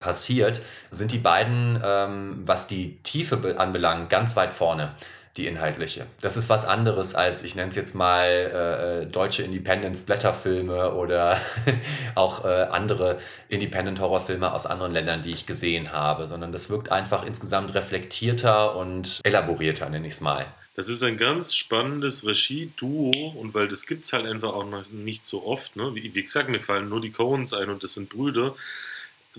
passiert, 0.00 0.60
sind 0.90 1.12
die 1.12 1.18
beiden, 1.18 1.80
ähm, 1.84 2.42
was 2.44 2.66
die 2.66 3.00
Tiefe 3.02 3.56
anbelangt, 3.58 4.10
ganz 4.10 4.34
weit 4.34 4.52
vorne 4.52 4.94
die 5.40 5.46
inhaltliche. 5.46 6.06
Das 6.20 6.36
ist 6.36 6.48
was 6.48 6.66
anderes 6.66 7.14
als, 7.14 7.42
ich 7.42 7.54
nenne 7.54 7.70
es 7.70 7.76
jetzt 7.76 7.94
mal, 7.94 8.28
äh, 8.28 9.02
äh 9.02 9.06
deutsche 9.06 9.42
Independence-Blätterfilme 9.42 10.92
oder 10.92 11.40
auch 12.14 12.44
äh, 12.44 12.48
andere 12.48 13.18
Independent-Horrorfilme 13.48 14.52
aus 14.52 14.66
anderen 14.66 14.92
Ländern, 14.92 15.22
die 15.22 15.32
ich 15.32 15.46
gesehen 15.46 15.92
habe, 15.92 16.28
sondern 16.28 16.52
das 16.52 16.70
wirkt 16.70 16.92
einfach 16.92 17.24
insgesamt 17.24 17.74
reflektierter 17.74 18.76
und 18.76 19.20
elaborierter, 19.24 19.88
nenne 19.88 20.06
ich 20.06 20.14
es 20.14 20.20
mal. 20.20 20.46
Das 20.76 20.88
ist 20.88 21.02
ein 21.02 21.16
ganz 21.16 21.54
spannendes 21.54 22.24
Regie-Duo 22.24 23.34
und 23.36 23.54
weil 23.54 23.68
das 23.68 23.86
gibt 23.86 24.04
es 24.04 24.12
halt 24.12 24.26
einfach 24.26 24.52
auch 24.52 24.66
noch 24.66 24.88
nicht 24.90 25.24
so 25.24 25.44
oft. 25.44 25.76
Ne? 25.76 25.94
Wie, 25.94 26.14
wie 26.14 26.22
gesagt, 26.22 26.48
mir 26.48 26.60
fallen 26.60 26.88
nur 26.88 27.00
die 27.00 27.12
Coens 27.12 27.52
ein 27.52 27.70
und 27.70 27.82
das 27.82 27.94
sind 27.94 28.08
Brüder 28.08 28.54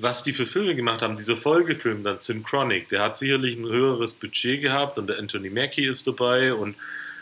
was 0.01 0.23
die 0.23 0.33
für 0.33 0.45
Filme 0.45 0.75
gemacht 0.75 1.01
haben, 1.01 1.17
dieser 1.17 1.37
Folgefilm 1.37 2.03
dann 2.03 2.19
Synchronic, 2.19 2.89
der 2.89 3.03
hat 3.03 3.17
sicherlich 3.17 3.57
ein 3.57 3.65
höheres 3.65 4.13
Budget 4.13 4.61
gehabt 4.61 4.97
und 4.97 5.07
der 5.07 5.19
Anthony 5.19 5.49
Mackie 5.49 5.85
ist 5.85 6.07
dabei 6.07 6.53
und 6.53 6.75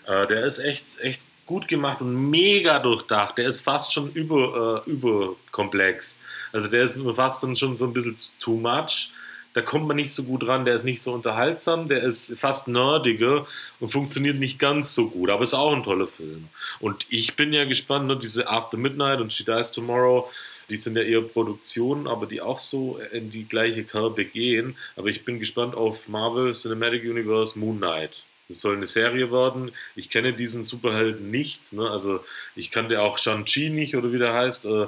äh, 0.06 0.28
der 0.28 0.46
ist 0.46 0.60
echt, 0.60 0.86
echt 1.00 1.22
gut 1.46 1.68
gemacht 1.68 2.02
und 2.02 2.30
mega 2.30 2.80
durchdacht. 2.80 3.38
Der 3.38 3.48
ist 3.48 3.62
fast 3.62 3.92
schon 3.92 4.12
über, 4.14 4.84
äh, 4.86 4.90
überkomplex. 4.90 6.22
Also 6.52 6.70
der 6.70 6.84
ist 6.84 6.98
fast 7.16 7.44
dann 7.44 7.56
schon 7.56 7.76
so 7.76 7.86
ein 7.86 7.94
bisschen 7.94 8.16
too 8.40 8.56
much. 8.56 9.14
Da 9.54 9.62
kommt 9.62 9.88
man 9.88 9.96
nicht 9.96 10.14
so 10.14 10.24
gut 10.24 10.48
ran, 10.48 10.64
der 10.64 10.76
ist 10.76 10.84
nicht 10.84 11.02
so 11.02 11.12
unterhaltsam, 11.12 11.88
der 11.88 12.04
ist 12.04 12.38
fast 12.38 12.68
nerdiger 12.68 13.48
und 13.80 13.88
funktioniert 13.88 14.38
nicht 14.38 14.60
ganz 14.60 14.94
so 14.94 15.10
gut, 15.10 15.32
aber 15.32 15.44
ist 15.44 15.56
auch 15.56 15.74
ein 15.74 15.84
toller 15.84 16.06
Film. 16.06 16.50
Und 16.80 17.08
ich 17.10 17.36
bin 17.36 17.52
ja 17.52 17.66
gespannt, 17.66 18.06
ne, 18.06 18.16
diese 18.16 18.48
After 18.48 18.78
Midnight 18.78 19.20
und 19.20 19.34
She 19.34 19.44
Dies 19.44 19.72
Tomorrow, 19.72 20.30
die 20.70 20.78
sind 20.78 20.96
ja 20.96 21.04
eher 21.04 21.22
Produktionen, 21.22 22.08
aber 22.08 22.26
die 22.26 22.42
auch 22.42 22.60
so 22.60 23.00
in 23.12 23.30
die 23.30 23.46
gleiche 23.46 23.84
Kerbe 23.84 24.26
gehen. 24.26 24.76
Aber 24.96 25.08
ich 25.08 25.26
bin 25.26 25.40
gespannt 25.40 25.76
auf 25.76 26.08
Marvel 26.08 26.54
Cinematic 26.54 27.04
Universe 27.04 27.58
Moon 27.58 27.78
Knight. 27.78 28.24
Es 28.50 28.62
soll 28.62 28.76
eine 28.76 28.88
Serie 28.88 29.32
werden. 29.32 29.72
Ich 29.96 30.10
kenne 30.10 30.34
diesen 30.34 30.64
Superhelden 30.64 31.30
nicht. 31.30 31.72
Ne? 31.72 31.90
Also 31.90 32.24
ich 32.56 32.72
kannte 32.72 33.02
auch 33.02 33.20
Shang-Chi 33.20 33.70
nicht 33.70 33.96
oder 33.96 34.12
wie 34.12 34.18
der 34.18 34.34
heißt. 34.34 34.66
Äh, 34.66 34.88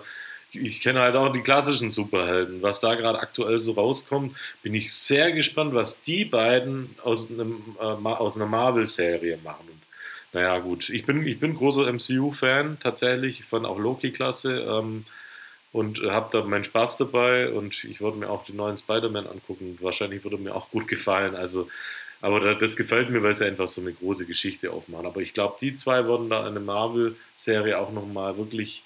ich 0.54 0.82
kenne 0.82 1.00
halt 1.00 1.16
auch 1.16 1.32
die 1.32 1.42
klassischen 1.42 1.90
Superhelden. 1.90 2.62
Was 2.62 2.80
da 2.80 2.96
gerade 2.96 3.20
aktuell 3.20 3.60
so 3.60 3.74
rauskommt, 3.74 4.34
bin 4.64 4.74
ich 4.74 4.94
sehr 4.94 5.32
gespannt, 5.32 5.74
was 5.74 6.02
die 6.02 6.26
beiden 6.26 6.96
aus, 7.04 7.30
einem, 7.30 7.76
äh, 7.80 7.84
aus 7.84 8.36
einer 8.36 8.48
Marvel-Serie 8.48 9.38
machen. 9.44 9.68
Und, 9.70 9.82
naja, 10.34 10.58
gut. 10.60 10.90
Ich 10.90 11.06
bin, 11.06 11.26
ich 11.26 11.40
bin 11.40 11.54
großer 11.54 11.92
MCU-Fan 11.92 12.80
tatsächlich. 12.82 13.42
Ich 13.42 13.46
fand 13.46 13.66
auch 13.66 13.78
Loki 13.78 14.12
klasse. 14.12 14.62
Ähm, 14.62 15.06
und 15.72 16.02
habe 16.02 16.30
da 16.32 16.44
meinen 16.46 16.64
Spaß 16.64 16.98
dabei 16.98 17.50
und 17.50 17.84
ich 17.84 18.02
würde 18.02 18.18
mir 18.18 18.30
auch 18.30 18.46
den 18.46 18.58
neuen 18.58 18.78
Spider-Man 18.78 19.28
angucken. 19.28 19.78
Wahrscheinlich 19.82 20.24
würde 20.24 20.38
mir 20.38 20.54
auch 20.54 20.70
gut 20.70 20.88
gefallen. 20.88 21.36
Also, 21.36 21.70
aber 22.20 22.56
das 22.56 22.76
gefällt 22.76 23.10
mir, 23.10 23.24
weil 23.24 23.34
sie 23.34 23.46
einfach 23.46 23.68
so 23.68 23.82
eine 23.82 23.94
große 23.94 24.26
Geschichte 24.26 24.72
aufmachen. 24.72 25.06
Aber 25.06 25.22
ich 25.22 25.34
glaube, 25.34 25.58
die 25.62 25.74
zwei 25.76 26.06
würden 26.06 26.30
da 26.30 26.46
in 26.48 26.54
der 26.54 26.64
Marvel-Serie 26.64 27.80
auch 27.80 27.92
nochmal 27.92 28.38
wirklich 28.38 28.84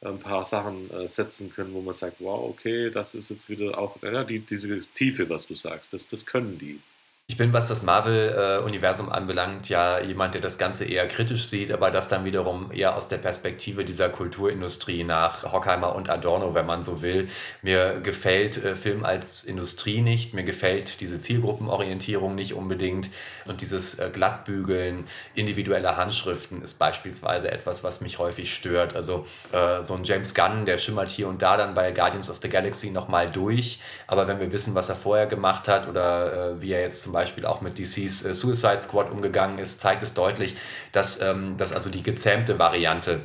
ein 0.00 0.18
paar 0.18 0.44
Sachen 0.44 0.90
äh, 0.90 1.08
setzen 1.08 1.52
können, 1.52 1.72
wo 1.72 1.80
man 1.80 1.94
sagt, 1.94 2.16
wow, 2.20 2.50
okay, 2.50 2.90
das 2.90 3.14
ist 3.14 3.30
jetzt 3.30 3.48
wieder 3.48 3.78
auch 3.78 3.96
ja, 4.02 4.24
die, 4.24 4.40
diese 4.40 4.78
Tiefe, 4.80 5.28
was 5.30 5.46
du 5.46 5.56
sagst, 5.56 5.92
das, 5.92 6.06
das 6.08 6.26
können 6.26 6.58
die. 6.58 6.80
Ich 7.26 7.38
bin, 7.38 7.54
was 7.54 7.68
das 7.68 7.82
Marvel-Universum 7.82 9.08
anbelangt, 9.08 9.70
ja 9.70 9.98
jemand, 9.98 10.34
der 10.34 10.42
das 10.42 10.58
Ganze 10.58 10.84
eher 10.84 11.08
kritisch 11.08 11.48
sieht, 11.48 11.72
aber 11.72 11.90
das 11.90 12.06
dann 12.06 12.26
wiederum 12.26 12.70
eher 12.70 12.94
aus 12.96 13.08
der 13.08 13.16
Perspektive 13.16 13.86
dieser 13.86 14.10
Kulturindustrie 14.10 15.04
nach 15.04 15.50
Hockheimer 15.50 15.94
und 15.94 16.10
Adorno, 16.10 16.54
wenn 16.54 16.66
man 16.66 16.84
so 16.84 17.00
will. 17.00 17.30
Mir 17.62 18.00
gefällt 18.02 18.62
äh, 18.62 18.76
Film 18.76 19.06
als 19.06 19.42
Industrie 19.42 20.02
nicht, 20.02 20.34
mir 20.34 20.44
gefällt 20.44 21.00
diese 21.00 21.18
Zielgruppenorientierung 21.18 22.34
nicht 22.34 22.52
unbedingt 22.52 23.08
und 23.46 23.62
dieses 23.62 23.98
äh, 23.98 24.10
Glattbügeln 24.12 25.06
individueller 25.34 25.96
Handschriften 25.96 26.60
ist 26.60 26.74
beispielsweise 26.74 27.50
etwas, 27.50 27.82
was 27.82 28.02
mich 28.02 28.18
häufig 28.18 28.54
stört. 28.54 28.94
Also 28.94 29.26
äh, 29.52 29.82
so 29.82 29.94
ein 29.94 30.04
James 30.04 30.34
Gunn, 30.34 30.66
der 30.66 30.76
schimmert 30.76 31.10
hier 31.10 31.28
und 31.28 31.40
da 31.40 31.56
dann 31.56 31.72
bei 31.72 31.90
Guardians 31.90 32.28
of 32.28 32.40
the 32.42 32.50
Galaxy 32.50 32.90
nochmal 32.90 33.30
durch, 33.30 33.80
aber 34.06 34.28
wenn 34.28 34.40
wir 34.40 34.52
wissen, 34.52 34.74
was 34.74 34.90
er 34.90 34.96
vorher 34.96 35.26
gemacht 35.26 35.68
hat 35.68 35.88
oder 35.88 36.60
wie 36.60 36.72
er 36.72 36.82
jetzt 36.82 37.02
zum 37.02 37.13
Beispiel 37.14 37.46
auch 37.46 37.62
mit 37.62 37.78
DCs 37.78 38.26
äh, 38.26 38.34
Suicide 38.34 38.82
Squad 38.82 39.10
umgegangen 39.10 39.58
ist, 39.58 39.80
zeigt 39.80 40.02
es 40.02 40.12
deutlich, 40.12 40.56
dass, 40.92 41.22
ähm, 41.22 41.56
dass 41.56 41.72
also 41.72 41.88
die 41.88 42.02
gezähmte 42.02 42.58
Variante 42.58 43.20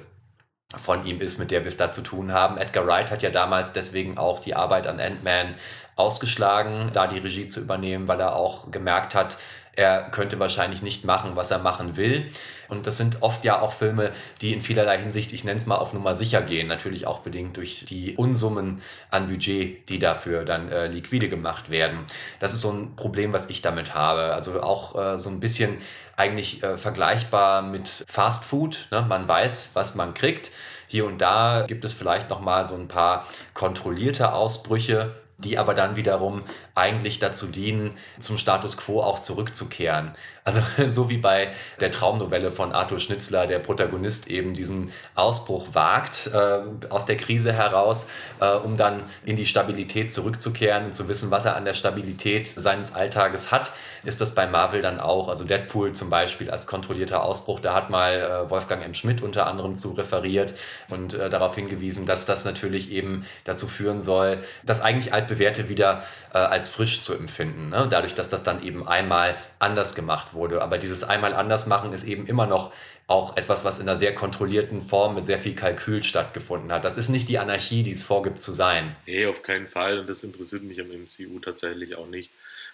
von 0.78 1.06
ihm 1.06 1.20
ist, 1.20 1.40
mit 1.40 1.52
der 1.52 1.62
wir 1.62 1.70
es 1.70 1.78
da 1.78 1.92
zu 1.92 2.02
tun 2.02 2.32
haben. 2.32 2.58
Edgar 2.58 2.86
Wright 2.86 3.12
hat 3.12 3.24
ja 3.24 3.32
damals 3.32 3.74
deswegen 3.74 4.18
auch 4.18 4.40
die 4.40 4.56
Arbeit 4.56 4.88
an 4.88 5.00
Ant-Man 5.00 5.56
ausgeschlagen, 5.96 6.92
da 6.94 7.08
die 7.08 7.18
Regie 7.18 7.48
zu 7.48 7.60
übernehmen, 7.60 8.08
weil 8.08 8.22
er 8.22 8.36
auch 8.36 8.72
gemerkt 8.72 9.16
hat, 9.16 9.38
er 9.80 10.10
könnte 10.12 10.40
wahrscheinlich 10.40 10.82
nicht 10.82 11.06
machen, 11.06 11.38
was 11.38 11.52
er 11.52 11.60
machen 11.60 11.96
will. 11.96 12.30
Und 12.68 12.86
das 12.86 12.98
sind 12.98 13.22
oft 13.22 13.46
ja 13.46 13.62
auch 13.62 13.72
Filme, 13.72 14.12
die 14.42 14.54
in 14.54 14.62
vielerlei 14.62 15.00
Hinsicht, 15.00 15.32
ich 15.32 15.46
nenne 15.46 15.58
es 15.58 15.68
mal, 15.68 15.78
auf 15.78 15.94
Nummer 15.94 16.16
sicher 16.16 16.42
gehen. 16.42 16.68
Natürlich 16.68 17.08
auch 17.08 17.20
bedingt 17.20 17.56
durch 17.56 17.86
die 17.86 18.18
Unsummen 18.18 18.82
an 19.10 19.30
Budget, 19.30 19.88
die 19.88 19.98
dafür 19.98 20.44
dann 20.44 20.70
äh, 20.70 20.88
liquide 20.88 21.30
gemacht 21.30 21.70
werden. 21.70 22.00
Das 22.40 22.52
ist 22.52 22.60
so 22.60 22.72
ein 22.72 22.98
Problem, 22.98 23.32
was 23.32 23.50
ich 23.50 23.62
damit 23.62 23.96
habe. 23.96 24.34
Also 24.34 24.62
auch 24.62 25.00
äh, 25.00 25.18
so 25.18 25.30
ein 25.30 25.40
bisschen 25.40 25.78
eigentlich 26.18 26.62
äh, 26.62 26.76
vergleichbar 26.76 27.62
mit 27.62 28.04
Fast 28.10 28.44
Food. 28.44 28.90
Ne? 28.92 29.06
Man 29.08 29.30
weiß, 29.30 29.72
was 29.76 29.96
man 29.96 30.14
kriegt. 30.14 30.52
Hier 30.88 31.06
und 31.06 31.20
da 31.20 31.64
gibt 31.66 31.86
es 31.86 31.94
vielleicht 31.94 32.30
noch 32.30 32.42
mal 32.42 32.68
so 32.68 32.76
ein 32.76 32.90
paar 32.90 33.26
kontrollierte 33.54 34.34
Ausbrüche, 34.34 35.16
die 35.38 35.58
aber 35.58 35.74
dann 35.74 35.96
wiederum 35.96 36.44
eigentlich 36.80 37.20
dazu 37.20 37.48
dienen, 37.48 37.92
zum 38.20 38.38
Status 38.38 38.78
quo 38.78 39.02
auch 39.02 39.20
zurückzukehren. 39.20 40.14
Also 40.50 40.62
so 40.88 41.10
wie 41.10 41.18
bei 41.18 41.50
der 41.80 41.92
Traumnovelle 41.92 42.52
von 42.52 42.72
Arthur 42.72 43.00
Schnitzler, 43.00 43.46
der 43.46 43.60
Protagonist 43.60 44.28
eben 44.28 44.54
diesen 44.54 44.92
Ausbruch 45.16 45.68
wagt 45.74 46.32
äh, 46.34 46.62
aus 46.90 47.06
der 47.06 47.18
Krise 47.18 47.54
heraus, 47.54 48.10
äh, 48.40 48.50
um 48.50 48.78
dann 48.78 49.04
in 49.26 49.36
die 49.36 49.46
Stabilität 49.46 50.12
zurückzukehren 50.12 50.88
und 50.88 50.96
zu 50.96 51.08
wissen, 51.08 51.30
was 51.30 51.46
er 51.46 51.56
an 51.56 51.66
der 51.66 51.74
Stabilität 51.74 52.48
seines 52.48 52.96
Alltages 52.96 53.52
hat, 53.52 53.72
ist 54.04 54.22
das 54.22 54.34
bei 54.34 54.48
Marvel 54.48 54.82
dann 54.82 55.00
auch. 55.00 55.30
Also 55.30 55.44
Deadpool 55.44 55.92
zum 55.94 56.10
Beispiel 56.10 56.50
als 56.50 56.68
kontrollierter 56.68 57.24
Ausbruch, 57.24 57.60
da 57.60 57.74
hat 57.74 57.90
mal 57.90 58.46
äh, 58.48 58.50
Wolfgang 58.50 58.84
M. 58.84 58.94
Schmidt 58.94 59.22
unter 59.22 59.46
anderem 59.46 59.78
zu 59.78 59.92
referiert 59.92 60.56
und 60.90 61.14
äh, 61.14 61.30
darauf 61.30 61.56
hingewiesen, 61.56 62.06
dass 62.06 62.26
das 62.26 62.46
natürlich 62.46 62.92
eben 62.92 63.26
dazu 63.44 63.68
führen 63.68 64.02
soll, 64.02 64.40
das 64.64 64.82
eigentlich 64.82 65.14
altbewährte 65.14 65.70
wieder 65.70 66.04
äh, 66.34 66.38
frisch 66.70 67.02
zu 67.02 67.14
empfinden. 67.14 67.70
Ne? 67.70 67.88
Dadurch, 67.90 68.16
dass 68.16 68.30
das 68.30 68.44
dann 68.44 68.64
eben 68.64 68.88
einmal 68.88 69.38
anders 69.60 69.96
gemacht 69.96 70.34
wurde. 70.34 70.62
Aber 70.62 70.78
dieses 70.78 71.04
einmal 71.04 71.34
anders 71.34 71.68
machen 71.68 71.94
ist 71.94 72.04
eben 72.04 72.26
immer 72.28 72.48
noch 72.48 72.72
auch 73.10 73.38
etwas, 73.38 73.66
was 73.66 73.80
in 73.80 73.90
einer 73.90 73.98
sehr 73.98 74.14
kontrollierten 74.14 74.84
Form 74.84 75.16
mit 75.16 75.26
sehr 75.26 75.40
viel 75.40 75.56
Kalkül 75.56 76.04
stattgefunden 76.04 76.72
hat. 76.72 76.86
Das 76.86 76.96
ist 76.96 77.10
nicht 77.10 77.28
die 77.28 77.40
Anarchie, 77.40 77.82
die 77.82 77.92
es 77.92 78.04
vorgibt 78.04 78.40
zu 78.40 78.54
sein. 78.54 78.96
Nee, 79.08 79.26
auf 79.26 79.42
keinen 79.42 79.68
Fall. 79.68 80.00
Und 80.00 80.10
das 80.10 80.24
interessiert 80.24 80.62
mich 80.62 80.80
am 80.80 80.90
MCU 80.90 81.40
tatsächlich 81.40 81.96
auch 81.96 82.08
nicht. 82.08 82.30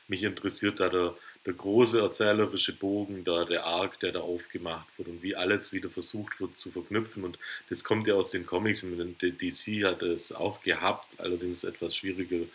Mich 0.09 0.23
interessiert 0.23 0.81
da 0.81 0.89
der, 0.89 1.15
der 1.45 1.53
große 1.53 2.01
erzählerische 2.01 2.73
Bogen, 2.73 3.23
da 3.23 3.45
der 3.45 3.65
Arc, 3.65 3.99
der 4.01 4.11
da 4.11 4.19
aufgemacht 4.19 4.87
wird 4.97 5.07
und 5.07 5.23
wie 5.23 5.37
alles 5.37 5.71
wieder 5.71 5.89
versucht 5.89 6.41
wird 6.41 6.57
zu 6.57 6.69
verknüpfen. 6.69 7.23
Und 7.23 7.39
das 7.69 7.85
kommt 7.85 8.05
ja 8.05 8.15
aus 8.15 8.29
den 8.29 8.45
Comics. 8.45 8.83
Und 8.83 9.21
DC 9.21 9.85
hat 9.85 10.03
es 10.03 10.33
auch 10.33 10.61
gehabt, 10.61 11.21
allerdings 11.21 11.63
etwas 11.63 11.95
schwieriger 11.95 12.45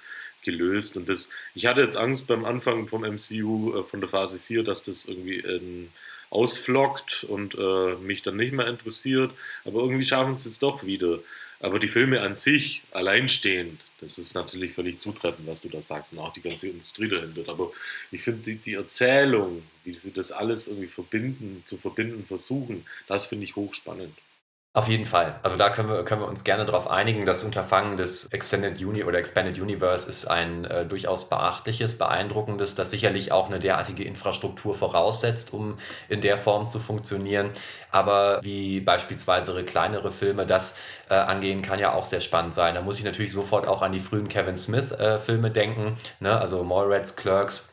gelöst. 0.42 0.96
Und 0.96 1.08
das, 1.08 1.28
ich 1.54 1.66
hatte 1.66 1.80
jetzt 1.80 1.96
Angst 1.96 2.26
beim 2.26 2.44
Anfang 2.44 2.88
vom 2.88 3.02
MCU 3.02 3.78
äh, 3.78 3.82
von 3.82 4.00
der 4.00 4.08
Phase 4.08 4.38
4, 4.38 4.62
dass 4.62 4.82
das 4.82 5.06
irgendwie 5.06 5.38
ähm, 5.38 5.88
ausflockt 6.30 7.24
und 7.24 7.54
äh, 7.56 7.96
mich 7.96 8.22
dann 8.22 8.36
nicht 8.36 8.52
mehr 8.52 8.68
interessiert. 8.68 9.32
Aber 9.64 9.80
irgendwie 9.80 10.04
schaffen 10.04 10.36
sie 10.36 10.48
es 10.48 10.58
doch 10.58 10.84
wieder. 10.84 11.18
Aber 11.60 11.78
die 11.78 11.88
Filme 11.88 12.22
an 12.22 12.36
sich, 12.36 12.84
alleinstehend, 12.90 13.80
das 14.00 14.16
ist 14.16 14.34
natürlich 14.34 14.72
völlig 14.72 14.98
zutreffend, 14.98 15.46
was 15.46 15.60
du 15.60 15.68
da 15.68 15.82
sagst 15.82 16.12
und 16.12 16.20
auch 16.20 16.32
die 16.32 16.40
ganze 16.40 16.68
Industrie 16.68 17.08
dahinter. 17.08 17.50
Aber 17.50 17.70
ich 18.10 18.22
finde 18.22 18.42
die, 18.42 18.56
die 18.56 18.74
Erzählung, 18.74 19.62
wie 19.84 19.94
sie 19.94 20.12
das 20.12 20.32
alles 20.32 20.68
irgendwie 20.68 20.88
verbinden, 20.88 21.62
zu 21.66 21.76
verbinden 21.76 22.24
versuchen, 22.24 22.86
das 23.06 23.26
finde 23.26 23.44
ich 23.44 23.56
hochspannend. 23.56 24.14
Auf 24.72 24.86
jeden 24.86 25.04
Fall. 25.04 25.40
Also 25.42 25.56
da 25.56 25.68
können 25.68 25.88
wir, 25.88 26.04
können 26.04 26.20
wir 26.20 26.28
uns 26.28 26.44
gerne 26.44 26.64
darauf 26.64 26.88
einigen. 26.88 27.26
Das 27.26 27.42
Unterfangen 27.42 27.96
des 27.96 28.26
Extended 28.26 28.80
Uni 28.80 29.02
oder 29.02 29.18
Expanded 29.18 29.58
Universe 29.58 30.08
ist 30.08 30.26
ein 30.26 30.64
äh, 30.64 30.86
durchaus 30.86 31.28
beachtliches, 31.28 31.98
beeindruckendes, 31.98 32.76
das 32.76 32.90
sicherlich 32.90 33.32
auch 33.32 33.48
eine 33.48 33.58
derartige 33.58 34.04
Infrastruktur 34.04 34.76
voraussetzt, 34.76 35.52
um 35.54 35.76
in 36.08 36.20
der 36.20 36.38
Form 36.38 36.68
zu 36.68 36.78
funktionieren. 36.78 37.50
Aber 37.90 38.38
wie 38.44 38.80
beispielsweise 38.80 39.64
kleinere 39.64 40.12
Filme 40.12 40.46
das 40.46 40.78
äh, 41.08 41.14
angehen, 41.14 41.62
kann 41.62 41.80
ja 41.80 41.92
auch 41.92 42.04
sehr 42.04 42.20
spannend 42.20 42.54
sein. 42.54 42.76
Da 42.76 42.80
muss 42.80 42.96
ich 42.96 43.04
natürlich 43.04 43.32
sofort 43.32 43.66
auch 43.66 43.82
an 43.82 43.90
die 43.90 43.98
frühen 43.98 44.28
Kevin 44.28 44.56
Smith-Filme 44.56 45.48
äh, 45.48 45.52
denken, 45.52 45.96
ne? 46.20 46.38
also 46.38 46.62
Mallrats, 46.62 47.16
Clerks 47.16 47.69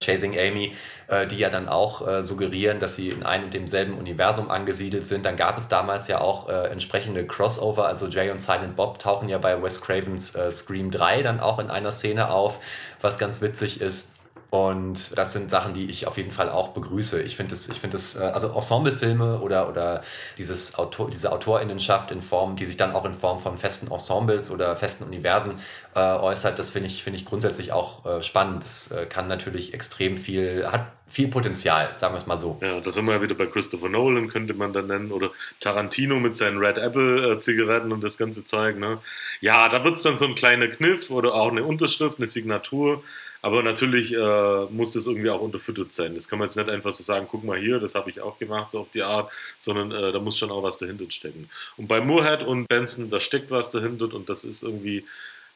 Chasing 0.00 0.38
Amy, 0.38 0.76
äh, 1.08 1.26
die 1.26 1.38
ja 1.38 1.50
dann 1.50 1.68
auch 1.68 2.06
äh, 2.06 2.22
suggerieren, 2.22 2.78
dass 2.78 2.94
sie 2.94 3.08
in 3.08 3.24
einem 3.24 3.46
und 3.46 3.54
demselben 3.54 3.98
Universum 3.98 4.50
angesiedelt 4.50 5.06
sind. 5.06 5.24
Dann 5.26 5.36
gab 5.36 5.58
es 5.58 5.68
damals 5.68 6.06
ja 6.06 6.20
auch 6.20 6.48
äh, 6.48 6.68
entsprechende 6.68 7.26
Crossover, 7.26 7.86
also 7.86 8.06
Jay 8.06 8.30
und 8.30 8.40
Silent 8.40 8.76
Bob 8.76 8.98
tauchen 9.00 9.28
ja 9.28 9.38
bei 9.38 9.60
Wes 9.60 9.80
Cravens 9.80 10.34
äh, 10.36 10.52
Scream 10.52 10.90
3 10.90 11.22
dann 11.22 11.40
auch 11.40 11.58
in 11.58 11.68
einer 11.68 11.90
Szene 11.92 12.30
auf, 12.30 12.58
was 13.00 13.18
ganz 13.18 13.40
witzig 13.42 13.80
ist. 13.80 14.17
Und 14.50 15.18
das 15.18 15.34
sind 15.34 15.50
Sachen, 15.50 15.74
die 15.74 15.90
ich 15.90 16.06
auf 16.06 16.16
jeden 16.16 16.32
Fall 16.32 16.48
auch 16.48 16.68
begrüße. 16.68 17.20
Ich 17.22 17.36
finde 17.36 17.52
es, 17.52 17.68
ich 17.68 17.84
es, 17.84 18.16
äh, 18.16 18.20
also 18.20 18.48
Ensemblefilme 18.48 19.40
oder, 19.40 19.68
oder 19.68 20.02
dieses 20.38 20.78
Autor, 20.78 21.10
diese 21.10 21.32
Autorinnenschaft 21.32 22.10
in 22.10 22.22
Form, 22.22 22.56
die 22.56 22.64
sich 22.64 22.78
dann 22.78 22.94
auch 22.94 23.04
in 23.04 23.12
Form 23.12 23.40
von 23.40 23.58
festen 23.58 23.90
Ensembles 23.92 24.50
oder 24.50 24.74
festen 24.74 25.04
Universen 25.04 25.58
äh, 25.94 26.00
äußert, 26.00 26.58
das 26.58 26.70
finde 26.70 26.88
ich, 26.88 27.02
finde 27.02 27.18
ich 27.18 27.26
grundsätzlich 27.26 27.72
auch 27.72 28.06
äh, 28.06 28.22
spannend. 28.22 28.64
Das 28.64 28.90
äh, 28.90 29.04
kann 29.04 29.28
natürlich 29.28 29.74
extrem 29.74 30.16
viel, 30.16 30.66
hat 30.66 30.86
viel 31.10 31.28
Potenzial, 31.28 31.92
sagen 31.96 32.14
wir 32.14 32.18
es 32.18 32.26
mal 32.26 32.38
so. 32.38 32.58
Ja, 32.62 32.80
da 32.80 32.90
sind 32.90 33.04
wir 33.06 33.14
ja 33.14 33.22
wieder 33.22 33.34
bei 33.34 33.46
Christopher 33.46 33.88
Nolan, 33.88 34.28
könnte 34.28 34.54
man 34.54 34.72
dann 34.72 34.86
nennen, 34.86 35.10
oder 35.10 35.30
Tarantino 35.60 36.18
mit 36.20 36.36
seinen 36.36 36.58
Red 36.58 36.78
Apple-Zigaretten 36.78 37.92
und 37.92 38.02
das 38.02 38.18
ganze 38.18 38.44
Zeug. 38.44 38.78
Ne? 38.78 38.98
Ja, 39.40 39.68
da 39.68 39.84
wird 39.84 39.96
es 39.96 40.02
dann 40.02 40.16
so 40.16 40.26
ein 40.26 40.34
kleiner 40.34 40.68
Kniff 40.68 41.10
oder 41.10 41.34
auch 41.34 41.50
eine 41.50 41.64
Unterschrift, 41.64 42.18
eine 42.18 42.26
Signatur. 42.26 43.02
Aber 43.40 43.62
natürlich 43.62 44.12
äh, 44.14 44.64
muss 44.70 44.92
das 44.92 45.06
irgendwie 45.06 45.30
auch 45.30 45.40
unterfüttert 45.40 45.92
sein. 45.92 46.14
Das 46.14 46.28
kann 46.28 46.38
man 46.38 46.46
jetzt 46.46 46.56
nicht 46.56 46.68
einfach 46.68 46.92
so 46.92 47.02
sagen, 47.02 47.26
guck 47.30 47.44
mal 47.44 47.58
hier, 47.58 47.78
das 47.78 47.94
habe 47.94 48.10
ich 48.10 48.20
auch 48.20 48.38
gemacht, 48.38 48.70
so 48.70 48.80
auf 48.80 48.90
die 48.90 49.02
Art, 49.02 49.30
sondern 49.56 49.92
äh, 49.92 50.12
da 50.12 50.18
muss 50.18 50.38
schon 50.38 50.50
auch 50.50 50.62
was 50.62 50.78
dahinter 50.78 51.10
stecken. 51.10 51.48
Und 51.76 51.86
bei 51.86 52.00
Moorhead 52.00 52.42
und 52.42 52.68
Benson, 52.68 53.10
da 53.10 53.20
steckt 53.20 53.50
was 53.50 53.70
dahinter 53.70 54.12
und 54.12 54.28
das 54.28 54.44
ist 54.44 54.62
irgendwie 54.62 55.04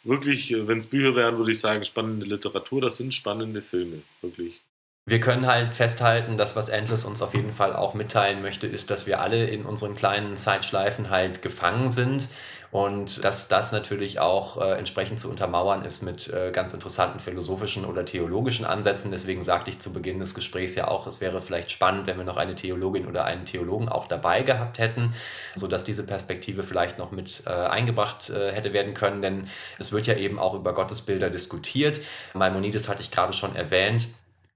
wirklich, 0.05 0.55
wenn 0.57 0.79
es 0.79 0.87
Bücher 0.87 1.15
wären, 1.17 1.39
würde 1.39 1.51
ich 1.51 1.61
sagen, 1.61 1.85
spannende 1.85 2.27
Literatur, 2.27 2.81
das 2.81 2.97
sind 2.97 3.15
spannende 3.15 3.63
Filme, 3.63 4.03
wirklich. 4.21 4.61
Wir 5.05 5.19
können 5.19 5.47
halt 5.47 5.75
festhalten, 5.75 6.37
dass 6.37 6.55
was 6.55 6.69
Endless 6.69 7.05
uns 7.05 7.23
auf 7.23 7.35
jeden 7.35 7.51
Fall 7.51 7.75
auch 7.75 7.95
mitteilen 7.95 8.41
möchte, 8.41 8.69
ist, 8.69 8.89
dass 8.89 9.07
wir 9.09 9.21
alle 9.21 9.49
in 9.49 9.65
unseren 9.65 9.97
kleinen 9.97 10.37
Zeitschleifen 10.37 11.11
halt 11.11 11.43
gefangen 11.43 11.91
sind 11.91 12.29
und 12.73 13.23
dass 13.23 13.49
das 13.49 13.71
natürlich 13.71 14.19
auch 14.19 14.59
äh, 14.59 14.79
entsprechend 14.79 15.21
zu 15.21 15.29
untermauern 15.29 15.85
ist 15.85 16.03
mit 16.03 16.33
äh, 16.33 16.51
ganz 16.53 16.73
interessanten 16.73 17.21
philosophischen 17.21 17.85
oder 17.85 18.07
theologischen 18.07 18.65
Ansätzen. 18.65 19.11
Deswegen 19.11 19.45
sagte 19.45 19.71
ich 19.71 19.79
zu 19.79 19.93
Beginn 19.93 20.19
des 20.19 20.35
Gesprächs 20.35 20.75
ja 20.75 20.89
auch, 20.89 21.07
es 21.07 21.21
wäre 21.21 21.43
vielleicht 21.43 21.71
spannend, 21.71 22.07
wenn 22.07 22.17
wir 22.17 22.25
noch 22.25 22.39
eine 22.39 22.55
Theologin 22.55 23.07
oder 23.07 23.27
einen 23.27 23.45
Theologen 23.45 23.91
auch 23.91 24.09
dabei 24.09 24.41
gehabt 24.43 24.79
hätten, 24.79 25.13
sodass 25.55 25.85
diese 25.85 26.07
Perspektive 26.07 26.63
vielleicht 26.63 26.99
noch 26.99 27.11
mit 27.11 27.43
äh, 27.45 27.51
eingebracht 27.51 28.31
äh, 28.31 28.53
hätte 28.53 28.73
werden 28.73 28.95
können, 28.95 29.21
denn 29.21 29.49
es 29.79 29.93
wird 29.93 30.07
ja 30.07 30.17
eben 30.17 30.39
auch 30.39 30.55
über 30.55 30.73
Gottesbilder 30.73 31.29
diskutiert. 31.29 32.01
Maimonides 32.33 32.89
hatte 32.89 33.03
ich 33.03 33.11
gerade 33.11 33.35
schon 33.35 33.55
erwähnt 33.55 34.09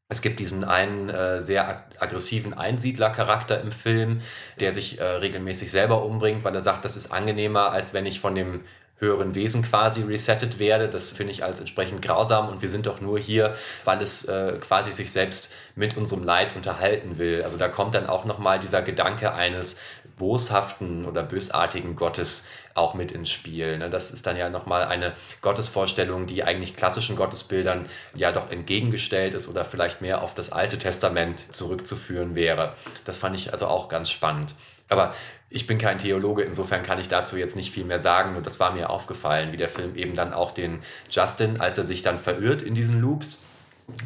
es 0.09 0.22
gibt 0.22 0.38
diesen 0.38 0.64
einen 0.64 1.09
äh, 1.09 1.40
sehr 1.40 1.68
ag 1.68 1.82
aggressiven 1.98 2.54
Einsiedler-Charakter 2.54 3.61
im 3.61 3.72
Film, 3.72 4.20
der 4.61 4.72
sich 4.72 5.00
äh, 5.00 5.04
regelmäßig 5.04 5.70
selber 5.70 6.04
umbringt, 6.04 6.44
weil 6.44 6.54
er 6.54 6.61
sagt, 6.61 6.84
das 6.84 6.96
ist 6.96 7.11
angenehmer, 7.11 7.72
als 7.72 7.92
wenn 7.92 8.07
ich 8.07 8.20
von 8.20 8.34
dem 8.34 8.64
höheren 8.98 9.34
Wesen 9.34 9.62
quasi 9.62 10.02
resettet 10.02 10.59
werde. 10.59 10.88
Das 10.88 11.12
finde 11.12 11.32
ich 11.32 11.42
als 11.44 11.59
entsprechend 11.59 12.02
grausam 12.02 12.48
und 12.48 12.62
wir 12.62 12.68
sind 12.68 12.86
doch 12.86 13.00
nur 13.00 13.18
hier, 13.18 13.54
weil 13.84 14.00
es 14.00 14.24
äh, 14.26 14.59
quasi 14.61 14.92
sich 14.92 15.11
selbst 15.11 15.52
mit 15.74 15.96
unserem 15.96 16.22
Leid 16.22 16.54
unterhalten 16.54 17.18
will. 17.18 17.42
Also 17.42 17.57
da 17.57 17.68
kommt 17.68 17.94
dann 17.94 18.07
auch 18.07 18.24
nochmal 18.24 18.61
dieser 18.61 18.82
Gedanke 18.82 19.32
eines 19.32 19.80
boshaften 20.18 21.04
oder 21.04 21.22
bösartigen 21.22 21.96
Gottes 21.96 22.46
auch 22.77 22.95
mit 22.95 23.12
ins 23.12 23.31
Spiel. 23.31 23.79
Ne? 23.79 23.91
Das 23.91 24.11
ist 24.11 24.27
dann 24.27 24.37
ja 24.37 24.49
nochmal 24.49 24.85
eine 24.85 25.14
Gottesvorstellung, 25.41 26.27
die 26.27 26.45
eigentlich 26.45 26.77
klassischen 26.77 27.16
Gottesbildern 27.16 27.87
ja 28.14 28.33
doch 28.33 28.51
entgegengestellt 28.51 29.35
ist 29.35 29.49
oder 29.49 29.64
vielleicht 29.64 30.01
mehr 30.01 30.22
auf 30.22 30.35
das 30.35 30.53
Alte 30.53 30.79
Testament 30.79 31.53
zurückzuführen 31.55 32.35
wäre. 32.35 32.74
Das 33.05 33.18
fand 33.18 33.37
ich 33.37 33.53
also 33.53 33.66
auch 33.66 33.89
ganz 33.89 34.11
spannend. 34.11 34.55
Aber 34.89 35.14
ich 35.49 35.66
bin 35.66 35.79
kein 35.79 35.99
Theologe, 35.99 36.43
insofern 36.43 36.83
kann 36.83 37.01
ich 37.01 37.09
dazu 37.09 37.37
jetzt 37.37 37.57
nicht 37.57 37.72
viel 37.72 37.85
mehr 37.85 38.01
sagen. 38.01 38.37
Und 38.37 38.47
das 38.47 38.61
war 38.61 38.72
mir 38.72 38.91
aufgefallen, 38.91 39.53
wie 39.53 39.57
der 39.57 39.68
Film 39.68 39.97
eben 39.97 40.14
dann 40.14 40.33
auch 40.33 40.51
den 40.51 40.81
Justin, 41.11 41.61
als 41.61 41.79
er 41.79 41.85
sich 41.85 42.03
dann 42.03 42.18
verirrt 42.18 42.62
in 42.62 42.74
diesen 42.74 43.01
Loops, 43.01 43.43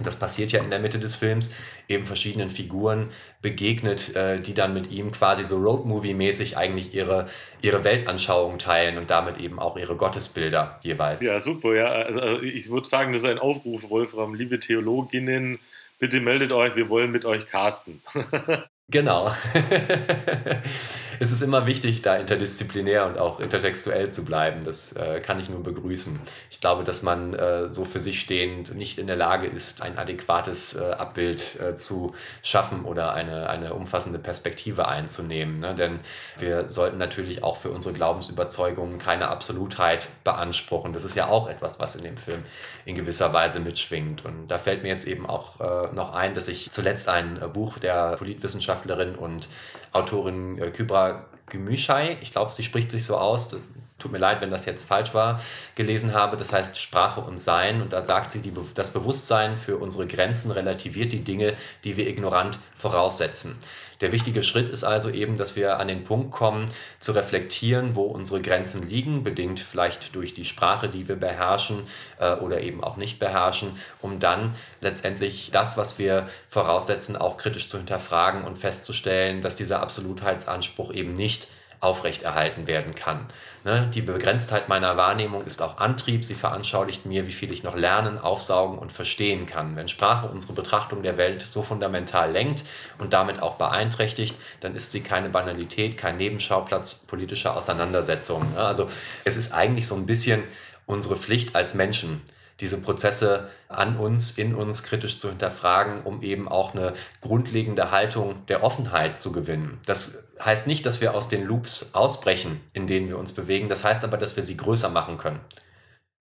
das 0.03 0.19
passiert 0.19 0.53
ja 0.53 0.61
in 0.63 0.71
der 0.71 0.79
Mitte 0.79 0.99
des 0.99 1.15
Films, 1.15 1.55
eben 1.89 2.05
verschiedenen 2.05 2.51
Figuren 2.51 3.09
begegnet, 3.41 4.15
äh, 4.15 4.39
die 4.41 4.53
dann 4.53 4.75
mit 4.75 4.91
ihm 4.91 5.13
quasi 5.13 5.45
so 5.45 5.57
Roadmovie-mäßig 5.57 6.57
eigentlich 6.57 6.95
ihre, 6.95 7.29
ihre 7.63 7.83
Weltanschauung 7.83 8.59
teilen 8.59 8.99
und 8.99 9.11
damit 9.11 9.39
eben 9.39 9.59
auch 9.59 9.77
ihre 9.77 9.97
Gottesbilder 9.97 10.79
jeweils. 10.83 11.23
Ja, 11.23 11.41
super, 11.41 11.75
ja. 11.75 11.87
Also 11.87 12.43
ich 12.43 12.71
würde 12.71 12.89
sagen, 12.89 13.13
das 13.13 13.23
ist 13.23 13.29
ein 13.29 13.39
Aufruf, 13.39 13.89
Wolfram, 13.89 14.35
liebe 14.35 14.61
Theologinnen, 14.61 15.59
bitte 15.99 16.21
meldet 16.21 16.53
euch, 16.53 16.77
wir 16.77 16.91
wollen 16.91 17.11
mit 17.11 17.25
euch 17.25 17.47
casten. 17.47 18.03
Genau. 18.91 19.31
es 21.23 21.31
ist 21.31 21.43
immer 21.43 21.67
wichtig, 21.67 22.01
da 22.01 22.17
interdisziplinär 22.17 23.05
und 23.05 23.19
auch 23.19 23.41
intertextuell 23.41 24.11
zu 24.11 24.25
bleiben. 24.25 24.65
Das 24.65 24.93
äh, 24.93 25.21
kann 25.21 25.39
ich 25.39 25.51
nur 25.51 25.63
begrüßen. 25.63 26.19
Ich 26.51 26.61
glaube, 26.61 26.83
dass 26.83 27.03
man 27.03 27.35
äh, 27.35 27.69
so 27.71 27.85
für 27.85 28.01
sich 28.01 28.21
stehend 28.21 28.75
nicht 28.75 28.99
in 28.99 29.07
der 29.07 29.17
Lage 29.17 29.47
ist, 29.47 29.83
ein 29.83 29.99
adäquates 29.99 30.77
äh, 30.77 30.93
Abbild 30.93 31.61
äh, 31.61 31.77
zu 31.77 32.15
schaffen 32.43 32.87
oder 32.87 33.13
eine, 33.13 33.51
eine 33.51 33.75
umfassende 33.75 34.19
Perspektive 34.19 34.89
einzunehmen. 34.89 35.59
Ne? 35.59 35.75
Denn 35.75 36.01
wir 36.39 36.71
sollten 36.71 36.97
natürlich 36.97 37.45
auch 37.45 37.59
für 37.59 37.69
unsere 37.69 37.93
Glaubensüberzeugungen 37.93 38.99
keine 38.99 39.29
Absolutheit 39.29 40.09
beanspruchen. 40.25 40.95
Das 40.95 41.05
ist 41.05 41.17
ja 41.17 41.29
auch 41.29 41.51
etwas, 41.51 41.79
was 41.79 41.97
in 41.97 42.03
dem 42.03 42.17
Film 42.17 42.43
in 42.87 42.95
gewisser 42.95 43.31
Weise 43.35 43.61
mitschwingt. 43.61 44.25
Und 44.25 44.49
da 44.49 44.57
fällt 44.57 44.83
mir 44.83 44.89
jetzt 44.89 45.07
eben 45.07 45.27
auch 45.27 45.61
äh, 45.61 45.95
noch 45.95 46.15
ein, 46.15 46.35
dass 46.35 46.49
ich 46.49 46.71
zuletzt 46.71 47.11
ein 47.11 47.37
äh, 47.43 47.47
Buch 47.47 47.79
der 47.79 48.17
Politwissenschaftlerin 48.17 49.17
und 49.17 49.49
Autorin 49.93 50.59
äh, 50.59 50.71
Kybra 50.71 51.25
Gümüşay, 51.49 52.17
ich 52.21 52.33
glaube, 52.33 52.53
sie 52.53 52.63
spricht 52.63 52.91
sich 52.91 53.05
so 53.05 53.17
aus, 53.17 53.57
tut 54.01 54.13
mir 54.13 54.19
leid, 54.19 54.41
wenn 54.41 54.51
das 54.51 54.65
jetzt 54.65 54.85
falsch 54.85 55.15
war, 55.15 55.41
gelesen 55.75 56.15
habe. 56.15 56.37
Das 56.37 56.53
heißt 56.53 56.81
Sprache 56.81 57.21
und 57.21 57.41
Sein. 57.41 57.83
Und 57.83 57.93
da 57.93 58.03
sagt 58.03 58.33
sie, 58.33 58.41
die, 58.41 58.53
das 58.75 58.93
Bewusstsein 58.93 59.57
für 59.57 59.77
unsere 59.77 60.07
Grenzen 60.07 60.51
relativiert 60.51 61.13
die 61.13 61.23
Dinge, 61.23 61.55
die 61.85 61.97
wir 61.97 62.09
ignorant 62.09 62.59
voraussetzen. 62.77 63.57
Der 64.01 64.13
wichtige 64.13 64.43
Schritt 64.43 64.69
ist 64.69 64.85
also 64.85 65.11
eben, 65.11 65.37
dass 65.37 65.57
wir 65.57 65.79
an 65.79 65.89
den 65.89 66.05
Punkt 66.05 66.31
kommen, 66.31 66.67
zu 66.99 67.13
reflektieren, 67.13 67.95
wo 67.95 68.03
unsere 68.03 68.41
Grenzen 68.41 68.89
liegen, 68.89 69.23
bedingt 69.23 69.61
vielleicht 69.61 70.15
durch 70.15 70.35
die 70.35 70.45
Sprache, 70.45 70.89
die 70.89 71.07
wir 71.09 71.17
beherrschen 71.17 71.83
äh, 72.19 72.35
oder 72.35 72.61
eben 72.63 72.83
auch 72.83 72.97
nicht 72.97 73.19
beherrschen, 73.19 73.73
um 74.01 74.19
dann 74.19 74.55
letztendlich 74.81 75.51
das, 75.53 75.77
was 75.77 75.99
wir 75.99 76.29
voraussetzen, 76.49 77.17
auch 77.17 77.37
kritisch 77.37 77.69
zu 77.69 77.77
hinterfragen 77.77 78.45
und 78.45 78.59
festzustellen, 78.59 79.43
dass 79.43 79.57
dieser 79.57 79.81
Absolutheitsanspruch 79.81 80.93
eben 80.93 81.13
nicht 81.13 81.49
aufrechterhalten 81.81 82.67
werden 82.67 82.95
kann. 82.95 83.27
Ne? 83.65 83.91
Die 83.95 84.03
Begrenztheit 84.03 84.69
meiner 84.69 84.97
Wahrnehmung 84.97 85.45
ist 85.45 85.63
auch 85.63 85.79
Antrieb. 85.79 86.25
Sie 86.25 86.35
veranschaulicht 86.35 87.07
mir, 87.07 87.27
wie 87.27 87.33
viel 87.33 87.51
ich 87.51 87.63
noch 87.63 87.75
lernen, 87.75 88.19
aufsaugen 88.19 88.79
und 88.79 88.93
verstehen 88.93 89.47
kann. 89.47 89.77
Wenn 89.77 89.89
Sprache 89.89 90.29
unsere 90.29 90.53
Betrachtung 90.53 91.03
der 91.03 91.17
Welt 91.17 91.43
so 91.43 91.63
fundamental 91.63 92.31
lenkt 92.33 92.65
und 92.99 93.13
damit 93.13 93.41
auch 93.41 93.55
beeinträchtigt, 93.55 94.37
dann 94.61 94.77
ist 94.77 94.93
sie 94.93 95.01
keine 95.01 95.31
Banalität, 95.31 95.97
kein 95.97 96.19
Nebenschauplatz 96.19 96.95
politischer 97.07 97.57
Auseinandersetzungen. 97.57 98.53
Ne? 98.55 98.61
Also 98.61 98.91
es 99.25 99.37
ist 99.37 99.53
eigentlich 99.53 99.87
so 99.87 99.95
ein 99.95 100.07
bisschen 100.07 100.45
unsere 100.87 101.17
Pflicht 101.17 101.57
als 101.57 101.75
Menschen, 101.75 102.21
diese 102.61 102.79
Prozesse 102.79 103.49
an 103.69 103.97
uns, 103.97 104.39
in 104.39 104.55
uns 104.55 104.83
kritisch 104.83 105.19
zu 105.19 105.29
hinterfragen, 105.29 106.03
um 106.03 106.23
eben 106.23 106.49
auch 106.49 106.75
eine 106.75 106.93
grundlegende 107.21 107.91
Haltung 107.91 108.47
der 108.47 108.63
Offenheit 108.63 109.19
zu 109.19 109.33
gewinnen. 109.33 109.81
Das 109.87 110.29
heißt 110.45 110.67
nicht, 110.67 110.85
dass 110.87 111.01
wir 111.01 111.15
aus 111.15 111.29
den 111.29 111.45
Loops 111.45 111.91
ausbrechen, 111.95 112.61
in 112.73 112.87
denen 112.87 113.09
wir 113.09 113.19
uns 113.19 113.33
bewegen. 113.33 113.69
Das 113.69 113.85
heißt 113.85 114.05
aber, 114.05 114.17
dass 114.17 114.37
wir 114.37 114.45
sie 114.45 114.57
größer 114.57 114.89
machen 114.89 115.19
können 115.19 115.41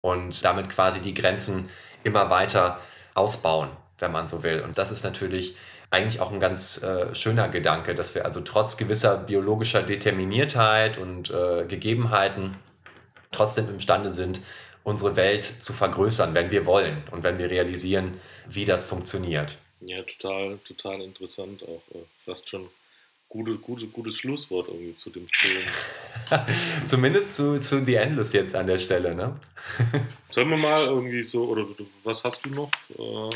und 0.02 0.44
damit 0.44 0.70
quasi 0.70 1.00
die 1.02 1.14
Grenzen 1.14 1.70
immer 2.04 2.30
weiter 2.30 2.80
ausbauen, 3.14 3.70
wenn 4.00 4.12
man 4.12 4.28
so 4.28 4.44
will. 4.44 4.62
Und 4.62 4.78
das 4.78 4.92
ist 4.92 5.04
natürlich 5.04 5.56
eigentlich 5.92 6.20
auch 6.20 6.32
ein 6.32 6.40
ganz 6.40 6.82
äh, 6.82 7.14
schöner 7.14 7.50
Gedanke, 7.50 7.94
dass 7.94 8.16
wir 8.16 8.26
also 8.26 8.42
trotz 8.42 8.78
gewisser 8.78 9.18
biologischer 9.18 9.84
Determiniertheit 9.84 10.98
und 10.98 11.30
äh, 11.30 11.66
Gegebenheiten 11.68 12.56
trotzdem 13.32 13.70
imstande 13.70 14.12
sind, 14.12 14.42
unsere 14.84 15.16
Welt 15.16 15.46
zu 15.46 15.74
vergrößern, 15.74 16.34
wenn 16.34 16.52
wir 16.52 16.66
wollen 16.66 17.04
und 17.12 17.24
wenn 17.24 17.38
wir 17.38 17.50
realisieren, 17.50 18.20
wie 18.48 18.66
das 18.66 18.86
funktioniert. 18.86 19.58
Ja, 19.82 20.02
total, 20.04 20.60
total 20.60 21.02
interessant, 21.02 21.64
auch 21.64 21.84
äh, 21.96 22.04
fast 22.26 22.50
schon 22.50 22.70
gute, 23.34 23.56
gute, 23.56 23.88
gutes 23.88 24.18
Schlusswort 24.18 24.68
irgendwie 24.68 24.94
zu 24.96 25.10
dem 25.10 25.28
Film. 25.28 25.64
Zumindest 26.86 27.36
zu, 27.36 27.60
zu 27.60 27.84
The 27.84 27.96
Endless 27.96 28.32
jetzt 28.34 28.56
an 28.56 28.68
der 28.68 28.78
Stelle, 28.78 29.16
ne? 29.16 29.40
Sollen 30.30 30.50
wir 30.50 30.58
mal 30.58 30.86
irgendwie 30.86 31.24
so, 31.24 31.46
oder 31.46 31.66
was 32.04 32.24
hast 32.24 32.46
du 32.46 32.50
noch? 32.50 32.72
Äh, 32.98 33.36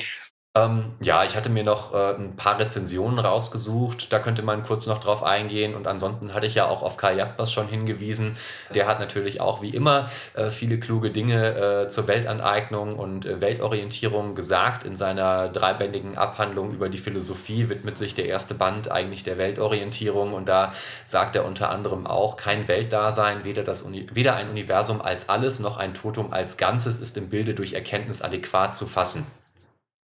ähm, 0.58 0.94
ja, 1.00 1.24
ich 1.24 1.36
hatte 1.36 1.50
mir 1.50 1.64
noch 1.64 1.94
äh, 1.94 2.16
ein 2.16 2.36
paar 2.36 2.60
Rezensionen 2.60 3.20
rausgesucht. 3.20 4.12
Da 4.12 4.20
könnte 4.20 4.42
man 4.42 4.64
kurz 4.64 4.88
noch 4.88 5.00
drauf 5.00 5.24
eingehen. 5.24 5.76
Und 5.76 5.88
ansonsten 5.88 6.34
hatte 6.34 6.46
ich 6.46 6.56
ja 6.56 6.68
auch 6.68 6.82
auf 6.82 6.98
Kai 6.98 7.16
Jaspers 7.16 7.52
schon 7.52 7.68
hingewiesen. 7.68 8.38
Der 8.74 8.88
hat 8.88 9.00
natürlich 9.00 9.42
auch 9.42 9.62
wie 9.62 9.70
immer 9.70 10.10
äh, 10.34 10.50
viele 10.50 10.80
kluge 10.80 11.12
Dinge 11.12 11.86
äh, 11.86 11.90
zur 11.90 12.08
Weltaneignung 12.08 12.98
und 12.98 13.26
äh, 13.26 13.42
Weltorientierung 13.42 14.36
gesagt. 14.36 14.84
In 14.84 14.96
seiner 14.96 15.50
dreibändigen 15.50 16.18
Abhandlung 16.18 16.72
über 16.72 16.90
die 16.90 16.98
Philosophie 16.98 17.70
widmet 17.70 17.98
sich 17.98 18.16
der 18.16 18.26
erste 18.26 18.54
Band 18.54 18.90
eigentlich 18.92 19.24
der 19.24 19.38
Weltorientierung. 19.38 20.34
Und 20.34 20.48
da 20.48 20.74
sagt 21.06 21.36
er 21.36 21.46
unter 21.46 21.70
anderem 21.70 22.08
auch, 22.08 22.38
kein 22.38 22.68
Weltdasein, 22.68 23.44
weder, 23.44 23.64
das 23.64 23.82
Uni 23.82 24.08
weder 24.14 24.36
ein 24.36 24.50
Universum 24.50 25.02
als 25.02 25.30
alles 25.30 25.60
noch 25.60 25.78
ein 25.78 25.94
Totum 25.94 26.34
als 26.34 26.58
Ganzes 26.58 27.00
ist 27.00 27.18
im 27.18 27.30
Bilde 27.30 27.54
durch 27.54 27.74
Erkenntnis 27.74 28.22
adäquat 28.22 28.76
zu 28.76 28.86
fassen. 28.86 29.28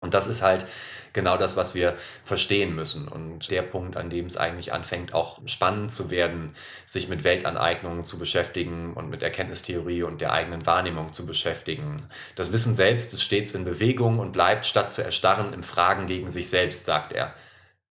Und 0.00 0.14
das 0.14 0.28
ist 0.28 0.42
halt 0.42 0.64
genau 1.12 1.36
das, 1.36 1.56
was 1.56 1.74
wir 1.74 1.96
verstehen 2.24 2.74
müssen. 2.74 3.08
Und 3.08 3.50
der 3.50 3.62
Punkt, 3.62 3.96
an 3.96 4.10
dem 4.10 4.26
es 4.26 4.36
eigentlich 4.36 4.72
anfängt, 4.72 5.12
auch 5.12 5.40
spannend 5.46 5.92
zu 5.92 6.10
werden, 6.10 6.54
sich 6.86 7.08
mit 7.08 7.24
Weltaneignungen 7.24 8.04
zu 8.04 8.18
beschäftigen 8.18 8.94
und 8.94 9.10
mit 9.10 9.22
Erkenntnistheorie 9.22 10.04
und 10.04 10.20
der 10.20 10.32
eigenen 10.32 10.64
Wahrnehmung 10.66 11.12
zu 11.12 11.26
beschäftigen. 11.26 11.96
Das 12.36 12.52
Wissen 12.52 12.74
selbst 12.76 13.12
ist 13.12 13.22
stets 13.22 13.52
in 13.52 13.64
Bewegung 13.64 14.20
und 14.20 14.32
bleibt, 14.32 14.66
statt 14.66 14.92
zu 14.92 15.02
erstarren, 15.02 15.52
im 15.52 15.64
Fragen 15.64 16.06
gegen 16.06 16.30
sich 16.30 16.48
selbst, 16.48 16.86
sagt 16.86 17.12
er. 17.12 17.34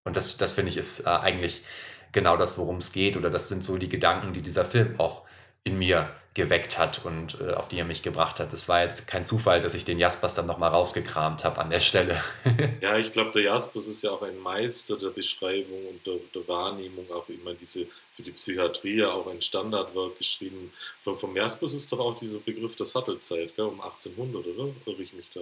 Und 0.05 0.16
das, 0.16 0.38
das 0.38 0.53
finde 0.53 0.72
ich, 0.72 0.78
ist 0.78 1.01
äh, 1.01 1.10
eigentlich 1.10 1.64
genau 2.14 2.38
das, 2.38 2.58
worum 2.58 2.78
es 2.78 2.93
geht. 2.93 3.18
Oder 3.18 3.30
das 3.30 3.49
sind 3.49 3.66
so 3.66 3.78
die 3.78 3.89
Gedanken, 3.89 4.32
die 4.32 4.41
dieser 4.41 4.64
Film 4.64 4.97
auch 4.99 5.24
in 5.66 5.78
mir 5.78 6.10
geweckt 6.38 6.77
hat 6.77 7.01
und 7.03 7.38
äh, 7.41 7.53
auf 7.53 7.67
die 7.67 7.77
er 7.79 7.83
mich 7.83 8.03
gebracht 8.03 8.39
hat. 8.39 8.53
Es 8.53 8.69
war 8.69 8.83
jetzt 8.83 9.07
kein 9.07 9.25
Zufall, 9.25 9.59
dass 9.59 9.73
ich 9.73 9.83
den 9.83 9.99
Jaspers 9.99 10.35
dann 10.35 10.45
nochmal 10.45 10.69
rausgekramt 10.69 11.43
habe 11.43 11.59
an 11.59 11.69
der 11.69 11.81
Stelle. 11.81 12.23
ja, 12.81 12.97
ich 12.97 13.11
glaube, 13.11 13.31
der 13.31 13.41
Jaspers 13.41 13.88
ist 13.88 14.03
ja 14.03 14.11
auch 14.11 14.21
ein 14.21 14.38
Meister 14.39 14.97
der 14.97 15.09
Beschreibung 15.09 15.88
und 15.88 16.07
der, 16.07 16.15
der, 16.33 16.47
Wahrnehmung, 16.47 17.11
auch 17.11 17.27
immer 17.27 17.53
diese 17.53 17.88
für 18.15 18.23
die 18.23 18.31
Psychiatrie 18.31 19.03
auch 19.03 19.27
ein 19.27 19.41
Standardwerk 19.41 20.17
geschrieben. 20.17 20.71
Von, 21.03 21.17
vom 21.17 21.35
Jaspers 21.35 21.73
ist 21.73 21.91
doch 21.91 21.99
auch 21.99 22.15
dieser 22.15 22.39
Begriff 22.39 22.75
der 22.75 22.85
Sattelzeit, 22.85 23.55
gell, 23.55 23.65
um 23.65 23.81
1800, 23.81 24.45
oder? 24.45 24.69
Irre 24.85 25.01
ich 25.01 25.13
mich 25.13 25.25
da? 25.33 25.41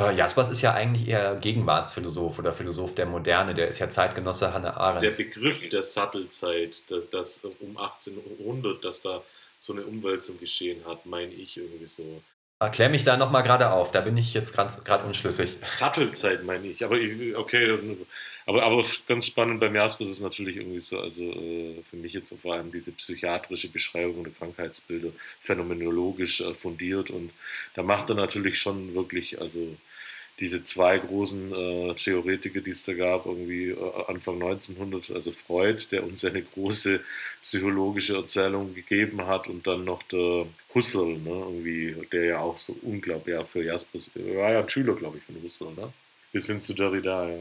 Äh, 0.00 0.16
Jaspers 0.16 0.48
ist 0.50 0.62
ja 0.62 0.72
eigentlich 0.72 1.08
eher 1.08 1.36
Gegenwartsphilosoph 1.36 2.38
oder 2.38 2.52
Philosoph 2.52 2.94
der 2.94 3.06
Moderne. 3.06 3.54
Der 3.54 3.68
ist 3.68 3.78
ja 3.78 3.90
Zeitgenosse 3.90 4.52
Hannah 4.54 4.76
Arendt. 4.76 5.02
Der 5.02 5.10
Begriff 5.10 5.68
der 5.68 5.82
Sattelzeit, 5.82 6.82
das, 6.88 7.04
das 7.10 7.40
um 7.60 7.76
1800, 7.76 8.82
dass 8.82 9.02
da 9.02 9.22
so 9.60 9.74
eine 9.74 9.84
Umwälzung 9.84 10.40
geschehen 10.40 10.84
hat, 10.86 11.06
meine 11.06 11.32
ich 11.32 11.58
irgendwie 11.58 11.86
so. 11.86 12.22
Erklär 12.62 12.88
mich 12.88 13.04
da 13.04 13.16
nochmal 13.16 13.42
gerade 13.42 13.70
auf, 13.70 13.90
da 13.90 14.00
bin 14.00 14.16
ich 14.16 14.34
jetzt 14.34 14.54
gerade 14.54 15.04
unschlüssig. 15.04 15.56
Sattelzeit 15.62 16.44
meine 16.44 16.66
ich, 16.66 16.84
aber 16.84 16.96
okay, 17.36 17.78
aber, 18.46 18.62
aber 18.64 18.84
ganz 19.06 19.26
spannend 19.26 19.60
beim 19.60 19.74
Jaspers 19.74 20.08
ist 20.08 20.14
es 20.14 20.20
natürlich 20.20 20.56
irgendwie 20.56 20.78
so, 20.78 21.00
also 21.00 21.24
äh, 21.24 21.82
für 21.88 21.96
mich 21.96 22.12
jetzt 22.12 22.34
vor 22.40 22.54
allem 22.54 22.70
diese 22.72 22.92
psychiatrische 22.92 23.68
Beschreibung 23.68 24.24
der 24.24 24.32
Krankheitsbilder 24.32 25.10
phänomenologisch 25.40 26.40
äh, 26.40 26.54
fundiert 26.54 27.10
und 27.10 27.30
da 27.74 27.82
macht 27.82 28.10
er 28.10 28.16
natürlich 28.16 28.58
schon 28.58 28.94
wirklich, 28.94 29.40
also 29.40 29.76
diese 30.40 30.64
zwei 30.64 30.98
großen 30.98 31.52
äh, 31.52 31.94
Theoretiker, 31.94 32.60
die 32.60 32.70
es 32.70 32.84
da 32.84 32.94
gab, 32.94 33.26
irgendwie 33.26 33.70
äh, 33.70 34.04
Anfang 34.08 34.42
1900, 34.42 35.10
also 35.10 35.32
Freud, 35.32 35.86
der 35.90 36.04
uns 36.04 36.24
eine 36.24 36.42
große 36.42 37.00
psychologische 37.42 38.16
Erzählung 38.16 38.74
gegeben 38.74 39.26
hat, 39.26 39.48
und 39.48 39.66
dann 39.66 39.84
noch 39.84 40.02
der 40.04 40.46
Husserl, 40.74 41.18
ne, 41.18 41.30
irgendwie, 41.30 41.94
der 42.10 42.24
ja 42.24 42.40
auch 42.40 42.56
so 42.56 42.76
unglaublich, 42.82 43.34
ja, 43.34 43.44
für 43.44 43.62
Jaspers, 43.62 44.12
war 44.14 44.52
ja 44.52 44.60
ein 44.60 44.68
Schüler, 44.68 44.94
glaube 44.94 45.18
ich, 45.18 45.24
von 45.24 45.42
Husserl, 45.42 45.74
ne? 45.74 45.92
Bis 46.32 46.46
hin 46.46 46.60
zu 46.62 46.74
Derrida, 46.74 47.28
ja. 47.28 47.38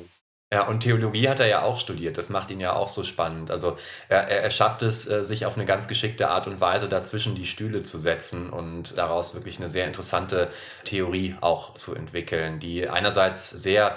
Ja, 0.52 0.68
und 0.68 0.80
Theologie 0.80 1.30
hat 1.30 1.40
er 1.40 1.46
ja 1.46 1.62
auch 1.62 1.80
studiert. 1.80 2.18
Das 2.18 2.30
macht 2.30 2.50
ihn 2.50 2.60
ja 2.60 2.74
auch 2.74 2.90
so 2.90 3.04
spannend. 3.04 3.52
Also 3.52 3.78
er, 4.08 4.28
er 4.28 4.50
schafft 4.50 4.82
es, 4.82 5.08
äh, 5.08 5.24
sich 5.24 5.46
auf 5.46 5.56
eine 5.56 5.66
ganz 5.66 5.88
geschickte 5.88 6.30
Art 6.30 6.48
und 6.48 6.60
Weise 6.60 6.90
dazwischen 6.90 7.36
die 7.36 7.46
Stühle 7.46 7.84
zu 7.84 8.00
setzen 8.00 8.50
und 8.50 8.98
daraus 8.98 9.36
wirklich 9.36 9.60
eine 9.60 9.68
sehr 9.68 9.86
interessante 9.86 10.50
Theorie 10.86 11.36
auch 11.42 11.74
zu 11.76 11.94
entwickeln, 11.94 12.60
die 12.60 12.90
einerseits 12.90 13.52
sehr 13.52 13.96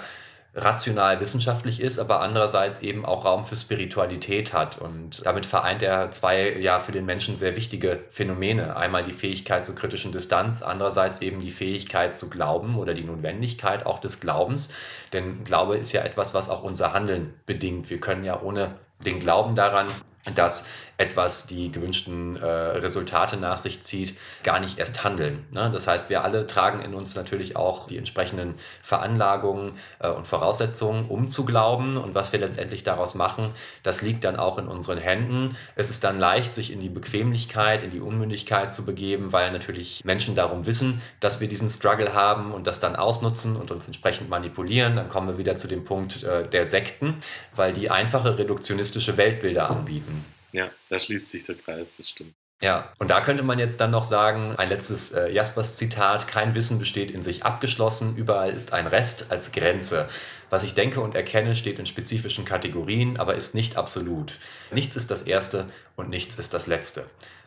rational 0.55 1.19
wissenschaftlich 1.19 1.81
ist, 1.81 1.97
aber 1.97 2.21
andererseits 2.21 2.81
eben 2.81 3.05
auch 3.05 3.25
Raum 3.25 3.45
für 3.45 3.55
Spiritualität 3.55 4.53
hat. 4.53 4.77
Und 4.77 5.25
damit 5.25 5.45
vereint 5.45 5.81
er 5.81 6.11
zwei 6.11 6.57
ja 6.59 6.79
für 6.79 6.91
den 6.91 7.05
Menschen 7.05 7.35
sehr 7.35 7.55
wichtige 7.55 8.03
Phänomene. 8.09 8.75
Einmal 8.75 9.03
die 9.03 9.13
Fähigkeit 9.13 9.65
zur 9.65 9.75
kritischen 9.75 10.11
Distanz, 10.11 10.61
andererseits 10.61 11.21
eben 11.21 11.39
die 11.41 11.51
Fähigkeit 11.51 12.17
zu 12.17 12.29
glauben 12.29 12.77
oder 12.77 12.93
die 12.93 13.03
Notwendigkeit 13.03 13.85
auch 13.85 13.99
des 13.99 14.19
Glaubens. 14.19 14.69
Denn 15.11 15.43
Glaube 15.43 15.77
ist 15.77 15.91
ja 15.91 16.03
etwas, 16.03 16.33
was 16.33 16.49
auch 16.49 16.63
unser 16.63 16.93
Handeln 16.93 17.33
bedingt. 17.45 17.89
Wir 17.89 17.99
können 17.99 18.23
ja 18.23 18.39
ohne 18.41 18.75
den 19.03 19.19
Glauben 19.19 19.55
daran 19.55 19.87
dass 20.35 20.67
etwas 21.03 21.47
die 21.47 21.71
gewünschten 21.71 22.37
äh, 22.37 22.45
Resultate 22.45 23.35
nach 23.35 23.59
sich 23.59 23.83
zieht, 23.83 24.17
gar 24.43 24.59
nicht 24.59 24.79
erst 24.79 25.03
handeln. 25.03 25.45
Ne? 25.51 25.69
Das 25.71 25.85
heißt, 25.85 26.09
wir 26.09 26.23
alle 26.23 26.47
tragen 26.47 26.81
in 26.81 26.93
uns 26.93 27.15
natürlich 27.15 27.57
auch 27.57 27.87
die 27.87 27.97
entsprechenden 27.97 28.55
Veranlagungen 28.81 29.73
äh, 29.99 30.09
und 30.09 30.27
Voraussetzungen, 30.27 31.05
um 31.09 31.29
zu 31.29 31.43
glauben. 31.43 31.97
Und 31.97 32.15
was 32.15 32.31
wir 32.31 32.39
letztendlich 32.39 32.83
daraus 32.83 33.15
machen, 33.15 33.51
das 33.83 34.01
liegt 34.01 34.23
dann 34.23 34.37
auch 34.37 34.57
in 34.57 34.67
unseren 34.67 34.97
Händen. 34.97 35.57
Es 35.75 35.89
ist 35.89 36.05
dann 36.05 36.19
leicht, 36.19 36.53
sich 36.53 36.71
in 36.71 36.79
die 36.79 36.89
Bequemlichkeit, 36.89 37.83
in 37.83 37.91
die 37.91 37.99
Unmündigkeit 37.99 38.73
zu 38.73 38.85
begeben, 38.85 39.33
weil 39.33 39.51
natürlich 39.51 40.05
Menschen 40.05 40.35
darum 40.35 40.65
wissen, 40.65 41.01
dass 41.19 41.41
wir 41.41 41.49
diesen 41.49 41.69
Struggle 41.69 42.13
haben 42.13 42.53
und 42.53 42.65
das 42.65 42.79
dann 42.79 42.95
ausnutzen 42.95 43.57
und 43.57 43.71
uns 43.71 43.87
entsprechend 43.87 44.29
manipulieren. 44.29 44.95
Dann 44.95 45.09
kommen 45.09 45.27
wir 45.27 45.37
wieder 45.37 45.57
zu 45.57 45.67
dem 45.67 45.83
Punkt 45.83 46.23
äh, 46.23 46.47
der 46.47 46.65
Sekten, 46.65 47.17
weil 47.53 47.73
die 47.73 47.89
einfache 47.89 48.37
reduktionistische 48.37 49.17
Weltbilder 49.17 49.69
anbieten. 49.69 50.23
Ja, 50.53 50.71
da 50.89 50.99
schließt 50.99 51.29
sich 51.29 51.43
der 51.45 51.55
Kreis, 51.55 51.95
das 51.97 52.09
stimmt. 52.09 52.33
Ja, 52.61 52.93
und 52.97 53.09
da 53.09 53.19
könnte 53.19 53.43
man 53.43 53.59
jetzt 53.59 53.81
dann 53.81 53.91
noch 53.91 54.05
sagen, 54.05 54.55
ein 54.55 54.69
letztes 54.69 55.11
äh, 55.11 55.29
Jaspers-Zitat, 55.29 56.29
kein 56.29 56.55
Wissen 56.55 56.79
besteht 56.79 57.11
in 57.11 57.21
sich 57.21 57.43
abgeschlossen, 57.43 58.15
überall 58.15 58.53
ist 58.53 58.71
ein 58.71 58.87
Rest 58.87 59.31
als 59.31 59.51
Grenze. 59.51 60.07
Was 60.49 60.63
ich 60.63 60.73
denke 60.73 61.01
und 61.01 61.13
erkenne, 61.13 61.57
steht 61.57 61.77
in 61.77 61.85
spezifischen 61.85 62.45
Kategorien, 62.45 63.19
aber 63.19 63.35
ist 63.35 63.53
nicht 63.53 63.75
absolut. 63.75 64.37
Nichts 64.71 64.95
ist 64.95 65.11
das 65.11 65.23
Erste 65.23 65.65
und 65.97 66.09
nichts 66.09 66.35
ist 66.35 66.53
das 66.53 66.67
Letzte. 66.67 67.05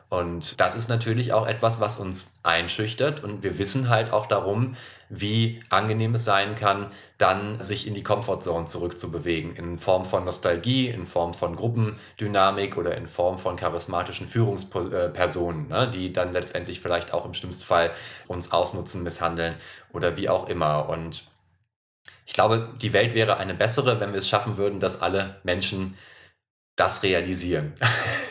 Und 0.09 0.61
das 0.61 0.77
ist 0.77 0.89
natürlich 0.89 1.33
auch 1.33 1.49
etwas, 1.49 1.81
was 1.81 1.99
uns 1.99 2.39
einschüchtert. 2.45 3.25
Und 3.25 3.43
wir 3.43 3.59
wissen 3.59 3.89
halt 3.89 4.13
auch 4.13 4.27
darum, 4.27 4.77
wie 5.09 5.63
angenehm 5.69 6.15
es 6.15 6.25
sein 6.25 6.55
kann, 6.55 6.93
dann 7.19 7.61
sich 7.61 7.89
in 7.89 7.95
die 7.95 8.05
Comfortzone 8.05 8.67
zurückzubewegen. 8.67 9.57
In 9.57 9.79
Form 9.79 10.05
von 10.05 10.25
Nostalgie, 10.25 10.89
in 10.89 11.07
Form 11.07 11.35
von 11.35 11.57
Gruppendynamik 11.57 12.77
oder 12.77 12.97
in 12.97 13.09
Form 13.09 13.39
von 13.39 13.57
charismatischen 13.57 14.29
Führungspersonen, 14.29 15.69
ne, 15.69 15.91
die 15.91 16.13
dann 16.13 16.33
letztendlich 16.33 16.81
vielleicht 16.81 17.13
auch 17.13 17.25
im 17.25 17.35
schlimmsten 17.35 17.65
Fall 17.65 17.91
uns 18.29 18.53
ausnutzen, 18.53 19.03
misshandeln 19.03 19.57
oder 19.93 20.17
wie 20.17 20.29
auch 20.29 20.49
immer. 20.49 20.89
Und 20.89 21.25
ich 22.27 22.33
glaube, 22.33 22.75
die 22.81 22.93
Welt 22.93 23.15
wäre 23.15 23.39
eine 23.39 23.55
bessere, 23.55 23.99
wenn 24.01 24.13
wir 24.13 24.19
es 24.19 24.29
schaffen 24.29 24.57
würden, 24.57 24.79
dass 24.79 25.03
alle 25.03 25.41
Menschen 25.43 25.97
das 26.77 27.03
realisieren. 27.03 27.75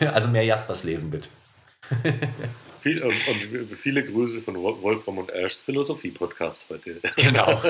also 0.12 0.28
mehr 0.28 0.44
Jaspers 0.44 0.84
lesen, 0.84 1.10
bitte. 1.10 1.28
Viel, 2.80 3.02
und, 3.02 3.10
und, 3.10 3.72
viele 3.72 4.04
Grüße 4.04 4.42
von 4.42 4.62
Wolfram 4.62 5.18
und 5.18 5.32
Ashs 5.32 5.60
Philosophie-Podcast 5.60 6.66
heute. 6.70 7.00
Genau. 7.16 7.60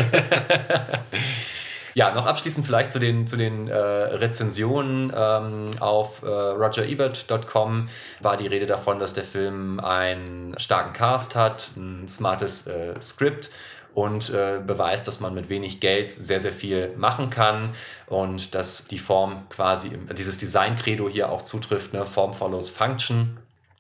ja, 1.95 2.15
noch 2.15 2.27
abschließend 2.27 2.67
vielleicht 2.67 2.93
zu 2.93 2.99
den, 2.99 3.27
zu 3.27 3.39
den 3.39 3.69
äh, 3.69 3.75
Rezensionen 3.75 5.11
ähm, 5.17 5.71
auf 5.81 6.23
äh, 6.23 6.27
rogerebert.com 6.27 7.89
war 8.21 8.37
die 8.37 8.47
Rede 8.47 8.67
davon, 8.67 8.99
dass 8.99 9.15
der 9.15 9.25
Film 9.25 9.81
einen 9.81 10.55
starken 10.59 10.93
Cast 10.93 11.35
hat, 11.35 11.71
ein 11.77 12.07
smartes 12.09 12.67
äh, 12.67 13.01
Skript 13.01 13.49
und 13.95 14.29
äh, 14.29 14.61
beweist, 14.65 15.09
dass 15.09 15.21
man 15.21 15.33
mit 15.33 15.49
wenig 15.49 15.81
Geld 15.81 16.13
sehr, 16.13 16.43
sehr 16.43 16.53
viel 16.53 16.93
machen 16.99 17.31
kann 17.31 17.71
und 18.09 18.55
dass 18.55 18.87
die 18.87 18.99
Form 18.99 19.49
quasi, 19.49 19.93
dieses 20.13 20.37
Design-Credo 20.37 21.09
hier 21.09 21.33
auch 21.33 21.41
zutrifft, 21.41 21.95
ne? 21.95 22.05
Form 22.05 22.35
follows 22.35 22.69
Function. 22.69 23.39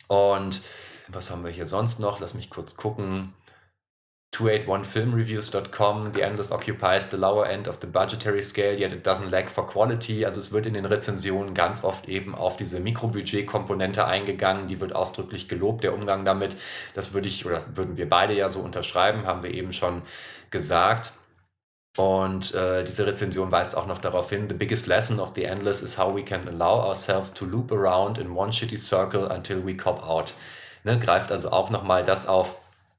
Und 0.08 0.62
was 1.08 1.30
haben 1.30 1.44
wir 1.44 1.50
hier 1.50 1.66
sonst 1.66 2.00
noch? 2.00 2.20
Lass 2.20 2.34
mich 2.34 2.50
kurz 2.50 2.76
gucken. 2.76 3.32
281filmreviews.com, 4.34 6.12
The 6.12 6.20
Endless 6.20 6.52
occupies 6.52 7.10
the 7.10 7.16
lower 7.16 7.46
end 7.46 7.68
of 7.68 7.78
the 7.80 7.86
budgetary 7.86 8.42
scale, 8.42 8.78
yet 8.78 8.92
it 8.92 9.06
doesn't 9.06 9.30
lack 9.30 9.48
for 9.48 9.66
quality. 9.66 10.26
Also 10.26 10.40
es 10.40 10.52
wird 10.52 10.66
in 10.66 10.74
den 10.74 10.84
Rezensionen 10.84 11.54
ganz 11.54 11.84
oft 11.84 12.06
eben 12.06 12.34
auf 12.34 12.58
diese 12.58 12.78
Mikrobudget-Komponente 12.80 14.04
eingegangen, 14.04 14.66
die 14.66 14.78
wird 14.78 14.94
ausdrücklich 14.94 15.48
gelobt, 15.48 15.84
der 15.84 15.94
Umgang 15.94 16.26
damit. 16.26 16.56
Das 16.92 17.14
würde 17.14 17.28
ich 17.28 17.46
oder 17.46 17.62
würden 17.74 17.96
wir 17.96 18.08
beide 18.10 18.34
ja 18.34 18.50
so 18.50 18.60
unterschreiben, 18.60 19.26
haben 19.26 19.42
wir 19.42 19.54
eben 19.54 19.72
schon 19.72 20.02
gesagt. 20.50 21.12
Und 21.96 22.54
äh, 22.54 22.84
diese 22.84 23.06
Rezension 23.06 23.50
weist 23.50 23.76
auch 23.76 23.86
noch 23.86 23.98
darauf 23.98 24.28
hin, 24.28 24.48
the 24.48 24.54
biggest 24.54 24.86
lesson 24.86 25.18
of 25.18 25.32
the 25.34 25.44
endless 25.44 25.80
is 25.80 25.96
how 25.96 26.14
we 26.14 26.22
can 26.22 26.46
allow 26.46 26.86
ourselves 26.86 27.32
to 27.32 27.46
loop 27.46 27.72
around 27.72 28.18
in 28.18 28.36
one 28.36 28.52
shitty 28.52 28.76
circle 28.76 29.30
until 29.30 29.64
we 29.64 29.74
cop 29.74 30.02
out. 30.06 30.34
Ne, 30.84 30.98
greift 30.98 31.32
also 31.32 31.50
auch 31.50 31.70
nochmal 31.70 32.04
das 32.04 32.26
auf, 32.26 32.56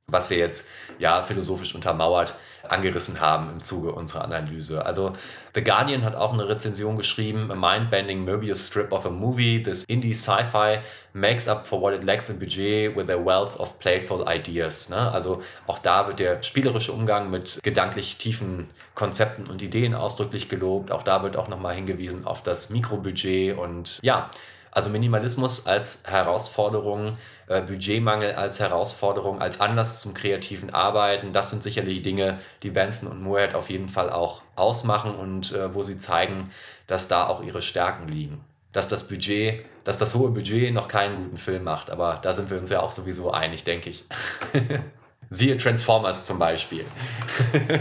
was 0.08 0.30
wir 0.30 0.38
jetzt 0.38 0.70
ja 1.00 1.22
philosophisch 1.22 1.76
untermauert 1.76 2.34
angerissen 2.72 3.20
haben 3.20 3.50
im 3.50 3.62
Zuge 3.62 3.92
unserer 3.92 4.24
Analyse. 4.24 4.86
Also 4.86 5.14
The 5.54 5.64
Guardian 5.64 6.04
hat 6.04 6.16
auch 6.16 6.34
eine 6.34 6.48
Rezension 6.48 6.98
geschrieben, 6.98 7.52
a 7.52 7.56
mind-bending 7.56 8.24
Möbius 8.24 8.68
strip 8.68 8.92
of 8.92 9.06
a 9.06 9.10
movie, 9.10 9.62
this 9.62 9.84
indie 9.86 10.14
sci-fi 10.14 10.80
makes 11.14 11.48
up 11.48 11.66
for 11.66 11.82
what 11.82 11.94
it 11.94 12.04
lacks 12.04 12.30
in 12.30 12.40
budget 12.40 12.96
with 12.96 13.10
a 13.10 13.18
wealth 13.18 13.60
of 13.60 13.80
playful 13.80 14.26
ideas. 14.28 14.90
Ne? 14.90 15.12
Also 15.12 15.42
auch 15.66 15.80
da 15.80 16.08
wird 16.08 16.20
der 16.20 16.44
spielerische 16.44 16.92
Umgang 16.92 17.30
mit 17.30 17.60
gedanklich 17.64 18.18
tiefen 18.18 18.70
Konzepten 18.96 19.48
und 19.48 19.62
Ideen 19.62 19.96
ausdrücklich 19.96 20.50
gelobt. 20.50 20.92
Auch 20.92 21.04
da 21.04 21.24
wird 21.24 21.38
auch 21.38 21.48
nochmal 21.48 21.76
hingewiesen 21.76 22.26
auf 22.26 22.44
das 22.44 22.70
Mikrobudget 22.70 23.58
und 23.58 24.00
ja, 24.04 24.30
also 24.72 24.90
Minimalismus 24.90 25.66
als 25.66 26.04
Herausforderung, 26.06 27.18
äh, 27.48 27.62
Budgetmangel 27.62 28.36
als 28.36 28.60
Herausforderung, 28.60 29.42
als 29.42 29.60
Anlass 29.60 30.02
zum 30.02 30.14
kreativen 30.14 30.74
Arbeiten, 30.74 31.34
das 31.34 31.50
sind 31.50 31.64
sicherlich 31.64 32.02
Dinge, 32.02 32.40
die 32.64 32.70
Benson 32.70 33.10
und 33.10 33.22
Moorhead 33.22 33.56
auf 33.56 33.70
jeden 33.70 33.90
Fall 33.90 34.10
auch 34.10 34.42
ausmachen 34.56 35.16
und 35.16 35.54
äh, 35.54 35.74
wo 35.74 35.84
sie 35.84 35.98
zeigen, 35.98 36.52
dass 36.88 37.08
da 37.08 37.28
auch 37.28 37.44
ihre 37.44 37.62
Stärken 37.62 38.08
liegen. 38.08 38.44
Dass 38.72 38.88
das 38.88 39.08
Budget, 39.08 39.66
dass 39.84 39.98
das 39.98 40.14
hohe 40.16 40.30
Budget 40.30 40.74
noch 40.74 40.88
keinen 40.88 41.24
guten 41.24 41.38
Film 41.38 41.64
macht, 41.64 41.90
aber 41.90 42.20
da 42.22 42.34
sind 42.34 42.50
wir 42.50 42.60
uns 42.60 42.70
ja 42.70 42.82
auch 42.82 42.92
sowieso 42.92 43.32
einig, 43.32 43.64
denke 43.64 43.90
ich. 43.90 44.04
Siehe 45.30 45.58
Transformers 45.58 46.26
zum 46.26 46.40
Beispiel. 46.40 46.86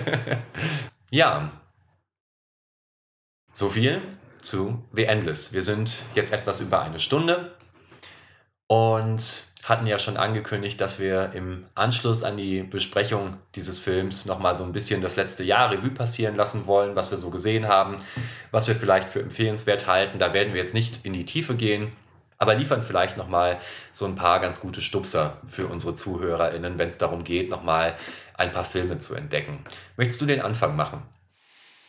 ja. 1.11 1.51
So 3.53 3.69
viel 3.69 4.03
zu 4.47 4.83
The 4.93 5.05
Endless. 5.05 5.53
Wir 5.53 5.63
sind 5.63 6.05
jetzt 6.15 6.33
etwas 6.33 6.61
über 6.61 6.81
eine 6.81 6.99
Stunde 6.99 7.55
und 8.67 9.45
hatten 9.65 9.87
ja 9.87 9.99
schon 9.99 10.17
angekündigt, 10.17 10.81
dass 10.81 11.01
wir 11.01 11.33
im 11.35 11.67
Anschluss 11.75 12.23
an 12.23 12.37
die 12.37 12.63
Besprechung 12.63 13.37
dieses 13.57 13.81
Films 13.81 14.25
nochmal 14.25 14.57
so 14.57 14.63
ein 14.63 14.73
bisschen 14.73 15.03
das 15.03 15.17
letzte 15.17 15.43
Jahr 15.43 15.73
Revue 15.73 15.91
passieren 15.91 16.37
lassen 16.37 16.67
wollen, 16.67 16.95
was 16.95 17.11
wir 17.11 17.19
so 17.19 17.31
gesehen 17.31 17.67
haben, 17.67 17.97
was 18.53 18.69
wir 18.69 18.77
vielleicht 18.77 19.09
für 19.09 19.21
empfehlenswert 19.21 19.89
halten. 19.89 20.21
Da 20.21 20.33
werden 20.33 20.55
wir 20.55 20.61
jetzt 20.61 20.75
nicht 20.75 21.05
in 21.05 21.13
die 21.13 21.25
Tiefe 21.25 21.57
gehen, 21.57 21.91
aber 22.39 22.55
liefern 22.55 22.85
vielleicht 22.85 23.17
nochmal 23.17 23.59
so 23.91 24.07
ein 24.07 24.15
paar 24.15 24.39
ganz 24.39 24.61
gute 24.61 24.81
Stupser 24.81 25.39
für 25.49 25.67
unsere 25.67 25.97
ZuhörerInnen, 25.97 26.79
wenn 26.79 26.89
es 26.89 26.99
darum 26.99 27.25
geht, 27.25 27.51
nochmal 27.51 27.97
ein 28.35 28.53
paar 28.53 28.65
Filme 28.65 29.01
zu 29.01 29.17
entdecken. 29.17 29.65
Möchtest 29.97 30.21
du 30.21 30.27
den 30.27 30.43
Anfang 30.43 30.77
machen? 30.77 31.03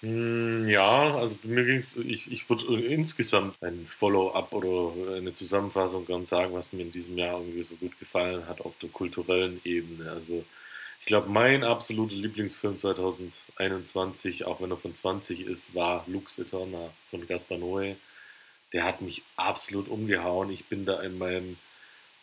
Hm, 0.01 0.67
ja, 0.69 1.15
also 1.15 1.37
bei 1.41 1.49
mir 1.49 1.65
ging 1.65 1.77
es, 1.77 1.97
ich, 1.97 2.31
ich 2.31 2.47
würde 2.49 2.85
insgesamt 2.85 3.61
ein 3.63 3.87
Follow-up 3.87 4.53
oder 4.53 5.15
eine 5.15 5.33
Zusammenfassung 5.33 6.05
gern 6.05 6.23
sagen, 6.25 6.53
was 6.53 6.71
mir 6.71 6.83
in 6.83 6.91
diesem 6.91 7.17
Jahr 7.17 7.39
irgendwie 7.39 7.63
so 7.63 7.75
gut 7.75 7.97
gefallen 7.99 8.47
hat 8.47 8.61
auf 8.61 8.77
der 8.77 8.89
kulturellen 8.89 9.59
Ebene. 9.63 10.11
Also 10.11 10.45
ich 10.99 11.05
glaube, 11.07 11.29
mein 11.29 11.63
absoluter 11.63 12.15
Lieblingsfilm 12.15 12.77
2021, 12.77 14.45
auch 14.45 14.61
wenn 14.61 14.69
er 14.71 14.77
von 14.77 14.93
20 14.93 15.41
ist, 15.47 15.73
war 15.73 16.03
Lux 16.07 16.37
Eterna 16.37 16.91
von 17.09 17.25
Gaspar 17.27 17.57
Noé. 17.57 17.95
Der 18.73 18.83
hat 18.83 19.01
mich 19.01 19.23
absolut 19.35 19.87
umgehauen. 19.87 20.51
Ich 20.51 20.65
bin 20.65 20.85
da 20.85 21.01
in 21.01 21.17
meinem 21.17 21.57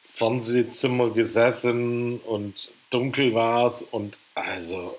Fernsehzimmer 0.03 1.11
gesessen 1.11 2.21
und 2.21 2.71
dunkel 2.91 3.35
war 3.35 3.67
es 3.67 3.83
und 3.83 4.19
also 4.35 4.99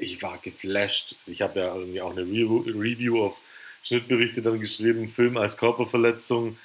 ich 0.00 0.22
war 0.22 0.38
geflasht. 0.38 1.16
Ich 1.26 1.42
habe 1.42 1.60
ja 1.60 1.74
irgendwie 1.74 2.00
auch 2.00 2.10
eine 2.10 2.22
Review 2.22 3.22
auf 3.22 3.40
Schnittberichte 3.82 4.42
dann 4.42 4.60
geschrieben, 4.60 5.08
Film 5.08 5.36
als 5.36 5.56
Körperverletzung. 5.56 6.58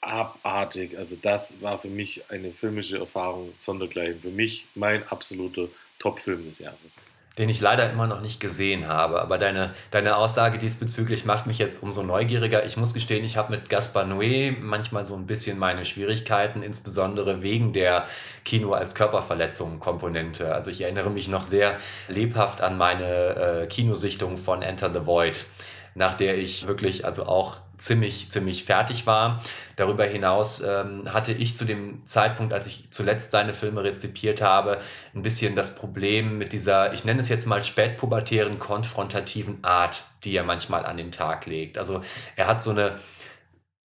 Abartig. 0.00 0.98
Also 0.98 1.16
das 1.20 1.60
war 1.60 1.78
für 1.78 1.88
mich 1.88 2.30
eine 2.30 2.52
filmische 2.52 2.98
Erfahrung 2.98 3.54
sondergleichen. 3.58 4.20
Für 4.20 4.30
mich 4.30 4.66
mein 4.74 5.06
absoluter 5.08 5.68
Top-Film 5.98 6.44
des 6.44 6.58
Jahres 6.58 7.02
den 7.38 7.48
ich 7.48 7.60
leider 7.60 7.90
immer 7.90 8.06
noch 8.06 8.20
nicht 8.20 8.40
gesehen 8.40 8.88
habe. 8.88 9.22
Aber 9.22 9.38
deine, 9.38 9.72
deine 9.90 10.16
Aussage 10.16 10.58
diesbezüglich 10.58 11.24
macht 11.24 11.46
mich 11.46 11.58
jetzt 11.58 11.82
umso 11.82 12.02
neugieriger. 12.02 12.64
Ich 12.64 12.76
muss 12.76 12.92
gestehen, 12.94 13.24
ich 13.24 13.36
habe 13.36 13.52
mit 13.52 13.70
Gaspar 13.70 14.04
Noé 14.04 14.54
manchmal 14.60 15.06
so 15.06 15.14
ein 15.14 15.26
bisschen 15.26 15.58
meine 15.58 15.84
Schwierigkeiten, 15.84 16.62
insbesondere 16.62 17.42
wegen 17.42 17.72
der 17.72 18.06
Kino 18.44 18.72
als 18.72 18.94
Körperverletzung-Komponente. 18.94 20.54
Also 20.54 20.70
ich 20.70 20.82
erinnere 20.82 21.10
mich 21.10 21.28
noch 21.28 21.44
sehr 21.44 21.76
lebhaft 22.08 22.60
an 22.60 22.76
meine 22.76 23.62
äh, 23.62 23.66
Kinosichtung 23.66 24.36
von 24.36 24.62
Enter 24.62 24.92
the 24.92 25.06
Void 25.06 25.46
nach 25.94 26.14
der 26.14 26.38
ich 26.38 26.66
wirklich 26.66 27.04
also 27.04 27.26
auch 27.26 27.58
ziemlich, 27.82 28.30
ziemlich 28.30 28.64
fertig 28.64 29.06
war. 29.06 29.42
Darüber 29.76 30.04
hinaus 30.04 30.60
ähm, 30.60 31.12
hatte 31.12 31.32
ich 31.32 31.56
zu 31.56 31.64
dem 31.64 32.06
Zeitpunkt, 32.06 32.52
als 32.52 32.66
ich 32.66 32.90
zuletzt 32.90 33.30
seine 33.30 33.54
Filme 33.54 33.82
rezipiert 33.82 34.40
habe, 34.40 34.78
ein 35.14 35.22
bisschen 35.22 35.54
das 35.56 35.74
Problem 35.74 36.38
mit 36.38 36.52
dieser, 36.52 36.92
ich 36.94 37.04
nenne 37.04 37.20
es 37.20 37.28
jetzt 37.28 37.46
mal 37.46 37.64
spätpubertären, 37.64 38.58
konfrontativen 38.58 39.62
Art, 39.62 40.04
die 40.24 40.36
er 40.36 40.44
manchmal 40.44 40.86
an 40.86 40.96
den 40.96 41.12
Tag 41.12 41.46
legt. 41.46 41.78
Also 41.78 42.02
er 42.36 42.46
hat 42.46 42.62
so 42.62 42.70
eine 42.70 42.98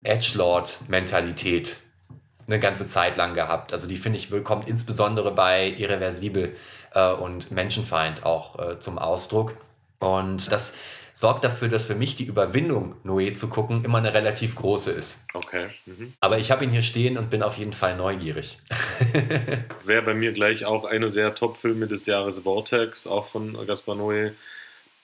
Edgelord-Mentalität 0.04 1.78
eine 2.48 2.60
ganze 2.60 2.88
Zeit 2.88 3.18
lang 3.18 3.34
gehabt. 3.34 3.74
Also 3.74 3.88
die 3.88 3.98
finde 3.98 4.18
ich 4.18 4.30
kommt 4.44 4.68
insbesondere 4.68 5.32
bei 5.32 5.68
Irreversibel 5.78 6.56
äh, 6.94 7.12
und 7.12 7.52
Menschenfeind 7.52 8.26
auch 8.26 8.60
äh, 8.60 8.80
zum 8.80 8.98
Ausdruck. 8.98 9.58
Und 10.00 10.52
das 10.52 10.76
sorgt 11.14 11.44
dafür, 11.44 11.68
dass 11.68 11.86
für 11.86 11.96
mich 11.96 12.16
die 12.16 12.26
Überwindung, 12.26 12.96
Noé 13.04 13.36
zu 13.36 13.50
gucken, 13.50 13.84
immer 13.84 14.00
eine 14.00 14.14
relativ 14.14 14.56
große 14.56 14.92
ist. 14.92 15.26
Okay. 15.34 15.70
Mhm. 15.86 16.14
Aber 16.20 16.38
ich 16.40 16.52
habe 16.52 16.64
ihn 16.64 16.72
hier 16.72 16.84
stehen 16.84 17.18
und 17.18 17.30
bin 17.30 17.44
auf 17.44 17.58
jeden 17.58 17.74
Fall 17.74 17.96
neugierig. 17.96 18.58
Wäre 19.84 20.02
bei 20.02 20.14
mir 20.14 20.32
gleich 20.32 20.66
auch 20.66 20.86
einer 20.86 21.10
der 21.10 21.36
Top-Filme 21.36 21.88
des 21.88 22.06
Jahres 22.06 22.40
Vortex, 22.40 23.08
auch 23.08 23.28
von 23.28 23.66
Gaspar 23.66 23.96
Noé. 23.96 24.34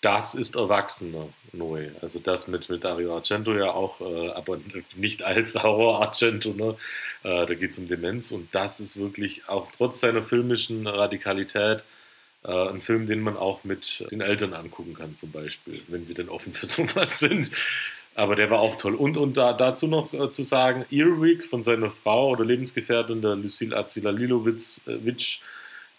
Das 0.01 0.35
ist 0.35 0.55
erwachsener 0.55 1.29
Noé. 1.53 1.89
Also 2.01 2.19
das 2.19 2.47
mit, 2.47 2.69
mit 2.69 2.83
Dario 2.83 3.15
Argento 3.15 3.53
ja 3.55 3.71
auch, 3.71 3.99
äh, 3.99 4.29
aber 4.29 4.59
nicht 4.95 5.23
als 5.23 5.55
Horror 5.61 6.01
Argento. 6.01 6.53
Ne? 6.53 6.75
Äh, 7.23 7.47
da 7.47 7.53
geht 7.55 7.71
es 7.71 7.79
um 7.79 7.87
Demenz 7.87 8.31
und 8.31 8.53
das 8.53 8.79
ist 8.79 8.97
wirklich 8.97 9.49
auch 9.49 9.67
trotz 9.75 9.99
seiner 9.99 10.21
filmischen 10.21 10.85
Radikalität 10.85 11.83
äh, 12.47 12.69
ein 12.69 12.81
Film, 12.81 13.05
den 13.05 13.19
man 13.19 13.37
auch 13.37 13.63
mit 13.63 14.07
den 14.09 14.21
Eltern 14.21 14.53
angucken 14.53 14.93
kann, 14.93 15.15
zum 15.15 15.31
Beispiel, 15.31 15.81
wenn 15.87 16.05
sie 16.05 16.13
denn 16.13 16.29
offen 16.29 16.53
für 16.53 16.65
sowas 16.65 17.19
sind. 17.19 17.51
Aber 18.15 18.35
der 18.35 18.49
war 18.49 18.59
auch 18.59 18.75
toll. 18.75 18.95
Und, 18.95 19.15
und 19.17 19.37
da, 19.37 19.53
dazu 19.53 19.87
noch 19.87 20.11
äh, 20.13 20.31
zu 20.31 20.41
sagen, 20.41 20.85
Earwig 20.89 21.45
von 21.45 21.61
seiner 21.61 21.91
Frau 21.91 22.29
oder 22.29 22.45
Lebensgefährtin, 22.45 23.21
der 23.21 23.35
Lucille 23.35 23.77
Azilalilovic, 23.77 24.87
äh, 24.87 25.15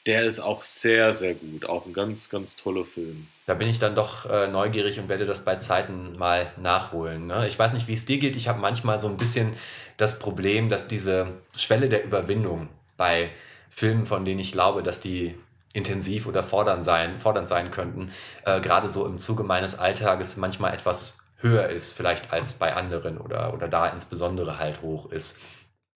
der 0.07 0.25
ist 0.25 0.41
auch 0.41 0.63
sehr, 0.63 1.13
sehr 1.13 1.35
gut. 1.35 1.67
Auch 1.67 1.85
ein 1.85 1.93
ganz, 1.93 2.31
ganz 2.31 2.57
toller 2.57 2.85
Film. 2.85 3.27
Da 3.47 3.55
bin 3.55 3.69
ich 3.69 3.79
dann 3.79 3.95
doch 3.95 4.25
äh, 4.25 4.49
neugierig 4.49 4.99
und 4.99 5.09
werde 5.09 5.27
das 5.27 5.45
bei 5.45 5.57
Zeiten 5.57 6.17
mal 6.17 6.51
nachholen. 6.57 7.27
Ne? 7.27 7.47
Ich 7.47 7.59
weiß 7.59 7.75
nicht, 7.75 7.89
wie 7.89 7.95
es 7.95 8.07
dir 8.07 8.19
geht. 8.19 8.35
Ich 8.35 8.49
habe 8.49 8.59
manchmal 8.59 8.99
so 8.99 9.07
ein 9.07 9.19
bisschen 9.19 9.53
das 9.99 10.19
Problem, 10.19 10.71
dass 10.71 10.89
diese 10.89 11.29
Schwelle 11.57 11.89
der 11.89 12.05
Überwindung 12.05 12.69
bei 12.97 13.31
Filmen, 13.71 14.07
von 14.07 14.25
denen 14.25 14.41
ich 14.41 14.51
glaube, 14.51 14.83
dass 14.83 15.01
die 15.01 15.35
intensiv 15.73 16.27
oder 16.27 16.43
fordernd 16.43 16.85
sein, 16.85 17.19
fordernd 17.19 17.49
sein 17.49 17.71
könnten, 17.71 18.13
äh, 18.45 18.61
gerade 18.61 18.89
so 18.89 19.07
im 19.07 19.19
Zuge 19.19 19.43
meines 19.43 19.79
Alltages 19.79 20.37
manchmal 20.37 20.75
etwas 20.75 21.29
höher 21.41 21.69
ist, 21.69 21.93
vielleicht 21.93 22.33
als 22.33 22.55
bei 22.55 22.75
anderen 22.75 23.19
oder, 23.19 23.55
oder 23.55 23.69
da 23.69 23.87
insbesondere 23.87 24.59
halt 24.59 24.83
hoch 24.83 25.11
ist. 25.11 25.41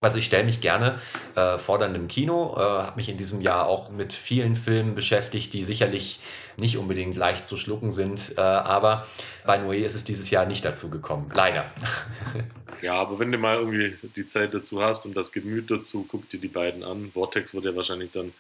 Also 0.01 0.19
ich 0.19 0.27
stelle 0.27 0.45
mich 0.45 0.61
gerne 0.61 0.99
äh, 1.37 1.59
fordernd 1.59 1.97
im 1.97 2.09
Kino, 2.09 2.55
äh, 2.57 2.61
habe 2.61 2.97
mich 2.97 3.09
in 3.09 3.17
diesem 3.17 3.41
Jahr 3.41 3.67
auch 3.67 3.89
mit 3.89 4.13
vielen 4.13 4.57
Filmen 4.57 4.97
beschäftigt, 4.97 5.53
die 5.53 5.63
sicherlich 5.63 6.19
nicht 6.57 6.77
unbedingt 6.77 7.15
leicht 7.15 7.47
zu 7.47 7.57
schlucken 7.57 7.93
sind, 7.93 8.35
äh, 8.37 8.41
aber 8.41 9.07
bei 9.47 9.59
Noé 9.59 9.85
ist 9.85 9.95
es 9.95 10.03
dieses 10.03 10.29
Jahr 10.31 10.45
nicht 10.45 10.65
dazu 10.65 10.91
gekommen, 10.91 11.31
leider. 11.33 11.71
Ja, 12.83 12.95
aber 12.95 13.21
wenn 13.21 13.31
du 13.31 13.39
mal 13.39 13.59
irgendwie 13.59 13.97
die 14.17 14.27
Zeit 14.27 14.55
dazu 14.55 14.83
hast 14.83 15.07
und 15.07 15.17
das 15.17 15.31
Gemüt 15.31 15.71
dazu, 15.71 16.05
guck 16.09 16.29
dir 16.31 16.41
die 16.41 16.49
beiden 16.49 16.83
an. 16.83 17.13
Vortex 17.13 17.55
wird 17.55 17.65
ja 17.65 17.77
wahrscheinlich 17.77 18.11
dann 18.11 18.33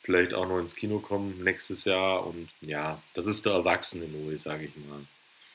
vielleicht 0.00 0.34
auch 0.34 0.48
noch 0.48 0.58
ins 0.58 0.74
Kino 0.74 0.98
kommen 0.98 1.44
nächstes 1.44 1.84
Jahr 1.84 2.26
und 2.26 2.48
ja, 2.60 3.02
das 3.14 3.26
ist 3.26 3.46
der 3.46 3.52
erwachsene 3.52 4.06
Noé, 4.06 4.36
sage 4.36 4.64
ich 4.64 4.76
mal. 4.76 5.00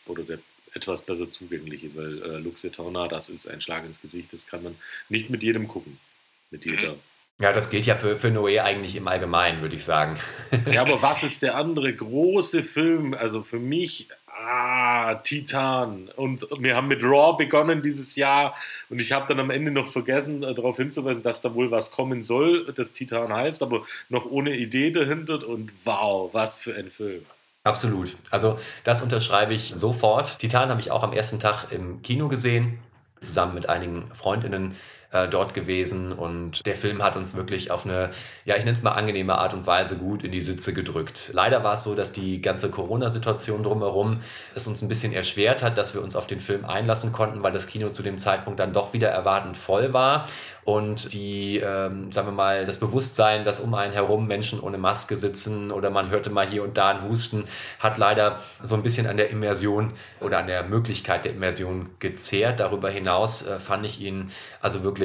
Oder 0.05 0.23
der 0.23 0.39
etwas 0.73 1.01
besser 1.01 1.29
zugängliche, 1.29 1.95
weil 1.95 2.21
äh, 2.21 2.37
Lux 2.37 2.63
Eterna, 2.63 3.07
das 3.07 3.29
ist 3.29 3.47
ein 3.47 3.61
Schlag 3.61 3.85
ins 3.85 4.01
Gesicht, 4.01 4.31
das 4.33 4.45
kann 4.45 4.61
man 4.61 4.75
nicht 5.09 5.29
mit 5.29 5.41
jedem 5.41 5.67
gucken. 5.67 5.99
Mit 6.51 6.65
mhm. 6.65 6.71
jeder. 6.71 6.95
Ja, 7.39 7.51
das 7.51 7.69
gilt 7.69 7.85
ja 7.85 7.95
für, 7.95 8.15
für 8.15 8.29
Noé 8.29 8.61
eigentlich 8.61 8.95
im 8.95 9.07
Allgemeinen, 9.07 9.61
würde 9.61 9.75
ich 9.75 9.83
sagen. 9.83 10.17
ja, 10.71 10.81
aber 10.81 11.01
was 11.01 11.23
ist 11.23 11.41
der 11.41 11.55
andere 11.55 11.93
große 11.93 12.63
Film? 12.63 13.13
Also 13.13 13.43
für 13.43 13.59
mich, 13.59 14.09
ah, 14.45 15.15
Titan. 15.15 16.09
Und 16.15 16.47
wir 16.59 16.75
haben 16.75 16.87
mit 16.87 17.03
Raw 17.03 17.35
begonnen 17.37 17.81
dieses 17.81 18.15
Jahr 18.15 18.55
und 18.89 18.99
ich 18.99 19.11
habe 19.11 19.27
dann 19.27 19.39
am 19.39 19.49
Ende 19.49 19.71
noch 19.71 19.87
vergessen, 19.87 20.43
äh, 20.43 20.53
darauf 20.53 20.77
hinzuweisen, 20.77 21.23
dass 21.23 21.41
da 21.41 21.53
wohl 21.53 21.71
was 21.71 21.91
kommen 21.91 22.23
soll, 22.23 22.65
das 22.73 22.93
Titan 22.93 23.33
heißt, 23.33 23.63
aber 23.63 23.83
noch 24.09 24.25
ohne 24.25 24.55
Idee 24.55 24.91
dahinter 24.91 25.47
und 25.47 25.71
wow, 25.83 26.33
was 26.33 26.59
für 26.59 26.75
ein 26.75 26.89
Film. 26.89 27.25
Absolut. 27.63 28.15
Also 28.29 28.59
das 28.83 29.01
unterschreibe 29.01 29.53
ich 29.53 29.71
sofort. 29.73 30.37
Titan 30.39 30.69
habe 30.69 30.79
ich 30.79 30.91
auch 30.91 31.01
am 31.01 31.13
ersten 31.13 31.39
Tag 31.39 31.71
im 31.71 32.01
Kino 32.03 32.27
gesehen, 32.27 32.77
zusammen 33.21 33.55
mit 33.55 33.69
einigen 33.69 34.07
Freundinnen 34.13 34.75
äh, 35.15 35.27
dort 35.29 35.53
gewesen 35.53 36.11
und 36.11 36.65
der 36.65 36.75
Film 36.75 37.01
hat 37.01 37.15
uns 37.15 37.35
wirklich 37.35 37.71
auf 37.71 37.85
eine, 37.85 38.09
ja, 38.43 38.55
ich 38.55 38.65
nenne 38.65 38.75
es 38.75 38.83
mal 38.83 38.91
angenehme 38.91 39.37
Art 39.37 39.53
und 39.53 39.65
Weise 39.65 39.97
gut 39.97 40.23
in 40.23 40.31
die 40.31 40.41
Sitze 40.41 40.73
gedrückt. 40.73 41.31
Leider 41.33 41.63
war 41.63 41.75
es 41.75 41.83
so, 41.83 41.95
dass 41.95 42.11
die 42.11 42.41
ganze 42.41 42.69
Corona-Situation 42.69 43.63
drumherum 43.63 44.21
es 44.55 44.67
uns 44.67 44.81
ein 44.81 44.89
bisschen 44.89 45.13
erschwert 45.13 45.63
hat, 45.63 45.77
dass 45.77 45.93
wir 45.93 46.03
uns 46.03 46.15
auf 46.15 46.27
den 46.27 46.39
Film 46.39 46.65
einlassen 46.65 47.13
konnten, 47.13 47.43
weil 47.43 47.53
das 47.53 47.67
Kino 47.67 47.89
zu 47.89 48.03
dem 48.03 48.17
Zeitpunkt 48.17 48.59
dann 48.59 48.73
doch 48.73 48.93
wieder 48.93 49.09
erwartend 49.09 49.55
voll 49.55 49.93
war 49.93 50.25
und 50.65 51.13
die, 51.13 51.59
ähm, 51.59 52.11
sagen 52.11 52.27
wir 52.27 52.31
mal, 52.31 52.65
das 52.65 52.79
Bewusstsein, 52.79 53.45
dass 53.45 53.59
um 53.59 53.73
einen 53.75 53.93
herum 53.93 54.25
Menschen 54.25 54.59
ohne 54.59 54.79
Maske 54.79 55.15
sitzen 55.15 55.71
oder 55.71 55.91
man 55.91 56.09
hörte 56.09 56.31
mal 56.31 56.47
hier 56.47 56.63
und 56.63 56.75
da 56.75 56.89
ein 56.89 57.03
Husten, 57.07 57.47
hat 57.79 57.99
leider 57.99 58.39
so 58.63 58.73
ein 58.73 58.81
bisschen 58.81 59.05
an 59.05 59.15
der 59.15 59.29
Immersion 59.29 59.93
oder 60.21 60.39
an 60.39 60.47
der 60.47 60.63
Möglichkeit 60.63 61.23
der 61.23 61.33
Immersion 61.33 61.91
gezehrt. 61.99 62.59
Darüber 62.59 62.89
hinaus 62.89 63.45
äh, 63.45 63.59
fand 63.59 63.85
ich 63.85 64.01
ihn 64.01 64.31
also 64.59 64.81
wirklich 64.81 65.04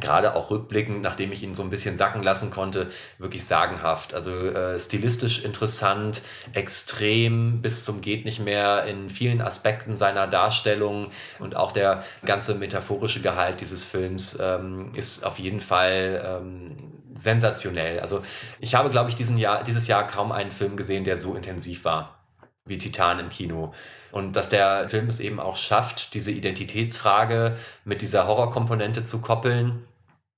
gerade 0.00 0.34
auch 0.34 0.50
rückblickend, 0.50 1.02
nachdem 1.02 1.30
ich 1.32 1.42
ihn 1.42 1.54
so 1.54 1.62
ein 1.62 1.70
bisschen 1.70 1.96
sacken 1.96 2.22
lassen 2.22 2.50
konnte, 2.50 2.90
wirklich 3.18 3.44
sagenhaft. 3.44 4.14
Also 4.14 4.30
äh, 4.32 4.80
stilistisch 4.80 5.44
interessant, 5.44 6.22
extrem 6.52 7.62
bis 7.62 7.84
zum 7.84 8.00
geht 8.00 8.24
nicht 8.24 8.40
mehr 8.40 8.84
in 8.86 9.08
vielen 9.10 9.40
Aspekten 9.40 9.96
seiner 9.96 10.26
Darstellung 10.26 11.10
und 11.38 11.56
auch 11.56 11.72
der 11.72 12.02
ganze 12.24 12.54
metaphorische 12.56 13.20
Gehalt 13.20 13.60
dieses 13.60 13.84
Films 13.84 14.38
ähm, 14.40 14.90
ist 14.96 15.24
auf 15.24 15.38
jeden 15.38 15.60
Fall 15.60 16.40
ähm, 16.40 16.76
sensationell. 17.14 18.00
Also 18.00 18.22
ich 18.60 18.74
habe, 18.74 18.90
glaube 18.90 19.10
ich, 19.10 19.16
diesen 19.16 19.38
Jahr, 19.38 19.62
dieses 19.62 19.86
Jahr 19.86 20.06
kaum 20.08 20.32
einen 20.32 20.50
Film 20.50 20.76
gesehen, 20.76 21.04
der 21.04 21.16
so 21.16 21.34
intensiv 21.34 21.84
war 21.84 22.18
wie 22.66 22.78
Titan 22.78 23.18
im 23.18 23.28
Kino. 23.28 23.74
Und 24.14 24.36
dass 24.36 24.48
der 24.48 24.88
Film 24.88 25.08
es 25.08 25.18
eben 25.18 25.40
auch 25.40 25.56
schafft, 25.56 26.14
diese 26.14 26.30
Identitätsfrage 26.30 27.56
mit 27.84 28.00
dieser 28.00 28.28
Horrorkomponente 28.28 29.04
zu 29.04 29.20
koppeln 29.20 29.82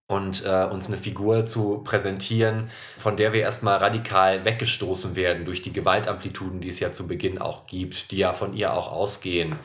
und 0.09 0.47
äh, 0.47 0.65
uns 0.65 0.89
eine 0.89 0.97
Figur 0.97 1.45
zu 1.45 1.83
präsentieren, 1.85 2.71
von 2.97 3.19
der 3.19 3.35
wir 3.35 3.43
erstmal 3.43 3.77
radikal 3.77 4.47
weggestoßen 4.47 5.15
werden 5.15 5.45
durch 5.45 5.61
die 5.61 5.75
Gewaltamplituden, 5.75 6.63
die 6.63 6.71
es 6.71 6.81
ja 6.81 6.91
zu 6.91 7.07
Beginn 7.07 7.39
auch 7.39 7.67
gibt, 7.67 8.13
die 8.13 8.17
ja 8.17 8.33
von 8.33 8.57
ihr 8.57 8.73
auch 8.73 8.91
ausgehen, 8.91 9.59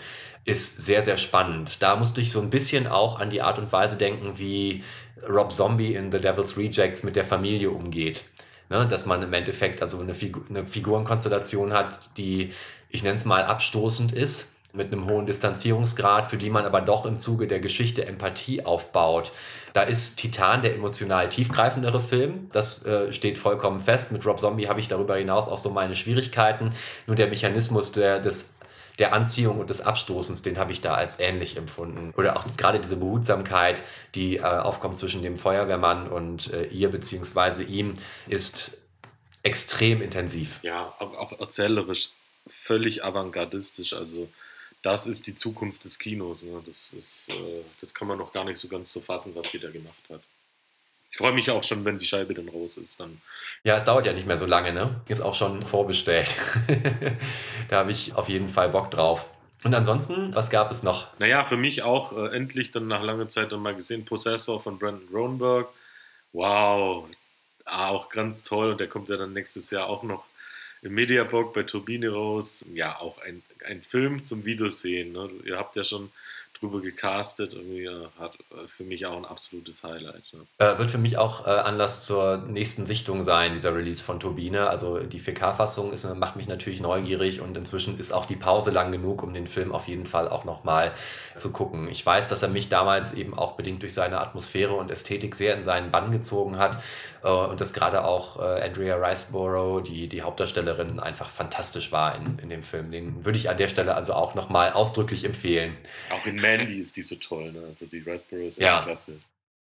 ist 0.44 0.82
sehr, 0.82 1.04
sehr 1.04 1.18
spannend. 1.18 1.82
Da 1.82 1.96
musste 1.96 2.20
ich 2.20 2.34
so 2.34 2.42
ein 2.42 2.50
bisschen 2.50 2.88
auch 2.88 3.18
an 3.22 3.30
die 3.30 3.42
Art 3.42 3.60
und 3.60 3.72
Weise 3.72 3.96
denken, 3.96 4.38
wie 4.38 4.84
Rob 5.26 5.54
Zombie 5.54 5.96
in 5.96 6.12
The 6.12 6.18
Devil's 6.18 6.58
Rejects 6.58 7.04
mit 7.04 7.16
der 7.16 7.24
Familie 7.24 7.70
umgeht. 7.70 8.26
Ne, 8.68 8.86
dass 8.88 9.06
man 9.06 9.22
im 9.22 9.34
Endeffekt 9.34 9.82
also 9.82 10.00
eine, 10.00 10.14
Figur, 10.14 10.44
eine 10.50 10.66
Figurenkonstellation 10.66 11.74
hat, 11.74 12.18
die, 12.18 12.54
ich 12.92 13.04
nenne 13.04 13.18
es 13.18 13.26
mal, 13.26 13.44
abstoßend 13.44 14.12
ist, 14.12 14.52
mit 14.74 14.92
einem 14.92 15.10
hohen 15.10 15.26
Distanzierungsgrad, 15.26 16.30
für 16.30 16.38
die 16.38 16.50
man 16.50 16.66
aber 16.66 16.82
doch 16.82 17.06
im 17.06 17.20
Zuge 17.20 17.48
der 17.48 17.60
Geschichte 17.60 18.06
Empathie 18.06 18.66
aufbaut. 18.66 19.32
Da 19.74 19.84
ist 19.84 20.18
Titan 20.18 20.62
der 20.62 20.74
emotional 20.76 21.30
tiefgreifendere 21.30 22.00
Film. 22.00 22.50
Das 22.54 22.86
äh, 22.86 23.12
steht 23.12 23.38
vollkommen 23.38 23.82
fest. 23.82 24.12
Mit 24.12 24.26
Rob 24.26 24.40
Zombie 24.40 24.68
habe 24.68 24.80
ich 24.80 24.88
darüber 24.88 25.16
hinaus 25.16 25.48
auch 25.48 25.58
so 25.58 25.70
meine 25.72 25.96
Schwierigkeiten. 25.96 26.72
Nur 27.08 27.16
der 27.16 27.28
Mechanismus 27.28 27.92
der, 27.92 28.20
des 28.20 28.56
der 29.00 29.14
Anziehung 29.14 29.60
und 29.60 29.70
des 29.70 29.82
Abstoßens, 29.82 30.42
den 30.42 30.60
habe 30.60 30.74
ich 30.74 30.82
da 30.82 30.94
als 30.94 31.20
ähnlich 31.20 31.58
empfunden. 31.58 32.14
Oder 32.18 32.38
auch 32.38 32.46
gerade 32.56 32.80
diese 32.80 32.98
Behutsamkeit, 32.98 33.82
die 34.14 34.38
äh, 34.38 34.42
aufkommt 34.42 35.00
zwischen 35.00 35.24
dem 35.24 35.38
Feuerwehrmann 35.38 36.08
und 36.08 36.54
äh, 36.54 36.66
ihr 36.66 36.90
beziehungsweise 36.90 37.64
ihm, 37.64 37.96
ist 38.28 38.78
extrem 39.44 40.02
intensiv. 40.02 40.60
Ja, 40.62 40.94
auch, 41.00 41.14
auch 41.16 41.40
erzählerisch 41.40 42.10
völlig 42.48 43.04
avantgardistisch. 43.04 43.94
Also 43.94 44.30
das 44.82 45.08
ist 45.08 45.28
die 45.28 45.36
Zukunft 45.36 45.86
des 45.86 46.00
Kinos. 46.00 46.44
Ne? 46.44 46.62
Das, 46.66 46.94
ist, 46.94 47.30
äh, 47.30 47.64
das 47.80 47.94
kann 47.94 48.08
man 48.08 48.18
noch 48.18 48.34
gar 48.34 48.44
nicht 48.46 48.58
so 48.58 48.68
ganz 48.68 48.92
so 48.92 49.00
fassen, 49.00 49.36
was 49.36 49.52
die 49.52 49.60
da 49.60 49.70
gemacht 49.70 50.04
hat. 50.10 50.22
Ich 51.12 51.18
freue 51.18 51.34
mich 51.34 51.52
auch 51.52 51.64
schon, 51.64 51.84
wenn 51.84 52.00
die 52.00 52.06
Scheibe 52.06 52.34
dann 52.34 52.48
raus 52.48 52.78
ist. 52.78 53.00
Dann. 53.00 53.22
Ja, 53.64 53.76
es 53.76 53.84
dauert 53.84 54.06
ja 54.06 54.14
nicht 54.14 54.26
mehr 54.26 54.38
so 54.38 54.46
lange, 54.46 54.72
ne? 54.72 55.02
Ist 55.10 55.20
auch 55.20 55.36
schon 55.36 55.62
vorbestellt. 55.62 56.38
da 57.70 57.80
habe 57.80 57.92
ich 57.92 58.16
auf 58.16 58.30
jeden 58.30 58.48
Fall 58.48 58.70
Bock 58.70 58.92
drauf. 58.92 59.30
Und 59.64 59.76
ansonsten, 59.76 60.34
was 60.34 60.50
gab 60.50 60.72
es 60.72 60.84
noch? 60.84 61.08
Naja, 61.20 61.44
für 61.44 61.58
mich 61.58 61.84
auch 61.84 62.14
äh, 62.14 62.36
endlich 62.36 62.72
dann 62.72 62.88
nach 62.88 63.04
langer 63.04 63.28
Zeit 63.28 63.52
dann 63.52 63.60
mal 63.60 63.76
gesehen, 63.76 64.06
Possessor 64.06 64.64
von 64.64 64.80
Brandon 64.80 65.08
Ronberg. 65.14 65.68
Wow, 66.32 67.06
auch 67.66 68.10
ganz 68.10 68.44
toll. 68.44 68.72
Und 68.72 68.80
der 68.80 68.88
kommt 68.88 69.10
ja 69.10 69.18
dann 69.18 69.34
nächstes 69.34 69.70
Jahr 69.70 69.88
auch 69.88 70.04
noch 70.04 70.24
im 70.82 70.94
Mediabook 70.94 71.54
bei 71.54 71.64
Turbine 71.64 72.10
raus. 72.10 72.66
Ja, 72.74 73.00
auch 73.00 73.20
ein, 73.20 73.44
ein 73.66 73.82
Film 73.82 74.26
zum 74.26 74.46
Wiedersehen. 74.46 75.12
Ne? 75.14 75.30
Ihr 75.46 75.58
habt 75.58 75.76
ja 75.76 75.84
schon 75.84 76.12
drüber 76.62 76.82
gecastet. 76.82 77.54
Irgendwie 77.54 77.86
äh, 77.86 78.08
hat 78.20 78.36
äh, 78.52 78.68
für 78.68 78.84
mich 78.84 79.06
auch 79.06 79.18
ein 79.18 79.26
absolutes 79.26 79.84
Highlight. 79.84 80.24
Ne? 80.34 80.46
Äh, 80.60 80.78
wird 80.78 80.92
für 80.92 80.98
mich 80.98 81.18
auch 81.18 81.46
äh, 81.46 81.50
Anlass 81.50 82.06
zur 82.06 82.38
nächsten 82.38 82.86
Sichtung 82.86 83.24
sein, 83.24 83.54
dieser 83.54 83.76
Release 83.76 84.04
von 84.04 84.20
Turbine. 84.20 84.70
Also 84.70 85.00
die 85.00 85.20
4K-Fassung 85.20 85.94
macht 86.18 86.36
mich 86.36 86.48
natürlich 86.48 86.80
neugierig 86.80 87.42
und 87.42 87.58
inzwischen 87.58 88.00
ist 88.00 88.12
auch 88.12 88.26
die 88.26 88.36
Pause 88.36 88.72
lang 88.72 88.92
genug, 88.92 89.24
um 89.24 89.34
den 89.34 89.48
Film 89.48 89.72
auf 89.72 89.88
jeden 89.88 90.06
Fall 90.06 90.30
auch 90.30 90.46
nochmal 90.46 90.92
zu 91.36 91.52
gucken. 91.52 91.88
Ich 91.90 92.06
weiß, 92.06 92.30
dass 92.30 92.44
er 92.44 92.50
mich 92.50 92.70
damals 92.70 93.14
eben 93.14 93.34
auch 93.34 93.54
bedingt 93.54 93.82
durch 93.82 93.94
seine 93.94 94.20
Atmosphäre 94.20 94.74
und 94.74 94.92
Ästhetik 94.92 95.36
sehr 95.36 95.56
in 95.56 95.64
seinen 95.64 95.92
Bann 95.92 96.12
gezogen 96.12 96.58
hat. 96.58 96.78
Äh, 97.24 97.30
und 97.30 97.62
dass 97.62 97.74
gerade 97.74 98.04
auch 98.04 98.40
äh, 98.40 98.62
Andrea 98.62 98.96
Riceborough, 98.96 99.82
die, 99.82 100.08
die 100.08 100.22
Hauptdarstellerin, 100.22 101.00
einfach 101.00 101.30
fantastisch 101.30 101.92
war 101.92 102.16
in, 102.16 102.40
in 102.40 102.50
dem 102.50 102.64
Film. 102.64 102.92
Den 102.92 103.26
würde 103.26 103.38
ich 103.38 103.50
an 103.50 103.58
der 103.58 103.68
Stelle 103.68 103.96
also 103.96 104.14
auch 104.14 104.36
nochmal 104.36 104.72
ausdrücklich 104.72 105.24
empfehlen. 105.26 105.78
Auch 106.10 106.26
in 106.26 106.36
Mandy 106.36 106.80
ist 106.80 106.98
die 106.98 107.04
so 107.04 107.16
toll, 107.16 107.52
ne? 107.52 107.64
Also 107.68 107.86
die 107.86 108.00
Riceborough 108.00 108.48
ist 108.48 108.60
ja 108.60 108.82
klasse. 108.84 109.14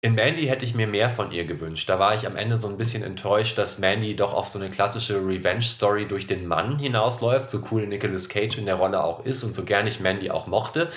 In 0.01 0.15
Mandy 0.15 0.47
hätte 0.47 0.65
ich 0.65 0.77
mir 0.77 0.87
mehr 0.87 1.11
von 1.11 1.33
ihr 1.33 1.45
gewünscht. 1.45 1.89
Da 1.89 1.99
war 1.99 2.15
ich 2.15 2.25
am 2.25 2.37
Ende 2.37 2.57
so 2.57 2.69
ein 2.69 2.79
bisschen 2.79 3.03
enttäuscht, 3.03 3.59
dass 3.59 3.81
Mandy 3.81 4.15
doch 4.15 4.33
auf 4.33 4.49
so 4.49 4.61
eine 4.61 4.71
klassische 4.71 5.17
Revenge-Story 5.17 6.07
durch 6.07 6.29
den 6.29 6.47
Mann 6.47 6.79
hinausläuft, 6.79 7.51
so 7.51 7.65
cool 7.73 7.85
Nicolas 7.85 8.29
Cage 8.29 8.59
in 8.59 8.67
der 8.67 8.77
Rolle 8.77 9.03
auch 9.03 9.25
ist 9.27 9.43
und 9.43 9.57
so 9.57 9.65
gern 9.65 9.89
ich 9.89 9.99
Mandy 9.99 10.31
auch 10.31 10.47
mochte. 10.47 10.93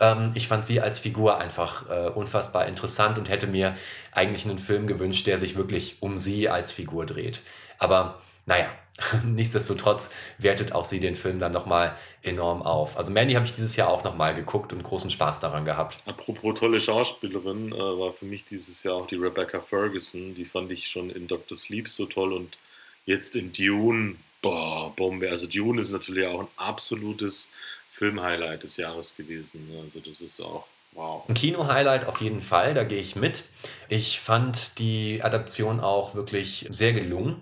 Ähm, 0.00 0.32
ich 0.34 0.48
fand 0.48 0.66
sie 0.66 0.80
als 0.80 0.98
Figur 0.98 1.38
einfach 1.38 1.88
äh, 1.88 2.08
unfassbar 2.08 2.66
interessant 2.66 3.18
und 3.18 3.28
hätte 3.28 3.46
mir 3.46 3.76
eigentlich 4.12 4.44
einen 4.44 4.58
Film 4.58 4.86
gewünscht, 4.86 5.26
der 5.26 5.38
sich 5.38 5.56
wirklich 5.56 5.98
um 6.00 6.18
sie 6.18 6.48
als 6.48 6.72
Figur 6.72 7.06
dreht. 7.06 7.42
Aber 7.78 8.20
naja, 8.46 8.68
Nichtsdestotrotz 9.24 10.10
wertet 10.38 10.72
auch 10.72 10.84
sie 10.84 11.00
den 11.00 11.16
Film 11.16 11.38
dann 11.38 11.52
nochmal 11.52 11.96
enorm 12.22 12.62
auf. 12.62 12.96
Also 12.96 13.12
Mandy 13.12 13.34
habe 13.34 13.46
ich 13.46 13.52
dieses 13.52 13.76
Jahr 13.76 13.88
auch 13.88 14.04
nochmal 14.04 14.34
geguckt 14.34 14.72
und 14.72 14.82
großen 14.82 15.10
Spaß 15.10 15.40
daran 15.40 15.64
gehabt. 15.64 15.98
Apropos 16.06 16.58
tolle 16.58 16.80
Schauspielerin, 16.80 17.72
äh, 17.72 17.78
war 17.78 18.12
für 18.12 18.24
mich 18.24 18.44
dieses 18.44 18.82
Jahr 18.82 18.96
auch 18.96 19.06
die 19.06 19.16
Rebecca 19.16 19.60
Ferguson. 19.60 20.34
Die 20.34 20.44
fand 20.44 20.70
ich 20.72 20.88
schon 20.88 21.10
in 21.10 21.28
Dr. 21.28 21.56
Sleep 21.56 21.88
so 21.88 22.06
toll 22.06 22.32
und 22.32 22.58
jetzt 23.06 23.36
in 23.36 23.52
Dune, 23.52 24.16
boah, 24.42 24.92
Bombe. 24.96 25.30
Also 25.30 25.46
Dune 25.46 25.80
ist 25.80 25.92
natürlich 25.92 26.26
auch 26.26 26.40
ein 26.40 26.48
absolutes 26.56 27.50
Filmhighlight 27.98 28.62
des 28.62 28.76
Jahres 28.76 29.16
gewesen. 29.16 29.68
Also 29.82 30.00
das 30.00 30.20
ist 30.20 30.40
auch 30.40 30.66
Wow. 30.92 31.24
Ein 31.28 31.34
Kino-Highlight 31.34 32.06
auf 32.06 32.20
jeden 32.20 32.40
Fall, 32.40 32.74
da 32.74 32.82
gehe 32.82 32.98
ich 32.98 33.14
mit. 33.14 33.44
Ich 33.88 34.20
fand 34.20 34.78
die 34.78 35.20
Adaption 35.22 35.80
auch 35.80 36.14
wirklich 36.14 36.66
sehr 36.70 36.92
gelungen. 36.92 37.36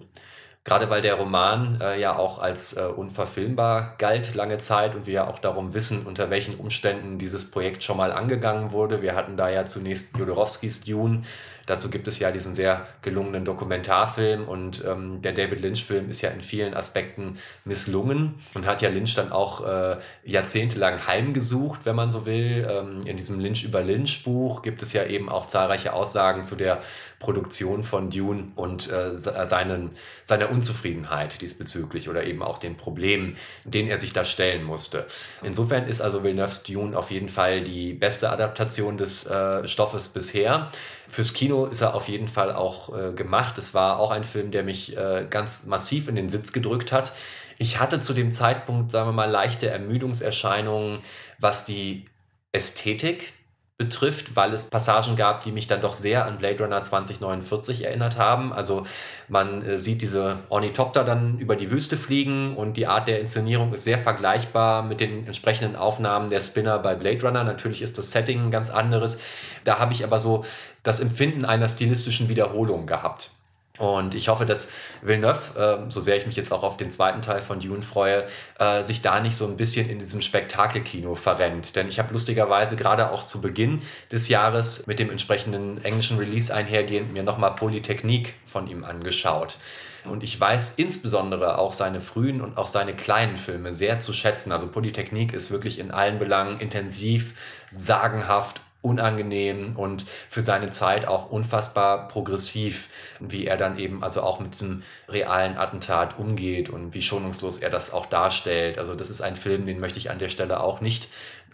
Gerade 0.65 0.91
weil 0.91 1.01
der 1.01 1.15
Roman 1.15 1.81
äh, 1.81 2.01
ja 2.01 2.19
auch 2.19 2.41
als 2.41 2.77
äh, 2.77 2.83
unverfilmbar 2.83 3.95
galt 3.99 4.35
lange 4.35 4.59
Zeit 4.59 4.97
und 4.97 5.07
wir 5.07 5.15
ja 5.15 5.28
auch 5.28 5.39
darum 5.39 5.74
wissen, 5.74 6.05
unter 6.05 6.28
welchen 6.28 6.57
Umständen 6.57 7.19
dieses 7.19 7.53
Projekt 7.53 7.85
schon 7.85 7.97
mal 7.97 8.11
angegangen 8.11 8.73
wurde. 8.73 9.01
Wir 9.01 9.15
hatten 9.15 9.37
da 9.37 9.49
ja 9.49 9.66
zunächst 9.66 10.19
Jodorowskis 10.19 10.81
Dune, 10.81 11.23
Dazu 11.66 11.90
gibt 11.90 12.09
es 12.09 12.18
ja 12.18 12.30
diesen 12.30 12.55
sehr 12.55 12.86
gelungenen 13.02 13.44
Dokumentarfilm 13.44 14.48
und 14.48 14.84
ähm, 14.86 15.20
der 15.20 15.32
David 15.32 15.60
Lynch-Film 15.60 16.09
ist 16.10 16.22
ja 16.22 16.30
in 16.30 16.40
vielen 16.40 16.74
Aspekten 16.74 17.38
misslungen 17.64 18.34
und 18.55 18.66
hat 18.66 18.82
ja 18.82 18.88
Lynch 18.88 19.14
dann 19.16 19.32
auch 19.32 19.66
äh, 19.66 19.97
jahrzehntelang 20.24 21.06
heimgesucht, 21.06 21.80
wenn 21.84 21.97
man 21.97 22.12
so 22.12 22.24
will. 22.24 22.66
Ähm, 22.70 23.01
in 23.06 23.16
diesem 23.16 23.40
Lynch 23.40 23.64
über 23.64 23.82
Lynch-Buch 23.82 24.62
gibt 24.62 24.82
es 24.82 24.93
ja 24.93 25.05
eben 25.05 25.28
auch 25.28 25.47
zahlreiche 25.47 25.93
Aussagen 25.93 26.44
zu 26.44 26.55
der 26.55 26.80
Produktion 27.18 27.82
von 27.82 28.10
Dune 28.10 28.52
und 28.56 28.90
äh, 28.93 29.16
seinen, 29.16 29.90
seiner 30.24 30.51
Unzufriedenheit 30.51 31.40
diesbezüglich 31.40 32.09
oder 32.09 32.24
eben 32.24 32.43
auch 32.43 32.59
den 32.59 32.76
Problemen, 32.76 33.36
denen 33.64 33.88
er 33.88 33.98
sich 33.98 34.12
da 34.12 34.24
stellen 34.24 34.62
musste. 34.62 35.06
Insofern 35.43 35.88
ist 35.88 36.02
also 36.02 36.22
Villeneuve's 36.22 36.62
Dune 36.62 36.97
auf 36.97 37.10
jeden 37.10 37.28
Fall 37.28 37.62
die 37.62 37.94
beste 37.94 38.30
Adaptation 38.30 38.98
des 38.98 39.26
äh, 39.26 39.66
Stoffes 39.66 40.10
bisher. 40.10 40.70
Fürs 41.09 41.35
Kino 41.35 41.66
ist 41.66 41.81
er 41.81 41.95
auf 41.95 42.09
jeden 42.09 42.28
Fall 42.28 42.53
auch 42.53 42.97
äh, 42.97 43.12
gemacht. 43.12 43.59
Es 43.59 43.74
war 43.74 43.99
auch 43.99 44.11
ein 44.11 44.24
Film, 44.24 44.51
der 44.51 44.62
mich 44.62 44.97
äh, 44.97 45.27
ganz 45.28 45.66
massiv 45.66 46.09
in 46.09 46.16
den 46.16 46.28
Sitz 46.28 46.53
gedrückt 46.53 46.93
hat. 46.93 47.12
Ich 47.59 47.81
hatte 47.81 48.01
zu 48.01 48.12
dem 48.12 48.33
Zeitpunkt, 48.33 48.91
sagen 48.91 49.09
wir 49.09 49.12
mal, 49.12 49.31
leichte 49.31 49.69
Ermüdungserscheinungen, 49.69 51.01
was 51.39 51.65
die 51.65 52.07
Ästhetik 52.53 53.33
betrifft, 53.78 54.37
weil 54.37 54.55
es 54.55 54.70
Passagen 54.70 55.16
gab, 55.16 55.43
die 55.43 55.53
mich 55.53 55.66
dann 55.66 55.83
doch 55.83 55.93
sehr 55.93 56.24
an 56.24 56.39
Blade 56.39 56.62
Runner 56.65 56.81
2049 56.81 57.85
erinnert 57.85 58.16
haben. 58.16 58.55
Also 58.55 58.87
man 59.28 59.61
äh, 59.62 59.78
sieht 59.78 60.01
diese 60.01 60.39
Ornithopter 60.49 61.05
dann 61.05 61.39
über 61.39 61.57
die 61.57 61.70
Wüste 61.70 61.99
fliegen 61.99 62.57
und 62.57 62.78
die 62.78 62.87
Art 62.87 63.07
der 63.07 63.20
Inszenierung 63.20 63.74
ist 63.74 63.85
sehr 63.85 63.99
vergleichbar 63.99 64.83
mit 64.83 65.01
den 65.01 65.27
entsprechenden 65.27 65.77
Aufnahmen 65.77 66.31
der 66.31 66.41
Spinner 66.41 66.78
bei 66.78 66.95
Blade 66.95 67.20
Runner. 67.27 67.45
Natürlich 67.45 67.83
ist 67.83 67.99
das 67.99 68.12
Setting 68.12 68.47
ein 68.47 68.51
ganz 68.51 68.70
anderes. 68.70 69.20
Da 69.65 69.78
habe 69.78 69.93
ich 69.93 70.05
aber 70.05 70.20
so 70.20 70.47
das 70.86 71.00
Empfinden 71.00 71.44
einer 71.44 71.68
stilistischen 71.68 72.28
Wiederholung 72.28 72.86
gehabt. 72.86 73.30
Und 73.78 74.14
ich 74.14 74.28
hoffe, 74.28 74.46
dass 74.46 74.70
Villeneuve, 75.02 75.84
äh, 75.86 75.90
so 75.90 76.00
sehr 76.00 76.16
ich 76.16 76.26
mich 76.26 76.36
jetzt 76.36 76.52
auch 76.52 76.62
auf 76.62 76.76
den 76.76 76.90
zweiten 76.90 77.20
Teil 77.20 77.42
von 77.42 77.60
Dune 77.60 77.82
freue, 77.82 78.24
äh, 78.58 78.82
sich 78.82 79.02
da 79.02 79.20
nicht 79.20 79.36
so 79.36 79.46
ein 79.46 79.56
bisschen 79.56 79.90
in 79.90 79.98
diesem 79.98 80.22
Spektakelkino 80.22 81.14
verrennt. 81.14 81.76
Denn 81.76 81.88
ich 81.88 81.98
habe 81.98 82.12
lustigerweise 82.12 82.76
gerade 82.76 83.10
auch 83.10 83.24
zu 83.24 83.40
Beginn 83.40 83.82
des 84.10 84.28
Jahres 84.28 84.86
mit 84.86 84.98
dem 84.98 85.10
entsprechenden 85.10 85.84
englischen 85.84 86.18
Release 86.18 86.54
einhergehend 86.54 87.12
mir 87.12 87.22
nochmal 87.22 87.54
Polytechnik 87.54 88.34
von 88.46 88.66
ihm 88.66 88.82
angeschaut. 88.82 89.58
Und 90.06 90.22
ich 90.22 90.40
weiß 90.40 90.74
insbesondere 90.76 91.58
auch 91.58 91.72
seine 91.72 92.00
frühen 92.00 92.40
und 92.40 92.56
auch 92.56 92.68
seine 92.68 92.94
kleinen 92.94 93.36
Filme 93.36 93.74
sehr 93.74 93.98
zu 93.98 94.12
schätzen. 94.12 94.52
Also 94.52 94.68
Polytechnik 94.68 95.32
ist 95.32 95.50
wirklich 95.50 95.80
in 95.80 95.90
allen 95.90 96.18
Belangen 96.18 96.60
intensiv, 96.60 97.34
sagenhaft 97.72 98.60
unangenehm 98.86 99.76
und 99.76 100.06
für 100.30 100.42
seine 100.42 100.70
Zeit 100.70 101.08
auch 101.08 101.30
unfassbar 101.30 102.08
progressiv, 102.08 102.88
wie 103.18 103.46
er 103.46 103.56
dann 103.56 103.78
eben 103.78 104.04
also 104.04 104.22
auch 104.22 104.38
mit 104.38 104.54
diesem 104.54 104.82
realen 105.08 105.56
Attentat 105.56 106.18
umgeht 106.18 106.70
und 106.70 106.94
wie 106.94 107.02
schonungslos 107.02 107.58
er 107.58 107.70
das 107.70 107.92
auch 107.92 108.06
darstellt. 108.06 108.78
Also 108.78 108.94
das 108.94 109.10
ist 109.10 109.20
ein 109.20 109.36
Film, 109.36 109.66
den 109.66 109.80
möchte 109.80 109.98
ich 109.98 110.10
an 110.10 110.20
der 110.20 110.28
Stelle 110.28 110.60
auch 110.60 110.80
nicht 110.80 111.08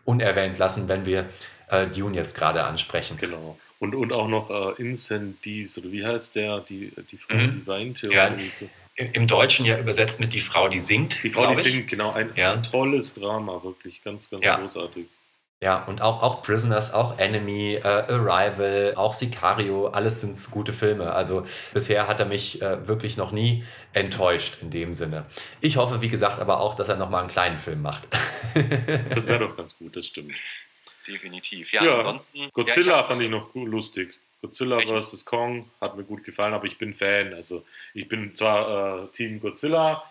unerwähnt 0.04 0.58
lassen, 0.58 0.88
wenn 0.88 1.06
wir 1.06 1.24
äh, 1.68 1.86
Dune 1.86 2.16
jetzt 2.16 2.36
gerade 2.36 2.64
ansprechen. 2.64 3.16
Genau. 3.16 3.58
Und, 3.78 3.94
und 3.94 4.12
auch 4.12 4.28
noch 4.28 4.50
äh, 4.50 4.80
Incendies, 4.80 5.78
oder 5.78 5.90
wie 5.90 6.04
heißt 6.04 6.36
der, 6.36 6.60
die, 6.60 6.92
die 7.10 7.16
Frau, 7.16 7.34
mhm. 7.34 7.62
die 7.62 7.66
weinte? 7.66 8.12
Ja, 8.12 8.30
Im 8.96 9.26
Deutschen 9.26 9.64
ja 9.64 9.78
übersetzt 9.78 10.20
mit 10.20 10.34
Die 10.34 10.40
Frau, 10.40 10.68
die 10.68 10.78
singt. 10.78 11.22
Die 11.24 11.30
Frau, 11.30 11.48
die 11.48 11.54
singt, 11.54 11.88
genau. 11.88 12.12
Ein, 12.12 12.30
ja. 12.36 12.52
ein 12.52 12.62
tolles 12.62 13.14
Drama, 13.14 13.62
wirklich 13.64 14.04
ganz, 14.04 14.28
ganz 14.28 14.44
ja. 14.44 14.56
großartig. 14.56 15.06
Ja, 15.62 15.84
und 15.84 16.02
auch, 16.02 16.24
auch 16.24 16.42
Prisoners, 16.42 16.92
auch 16.92 17.20
Enemy, 17.20 17.74
äh, 17.74 17.86
Arrival, 17.86 18.94
auch 18.96 19.14
Sicario, 19.14 19.86
alles 19.86 20.20
sind 20.20 20.36
gute 20.50 20.72
Filme. 20.72 21.12
Also 21.12 21.46
bisher 21.72 22.08
hat 22.08 22.18
er 22.18 22.26
mich 22.26 22.60
äh, 22.60 22.88
wirklich 22.88 23.16
noch 23.16 23.30
nie 23.30 23.64
enttäuscht 23.92 24.56
in 24.60 24.70
dem 24.70 24.92
Sinne. 24.92 25.24
Ich 25.60 25.76
hoffe, 25.76 26.02
wie 26.02 26.08
gesagt, 26.08 26.40
aber 26.40 26.58
auch, 26.58 26.74
dass 26.74 26.88
er 26.88 26.96
nochmal 26.96 27.20
einen 27.20 27.30
kleinen 27.30 27.58
Film 27.58 27.80
macht. 27.80 28.08
das 29.14 29.28
wäre 29.28 29.38
doch 29.38 29.56
ganz 29.56 29.78
gut, 29.78 29.94
das 29.94 30.06
stimmt. 30.06 30.34
Definitiv. 31.06 31.72
Ja, 31.72 31.84
ja 31.84 31.94
ansonsten. 31.94 32.50
Godzilla 32.52 32.96
ja, 32.96 33.00
ich 33.02 33.06
fand 33.06 33.22
ich 33.22 33.30
noch 33.30 33.54
lustig. 33.54 34.18
Godzilla 34.40 34.80
vs. 34.80 35.24
Kong 35.24 35.70
hat 35.80 35.96
mir 35.96 36.02
gut 36.02 36.24
gefallen, 36.24 36.54
aber 36.54 36.64
ich 36.64 36.76
bin 36.76 36.92
Fan. 36.92 37.34
Also 37.34 37.64
ich 37.94 38.08
bin 38.08 38.34
zwar 38.34 39.04
äh, 39.04 39.06
Team 39.12 39.38
Godzilla, 39.38 40.02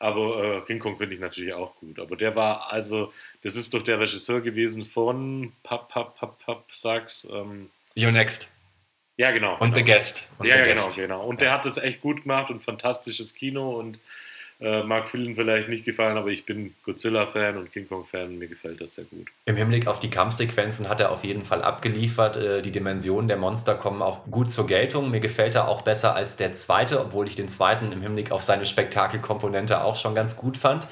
aber 0.00 0.42
äh, 0.42 0.60
King 0.62 0.78
Kong 0.78 0.96
finde 0.96 1.14
ich 1.14 1.20
natürlich 1.20 1.52
auch 1.52 1.76
gut. 1.76 1.98
Aber 2.00 2.16
der 2.16 2.34
war, 2.34 2.72
also, 2.72 3.12
das 3.42 3.54
ist 3.54 3.74
doch 3.74 3.82
der 3.82 4.00
Regisseur 4.00 4.40
gewesen 4.40 4.86
von 4.86 5.52
Pap, 5.62 5.90
Pap, 5.90 6.16
Pap, 6.16 6.38
Pap, 6.44 6.64
sag's. 6.72 7.28
Ähm, 7.30 7.70
You 7.94 8.10
Next. 8.10 8.48
Ja, 9.18 9.30
genau. 9.30 9.52
Und 9.58 9.74
genau. 9.74 9.76
The 9.76 9.84
Guest. 9.84 10.30
Und 10.38 10.46
ja, 10.46 10.56
The 10.56 10.70
genau, 10.70 10.84
Guest. 10.84 10.96
genau. 10.96 11.24
Und 11.26 11.40
ja. 11.40 11.46
der 11.46 11.52
hat 11.52 11.66
das 11.66 11.76
echt 11.76 12.00
gut 12.00 12.22
gemacht 12.22 12.50
und 12.50 12.64
fantastisches 12.64 13.34
Kino 13.34 13.78
und 13.78 13.98
äh, 14.60 14.82
mag 14.82 15.08
vielen 15.08 15.34
vielleicht 15.34 15.70
nicht 15.70 15.86
gefallen, 15.86 16.18
aber 16.18 16.28
ich 16.28 16.44
bin 16.44 16.74
Godzilla-Fan 16.84 17.56
und 17.56 17.72
King 17.72 17.88
Kong-Fan. 17.88 18.38
Mir 18.38 18.46
gefällt 18.46 18.80
das 18.80 18.94
sehr 18.94 19.06
gut. 19.06 19.26
Im 19.46 19.56
Hinblick 19.56 19.86
auf 19.86 20.00
die 20.00 20.10
Kampfsequenzen 20.10 20.88
hat 20.88 21.00
er 21.00 21.12
auf 21.12 21.24
jeden 21.24 21.44
Fall 21.44 21.62
abgeliefert. 21.62 22.36
Äh, 22.36 22.60
die 22.60 22.70
Dimensionen 22.70 23.28
der 23.28 23.38
Monster 23.38 23.74
kommen 23.74 24.02
auch 24.02 24.26
gut 24.26 24.52
zur 24.52 24.66
Geltung. 24.66 25.10
Mir 25.10 25.20
gefällt 25.20 25.54
er 25.54 25.66
auch 25.66 25.80
besser 25.80 26.14
als 26.14 26.36
der 26.36 26.54
zweite, 26.54 27.00
obwohl 27.00 27.26
ich 27.26 27.36
den 27.36 27.48
zweiten 27.48 27.90
im 27.92 28.02
Hinblick 28.02 28.32
auf 28.32 28.42
seine 28.42 28.66
Spektakelkomponente 28.66 29.82
auch 29.82 29.96
schon 29.96 30.14
ganz 30.14 30.36
gut 30.36 30.58
fand. 30.58 30.86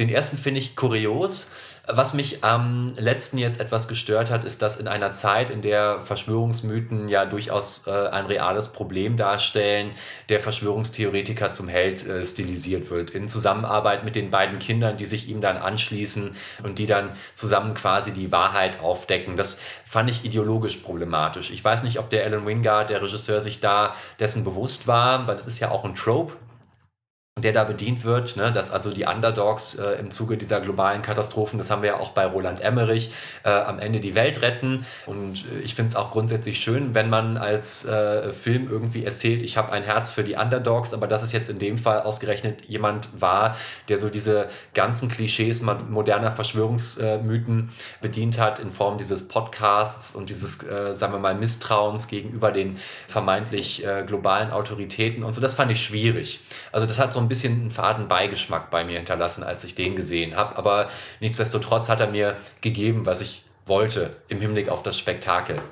Den 0.00 0.08
ersten 0.08 0.36
finde 0.36 0.60
ich 0.60 0.74
kurios 0.74 1.50
was 1.92 2.14
mich 2.14 2.44
am 2.44 2.92
letzten 2.96 3.38
jetzt 3.38 3.60
etwas 3.60 3.88
gestört 3.88 4.30
hat, 4.30 4.44
ist, 4.44 4.62
dass 4.62 4.76
in 4.76 4.88
einer 4.88 5.12
Zeit, 5.12 5.50
in 5.50 5.62
der 5.62 6.00
Verschwörungsmythen 6.00 7.08
ja 7.08 7.26
durchaus 7.26 7.86
äh, 7.86 7.90
ein 7.90 8.26
reales 8.26 8.68
Problem 8.68 9.16
darstellen, 9.16 9.90
der 10.28 10.40
Verschwörungstheoretiker 10.40 11.52
zum 11.52 11.68
Held 11.68 12.06
äh, 12.06 12.24
stilisiert 12.24 12.90
wird. 12.90 13.10
In 13.10 13.28
Zusammenarbeit 13.28 14.04
mit 14.04 14.16
den 14.16 14.30
beiden 14.30 14.58
Kindern, 14.58 14.96
die 14.96 15.06
sich 15.06 15.28
ihm 15.28 15.40
dann 15.40 15.56
anschließen 15.56 16.34
und 16.62 16.78
die 16.78 16.86
dann 16.86 17.10
zusammen 17.34 17.74
quasi 17.74 18.12
die 18.12 18.32
Wahrheit 18.32 18.80
aufdecken. 18.80 19.36
Das 19.36 19.60
fand 19.84 20.10
ich 20.10 20.24
ideologisch 20.24 20.76
problematisch. 20.76 21.50
Ich 21.50 21.64
weiß 21.64 21.82
nicht, 21.82 21.98
ob 21.98 22.10
der 22.10 22.24
Alan 22.24 22.46
Wingard, 22.46 22.90
der 22.90 23.02
Regisseur, 23.02 23.40
sich 23.40 23.60
da 23.60 23.94
dessen 24.18 24.44
bewusst 24.44 24.86
war, 24.86 25.26
weil 25.26 25.36
das 25.36 25.46
ist 25.46 25.60
ja 25.60 25.70
auch 25.70 25.84
ein 25.84 25.94
Trope 25.94 26.34
der 27.40 27.52
da 27.52 27.64
bedient 27.64 28.04
wird, 28.04 28.36
ne? 28.36 28.52
dass 28.52 28.70
also 28.70 28.92
die 28.92 29.04
Underdogs 29.04 29.74
äh, 29.74 29.98
im 30.00 30.10
Zuge 30.10 30.36
dieser 30.36 30.60
globalen 30.60 31.02
Katastrophen, 31.02 31.58
das 31.58 31.70
haben 31.70 31.82
wir 31.82 31.90
ja 31.90 31.96
auch 31.98 32.10
bei 32.10 32.26
Roland 32.26 32.60
Emmerich, 32.60 33.12
äh, 33.44 33.50
am 33.50 33.78
Ende 33.78 34.00
die 34.00 34.14
Welt 34.14 34.42
retten. 34.42 34.86
Und 35.06 35.44
äh, 35.44 35.60
ich 35.64 35.74
finde 35.74 35.90
es 35.90 35.96
auch 35.96 36.10
grundsätzlich 36.10 36.60
schön, 36.60 36.94
wenn 36.94 37.10
man 37.10 37.36
als 37.36 37.84
äh, 37.84 38.32
Film 38.32 38.68
irgendwie 38.70 39.04
erzählt, 39.04 39.42
ich 39.42 39.56
habe 39.56 39.72
ein 39.72 39.82
Herz 39.82 40.10
für 40.10 40.24
die 40.24 40.34
Underdogs, 40.34 40.92
aber 40.94 41.06
dass 41.06 41.22
es 41.22 41.32
jetzt 41.32 41.48
in 41.48 41.58
dem 41.58 41.78
Fall 41.78 42.02
ausgerechnet 42.02 42.64
jemand 42.66 43.08
war, 43.20 43.56
der 43.88 43.98
so 43.98 44.08
diese 44.08 44.48
ganzen 44.74 45.08
Klischees 45.08 45.62
moderner 45.62 46.30
Verschwörungsmythen 46.30 47.70
bedient 48.00 48.38
hat 48.38 48.58
in 48.58 48.72
Form 48.72 48.98
dieses 48.98 49.28
Podcasts 49.28 50.14
und 50.14 50.30
dieses, 50.30 50.62
äh, 50.62 50.94
sagen 50.94 51.12
wir 51.12 51.18
mal, 51.18 51.34
Misstrauens 51.34 52.08
gegenüber 52.08 52.52
den 52.52 52.78
vermeintlich 53.08 53.84
äh, 53.84 54.04
globalen 54.06 54.50
Autoritäten 54.50 55.22
und 55.22 55.32
so, 55.32 55.40
das 55.40 55.54
fand 55.54 55.70
ich 55.70 55.84
schwierig. 55.84 56.40
Also 56.72 56.86
das 56.86 56.98
hat 56.98 57.12
so 57.12 57.20
ein 57.20 57.28
bisschen 57.30 57.54
einen 57.54 57.70
faden 57.70 58.08
Beigeschmack 58.08 58.70
bei 58.70 58.84
mir 58.84 58.98
hinterlassen, 58.98 59.42
als 59.42 59.64
ich 59.64 59.74
den 59.74 59.96
gesehen 59.96 60.36
habe. 60.36 60.58
Aber 60.58 60.90
nichtsdestotrotz 61.20 61.88
hat 61.88 62.00
er 62.00 62.08
mir 62.08 62.36
gegeben, 62.60 63.06
was 63.06 63.22
ich 63.22 63.42
wollte 63.64 64.16
im 64.28 64.40
Hinblick 64.40 64.68
auf 64.68 64.82
das 64.82 64.98
Spektakel. 64.98 65.62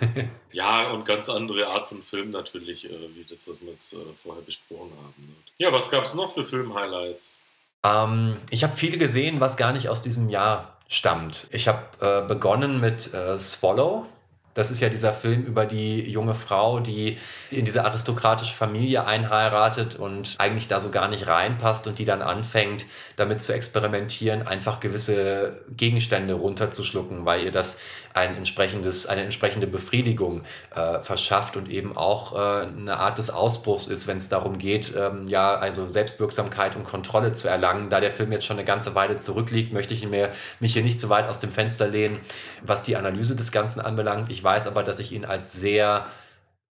ja, 0.52 0.90
und 0.90 1.04
ganz 1.04 1.28
andere 1.28 1.66
Art 1.66 1.88
von 1.88 2.02
Film 2.02 2.30
natürlich, 2.30 2.86
äh, 2.86 3.14
wie 3.14 3.24
das, 3.28 3.46
was 3.46 3.60
wir 3.60 3.72
jetzt 3.72 3.92
äh, 3.92 3.96
vorher 4.22 4.42
besprochen 4.42 4.92
haben. 4.96 5.26
Ne? 5.26 5.34
Ja, 5.58 5.70
was 5.72 5.90
gab 5.90 6.04
es 6.04 6.14
noch 6.14 6.30
für 6.32 6.44
Film-Highlights? 6.44 7.40
Ähm, 7.84 8.36
ich 8.50 8.62
habe 8.64 8.76
viele 8.76 8.96
gesehen, 8.96 9.40
was 9.40 9.56
gar 9.56 9.72
nicht 9.72 9.88
aus 9.88 10.00
diesem 10.00 10.30
Jahr 10.30 10.78
stammt. 10.88 11.48
Ich 11.52 11.68
habe 11.68 11.84
äh, 12.00 12.26
begonnen 12.26 12.80
mit 12.80 13.12
äh, 13.12 13.38
Swallow 13.38 14.06
Das 14.54 14.70
ist 14.70 14.80
ja 14.80 14.88
dieser 14.88 15.12
Film 15.12 15.44
über 15.44 15.66
die 15.66 16.00
junge 16.10 16.34
Frau, 16.34 16.80
die 16.80 17.18
in 17.50 17.64
diese 17.64 17.84
aristokratische 17.84 18.54
Familie 18.54 19.06
einheiratet 19.06 19.96
und 19.96 20.34
eigentlich 20.38 20.66
da 20.66 20.80
so 20.80 20.90
gar 20.90 21.08
nicht 21.08 21.26
reinpasst 21.26 21.86
und 21.86 21.98
die 21.98 22.04
dann 22.04 22.22
anfängt, 22.22 22.86
damit 23.16 23.42
zu 23.42 23.52
experimentieren, 23.52 24.46
einfach 24.46 24.80
gewisse 24.80 25.60
Gegenstände 25.76 26.34
runterzuschlucken, 26.34 27.24
weil 27.24 27.44
ihr 27.44 27.52
das 27.52 27.78
ein 28.14 28.36
entsprechendes, 28.36 29.06
eine 29.06 29.22
entsprechende 29.22 29.66
Befriedigung 29.66 30.42
äh, 30.74 31.00
verschafft 31.00 31.56
und 31.56 31.68
eben 31.70 31.96
auch 31.96 32.34
äh, 32.34 32.66
eine 32.66 32.98
Art 32.98 33.18
des 33.18 33.30
Ausbruchs 33.30 33.86
ist, 33.86 34.06
wenn 34.06 34.18
es 34.18 34.28
darum 34.28 34.58
geht, 34.58 34.94
ähm, 34.96 35.26
ja, 35.26 35.54
also 35.54 35.88
Selbstwirksamkeit 35.88 36.76
und 36.76 36.84
Kontrolle 36.84 37.32
zu 37.32 37.48
erlangen. 37.48 37.90
Da 37.90 38.00
der 38.00 38.10
Film 38.10 38.32
jetzt 38.32 38.46
schon 38.46 38.56
eine 38.56 38.66
ganze 38.66 38.94
Weile 38.94 39.18
zurückliegt, 39.18 39.72
möchte 39.72 39.94
ich 39.94 40.06
mir, 40.06 40.30
mich 40.60 40.72
hier 40.72 40.82
nicht 40.82 41.00
zu 41.00 41.08
weit 41.08 41.28
aus 41.28 41.38
dem 41.38 41.52
Fenster 41.52 41.88
lehnen, 41.88 42.20
was 42.62 42.82
die 42.82 42.96
Analyse 42.96 43.36
des 43.36 43.52
Ganzen 43.52 43.80
anbelangt. 43.80 44.30
Ich 44.30 44.42
weiß 44.42 44.66
aber, 44.66 44.82
dass 44.82 44.98
ich 44.98 45.12
ihn 45.12 45.24
als 45.24 45.52
sehr 45.52 46.06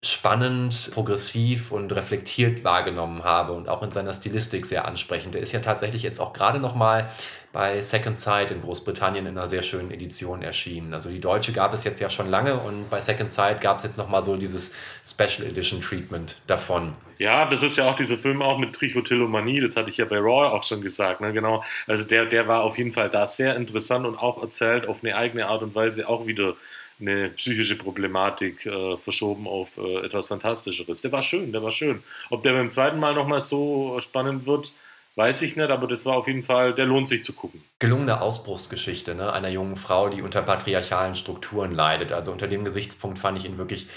spannend, 0.03 0.91
progressiv 0.93 1.73
und 1.73 1.93
reflektiert 1.95 2.65
wahrgenommen 2.65 3.25
habe 3.25 3.53
und 3.53 3.69
auch 3.69 3.83
in 3.83 3.91
seiner 3.91 4.13
Stilistik 4.13 4.67
sehr 4.67 4.87
ansprechend. 4.87 5.35
Der 5.35 5.43
ist 5.43 5.53
ja 5.53 5.61
tatsächlich 5.61 6.03
jetzt 6.03 6.21
auch 6.21 6.33
gerade 6.33 6.61
noch 6.61 6.75
mal 6.75 7.09
bei 7.57 7.81
Second 7.81 8.19
Sight 8.19 8.51
in 8.51 8.61
Großbritannien 8.61 9.25
in 9.25 9.39
einer 9.39 9.47
sehr 9.47 9.63
schönen 9.63 9.91
Edition 9.91 10.43
erschienen. 10.43 10.93
Also 10.93 11.09
die 11.09 11.23
deutsche 11.23 11.55
gab 11.55 11.73
es 11.73 11.85
jetzt 11.85 12.01
ja 12.01 12.11
schon 12.11 12.29
lange 12.29 12.53
und 12.53 12.91
bei 12.91 13.01
Second 13.01 13.33
Sight 13.33 13.63
gab 13.63 13.79
es 13.79 13.85
jetzt 13.85 13.97
noch 13.97 14.11
mal 14.11 14.23
so 14.23 14.37
dieses 14.37 14.75
Special 15.07 15.49
Edition 15.49 15.81
Treatment 15.81 16.37
davon. 16.47 16.93
Ja, 17.17 17.49
das 17.49 17.63
ist 17.63 17.79
ja 17.79 17.91
auch 17.91 17.97
dieser 17.97 18.19
Film 18.19 18.43
auch 18.43 18.59
mit 18.59 18.75
Trichotillomanie, 18.75 19.63
das 19.63 19.75
hatte 19.75 19.89
ich 19.89 19.97
ja 19.97 20.05
bei 20.05 20.19
Raw 20.19 20.49
auch 20.55 20.65
schon 20.65 20.83
gesagt, 20.83 21.23
ne? 21.23 21.33
genau. 21.33 21.65
Also 21.87 22.07
der, 22.07 22.27
der 22.27 22.47
war 22.47 22.63
auf 22.63 22.77
jeden 22.77 22.93
Fall 22.93 23.09
da 23.09 23.27
sehr 23.27 23.57
interessant 23.57 24.05
und 24.05 24.19
auch 24.19 24.43
erzählt 24.43 24.87
auf 24.87 25.03
eine 25.03 25.17
eigene 25.17 25.47
Art 25.47 25.63
und 25.63 25.75
Weise 25.75 26.11
auch 26.11 26.27
wieder 26.27 26.57
eine 27.01 27.31
psychische 27.31 27.77
Problematik 27.77 28.67
äh, 28.67 28.99
verschoben 28.99 29.49
auf 29.49 29.79
äh, 29.79 30.05
etwas 30.05 30.29
Fantastischeres. 30.29 31.01
Der 31.01 31.11
war 31.11 31.23
schön, 31.23 31.53
der 31.53 31.63
war 31.63 31.71
schön. 31.71 32.03
Ob 32.29 32.43
der 32.43 32.53
beim 32.53 32.71
zweiten 32.71 32.99
Mal 32.99 33.15
nochmal 33.15 33.41
so 33.41 33.99
spannend 33.99 34.45
wird, 34.45 34.75
weiß 35.17 35.43
ich 35.43 35.57
nicht, 35.57 35.71
aber 35.71 35.89
das 35.89 36.07
war 36.07 36.17
auf 36.17 36.29
jeden 36.29 36.45
Fall, 36.45 36.75
der 36.75 36.87
lohnt 36.87 37.09
sich 37.09 37.25
zu 37.25 37.33
gucken. 37.33 37.65
Gelungene 37.79 38.21
Ausbruchsgeschichte 38.21 39.15
ne? 39.15 39.33
einer 39.33 39.49
jungen 39.49 39.77
Frau, 39.77 40.09
die 40.09 40.23
unter 40.23 40.43
patriarchalen 40.43 41.17
Strukturen 41.17 41.73
leidet. 41.73 42.13
Also 42.13 42.33
unter 42.33 42.47
dem 42.47 42.65
Gesichtspunkt 42.65 43.19
fand 43.19 43.39
ich 43.39 43.47
ihn 43.47 43.59
wirklich 43.59 43.89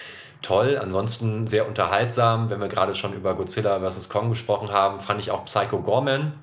toll. 0.41 0.79
Ansonsten 0.81 1.45
sehr 1.45 1.67
unterhaltsam. 1.67 2.49
Wenn 2.49 2.61
wir 2.61 2.69
gerade 2.69 2.95
schon 2.95 3.13
über 3.13 3.35
Godzilla 3.35 3.79
vs. 3.79 4.09
Kong 4.09 4.29
gesprochen 4.29 4.71
haben, 4.71 5.01
fand 5.01 5.19
ich 5.19 5.31
auch 5.31 5.45
Psycho 5.45 5.81
Gorman 5.81 6.33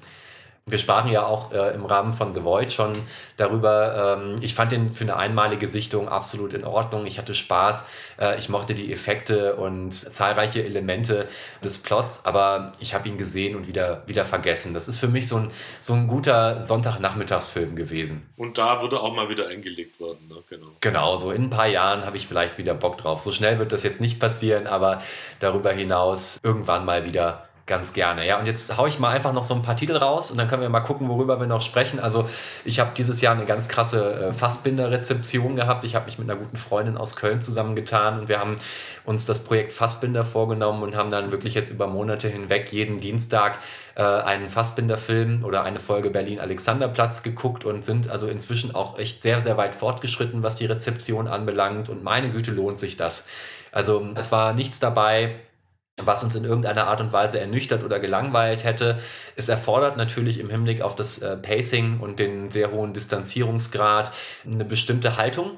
wir 0.69 0.79
sprachen 0.79 1.13
ja 1.13 1.25
auch 1.25 1.53
äh, 1.53 1.75
im 1.75 1.85
Rahmen 1.85 2.13
von 2.13 2.35
The 2.35 2.43
Void 2.43 2.73
schon 2.73 2.93
darüber. 3.37 4.19
Ähm, 4.19 4.35
ich 4.41 4.57
fand 4.57 4.73
den 4.73 4.93
für 4.93 5.05
eine 5.05 5.17
einmalige 5.17 5.69
Sichtung 5.69 6.09
absolut 6.09 6.55
in 6.55 6.65
Ordnung. 6.65 7.07
Ich 7.07 7.19
hatte 7.19 7.37
Spaß. 7.37 7.89
Äh, 8.21 8.37
ich 8.41 8.49
mochte 8.49 8.75
die 8.75 8.93
Effekte 8.93 9.55
und 9.55 9.93
zahlreiche 9.93 10.65
Elemente 10.65 11.29
des 11.63 11.79
Plots, 11.79 12.27
aber 12.27 12.73
ich 12.81 12.95
habe 12.95 13.09
ihn 13.09 13.17
gesehen 13.17 13.55
und 13.55 13.69
wieder, 13.69 14.03
wieder 14.07 14.25
vergessen. 14.25 14.75
Das 14.75 14.89
ist 14.89 14.99
für 14.99 15.07
mich 15.07 15.29
so 15.29 15.37
ein, 15.37 15.53
so 15.81 15.93
ein 15.93 16.09
guter 16.09 16.61
Sonntagnachmittagsfilm 16.61 17.77
gewesen. 17.77 18.29
Und 18.37 18.59
da 18.59 18.83
würde 18.83 18.99
auch 18.99 19.15
mal 19.15 19.29
wieder 19.29 19.47
eingelegt 19.47 20.01
werden. 20.01 20.27
Ne? 20.29 20.43
Genau. 20.51 20.67
genau, 20.81 21.17
so 21.17 21.31
in 21.31 21.45
ein 21.45 21.51
paar 21.51 21.69
Jahren 21.69 22.05
habe 22.05 22.17
ich 22.17 22.27
vielleicht 22.27 22.59
wieder 22.59 22.75
Bock 22.75 22.99
drauf. 22.99 23.23
So 23.23 23.31
schnell 23.31 23.61
wird 23.61 23.71
das 23.71 23.85
jetzt 23.85 24.01
nicht 24.01 24.19
passieren, 24.19 24.67
aber 24.67 25.01
darüber 25.39 25.71
hinaus 25.71 26.41
irgendwann 26.43 26.85
mal 26.85 27.05
wieder 27.05 27.45
ganz 27.67 27.93
gerne. 27.93 28.25
Ja, 28.25 28.39
und 28.39 28.47
jetzt 28.47 28.77
haue 28.77 28.89
ich 28.89 29.01
mal 29.01 29.11
einfach 29.11 29.33
noch 29.33 29.43
so 29.43 29.53
ein 29.53 29.63
paar 29.63 29.75
Titel 29.75 29.97
raus 29.97 30.31
und 30.31 30.39
dann 30.39 30.47
können 30.49 30.63
wir 30.63 30.69
mal 30.69 30.81
gucken, 30.81 31.09
worüber 31.09 31.41
wir 31.41 31.49
noch 31.49 31.61
sprechen. 31.61 31.99
Also 31.99 32.29
ich 32.65 32.79
habe 32.79 32.93
dieses 32.97 33.21
Jahr 33.21 33.35
eine 33.35 33.45
ganz 33.45 33.69
krasse 33.69 34.29
äh, 34.29 34.33
Fassbinder-Rezeption 34.33 35.57
gehabt. 35.57 35.85
Ich 35.85 35.97
habe 35.97 36.07
mich 36.07 36.17
mit 36.19 36.31
einer 36.31 36.39
guten 36.39 36.57
Freundin 36.57 36.97
aus 36.97 37.17
Köln 37.17 37.43
zusammengetan 37.43 38.21
und 38.21 38.29
wir 38.29 38.39
haben 38.39 38.55
uns 39.05 39.27
das 39.27 39.43
Projekt 39.43 39.73
Fassbinder 39.73 40.25
vorgenommen 40.25 40.85
und 40.85 40.95
haben 40.95 41.11
dann 41.11 41.33
wirklich 41.33 41.55
jetzt 41.55 41.71
über 41.71 41.89
Monate 41.89 42.29
hinweg 42.29 42.73
jeden 42.73 43.01
Dienstag 43.01 43.59
äh, 43.97 44.03
einen 44.03 44.49
Fassbinder-Film 44.49 45.45
oder 45.45 45.65
eine 45.65 45.81
Folge 45.81 46.11
Berlin-Alexanderplatz 46.11 47.25
geguckt 47.25 47.65
und 47.65 47.85
sind 47.85 48.09
also 48.09 48.29
inzwischen 48.29 48.77
auch 48.77 48.97
echt 49.01 49.23
sehr, 49.23 49.41
sehr 49.41 49.57
weit 49.57 49.75
fortgeschritten, 49.75 50.45
was 50.45 50.55
die 50.55 50.67
Rezeption 50.67 51.27
anbelangt. 51.27 51.89
Und 51.89 52.05
meine 52.05 52.31
Güte, 52.31 52.53
lohnt 52.53 52.79
sich 52.79 52.97
das. 52.97 53.27
Also 53.73 54.07
es 54.15 54.31
war 54.31 54.53
nichts 54.53 54.79
dabei, 54.79 55.35
was 56.05 56.23
uns 56.23 56.35
in 56.35 56.45
irgendeiner 56.45 56.89
Art 56.89 57.01
und 57.01 57.13
Weise 57.13 57.41
ernüchtert 57.41 57.83
oder 57.83 57.99
gelangweilt 57.99 58.65
hätte. 58.65 58.99
Es 59.35 59.49
erfordert 59.49 59.97
natürlich 59.97 60.39
im 60.39 60.51
Hinblick 60.51 60.83
auf 60.83 60.95
das 60.95 61.23
äh, 61.23 61.37
Pacing 61.37 62.01
und 62.01 62.19
den 62.19 62.51
sehr 62.51 62.71
hohen 62.71 62.93
Distanzierungsgrad 62.93 64.13
eine 64.45 64.65
bestimmte 64.67 65.17
Haltung 65.17 65.53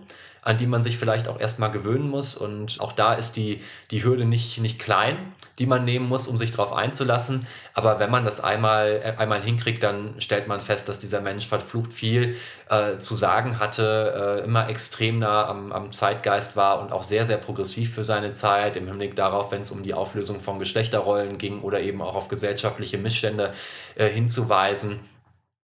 an 0.49 0.57
die 0.57 0.67
man 0.67 0.83
sich 0.83 0.97
vielleicht 0.97 1.29
auch 1.29 1.39
erstmal 1.39 1.71
gewöhnen 1.71 2.09
muss. 2.09 2.35
Und 2.35 2.81
auch 2.81 2.93
da 2.93 3.13
ist 3.13 3.37
die, 3.37 3.61
die 3.91 4.03
Hürde 4.03 4.25
nicht, 4.25 4.59
nicht 4.59 4.79
klein, 4.79 5.35
die 5.59 5.67
man 5.67 5.85
nehmen 5.85 6.09
muss, 6.09 6.27
um 6.27 6.39
sich 6.39 6.53
darauf 6.53 6.73
einzulassen. 6.73 7.47
Aber 7.75 7.99
wenn 7.99 8.11
man 8.11 8.25
das 8.25 8.41
einmal, 8.41 9.03
äh, 9.05 9.21
einmal 9.21 9.43
hinkriegt, 9.43 9.83
dann 9.83 10.15
stellt 10.17 10.49
man 10.49 10.63
fest, 10.63 10.89
dass 10.89 10.99
dieser 10.99 11.21
Mensch 11.21 11.47
verflucht 11.47 11.93
viel 11.93 12.37
äh, 12.71 12.97
zu 12.97 13.15
sagen 13.15 13.59
hatte, 13.59 14.41
äh, 14.41 14.45
immer 14.47 14.71
extrem 14.71 15.19
nah 15.19 15.47
am, 15.47 15.71
am 15.71 15.93
Zeitgeist 15.93 16.57
war 16.57 16.81
und 16.81 16.93
auch 16.93 17.03
sehr, 17.03 17.27
sehr 17.27 17.37
progressiv 17.37 17.95
für 17.95 18.05
seine 18.05 18.33
Zeit, 18.33 18.79
im 18.79 18.87
Hinblick 18.87 19.17
darauf, 19.17 19.53
wenn 19.53 19.61
es 19.61 19.71
um 19.71 19.83
die 19.83 19.93
Auflösung 19.93 20.41
von 20.41 20.59
Geschlechterrollen 20.59 21.37
ging 21.37 21.61
oder 21.61 21.83
eben 21.83 22.01
auch 22.01 22.15
auf 22.15 22.29
gesellschaftliche 22.29 22.97
Missstände 22.97 23.53
äh, 23.97 24.09
hinzuweisen 24.09 25.01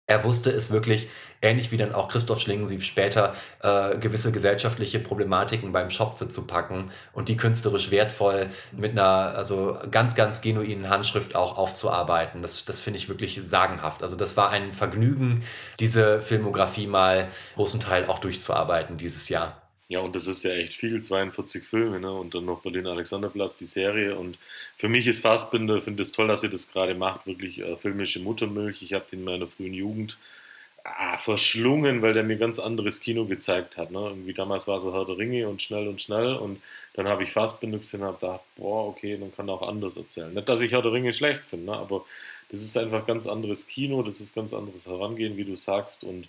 er 0.06 0.22
wusste 0.24 0.50
es 0.50 0.70
wirklich, 0.70 1.08
ähnlich 1.40 1.72
wie 1.72 1.76
dann 1.76 1.94
auch 1.94 2.08
Christoph 2.08 2.40
Schlingensief 2.40 2.84
später, 2.84 3.34
äh, 3.62 3.96
gewisse 3.98 4.32
gesellschaftliche 4.32 4.98
Problematiken 4.98 5.72
beim 5.72 5.90
Schopfe 5.90 6.28
zu 6.28 6.46
packen 6.46 6.90
und 7.12 7.28
die 7.28 7.36
künstlerisch 7.36 7.90
wertvoll 7.90 8.48
mit 8.72 8.92
einer 8.92 9.34
also 9.34 9.78
ganz, 9.90 10.14
ganz 10.14 10.42
genuinen 10.42 10.90
Handschrift 10.90 11.36
auch 11.36 11.56
aufzuarbeiten. 11.56 12.42
Das, 12.42 12.64
das 12.64 12.80
finde 12.80 12.98
ich 12.98 13.08
wirklich 13.08 13.40
sagenhaft. 13.42 14.02
Also 14.02 14.16
das 14.16 14.36
war 14.36 14.50
ein 14.50 14.72
Vergnügen, 14.72 15.42
diese 15.80 16.20
Filmografie 16.20 16.86
mal 16.86 17.28
großen 17.56 17.80
Teil 17.80 18.06
auch 18.06 18.18
durchzuarbeiten 18.18 18.98
dieses 18.98 19.28
Jahr. 19.28 19.63
Ja, 19.88 20.00
und 20.00 20.16
das 20.16 20.26
ist 20.26 20.42
ja 20.44 20.52
echt 20.52 20.74
viel, 20.74 21.02
42 21.02 21.64
Filme, 21.64 22.00
ne? 22.00 22.10
Und 22.10 22.34
dann 22.34 22.46
noch 22.46 22.62
Berlin 22.62 22.86
Alexanderplatz, 22.86 23.56
die 23.56 23.66
Serie. 23.66 24.16
Und 24.16 24.38
für 24.76 24.88
mich 24.88 25.06
ist 25.06 25.20
Fassbinder, 25.20 25.80
finde 25.82 26.02
es 26.02 26.12
toll, 26.12 26.26
dass 26.26 26.42
ihr 26.42 26.50
das 26.50 26.72
gerade 26.72 26.94
macht, 26.94 27.26
wirklich 27.26 27.60
äh, 27.60 27.76
filmische 27.76 28.20
Muttermilch. 28.20 28.82
Ich 28.82 28.94
habe 28.94 29.04
den 29.10 29.20
in 29.20 29.24
meiner 29.26 29.46
frühen 29.46 29.74
Jugend 29.74 30.16
ah, 30.84 31.18
verschlungen, 31.18 32.00
weil 32.02 32.14
der 32.14 32.22
mir 32.22 32.36
ganz 32.36 32.58
anderes 32.58 33.00
Kino 33.00 33.26
gezeigt 33.26 33.76
hat. 33.76 33.90
Ne? 33.90 33.98
Irgendwie 33.98 34.32
damals 34.34 34.66
war 34.66 34.78
es 34.78 34.84
Herr 34.84 35.04
der 35.04 35.18
Ringe 35.18 35.48
und 35.48 35.60
schnell 35.60 35.86
und 35.88 36.00
schnell. 36.00 36.34
Und 36.34 36.62
dann 36.94 37.06
habe 37.06 37.22
ich 37.22 37.32
Fassbinder 37.32 37.78
gesehen 37.78 38.00
und 38.00 38.06
habe 38.06 38.18
gedacht, 38.18 38.40
boah, 38.56 38.88
okay, 38.88 39.18
dann 39.18 39.34
kann 39.34 39.50
auch 39.50 39.62
anders 39.62 39.98
erzählen. 39.98 40.32
Nicht, 40.32 40.48
dass 40.48 40.60
ich 40.60 40.72
Herr 40.72 40.82
der 40.82 40.92
Ringe 40.92 41.12
schlecht 41.12 41.44
finde, 41.44 41.72
ne? 41.72 41.76
aber 41.76 42.04
das 42.50 42.60
ist 42.60 42.76
einfach 42.78 43.06
ganz 43.06 43.26
anderes 43.26 43.66
Kino, 43.66 44.02
das 44.02 44.20
ist 44.20 44.34
ganz 44.34 44.54
anderes 44.54 44.86
Herangehen, 44.86 45.36
wie 45.36 45.44
du 45.44 45.56
sagst. 45.56 46.04
Und 46.04 46.28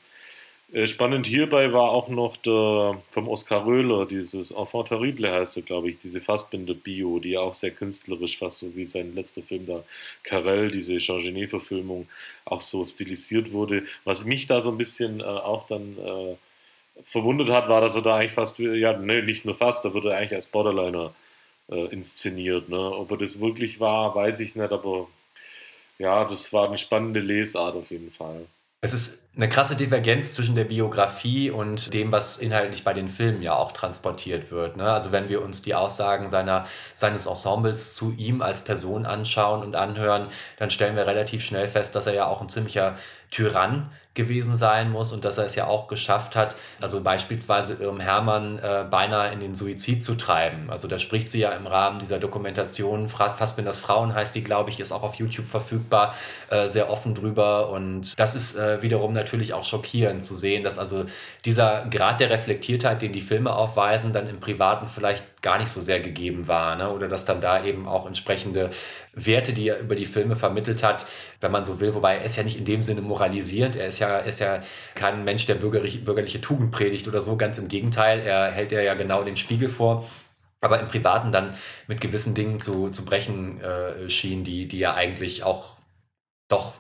spannend 0.86 1.28
hierbei 1.28 1.72
war 1.74 1.92
auch 1.92 2.10
noch 2.10 2.38
der 2.38 3.02
vom 3.12 3.28
Oskar 3.28 3.66
Röhler, 3.66 4.06
dieses 4.06 4.52
Enfant 4.52 4.90
terrible 4.90 5.32
heißt 5.32 5.58
er, 5.58 5.64
glaube 5.64 5.90
ich, 5.90 6.00
diese 6.00 6.22
Fassbinder-Bio, 6.22 7.20
die 7.20 7.32
ja 7.32 7.42
auch 7.42 7.54
sehr 7.54 7.72
künstlerisch, 7.72 8.38
fast 8.38 8.60
so 8.60 8.76
wie 8.76 8.88
sein 8.88 9.16
letzter 9.16 9.44
Film 9.44 9.66
da, 9.68 9.84
Carell, 10.24 10.72
diese 10.72 10.98
Jean 10.98 11.22
Genet-Verfilmung, 11.22 12.08
auch 12.46 12.62
so 12.62 12.84
stilisiert 12.84 13.52
wurde. 13.52 13.84
Was 14.04 14.26
mich 14.26 14.48
da 14.48 14.60
so 14.60 14.72
ein 14.72 14.78
bisschen 14.78 15.22
äh, 15.22 15.24
auch 15.24 15.68
dann 15.68 15.98
äh, 15.98 16.36
verwundert 17.04 17.50
hat, 17.50 17.70
war, 17.70 17.82
dass 17.82 17.96
er 17.96 18.02
da 18.02 18.16
eigentlich 18.18 18.34
fast, 18.34 18.60
ja, 18.60 18.98
ne, 18.98 19.24
nicht 19.24 19.46
nur 19.46 19.56
fast, 19.56 19.86
da 19.86 19.94
wird 19.94 20.06
er 20.06 20.18
eigentlich 20.18 20.36
als 20.36 20.48
Borderliner 20.48 21.14
äh, 21.70 21.86
inszeniert. 21.94 22.70
Ne? 22.70 22.78
Ob 22.78 23.12
er 23.12 23.18
das 23.18 23.40
wirklich 23.40 23.80
war, 23.80 24.16
weiß 24.16 24.40
ich 24.40 24.56
nicht, 24.56 24.72
aber 24.72 25.08
ja, 26.00 26.26
das 26.26 26.52
war 26.54 26.68
eine 26.68 26.78
spannende 26.78 27.20
Lesart 27.20 27.76
auf 27.76 27.92
jeden 27.92 28.12
Fall. 28.12 28.48
Es 28.86 28.94
ist 28.94 29.30
eine 29.36 29.50
krasse 29.50 29.76
Divergenz 29.76 30.34
zwischen 30.34 30.54
der 30.54 30.66
Biografie 30.66 31.50
und 31.50 31.92
dem, 31.92 32.12
was 32.12 32.38
inhaltlich 32.38 32.84
bei 32.84 32.94
den 32.94 33.10
Filmen 33.10 33.42
ja 33.42 33.56
auch 33.56 33.72
transportiert 33.72 34.52
wird. 34.52 34.78
Ne? 34.78 34.84
Also 34.84 35.12
wenn 35.12 35.28
wir 35.28 35.42
uns 35.42 35.64
die 35.64 35.74
Aussagen 35.74 36.30
seiner, 36.30 36.68
seines 36.94 37.26
Ensembles 37.26 37.96
zu 37.96 38.14
ihm 38.16 38.44
als 38.44 38.64
Person 38.64 39.08
anschauen 39.08 39.64
und 39.64 39.76
anhören, 39.76 40.28
dann 40.60 40.70
stellen 40.70 40.96
wir 40.96 41.08
relativ 41.08 41.44
schnell 41.44 41.68
fest, 41.68 41.96
dass 41.96 42.06
er 42.06 42.14
ja 42.14 42.28
auch 42.28 42.44
ein 42.44 42.50
ziemlicher 42.50 42.96
Tyrann 43.32 43.90
gewesen 44.16 44.56
sein 44.56 44.92
muss 44.92 45.14
und 45.14 45.26
dass 45.26 45.38
er 45.38 45.46
es 45.46 45.56
ja 45.56 45.68
auch 45.68 45.88
geschafft 45.88 46.36
hat, 46.36 46.56
also 46.82 47.02
beispielsweise 47.02 47.76
Irm 47.76 48.00
Hermann 48.00 48.58
äh, 48.60 48.86
beinahe 48.90 49.32
in 49.34 49.42
den 49.42 49.56
Suizid 49.56 50.04
zu 50.06 50.16
treiben. 50.16 50.70
Also 50.70 50.88
da 50.88 50.98
spricht 50.98 51.30
sie 51.30 51.40
ja 51.40 51.52
im 51.52 51.68
Rahmen 51.68 52.00
dieser 52.00 52.18
Dokumentation, 52.18 53.10
Fassbinders 53.10 53.80
Frauen 53.80 54.16
heißt 54.16 54.34
die, 54.34 54.44
glaube 54.44 54.70
ich, 54.70 54.80
ist 54.80 54.92
auch 54.92 55.04
auf 55.04 55.16
YouTube 55.16 55.48
verfügbar, 55.48 56.16
äh, 56.50 56.70
sehr 56.70 56.90
offen 56.90 57.14
drüber 57.14 57.70
und 57.70 58.18
das 58.18 58.36
ist 58.36 58.56
äh, 58.56 58.82
wiederum 58.82 59.14
natürlich 59.14 59.54
auch 59.54 59.66
schockierend 59.66 60.24
zu 60.24 60.36
sehen, 60.36 60.64
dass 60.64 60.80
also 60.80 61.06
dieser 61.44 61.86
Grad 61.92 62.22
der 62.22 62.30
Reflektiertheit, 62.30 63.02
den 63.02 63.12
die 63.12 63.22
Filme 63.22 63.54
aufweisen, 63.54 64.14
dann 64.14 64.30
im 64.30 64.40
Privaten 64.40 64.88
vielleicht 64.88 65.36
gar 65.46 65.60
nicht 65.60 65.70
so 65.70 65.80
sehr 65.80 66.00
gegeben 66.00 66.48
war. 66.48 66.76
Ne? 66.76 66.90
Oder 66.90 67.08
dass 67.08 67.24
dann 67.24 67.40
da 67.40 67.64
eben 67.64 67.88
auch 67.88 68.08
entsprechende 68.08 68.72
Werte, 69.14 69.54
die 69.54 69.70
er 69.70 69.80
über 69.80 69.96
die 69.96 70.08
Filme 70.08 70.36
vermittelt 70.36 70.82
hat, 70.82 71.06
wenn 71.46 71.52
man 71.52 71.64
so 71.64 71.80
will. 71.80 71.96
Wobei 71.96 72.18
er 72.18 72.26
ist 72.26 72.36
ja 72.36 72.44
nicht 72.44 72.58
in 72.58 72.66
dem 72.66 72.84
Sinne 72.84 73.02
moralisierend. 73.02 73.78
Er 73.78 73.88
ist 73.88 74.00
ja, 74.00 74.18
ist 74.18 74.40
ja 74.40 74.62
kein 74.96 75.24
Mensch, 75.24 75.46
der 75.46 75.56
bürgerlich, 75.56 76.04
bürgerliche 76.04 76.42
Tugend 76.42 76.72
predigt 76.72 77.08
oder 77.08 77.22
so. 77.22 77.38
Ganz 77.38 77.58
im 77.58 77.70
Gegenteil. 77.70 78.20
Er 78.20 78.52
hält 78.52 78.72
ja 78.74 78.94
genau 78.96 79.24
den 79.24 79.38
Spiegel 79.38 79.70
vor 79.70 80.06
aber 80.62 80.80
im 80.80 80.88
Privaten 80.88 81.32
dann 81.32 81.56
mit 81.88 82.02
gewissen 82.02 82.34
Dingen 82.34 82.60
zu, 82.60 82.90
zu 82.90 83.06
brechen 83.06 83.62
äh, 83.62 84.10
schien, 84.10 84.44
die, 84.44 84.68
die 84.68 84.82
er 84.82 84.96
eigentlich 84.96 85.44
auch 85.44 85.78
doch 86.50 86.74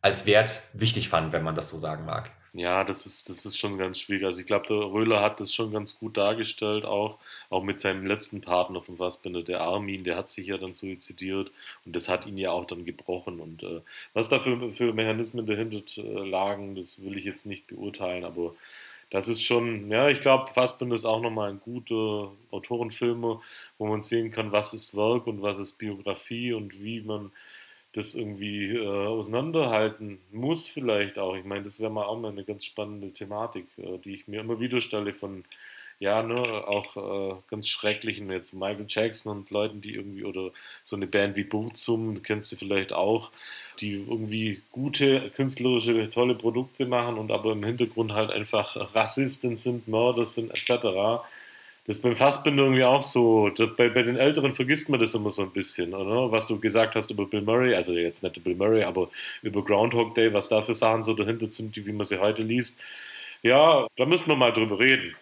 als 0.00 0.26
Wert 0.26 0.62
wichtig 0.72 1.08
fand, 1.08 1.32
wenn 1.32 1.42
man 1.42 1.54
das 1.54 1.68
so 1.68 1.78
sagen 1.78 2.06
mag. 2.06 2.30
Ja, 2.54 2.82
das 2.84 3.04
ist, 3.06 3.28
das 3.28 3.44
ist 3.44 3.58
schon 3.58 3.78
ganz 3.78 4.00
schwierig. 4.00 4.24
Also 4.24 4.40
ich 4.40 4.46
glaube, 4.46 4.66
der 4.68 4.78
Röhler 4.78 5.20
hat 5.20 5.38
das 5.40 5.52
schon 5.52 5.70
ganz 5.72 5.98
gut 5.98 6.16
dargestellt, 6.16 6.84
auch, 6.84 7.18
auch 7.50 7.62
mit 7.62 7.78
seinem 7.80 8.06
letzten 8.06 8.40
Partner 8.40 8.82
vom 8.82 8.96
Fassbinder, 8.96 9.42
der 9.42 9.60
Armin, 9.60 10.04
der 10.04 10.16
hat 10.16 10.30
sich 10.30 10.46
ja 10.46 10.56
dann 10.58 10.72
suizidiert 10.72 11.50
und 11.84 11.94
das 11.94 12.08
hat 12.08 12.26
ihn 12.26 12.38
ja 12.38 12.50
auch 12.50 12.64
dann 12.64 12.84
gebrochen. 12.84 13.40
Und 13.40 13.62
äh, 13.62 13.80
was 14.14 14.28
da 14.28 14.38
für, 14.40 14.72
für 14.72 14.92
Mechanismen 14.94 15.46
dahinter 15.46 15.82
äh, 15.98 16.28
lagen, 16.28 16.74
das 16.74 17.02
will 17.02 17.16
ich 17.18 17.24
jetzt 17.24 17.46
nicht 17.46 17.66
beurteilen, 17.66 18.24
aber 18.24 18.54
das 19.10 19.28
ist 19.28 19.42
schon, 19.42 19.90
ja, 19.90 20.08
ich 20.08 20.20
glaube, 20.20 20.52
Fassbinder 20.52 20.94
ist 20.94 21.06
auch 21.06 21.22
nochmal 21.22 21.50
ein 21.50 21.60
guter 21.60 22.30
Autorenfilmer, 22.50 23.40
wo 23.78 23.86
man 23.86 24.02
sehen 24.02 24.30
kann, 24.30 24.52
was 24.52 24.74
ist 24.74 24.96
Werk 24.96 25.26
und 25.26 25.40
was 25.42 25.58
ist 25.58 25.78
Biografie 25.78 26.52
und 26.52 26.82
wie 26.82 27.00
man 27.00 27.30
das 27.94 28.14
irgendwie 28.14 28.76
äh, 28.76 28.86
auseinanderhalten 28.86 30.18
muss 30.30 30.68
vielleicht 30.68 31.18
auch. 31.18 31.34
Ich 31.34 31.44
meine, 31.44 31.64
das 31.64 31.80
wäre 31.80 31.90
mal 31.90 32.04
auch 32.04 32.18
mal 32.18 32.30
eine 32.30 32.44
ganz 32.44 32.64
spannende 32.64 33.12
Thematik, 33.12 33.66
äh, 33.78 33.98
die 33.98 34.14
ich 34.14 34.28
mir 34.28 34.40
immer 34.40 34.60
wieder 34.60 34.80
stelle 34.80 35.14
von, 35.14 35.44
ja, 36.00 36.22
ne, 36.22 36.36
auch 36.36 36.96
äh, 36.96 37.34
ganz 37.50 37.68
schrecklichen 37.68 38.30
jetzt 38.30 38.52
Michael 38.52 38.86
Jackson 38.88 39.36
und 39.36 39.50
Leuten, 39.50 39.80
die 39.80 39.94
irgendwie, 39.94 40.24
oder 40.24 40.52
so 40.82 40.96
eine 40.96 41.06
Band 41.06 41.36
wie 41.36 41.44
Bootsum, 41.44 42.22
kennst 42.22 42.52
du 42.52 42.56
vielleicht 42.56 42.92
auch, 42.92 43.32
die 43.80 44.04
irgendwie 44.08 44.62
gute, 44.70 45.30
künstlerische, 45.30 46.10
tolle 46.10 46.34
Produkte 46.36 46.86
machen 46.86 47.18
und 47.18 47.32
aber 47.32 47.52
im 47.52 47.64
Hintergrund 47.64 48.12
halt 48.12 48.30
einfach 48.30 48.94
Rassisten 48.94 49.56
sind, 49.56 49.88
Mörder 49.88 50.26
sind, 50.26 50.50
etc. 50.50 51.24
Das 51.88 51.96
ist 51.96 52.02
beim 52.02 52.14
Fassbinder 52.14 52.64
irgendwie 52.64 52.84
auch 52.84 53.00
so. 53.00 53.50
Bei, 53.78 53.88
bei, 53.88 54.02
den 54.02 54.16
Älteren 54.16 54.52
vergisst 54.52 54.90
man 54.90 55.00
das 55.00 55.14
immer 55.14 55.30
so 55.30 55.40
ein 55.42 55.52
bisschen, 55.52 55.94
oder? 55.94 56.30
Was 56.30 56.46
du 56.46 56.60
gesagt 56.60 56.94
hast 56.94 57.10
über 57.10 57.24
Bill 57.24 57.40
Murray, 57.40 57.74
also 57.74 57.94
jetzt 57.94 58.22
nicht 58.22 58.44
Bill 58.44 58.56
Murray, 58.56 58.82
aber 58.82 59.08
über 59.40 59.64
Groundhog 59.64 60.14
Day, 60.14 60.30
was 60.34 60.50
da 60.50 60.60
für 60.60 60.74
Sachen 60.74 61.02
so 61.02 61.14
dahinter 61.14 61.50
sind, 61.50 61.74
wie 61.74 61.92
man 61.92 62.04
sie 62.04 62.20
heute 62.20 62.42
liest. 62.42 62.78
Ja, 63.42 63.86
da 63.96 64.04
müssen 64.04 64.28
wir 64.28 64.36
mal 64.36 64.52
drüber 64.52 64.78
reden. 64.78 65.16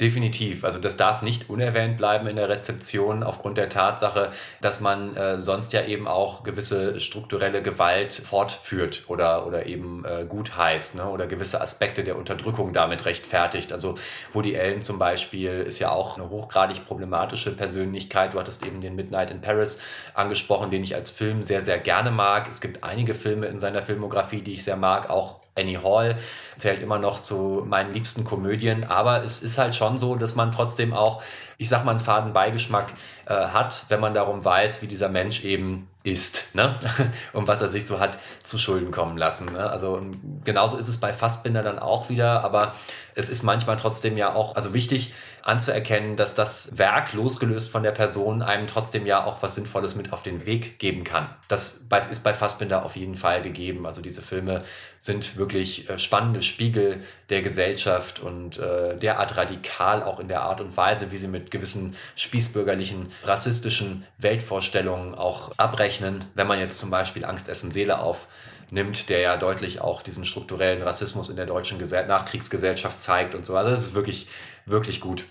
Definitiv. 0.00 0.64
Also 0.64 0.80
das 0.80 0.96
darf 0.96 1.22
nicht 1.22 1.48
unerwähnt 1.48 1.96
bleiben 1.98 2.26
in 2.26 2.34
der 2.34 2.48
Rezeption 2.48 3.22
aufgrund 3.22 3.58
der 3.58 3.68
Tatsache, 3.68 4.32
dass 4.60 4.80
man 4.80 5.16
äh, 5.16 5.38
sonst 5.38 5.72
ja 5.72 5.84
eben 5.84 6.08
auch 6.08 6.42
gewisse 6.42 6.98
strukturelle 6.98 7.62
Gewalt 7.62 8.12
fortführt 8.12 9.04
oder, 9.06 9.46
oder 9.46 9.66
eben 9.66 10.04
äh, 10.04 10.26
gut 10.28 10.56
heißt 10.56 10.96
ne? 10.96 11.08
oder 11.08 11.28
gewisse 11.28 11.60
Aspekte 11.60 12.02
der 12.02 12.18
Unterdrückung 12.18 12.72
damit 12.72 13.04
rechtfertigt. 13.04 13.72
Also 13.72 13.96
Woody 14.32 14.58
Allen 14.58 14.82
zum 14.82 14.98
Beispiel 14.98 15.60
ist 15.60 15.78
ja 15.78 15.92
auch 15.92 16.18
eine 16.18 16.28
hochgradig 16.28 16.84
problematische 16.86 17.52
Persönlichkeit. 17.52 18.34
Du 18.34 18.40
hattest 18.40 18.66
eben 18.66 18.80
den 18.80 18.96
Midnight 18.96 19.30
in 19.30 19.42
Paris 19.42 19.80
angesprochen, 20.12 20.72
den 20.72 20.82
ich 20.82 20.96
als 20.96 21.12
Film 21.12 21.44
sehr, 21.44 21.62
sehr 21.62 21.78
gerne 21.78 22.10
mag. 22.10 22.48
Es 22.50 22.60
gibt 22.60 22.82
einige 22.82 23.14
Filme 23.14 23.46
in 23.46 23.60
seiner 23.60 23.80
Filmografie, 23.80 24.42
die 24.42 24.54
ich 24.54 24.64
sehr 24.64 24.76
mag, 24.76 25.08
auch 25.08 25.43
Annie 25.56 25.82
Hall 25.82 26.16
zählt 26.56 26.82
immer 26.82 26.98
noch 26.98 27.22
zu 27.22 27.64
meinen 27.66 27.92
liebsten 27.92 28.24
Komödien, 28.24 28.84
aber 28.84 29.24
es 29.24 29.42
ist 29.42 29.58
halt 29.58 29.74
schon 29.74 29.98
so, 29.98 30.16
dass 30.16 30.34
man 30.34 30.52
trotzdem 30.52 30.92
auch, 30.92 31.22
ich 31.58 31.68
sag 31.68 31.84
mal, 31.84 31.92
einen 31.92 32.00
faden 32.00 32.32
Beigeschmack 32.32 32.92
äh, 33.26 33.34
hat, 33.34 33.86
wenn 33.88 34.00
man 34.00 34.14
darum 34.14 34.44
weiß, 34.44 34.82
wie 34.82 34.86
dieser 34.86 35.08
Mensch 35.08 35.44
eben 35.44 35.88
ist 36.02 36.54
ne? 36.54 36.78
und 37.32 37.48
was 37.48 37.60
er 37.62 37.68
sich 37.68 37.86
so 37.86 37.98
hat 37.98 38.18
zu 38.42 38.58
Schulden 38.58 38.90
kommen 38.90 39.16
lassen. 39.16 39.46
Ne? 39.46 39.70
Also 39.70 40.00
genauso 40.44 40.76
ist 40.76 40.88
es 40.88 40.98
bei 40.98 41.12
Fassbinder 41.12 41.62
dann 41.62 41.78
auch 41.78 42.08
wieder, 42.08 42.44
aber 42.44 42.74
es 43.14 43.30
ist 43.30 43.42
manchmal 43.42 43.76
trotzdem 43.76 44.16
ja 44.16 44.34
auch, 44.34 44.56
also 44.56 44.74
wichtig, 44.74 45.14
anzuerkennen, 45.44 46.16
dass 46.16 46.34
das 46.34 46.78
Werk, 46.78 47.12
losgelöst 47.12 47.70
von 47.70 47.82
der 47.82 47.90
Person, 47.90 48.40
einem 48.40 48.66
trotzdem 48.66 49.04
ja 49.04 49.24
auch 49.24 49.42
was 49.42 49.54
Sinnvolles 49.54 49.94
mit 49.94 50.12
auf 50.12 50.22
den 50.22 50.46
Weg 50.46 50.78
geben 50.78 51.04
kann. 51.04 51.28
Das 51.48 51.86
ist 52.10 52.24
bei 52.24 52.32
Fassbinder 52.32 52.84
auf 52.84 52.96
jeden 52.96 53.14
Fall 53.14 53.42
gegeben. 53.42 53.84
Also 53.84 54.00
diese 54.00 54.22
Filme 54.22 54.64
sind 54.98 55.36
wirklich 55.36 55.90
äh, 55.90 55.98
spannende 55.98 56.40
Spiegel 56.40 57.02
der 57.28 57.42
Gesellschaft 57.42 58.20
und 58.20 58.58
äh, 58.58 58.96
derart 58.96 59.36
radikal 59.36 60.02
auch 60.02 60.18
in 60.18 60.28
der 60.28 60.40
Art 60.40 60.62
und 60.62 60.78
Weise, 60.78 61.12
wie 61.12 61.18
sie 61.18 61.28
mit 61.28 61.50
gewissen 61.50 61.94
spießbürgerlichen, 62.16 63.10
rassistischen 63.24 64.06
Weltvorstellungen 64.16 65.14
auch 65.14 65.52
abrechnen. 65.58 66.24
Wenn 66.34 66.46
man 66.46 66.58
jetzt 66.58 66.78
zum 66.78 66.90
Beispiel 66.90 67.26
Angst, 67.26 67.50
Essen, 67.50 67.70
Seele 67.70 67.98
auf 67.98 68.28
nimmt, 68.70 69.08
der 69.08 69.20
ja 69.20 69.36
deutlich 69.36 69.80
auch 69.80 70.02
diesen 70.02 70.24
strukturellen 70.24 70.82
Rassismus 70.82 71.28
in 71.28 71.36
der 71.36 71.46
deutschen 71.46 71.78
Nachkriegsgesellschaft 71.78 73.00
zeigt 73.00 73.34
und 73.34 73.44
so. 73.44 73.56
Also 73.56 73.70
das 73.70 73.86
ist 73.86 73.94
wirklich, 73.94 74.26
wirklich 74.66 75.00
gut. 75.00 75.24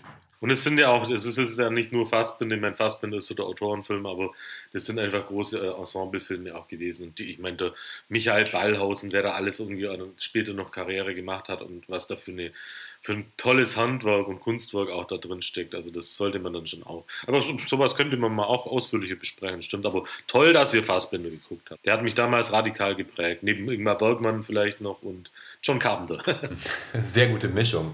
Und 0.44 0.52
es 0.52 0.62
sind 0.62 0.78
ja 0.78 0.90
auch, 0.90 1.10
es 1.10 1.26
ist, 1.26 1.38
es 1.38 1.52
ist 1.52 1.58
ja 1.58 1.70
nicht 1.70 1.94
nur 1.94 2.06
Fassbinder, 2.06 2.58
ich 2.58 2.62
meine, 2.62 2.76
Fassbinder 2.76 3.16
ist 3.16 3.28
so 3.28 3.34
der 3.34 3.46
Autorenfilm, 3.46 4.06
aber 4.06 4.32
das 4.74 4.86
sind 4.86 5.00
einfach 5.00 5.26
große 5.26 5.58
äh, 5.58 5.80
Ensemblefilme 5.80 6.54
auch 6.54 6.68
gewesen. 6.68 7.04
Und 7.08 7.18
die, 7.18 7.32
ich 7.32 7.40
meine, 7.40 7.56
der 7.56 7.74
Michael 8.10 8.44
Ballhausen, 8.52 9.14
wer 9.14 9.24
da 9.24 9.32
alles 9.36 9.62
irgendwie 9.62 9.88
später 10.18 10.52
noch 10.52 10.72
Karriere 10.72 11.14
gemacht 11.14 11.48
hat 11.48 11.62
und 11.62 11.88
was 11.88 12.08
da 12.08 12.18
für, 12.18 12.32
eine, 12.32 12.52
für 13.00 13.14
ein 13.14 13.32
tolles 13.38 13.78
Handwerk 13.78 14.28
und 14.28 14.42
Kunstwerk 14.42 14.90
auch 14.90 15.06
da 15.06 15.16
drin 15.16 15.42
steckt. 15.42 15.76
Also 15.76 15.92
das 15.92 16.14
sollte 16.18 16.40
man 16.40 16.52
dann 16.52 16.68
schon 16.68 16.84
auch. 16.84 17.06
Aber 17.26 17.42
so, 17.42 17.58
sowas 17.66 17.96
könnte 17.96 18.18
man 18.18 18.36
mal 18.36 18.44
auch 18.44 18.66
ausführlicher 18.66 19.16
besprechen, 19.16 19.62
stimmt. 19.62 19.86
Aber 19.86 20.04
toll, 20.28 20.52
dass 20.52 20.74
ihr 20.74 20.84
Fassbinder 20.84 21.30
geguckt 21.30 21.72
habt. 21.72 21.86
Der 21.86 21.94
hat 21.94 22.04
mich 22.04 22.16
damals 22.16 22.52
radikal 22.52 22.96
geprägt. 22.96 23.44
Neben 23.44 23.72
Ingmar 23.72 23.98
Bergmann 23.98 24.44
vielleicht 24.44 24.82
noch 24.82 25.04
und 25.04 25.32
John 25.62 25.80
Carpenter. 25.80 26.22
Sehr 27.06 27.30
gute 27.30 27.48
Mischung. 27.48 27.94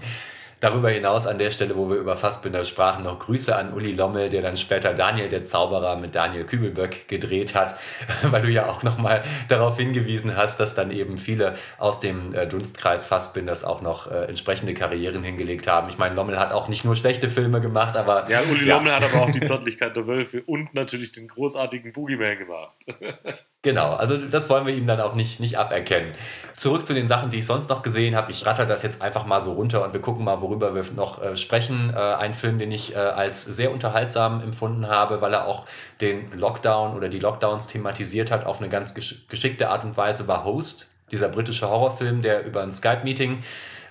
Darüber 0.60 0.90
hinaus 0.90 1.26
an 1.26 1.38
der 1.38 1.50
Stelle, 1.50 1.74
wo 1.74 1.88
wir 1.88 1.96
über 1.96 2.18
Fassbinder 2.18 2.64
sprachen, 2.64 3.04
noch 3.04 3.18
Grüße 3.18 3.56
an 3.56 3.72
Uli 3.72 3.92
Lommel, 3.92 4.28
der 4.28 4.42
dann 4.42 4.58
später 4.58 4.92
Daniel 4.92 5.30
der 5.30 5.46
Zauberer 5.46 5.96
mit 5.96 6.14
Daniel 6.14 6.44
Kübelböck 6.44 7.08
gedreht 7.08 7.54
hat, 7.54 7.76
weil 8.22 8.42
du 8.42 8.50
ja 8.50 8.68
auch 8.68 8.82
nochmal 8.82 9.22
darauf 9.48 9.78
hingewiesen 9.78 10.36
hast, 10.36 10.60
dass 10.60 10.74
dann 10.74 10.90
eben 10.90 11.16
viele 11.16 11.54
aus 11.78 12.00
dem 12.00 12.34
äh, 12.34 12.46
Dunstkreis 12.46 13.06
Fassbinders 13.06 13.64
auch 13.64 13.80
noch 13.80 14.10
äh, 14.10 14.26
entsprechende 14.26 14.74
Karrieren 14.74 15.22
hingelegt 15.22 15.66
haben. 15.66 15.88
Ich 15.88 15.96
meine, 15.96 16.14
Lommel 16.14 16.38
hat 16.38 16.52
auch 16.52 16.68
nicht 16.68 16.84
nur 16.84 16.94
schlechte 16.94 17.30
Filme 17.30 17.62
gemacht, 17.62 17.96
aber... 17.96 18.28
Ja, 18.28 18.42
Uli 18.42 18.66
ja. 18.66 18.76
Lommel 18.76 18.94
hat 18.94 19.02
aber 19.02 19.22
auch 19.22 19.30
die 19.30 19.40
Zärtlichkeit 19.50 19.96
der 19.96 20.06
Wölfe 20.06 20.42
und 20.44 20.74
natürlich 20.74 21.12
den 21.12 21.28
großartigen 21.28 21.92
Boogeyman 21.92 22.38
gemacht. 22.38 22.76
Genau, 23.62 23.92
also 23.92 24.16
das 24.16 24.48
wollen 24.48 24.64
wir 24.66 24.74
ihm 24.74 24.86
dann 24.86 25.02
auch 25.02 25.14
nicht, 25.14 25.38
nicht 25.38 25.58
aberkennen. 25.58 26.14
Zurück 26.56 26.86
zu 26.86 26.94
den 26.94 27.06
Sachen, 27.06 27.28
die 27.28 27.40
ich 27.40 27.46
sonst 27.46 27.68
noch 27.68 27.82
gesehen 27.82 28.16
habe. 28.16 28.30
Ich 28.30 28.46
ratter 28.46 28.64
das 28.64 28.82
jetzt 28.82 29.02
einfach 29.02 29.26
mal 29.26 29.42
so 29.42 29.52
runter 29.52 29.84
und 29.84 29.92
wir 29.92 30.00
gucken 30.00 30.24
mal, 30.24 30.40
worüber 30.50 30.74
wir 30.74 30.84
noch 30.96 31.22
äh, 31.22 31.36
sprechen. 31.36 31.92
Äh, 31.94 31.98
ein 31.98 32.34
Film, 32.34 32.58
den 32.58 32.72
ich 32.72 32.94
äh, 32.94 32.98
als 32.98 33.44
sehr 33.44 33.70
unterhaltsam 33.70 34.42
empfunden 34.42 34.88
habe, 34.88 35.20
weil 35.20 35.32
er 35.32 35.46
auch 35.46 35.64
den 36.00 36.30
Lockdown 36.32 36.96
oder 36.96 37.08
die 37.08 37.20
Lockdowns 37.20 37.68
thematisiert 37.68 38.32
hat 38.32 38.44
auf 38.44 38.60
eine 38.60 38.68
ganz 38.68 38.94
gesch 38.94 39.26
geschickte 39.28 39.68
Art 39.68 39.84
und 39.84 39.96
Weise, 39.96 40.26
war 40.26 40.44
Host, 40.44 40.90
dieser 41.12 41.28
britische 41.28 41.68
Horrorfilm, 41.68 42.20
der 42.20 42.44
über 42.44 42.62
ein 42.62 42.74
Skype-Meeting 42.74 43.42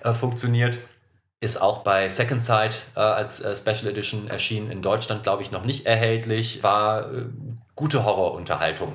äh, 0.04 0.12
funktioniert. 0.12 0.78
Ist 1.40 1.62
auch 1.62 1.78
bei 1.78 2.10
Second 2.10 2.44
Sight 2.44 2.76
äh, 2.94 3.00
als 3.00 3.40
äh, 3.40 3.56
Special 3.56 3.90
Edition 3.90 4.28
erschienen, 4.28 4.70
in 4.70 4.82
Deutschland 4.82 5.22
glaube 5.22 5.42
ich 5.42 5.50
noch 5.50 5.64
nicht 5.64 5.86
erhältlich. 5.86 6.62
War 6.62 7.06
gute 7.74 8.04
Horrorunterhaltung. 8.04 8.92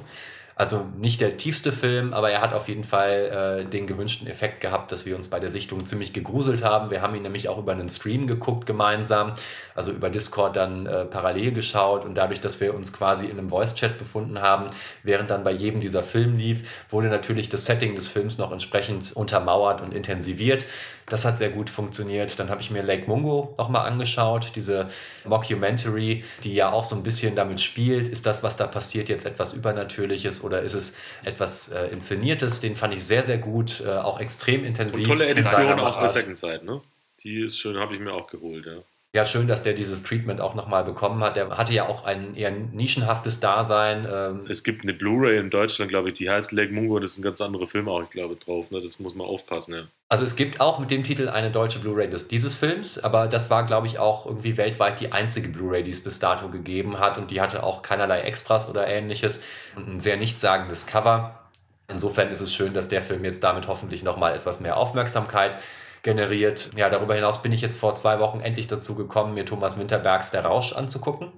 Also 0.57 0.85
nicht 0.97 1.19
der 1.19 1.35
tiefste 1.35 1.73
Film, 1.73 2.13
aber 2.13 2.31
er 2.31 2.39
hat 2.39 2.53
auf 2.53 2.69
jeden 2.69 2.85
Fall 2.85 3.65
äh, 3.65 3.69
den 3.69 3.87
gewünschten 3.87 4.25
Effekt 4.25 4.61
gehabt, 4.61 4.89
dass 4.93 5.05
wir 5.05 5.17
uns 5.17 5.27
bei 5.27 5.41
der 5.41 5.51
Sichtung 5.51 5.85
ziemlich 5.85 6.13
gegruselt 6.13 6.63
haben. 6.63 6.91
Wir 6.91 7.01
haben 7.01 7.13
ihn 7.13 7.23
nämlich 7.23 7.49
auch 7.49 7.57
über 7.57 7.73
einen 7.73 7.89
Stream 7.89 8.25
geguckt 8.25 8.65
gemeinsam, 8.65 9.33
also 9.75 9.91
über 9.91 10.09
Discord 10.09 10.55
dann 10.55 10.85
äh, 10.85 11.03
parallel 11.03 11.51
geschaut 11.51 12.05
und 12.05 12.15
dadurch, 12.15 12.39
dass 12.39 12.61
wir 12.61 12.73
uns 12.73 12.93
quasi 12.93 13.25
in 13.25 13.37
einem 13.37 13.49
Voice-Chat 13.49 13.97
befunden 13.97 14.41
haben, 14.41 14.67
während 15.03 15.29
dann 15.29 15.43
bei 15.43 15.51
jedem 15.51 15.81
dieser 15.81 16.03
Film 16.03 16.37
lief, 16.37 16.85
wurde 16.89 17.09
natürlich 17.09 17.49
das 17.49 17.65
Setting 17.65 17.93
des 17.93 18.07
Films 18.07 18.37
noch 18.37 18.53
entsprechend 18.53 19.11
untermauert 19.11 19.81
und 19.81 19.93
intensiviert. 19.93 20.65
Das 21.07 21.23
hat 21.23 21.37
sehr 21.37 21.49
gut 21.49 21.69
funktioniert. 21.69 22.39
Dann 22.39 22.49
habe 22.49 22.61
ich 22.61 22.71
mir 22.71 22.81
Lake 22.81 23.07
Mungo 23.07 23.53
nochmal 23.57 23.87
angeschaut, 23.87 24.53
diese 24.55 24.89
Mockumentary, 25.25 26.23
die 26.43 26.55
ja 26.55 26.71
auch 26.71 26.85
so 26.85 26.95
ein 26.95 27.03
bisschen 27.03 27.35
damit 27.35 27.61
spielt. 27.61 28.07
Ist 28.07 28.25
das, 28.25 28.41
was 28.41 28.57
da 28.57 28.65
passiert, 28.67 29.09
jetzt 29.09 29.25
etwas 29.25 29.53
Übernatürliches 29.53 30.43
oder 30.43 30.61
ist 30.61 30.73
es 30.73 30.97
etwas 31.23 31.69
äh, 31.71 31.87
Inszeniertes? 31.87 32.59
Den 32.59 32.75
fand 32.75 32.95
ich 32.95 33.05
sehr, 33.05 33.23
sehr 33.23 33.37
gut, 33.37 33.83
äh, 33.85 33.89
auch 33.89 34.19
extrem 34.19 34.65
intensiv. 34.65 35.07
Und 35.07 35.17
tolle 35.17 35.27
Edition 35.27 35.79
auch 35.79 35.99
bei 35.99 36.07
Second 36.07 36.39
Sight, 36.39 36.63
ne? 36.63 36.81
Die 37.23 37.41
ist 37.41 37.57
schön, 37.57 37.77
habe 37.77 37.93
ich 37.93 37.99
mir 37.99 38.13
auch 38.13 38.27
geholt, 38.27 38.65
ja. 38.65 38.81
Ja, 39.15 39.23
schön, 39.23 39.47
dass 39.47 39.63
der 39.63 39.71
dieses 39.71 40.03
Treatment 40.03 40.41
auch 40.41 40.55
nochmal 40.55 40.83
bekommen 40.83 41.23
hat. 41.23 41.37
Der 41.37 41.57
hatte 41.57 41.71
ja 41.71 41.87
auch 41.87 42.03
ein 42.03 42.35
eher 42.35 42.51
nischenhaftes 42.51 43.39
Dasein. 43.39 44.05
Ähm 44.11 44.43
es 44.49 44.61
gibt 44.61 44.83
eine 44.83 44.93
Blu-ray 44.93 45.39
in 45.39 45.49
Deutschland, 45.49 45.89
glaube 45.89 46.09
ich, 46.09 46.15
die 46.15 46.29
heißt 46.29 46.51
Lake 46.51 46.73
Mungo. 46.73 46.99
Das 46.99 47.13
ist 47.13 47.19
ein 47.19 47.21
ganz 47.21 47.39
anderer 47.39 47.65
Film 47.65 47.87
auch, 47.87 48.03
ich 48.03 48.09
glaube, 48.09 48.35
drauf. 48.35 48.71
Ne? 48.71 48.81
Das 48.81 48.99
muss 48.99 49.15
man 49.15 49.25
aufpassen, 49.25 49.73
ja. 49.73 49.83
Also 50.09 50.25
es 50.25 50.35
gibt 50.35 50.59
auch 50.59 50.79
mit 50.79 50.91
dem 50.91 51.05
Titel 51.05 51.29
eine 51.29 51.49
deutsche 51.49 51.79
Blu-ray 51.79 52.09
dieses 52.29 52.55
Films, 52.55 53.01
aber 53.01 53.27
das 53.27 53.49
war, 53.49 53.65
glaube 53.65 53.87
ich, 53.87 53.99
auch 53.99 54.25
irgendwie 54.25 54.57
weltweit 54.57 54.99
die 54.99 55.13
einzige 55.13 55.47
Blu-ray, 55.47 55.83
die 55.83 55.91
es 55.91 56.03
bis 56.03 56.19
dato 56.19 56.49
gegeben 56.49 56.99
hat 56.99 57.17
und 57.17 57.31
die 57.31 57.39
hatte 57.39 57.63
auch 57.63 57.83
keinerlei 57.83 58.19
Extras 58.19 58.69
oder 58.69 58.85
ähnliches 58.85 59.41
und 59.77 59.87
ein 59.87 59.99
sehr 60.01 60.17
nichtssagendes 60.17 60.87
Cover. 60.87 61.39
Insofern 61.87 62.31
ist 62.31 62.41
es 62.41 62.53
schön, 62.53 62.73
dass 62.73 62.89
der 62.89 63.01
Film 63.01 63.23
jetzt 63.23 63.45
damit 63.45 63.69
hoffentlich 63.69 64.03
nochmal 64.03 64.35
etwas 64.35 64.59
mehr 64.59 64.75
Aufmerksamkeit 64.75 65.57
generiert. 66.05 66.69
Ja, 66.77 66.89
darüber 66.89 67.15
hinaus 67.15 67.41
bin 67.41 67.51
ich 67.51 67.61
jetzt 67.61 67.77
vor 67.77 67.95
zwei 67.95 68.19
Wochen 68.19 68.39
endlich 68.39 68.67
dazu 68.67 68.95
gekommen, 68.95 69.33
mir 69.33 69.43
Thomas 69.43 69.77
Winterbergs 69.77 70.31
Der 70.31 70.45
Rausch 70.45 70.71
anzugucken. 70.71 71.33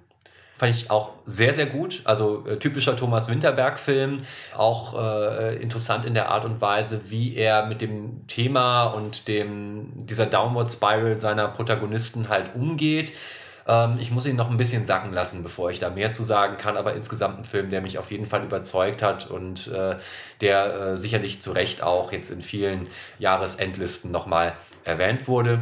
Fand 0.58 0.76
ich 0.76 0.92
auch 0.92 1.12
sehr, 1.26 1.54
sehr 1.54 1.68
gut. 1.68 2.02
Also 2.04 2.46
äh, 2.46 2.58
typischer 2.58 2.98
Thomas 2.98 3.30
Winterberg-Film. 3.30 4.18
Auch 4.56 5.00
äh, 5.00 5.56
interessant 5.62 6.04
in 6.04 6.16
der 6.16 6.30
Art 6.30 6.46
und 6.46 6.60
Weise, 6.62 7.02
wie 7.10 7.36
er 7.36 7.68
mit 7.68 7.82
dem 7.82 8.28
Thema 8.28 8.86
und 8.86 9.28
dem, 9.28 9.92
dieser 9.96 10.26
Downward 10.26 10.70
Spiral 10.72 11.20
seiner 11.22 11.48
Protagonisten 11.48 12.28
halt 12.28 12.56
umgeht. 12.56 13.14
Ähm, 13.68 13.98
ich 14.00 14.12
muss 14.12 14.26
ihn 14.26 14.36
noch 14.36 14.50
ein 14.50 14.58
bisschen 14.58 14.86
sacken 14.86 15.14
lassen, 15.14 15.44
bevor 15.44 15.70
ich 15.70 15.80
da 15.80 15.90
mehr 15.90 16.12
zu 16.12 16.24
sagen 16.24 16.58
kann. 16.58 16.78
Aber 16.78 16.94
insgesamt 16.94 17.40
ein 17.40 17.44
Film, 17.44 17.70
der 17.70 17.82
mich 17.82 17.98
auf 17.98 18.12
jeden 18.12 18.26
Fall 18.26 18.44
überzeugt 18.44 19.02
hat 19.02 19.30
und 19.30 19.68
äh, 19.68 19.98
der 20.42 20.76
äh, 20.76 20.98
sicherlich 20.98 21.42
zu 21.42 21.52
Recht 21.52 21.84
auch 21.84 22.12
jetzt 22.12 22.30
in 22.32 22.42
vielen 22.42 22.88
Jahresendlisten 23.20 24.12
nochmal 24.12 24.54
erwähnt 24.84 25.28
wurde. 25.28 25.62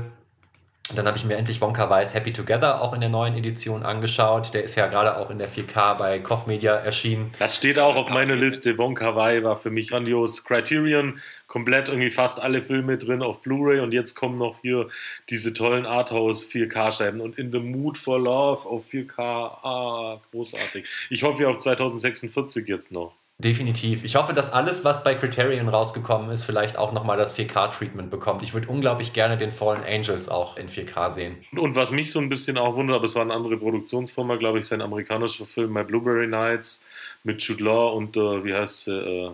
Dann 0.93 1.07
habe 1.07 1.17
ich 1.17 1.25
mir 1.25 1.35
endlich 1.35 1.61
Wonka 1.61 1.89
Weiß 1.89 2.13
Happy 2.13 2.31
Together 2.31 2.79
auch 2.79 2.93
in 2.93 3.01
der 3.01 3.09
neuen 3.09 3.35
Edition 3.35 3.83
angeschaut. 3.83 4.53
Der 4.53 4.63
ist 4.63 4.75
ja 4.75 4.85
gerade 4.85 5.17
auch 5.17 5.31
in 5.31 5.39
der 5.39 5.49
4K 5.49 5.97
bei 5.97 6.19
Koch 6.19 6.45
Media 6.45 6.75
erschienen. 6.75 7.31
Das 7.39 7.55
steht 7.55 7.79
auch 7.79 7.95
auf 7.95 8.09
meiner 8.09 8.35
Liste. 8.35 8.77
Wonka 8.77 9.15
Wai 9.15 9.43
war 9.43 9.55
für 9.55 9.71
mich 9.71 9.89
grandios. 9.89 10.43
Criterion, 10.43 11.19
komplett 11.47 11.87
irgendwie 11.87 12.11
fast 12.11 12.39
alle 12.39 12.61
Filme 12.61 12.99
drin 12.99 13.23
auf 13.23 13.41
Blu-ray 13.41 13.79
und 13.79 13.93
jetzt 13.93 14.13
kommen 14.13 14.37
noch 14.37 14.61
hier 14.61 14.87
diese 15.29 15.53
tollen 15.53 15.87
Arthouse 15.87 16.45
4K-Scheiben 16.45 17.19
und 17.19 17.39
In 17.39 17.51
the 17.51 17.59
Mood 17.59 17.97
for 17.97 18.19
Love 18.19 18.67
auf 18.69 18.85
4K. 18.85 19.19
Ah, 19.19 20.21
großartig. 20.31 20.85
Ich 21.09 21.23
hoffe 21.23 21.49
auf 21.49 21.57
2046 21.57 22.67
jetzt 22.67 22.91
noch. 22.91 23.13
Definitiv. 23.37 24.05
Ich 24.05 24.15
hoffe, 24.15 24.33
dass 24.33 24.53
alles, 24.53 24.85
was 24.85 25.03
bei 25.03 25.13
Criterion 25.13 25.67
rausgekommen 25.67 26.29
ist, 26.29 26.45
vielleicht 26.45 26.77
auch 26.77 26.93
nochmal 26.93 27.17
das 27.17 27.37
4K-Treatment 27.37 28.09
bekommt. 28.09 28.41
Ich 28.43 28.53
würde 28.53 28.69
unglaublich 28.69 29.11
gerne 29.11 29.37
den 29.37 29.51
Fallen 29.51 29.83
Angels 29.83 30.29
auch 30.29 30.55
in 30.55 30.69
4K 30.69 31.11
sehen. 31.11 31.35
Und 31.51 31.75
was 31.75 31.91
mich 31.91 32.13
so 32.13 32.19
ein 32.19 32.29
bisschen 32.29 32.57
auch 32.57 32.75
wundert, 32.75 32.95
aber 32.95 33.05
es 33.05 33.13
war 33.13 33.23
eine 33.23 33.33
andere 33.33 33.57
Produktionsfirma, 33.57 34.37
glaube 34.37 34.59
ich, 34.59 34.67
sein 34.67 34.81
amerikanischer 34.81 35.45
Film 35.45 35.73
My 35.73 35.83
Blueberry 35.83 36.27
Nights 36.27 36.87
mit 37.23 37.43
Jude 37.43 37.63
Law 37.65 37.89
und 37.93 38.15
äh, 38.15 38.45
wie 38.45 38.53
heißt? 38.53 38.87
Äh, 38.87 39.31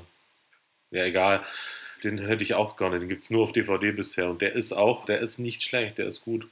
ja, 0.92 1.06
egal. 1.06 1.42
Den 2.04 2.18
hätte 2.18 2.44
ich 2.44 2.56
auch 2.56 2.78
gerne. 2.78 3.00
Den 3.00 3.08
gibt 3.08 3.24
es 3.24 3.30
nur 3.30 3.44
auf 3.44 3.54
DVD 3.54 3.92
bisher. 3.92 4.30
Und 4.32 4.42
der 4.42 4.54
ist 4.54 4.74
auch, 4.74 5.06
der 5.06 5.20
ist 5.20 5.38
nicht 5.38 5.62
schlecht, 5.62 6.00
der 6.00 6.08
ist 6.08 6.26
gut. 6.26 6.48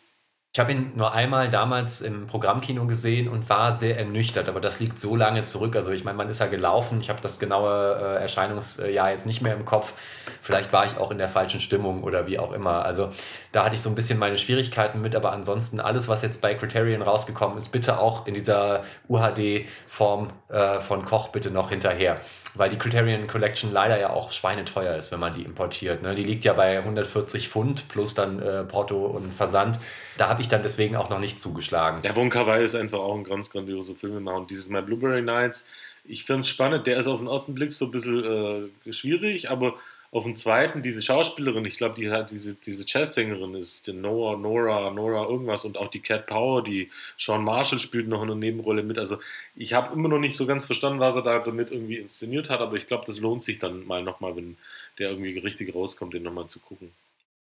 Ich 0.52 0.60
habe 0.60 0.72
ihn 0.72 0.94
nur 0.96 1.14
einmal 1.14 1.52
damals 1.52 2.02
im 2.02 2.26
Programmkino 2.26 2.88
gesehen 2.88 3.28
und 3.28 3.48
war 3.52 3.78
sehr 3.78 4.00
ernüchtert, 4.00 4.50
aber 4.50 4.60
das 4.60 4.80
liegt 4.80 5.00
so 5.00 5.16
lange 5.16 5.46
zurück. 5.46 5.76
Also 5.76 5.92
ich 5.92 6.04
meine, 6.04 6.18
man 6.18 6.28
ist 6.28 6.40
ja 6.40 6.48
gelaufen, 6.48 7.02
ich 7.02 7.12
habe 7.12 7.22
das 7.22 7.40
genaue 7.40 7.70
äh, 8.18 8.22
Erscheinungsjahr 8.24 9.12
jetzt 9.12 9.28
nicht 9.28 9.44
mehr 9.44 9.54
im 9.54 9.64
Kopf. 9.64 9.94
Vielleicht 10.42 10.74
war 10.74 10.88
ich 10.88 10.98
auch 10.98 11.12
in 11.12 11.20
der 11.20 11.30
falschen 11.30 11.60
Stimmung 11.60 12.02
oder 12.02 12.26
wie 12.26 12.40
auch 12.40 12.52
immer. 12.52 12.84
Also 12.84 13.12
da 13.52 13.64
hatte 13.64 13.76
ich 13.76 13.82
so 13.84 13.90
ein 13.90 13.96
bisschen 13.96 14.18
meine 14.18 14.40
Schwierigkeiten 14.40 15.02
mit, 15.02 15.16
aber 15.16 15.34
ansonsten 15.34 15.80
alles, 15.80 16.08
was 16.08 16.24
jetzt 16.24 16.42
bei 16.42 16.56
Criterion 16.56 17.04
rausgekommen 17.04 17.56
ist, 17.56 17.72
bitte 17.72 18.00
auch 18.00 18.26
in 18.26 18.34
dieser 18.34 18.82
UHD-Form 19.08 20.30
äh, 20.48 20.80
von 20.80 21.06
Koch 21.06 21.30
bitte 21.30 21.52
noch 21.52 21.70
hinterher 21.70 22.20
weil 22.56 22.70
die 22.70 22.78
Criterion 22.78 23.28
Collection 23.28 23.72
leider 23.72 24.00
ja 24.00 24.10
auch 24.10 24.32
schweineteuer 24.32 24.96
ist, 24.96 25.12
wenn 25.12 25.20
man 25.20 25.34
die 25.34 25.44
importiert. 25.44 26.02
Ne? 26.02 26.16
Die 26.16 26.24
liegt 26.24 26.46
ja 26.46 26.54
bei 26.54 26.80
140 26.80 27.50
Pfund 27.50 27.88
plus 27.90 28.14
dann 28.14 28.42
äh, 28.42 28.64
Porto 28.64 29.06
und 29.06 29.34
Versand. 29.34 29.80
Da 30.18 30.30
habe 30.30 30.42
ich 30.42 30.48
dann 30.48 30.64
deswegen 30.64 30.96
auch 30.96 31.10
noch 31.10 31.20
nicht 31.20 31.42
zugeschlagen. 31.42 32.02
Der 32.02 32.16
Wonka 32.16 32.46
Wai 32.48 32.64
ist 32.64 32.76
einfach 32.76 33.00
auch 33.00 33.16
ein 33.16 33.24
ganz 33.24 33.50
grandioser 33.50 33.96
Filmemacher. 33.96 34.38
Und 34.38 34.52
dieses 34.52 34.70
My 34.70 34.82
Blueberry 34.82 35.22
Nights, 35.22 35.68
ich 36.04 36.26
finde 36.26 36.42
es 36.42 36.50
spannend. 36.50 36.88
Der 36.88 36.98
ist 36.98 37.08
auf 37.08 37.20
den 37.20 37.28
ersten 37.28 37.54
Blick 37.54 37.72
so 37.72 37.86
ein 37.86 37.92
bisschen 37.92 38.72
äh, 38.86 38.94
schwierig, 38.94 39.50
aber 39.50 39.76
auf 40.12 40.24
dem 40.24 40.36
zweiten, 40.36 40.82
diese 40.82 41.04
Schauspielerin, 41.04 41.66
ich 41.66 41.78
glaube, 41.78 41.96
die 41.96 42.10
hat 42.10 42.32
diese, 42.32 42.56
diese 42.56 42.84
Jazzsängerin 42.88 43.54
ist 43.54 43.86
die 43.86 43.94
Noah, 43.94 44.38
Nora, 44.38 44.90
Nora, 44.90 45.28
irgendwas 45.28 45.66
und 45.66 45.78
auch 45.78 45.90
die 45.90 46.00
Cat 46.00 46.26
Power, 46.26 46.64
die 46.64 46.90
Sean 47.18 47.44
Marshall 47.44 47.78
spielt 47.78 48.08
noch 48.08 48.24
eine 48.24 48.36
Nebenrolle 48.36 48.82
mit. 48.82 48.98
Also 48.98 49.20
ich 49.56 49.74
habe 49.74 49.94
immer 49.94 50.10
noch 50.10 50.18
nicht 50.18 50.36
so 50.36 50.48
ganz 50.48 50.66
verstanden, 50.66 51.00
was 51.00 51.16
er 51.16 51.22
da 51.22 51.40
damit 51.40 51.72
irgendwie 51.72 51.98
inszeniert 51.98 52.50
hat, 52.50 52.60
aber 52.60 52.76
ich 52.76 52.88
glaube, 52.88 53.06
das 53.06 53.20
lohnt 53.20 53.44
sich 53.44 53.60
dann 53.60 53.86
mal 53.86 54.02
nochmal, 54.02 54.36
wenn 54.36 54.58
der 54.98 55.12
irgendwie 55.12 55.38
richtig 55.38 55.76
rauskommt, 55.76 56.16
den 56.16 56.24
nochmal 56.24 56.48
zu 56.48 56.60
gucken. 56.60 56.92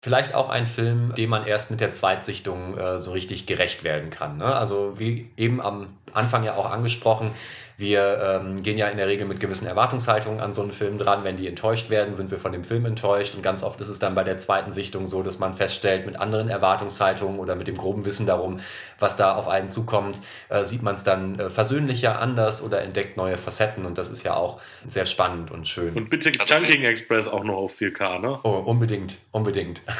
Vielleicht 0.02 0.34
auch 0.34 0.48
ein 0.48 0.66
Film, 0.66 1.14
dem 1.14 1.28
man 1.28 1.46
erst 1.46 1.70
mit 1.70 1.80
der 1.80 1.92
Zweitsichtung 1.92 2.76
äh, 2.78 2.98
so 2.98 3.12
richtig 3.12 3.44
gerecht 3.44 3.84
werden 3.84 4.08
kann. 4.08 4.38
Ne? 4.38 4.46
Also 4.46 4.98
wie 4.98 5.28
eben 5.36 5.60
am 5.60 5.88
Anfang 6.14 6.42
ja 6.42 6.54
auch 6.54 6.70
angesprochen, 6.70 7.32
wir 7.80 8.40
ähm, 8.42 8.62
gehen 8.62 8.78
ja 8.78 8.88
in 8.88 8.98
der 8.98 9.08
Regel 9.08 9.26
mit 9.26 9.40
gewissen 9.40 9.66
Erwartungshaltungen 9.66 10.40
an 10.40 10.54
so 10.54 10.62
einen 10.62 10.72
Film 10.72 10.98
dran. 10.98 11.24
Wenn 11.24 11.36
die 11.36 11.48
enttäuscht 11.48 11.90
werden, 11.90 12.14
sind 12.14 12.30
wir 12.30 12.38
von 12.38 12.52
dem 12.52 12.62
Film 12.62 12.84
enttäuscht. 12.84 13.34
Und 13.34 13.42
ganz 13.42 13.62
oft 13.62 13.80
ist 13.80 13.88
es 13.88 13.98
dann 13.98 14.14
bei 14.14 14.22
der 14.22 14.38
zweiten 14.38 14.72
Sichtung 14.72 15.06
so, 15.06 15.22
dass 15.22 15.38
man 15.38 15.54
feststellt, 15.54 16.06
mit 16.06 16.20
anderen 16.20 16.48
Erwartungshaltungen 16.48 17.40
oder 17.40 17.56
mit 17.56 17.66
dem 17.66 17.76
groben 17.76 18.04
Wissen 18.04 18.26
darum, 18.26 18.60
was 18.98 19.16
da 19.16 19.34
auf 19.34 19.48
einen 19.48 19.70
zukommt, 19.70 20.20
äh, 20.50 20.64
sieht 20.64 20.82
man 20.82 20.94
es 20.94 21.04
dann 21.04 21.38
äh, 21.38 21.50
versöhnlicher, 21.50 22.20
anders 22.20 22.62
oder 22.62 22.82
entdeckt 22.82 23.16
neue 23.16 23.36
Facetten. 23.36 23.86
Und 23.86 23.98
das 23.98 24.10
ist 24.10 24.22
ja 24.22 24.34
auch 24.34 24.60
sehr 24.88 25.06
spannend 25.06 25.50
und 25.50 25.66
schön. 25.66 25.94
Und 25.94 26.10
bitte 26.10 26.30
also, 26.38 26.54
Chunking 26.54 26.82
Express 26.82 27.26
auch 27.26 27.44
noch 27.44 27.56
auf 27.56 27.74
4K, 27.74 28.20
ne? 28.20 28.38
Oh, 28.44 28.50
unbedingt, 28.50 29.16
unbedingt. 29.32 29.82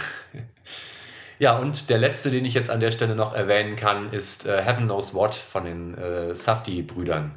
Ja, 1.41 1.57
und 1.57 1.89
der 1.89 1.97
letzte, 1.97 2.31
den 2.31 2.45
ich 2.45 2.53
jetzt 2.53 2.69
an 2.69 2.81
der 2.81 2.91
Stelle 2.91 3.17
noch 3.17 3.35
erwähnen 3.35 3.75
kann, 3.75 4.13
ist 4.13 4.47
äh, 4.47 4.61
Heaven 4.61 4.85
Knows 4.85 5.15
What 5.15 5.35
von 5.35 5.65
den 5.65 5.97
äh, 5.97 6.35
Safdie-Brüdern 6.35 7.33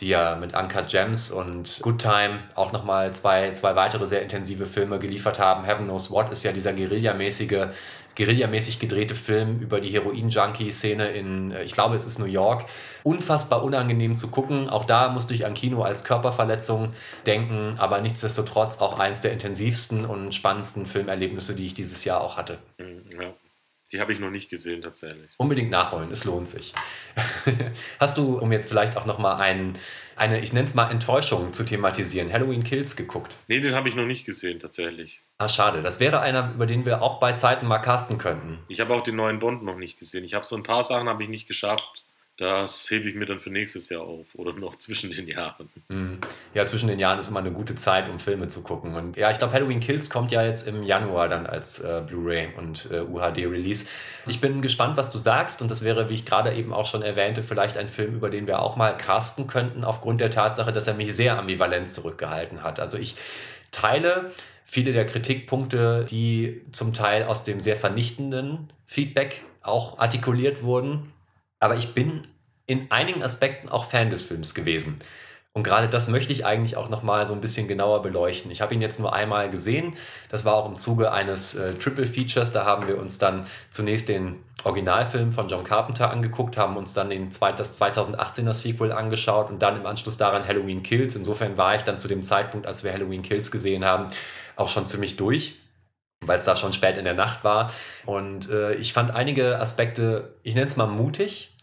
die 0.00 0.08
ja 0.08 0.36
mit 0.36 0.56
Uncut 0.56 0.88
Gems 0.88 1.30
und 1.30 1.80
Good 1.82 2.00
Time 2.00 2.40
auch 2.54 2.72
nochmal 2.72 3.14
zwei, 3.14 3.52
zwei 3.52 3.76
weitere 3.76 4.06
sehr 4.06 4.22
intensive 4.22 4.66
Filme 4.66 4.98
geliefert 4.98 5.38
haben. 5.38 5.64
Heaven 5.64 5.86
Knows 5.86 6.10
What 6.10 6.30
ist 6.30 6.42
ja 6.42 6.52
dieser 6.52 6.72
guerillamäßige 6.72 7.68
guerillamäßig 8.16 8.78
gedrehte 8.78 9.14
Film 9.14 9.60
über 9.60 9.80
die 9.80 9.90
Heroin-Junkie-Szene 9.90 11.08
in, 11.10 11.52
äh, 11.52 11.62
ich 11.62 11.72
glaube, 11.72 11.94
es 11.94 12.06
ist 12.06 12.18
New 12.18 12.24
York. 12.24 12.64
Unfassbar 13.04 13.62
unangenehm 13.62 14.16
zu 14.16 14.28
gucken. 14.28 14.68
Auch 14.68 14.84
da 14.84 15.10
musste 15.10 15.34
ich 15.34 15.46
an 15.46 15.54
Kino 15.54 15.82
als 15.82 16.02
Körperverletzung 16.02 16.92
denken, 17.26 17.74
aber 17.78 18.00
nichtsdestotrotz 18.00 18.80
auch 18.80 18.98
eins 18.98 19.20
der 19.20 19.32
intensivsten 19.32 20.04
und 20.04 20.34
spannendsten 20.34 20.86
Filmerlebnisse, 20.86 21.54
die 21.54 21.66
ich 21.66 21.74
dieses 21.74 22.04
Jahr 22.04 22.20
auch 22.20 22.36
hatte. 22.36 22.58
Mhm, 22.78 23.20
ja. 23.20 23.28
Die 23.92 24.00
habe 24.00 24.12
ich 24.12 24.18
noch 24.18 24.30
nicht 24.30 24.50
gesehen 24.50 24.82
tatsächlich. 24.82 25.30
Unbedingt 25.36 25.70
nachholen, 25.70 26.10
es 26.10 26.24
lohnt 26.24 26.48
sich. 26.48 26.74
Hast 28.00 28.18
du, 28.18 28.38
um 28.38 28.50
jetzt 28.52 28.68
vielleicht 28.68 28.96
auch 28.96 29.06
nochmal 29.06 29.40
ein, 29.40 29.78
eine, 30.16 30.40
ich 30.40 30.52
nenne 30.52 30.66
es 30.66 30.74
mal 30.74 30.90
Enttäuschung 30.90 31.52
zu 31.52 31.64
thematisieren, 31.64 32.32
Halloween 32.32 32.64
Kills 32.64 32.96
geguckt? 32.96 33.34
Nee, 33.48 33.60
den 33.60 33.74
habe 33.74 33.88
ich 33.88 33.94
noch 33.94 34.06
nicht 34.06 34.24
gesehen 34.24 34.58
tatsächlich. 34.60 35.22
Ah, 35.38 35.48
schade. 35.48 35.82
Das 35.82 36.00
wäre 36.00 36.20
einer, 36.20 36.52
über 36.54 36.66
den 36.66 36.84
wir 36.84 37.02
auch 37.02 37.20
bei 37.20 37.34
Zeiten 37.34 37.66
mal 37.66 37.78
casten 37.78 38.18
könnten. 38.18 38.58
Ich 38.68 38.80
habe 38.80 38.94
auch 38.94 39.02
den 39.02 39.16
neuen 39.16 39.38
Bond 39.38 39.62
noch 39.62 39.76
nicht 39.76 39.98
gesehen. 39.98 40.24
Ich 40.24 40.34
habe 40.34 40.46
so 40.46 40.56
ein 40.56 40.62
paar 40.62 40.82
Sachen 40.82 41.08
habe 41.08 41.22
ich 41.22 41.28
nicht 41.28 41.46
geschafft. 41.46 42.05
Das 42.38 42.90
hebe 42.90 43.08
ich 43.08 43.14
mir 43.14 43.24
dann 43.24 43.40
für 43.40 43.48
nächstes 43.48 43.88
Jahr 43.88 44.02
auf 44.02 44.26
oder 44.34 44.52
noch 44.52 44.76
zwischen 44.78 45.10
den 45.10 45.26
Jahren. 45.26 45.70
Hm. 45.88 46.18
Ja, 46.52 46.66
zwischen 46.66 46.88
den 46.88 46.98
Jahren 46.98 47.18
ist 47.18 47.28
immer 47.28 47.40
eine 47.40 47.52
gute 47.52 47.76
Zeit, 47.76 48.10
um 48.10 48.18
Filme 48.18 48.48
zu 48.48 48.62
gucken. 48.62 48.94
Und 48.94 49.16
ja, 49.16 49.30
ich 49.30 49.38
glaube, 49.38 49.54
Halloween 49.54 49.80
Kills 49.80 50.10
kommt 50.10 50.32
ja 50.32 50.44
jetzt 50.44 50.68
im 50.68 50.82
Januar 50.82 51.28
dann 51.28 51.46
als 51.46 51.78
äh, 51.78 52.02
Blu-ray 52.06 52.48
und 52.58 52.90
äh, 52.92 53.00
UHD-Release. 53.00 53.86
Ich 54.26 54.40
bin 54.40 54.60
gespannt, 54.60 54.98
was 54.98 55.10
du 55.12 55.18
sagst. 55.18 55.62
Und 55.62 55.70
das 55.70 55.82
wäre, 55.82 56.10
wie 56.10 56.14
ich 56.14 56.26
gerade 56.26 56.52
eben 56.54 56.74
auch 56.74 56.86
schon 56.86 57.02
erwähnte, 57.02 57.42
vielleicht 57.42 57.78
ein 57.78 57.88
Film, 57.88 58.14
über 58.14 58.28
den 58.28 58.46
wir 58.46 58.60
auch 58.60 58.76
mal 58.76 58.96
casten 58.96 59.46
könnten, 59.46 59.82
aufgrund 59.82 60.20
der 60.20 60.30
Tatsache, 60.30 60.72
dass 60.72 60.86
er 60.86 60.94
mich 60.94 61.16
sehr 61.16 61.38
ambivalent 61.38 61.90
zurückgehalten 61.90 62.62
hat. 62.62 62.80
Also 62.80 62.98
ich 62.98 63.16
teile 63.70 64.30
viele 64.66 64.92
der 64.92 65.06
Kritikpunkte, 65.06 66.04
die 66.04 66.60
zum 66.72 66.92
Teil 66.92 67.22
aus 67.24 67.44
dem 67.44 67.62
sehr 67.62 67.76
vernichtenden 67.76 68.70
Feedback 68.86 69.42
auch 69.62 69.98
artikuliert 69.98 70.62
wurden 70.62 71.12
aber 71.60 71.76
ich 71.76 71.94
bin 71.94 72.22
in 72.66 72.90
einigen 72.90 73.22
Aspekten 73.22 73.68
auch 73.68 73.90
Fan 73.90 74.10
des 74.10 74.22
Films 74.22 74.54
gewesen. 74.54 75.00
Und 75.56 75.62
gerade 75.62 75.88
das 75.88 76.06
möchte 76.08 76.34
ich 76.34 76.44
eigentlich 76.44 76.76
auch 76.76 76.90
nochmal 76.90 77.26
so 77.26 77.32
ein 77.32 77.40
bisschen 77.40 77.66
genauer 77.66 78.02
beleuchten. 78.02 78.50
Ich 78.50 78.60
habe 78.60 78.74
ihn 78.74 78.82
jetzt 78.82 79.00
nur 79.00 79.14
einmal 79.14 79.48
gesehen. 79.48 79.94
Das 80.28 80.44
war 80.44 80.52
auch 80.52 80.68
im 80.68 80.76
Zuge 80.76 81.12
eines 81.12 81.54
äh, 81.54 81.72
Triple 81.72 82.04
Features. 82.04 82.52
Da 82.52 82.66
haben 82.66 82.86
wir 82.86 82.98
uns 82.98 83.16
dann 83.16 83.46
zunächst 83.70 84.10
den 84.10 84.36
Originalfilm 84.64 85.32
von 85.32 85.48
John 85.48 85.64
Carpenter 85.64 86.10
angeguckt, 86.10 86.58
haben 86.58 86.76
uns 86.76 86.92
dann 86.92 87.08
den, 87.08 87.30
das 87.30 87.80
2018er 87.80 88.52
Sequel 88.52 88.92
angeschaut 88.92 89.48
und 89.48 89.62
dann 89.62 89.76
im 89.76 89.86
Anschluss 89.86 90.18
daran 90.18 90.46
Halloween 90.46 90.82
Kills. 90.82 91.14
Insofern 91.14 91.56
war 91.56 91.74
ich 91.74 91.84
dann 91.84 91.98
zu 91.98 92.06
dem 92.06 92.22
Zeitpunkt, 92.22 92.66
als 92.66 92.84
wir 92.84 92.92
Halloween 92.92 93.22
Kills 93.22 93.50
gesehen 93.50 93.82
haben, 93.82 94.08
auch 94.56 94.68
schon 94.68 94.86
ziemlich 94.86 95.16
durch 95.16 95.56
weil 96.24 96.38
es 96.38 96.44
da 96.44 96.56
schon 96.56 96.72
spät 96.72 96.96
in 96.96 97.04
der 97.04 97.14
Nacht 97.14 97.44
war. 97.44 97.72
Und 98.04 98.50
äh, 98.50 98.74
ich 98.74 98.92
fand 98.92 99.10
einige 99.10 99.58
Aspekte, 99.60 100.34
ich 100.42 100.54
nenne 100.54 100.66
es 100.66 100.76
mal 100.76 100.86
mutig, 100.86 101.56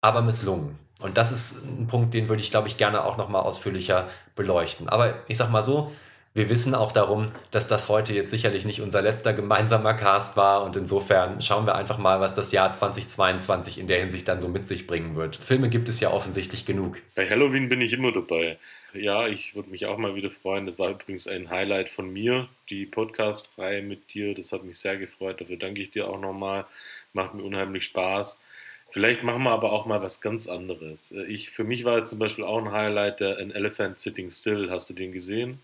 aber 0.00 0.22
misslungen. 0.22 0.78
Und 1.00 1.16
das 1.16 1.32
ist 1.32 1.64
ein 1.64 1.86
Punkt, 1.86 2.12
den 2.14 2.28
würde 2.28 2.42
ich, 2.42 2.50
glaube 2.50 2.68
ich, 2.68 2.76
gerne 2.76 3.04
auch 3.04 3.16
nochmal 3.16 3.42
ausführlicher 3.42 4.08
beleuchten. 4.34 4.88
Aber 4.88 5.14
ich 5.28 5.38
sag 5.38 5.50
mal 5.50 5.62
so, 5.62 5.92
wir 6.32 6.48
wissen 6.48 6.76
auch 6.76 6.92
darum, 6.92 7.26
dass 7.50 7.66
das 7.66 7.88
heute 7.88 8.12
jetzt 8.12 8.30
sicherlich 8.30 8.64
nicht 8.64 8.80
unser 8.80 9.02
letzter 9.02 9.32
gemeinsamer 9.32 9.94
Cast 9.94 10.36
war 10.36 10.62
und 10.62 10.76
insofern 10.76 11.42
schauen 11.42 11.66
wir 11.66 11.74
einfach 11.74 11.98
mal, 11.98 12.20
was 12.20 12.34
das 12.34 12.52
Jahr 12.52 12.72
2022 12.72 13.80
in 13.80 13.88
der 13.88 13.98
Hinsicht 13.98 14.28
dann 14.28 14.40
so 14.40 14.46
mit 14.46 14.68
sich 14.68 14.86
bringen 14.86 15.16
wird. 15.16 15.34
Filme 15.34 15.68
gibt 15.68 15.88
es 15.88 15.98
ja 15.98 16.12
offensichtlich 16.12 16.66
genug. 16.66 16.98
Bei 17.16 17.28
Halloween 17.28 17.68
bin 17.68 17.80
ich 17.80 17.92
immer 17.92 18.12
dabei. 18.12 18.58
Ja, 18.92 19.28
ich 19.28 19.54
würde 19.54 19.70
mich 19.70 19.86
auch 19.86 19.98
mal 19.98 20.14
wieder 20.14 20.30
freuen. 20.30 20.66
Das 20.66 20.78
war 20.78 20.90
übrigens 20.90 21.28
ein 21.28 21.50
Highlight 21.50 21.88
von 21.88 22.12
mir, 22.12 22.48
die 22.68 22.86
Podcast-Reihe 22.86 23.82
mit 23.82 24.14
dir. 24.14 24.34
Das 24.34 24.52
hat 24.52 24.64
mich 24.64 24.78
sehr 24.78 24.96
gefreut. 24.96 25.40
Dafür 25.40 25.56
danke 25.56 25.80
ich 25.82 25.90
dir 25.90 26.08
auch 26.08 26.18
nochmal. 26.18 26.66
Macht 27.12 27.34
mir 27.34 27.42
unheimlich 27.42 27.84
Spaß. 27.84 28.42
Vielleicht 28.90 29.22
machen 29.22 29.44
wir 29.44 29.52
aber 29.52 29.72
auch 29.72 29.86
mal 29.86 30.02
was 30.02 30.20
ganz 30.20 30.48
anderes. 30.48 31.12
Ich, 31.28 31.50
für 31.50 31.62
mich 31.62 31.84
war 31.84 31.98
jetzt 31.98 32.10
zum 32.10 32.18
Beispiel 32.18 32.44
auch 32.44 32.58
ein 32.58 32.72
Highlight 32.72 33.20
der 33.20 33.38
An 33.38 33.52
Elephant 33.52 34.00
Sitting 34.00 34.30
Still. 34.30 34.70
Hast 34.70 34.90
du 34.90 34.94
den 34.94 35.12
gesehen? 35.12 35.60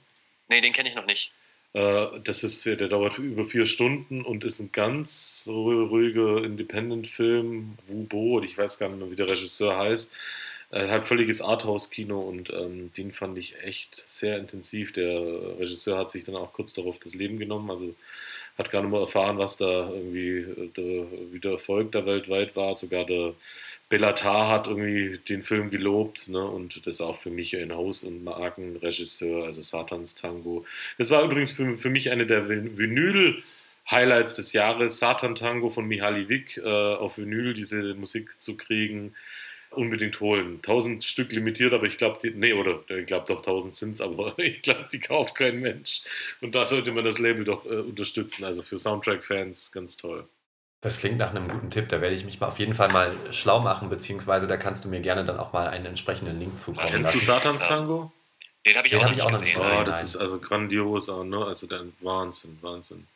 Nee, 0.48 0.60
den 0.60 0.72
kenne 0.72 0.88
ich 0.88 0.94
noch 0.94 1.06
nicht. 1.06 1.32
Äh, 1.72 2.20
das 2.22 2.44
ist, 2.44 2.64
der 2.64 2.76
dauert 2.76 3.18
über 3.18 3.44
vier 3.44 3.66
Stunden 3.66 4.22
und 4.22 4.44
ist 4.44 4.60
ein 4.60 4.70
ganz 4.70 5.46
ruhiger 5.50 6.44
Independent-Film. 6.44 7.76
Wubo, 7.88 8.40
ich 8.42 8.56
weiß 8.56 8.78
gar 8.78 8.88
nicht 8.88 8.98
mehr, 8.98 9.10
wie 9.10 9.16
der 9.16 9.28
Regisseur 9.28 9.76
heißt. 9.76 10.12
Er 10.70 10.90
hat 10.90 11.04
völliges 11.04 11.40
Arthouse-Kino 11.40 12.20
und 12.20 12.50
ähm, 12.50 12.90
den 12.92 13.12
fand 13.12 13.38
ich 13.38 13.62
echt 13.62 13.94
sehr 14.10 14.36
intensiv. 14.38 14.92
Der 14.92 15.58
Regisseur 15.58 15.96
hat 15.96 16.10
sich 16.10 16.24
dann 16.24 16.34
auch 16.34 16.52
kurz 16.52 16.72
darauf 16.74 16.98
das 16.98 17.14
Leben 17.14 17.38
genommen, 17.38 17.70
also 17.70 17.94
hat 18.58 18.70
gar 18.70 18.82
nicht 18.82 18.90
mehr 18.90 19.00
erfahren, 19.00 19.38
was 19.38 19.56
da 19.56 19.90
irgendwie 19.90 20.44
der, 20.76 21.06
wie 21.32 21.38
der 21.38 21.52
Erfolg 21.52 21.92
da 21.92 22.04
weltweit 22.04 22.56
war. 22.56 22.74
Sogar 22.74 23.04
der 23.04 23.34
Bellatar 23.88 24.48
hat 24.48 24.66
irgendwie 24.66 25.18
den 25.28 25.42
Film 25.42 25.70
gelobt 25.70 26.28
ne? 26.28 26.44
und 26.44 26.84
das 26.86 26.96
ist 26.96 27.00
auch 27.00 27.16
für 27.16 27.30
mich 27.30 27.56
ein 27.56 27.72
Haus- 27.72 28.02
und 28.02 28.24
Markenregisseur, 28.24 29.44
also 29.44 29.62
Satans 29.62 30.16
Tango. 30.16 30.64
Das 30.98 31.10
war 31.10 31.22
übrigens 31.22 31.52
für, 31.52 31.78
für 31.78 31.90
mich 31.90 32.10
eine 32.10 32.26
der 32.26 32.48
Vinyl- 32.48 33.42
Highlights 33.88 34.34
des 34.34 34.52
Jahres, 34.52 34.98
Satan 34.98 35.36
Tango 35.36 35.70
von 35.70 35.86
Mihaly 35.86 36.28
Wick, 36.28 36.56
äh, 36.56 36.94
auf 36.94 37.18
Vinyl 37.18 37.54
diese 37.54 37.94
Musik 37.94 38.40
zu 38.40 38.56
kriegen 38.56 39.14
unbedingt 39.70 40.20
holen. 40.20 40.56
1000 40.56 41.04
Stück 41.04 41.32
limitiert, 41.32 41.72
aber 41.72 41.86
ich 41.86 41.98
glaube, 41.98 42.18
nee, 42.34 42.52
oder 42.52 42.80
ich 42.88 43.06
glaube 43.06 43.26
doch 43.26 43.38
1000 43.38 43.74
sind 43.74 43.92
es, 43.94 44.00
aber 44.00 44.34
ich 44.38 44.62
glaube, 44.62 44.86
die 44.92 45.00
kauft 45.00 45.34
kein 45.34 45.60
Mensch. 45.60 46.02
Und 46.40 46.54
da 46.54 46.66
sollte 46.66 46.92
man 46.92 47.04
das 47.04 47.18
Label 47.18 47.44
doch 47.44 47.64
äh, 47.66 47.76
unterstützen. 47.76 48.44
Also 48.44 48.62
für 48.62 48.78
Soundtrack-Fans 48.78 49.72
ganz 49.72 49.96
toll. 49.96 50.28
Das 50.80 50.98
klingt 50.98 51.18
nach 51.18 51.30
einem 51.30 51.48
guten 51.48 51.70
Tipp. 51.70 51.88
Da 51.88 52.00
werde 52.00 52.14
ich 52.14 52.24
mich 52.24 52.38
mal 52.38 52.48
auf 52.48 52.58
jeden 52.58 52.74
Fall 52.74 52.92
mal 52.92 53.14
schlau 53.32 53.60
machen, 53.60 53.88
beziehungsweise 53.88 54.46
da 54.46 54.56
kannst 54.56 54.84
du 54.84 54.88
mir 54.88 55.00
gerne 55.00 55.24
dann 55.24 55.38
auch 55.38 55.52
mal 55.52 55.68
einen 55.68 55.86
entsprechenden 55.86 56.38
Link 56.38 56.60
zukommen 56.60 56.86
Kennst 56.86 57.14
du 57.14 57.18
Satans 57.18 57.62
Tango? 57.62 58.12
Den 58.64 58.76
habe 58.76 58.86
ich, 58.86 58.92
Den 58.92 59.04
hab 59.04 59.12
ich 59.12 59.22
auch 59.22 59.30
noch 59.30 59.40
nicht 59.40 59.54
gesehen. 59.54 59.78
Oh, 59.80 59.84
das 59.84 60.02
ist 60.02 60.16
also 60.16 60.38
grandios, 60.38 61.08
ne? 61.08 61.44
Also 61.44 61.66
dann 61.66 61.92
Wahnsinn, 62.00 62.58
Wahnsinn. 62.60 63.06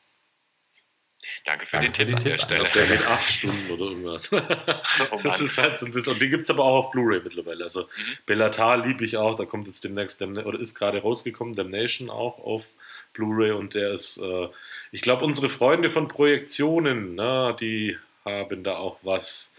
Danke 1.45 1.67
für 1.67 1.73
Danke 1.77 2.05
den 2.05 2.07
Tipp 2.07 2.17
an 2.17 2.25
der 2.25 2.39
Stelle. 2.39 2.65
Der 2.75 2.87
geht 2.87 3.07
acht 3.07 3.31
Stunden 3.31 3.71
oder 3.71 3.91
irgendwas. 3.91 4.33
oh 5.11 5.21
das 5.23 5.41
ist 5.41 5.59
halt 5.59 5.77
so 5.77 5.87
ein 5.87 5.93
bisschen. 5.93 6.15
Und 6.15 6.23
den 6.23 6.31
gibt 6.31 6.45
es 6.45 6.51
aber 6.51 6.65
auch 6.65 6.87
auf 6.87 6.91
Blu-ray 6.91 7.21
mittlerweile. 7.23 7.65
Also 7.65 7.83
mhm. 7.83 8.17
Bellatar 8.27 8.79
liebe 8.79 9.05
ich 9.05 9.17
auch. 9.17 9.35
Da 9.35 9.45
kommt 9.45 9.67
jetzt 9.67 9.85
demnächst, 9.85 10.23
oder 10.23 10.59
ist 10.59 10.75
gerade 10.75 11.03
rausgekommen, 11.03 11.55
Damnation 11.55 12.09
auch 12.09 12.39
auf 12.39 12.71
Blu-ray. 13.13 13.53
Und 13.53 13.75
der 13.75 13.93
ist, 13.93 14.17
äh, 14.17 14.49
ich 14.93 15.03
glaube, 15.03 15.25
unsere 15.25 15.51
Freunde 15.51 15.91
von 15.91 16.09
Projektionen, 16.09 17.15
ne, 17.15 17.55
die 17.61 17.99
haben 18.25 18.65
da 18.65 18.77
auch 18.77 18.99
was 19.03 19.53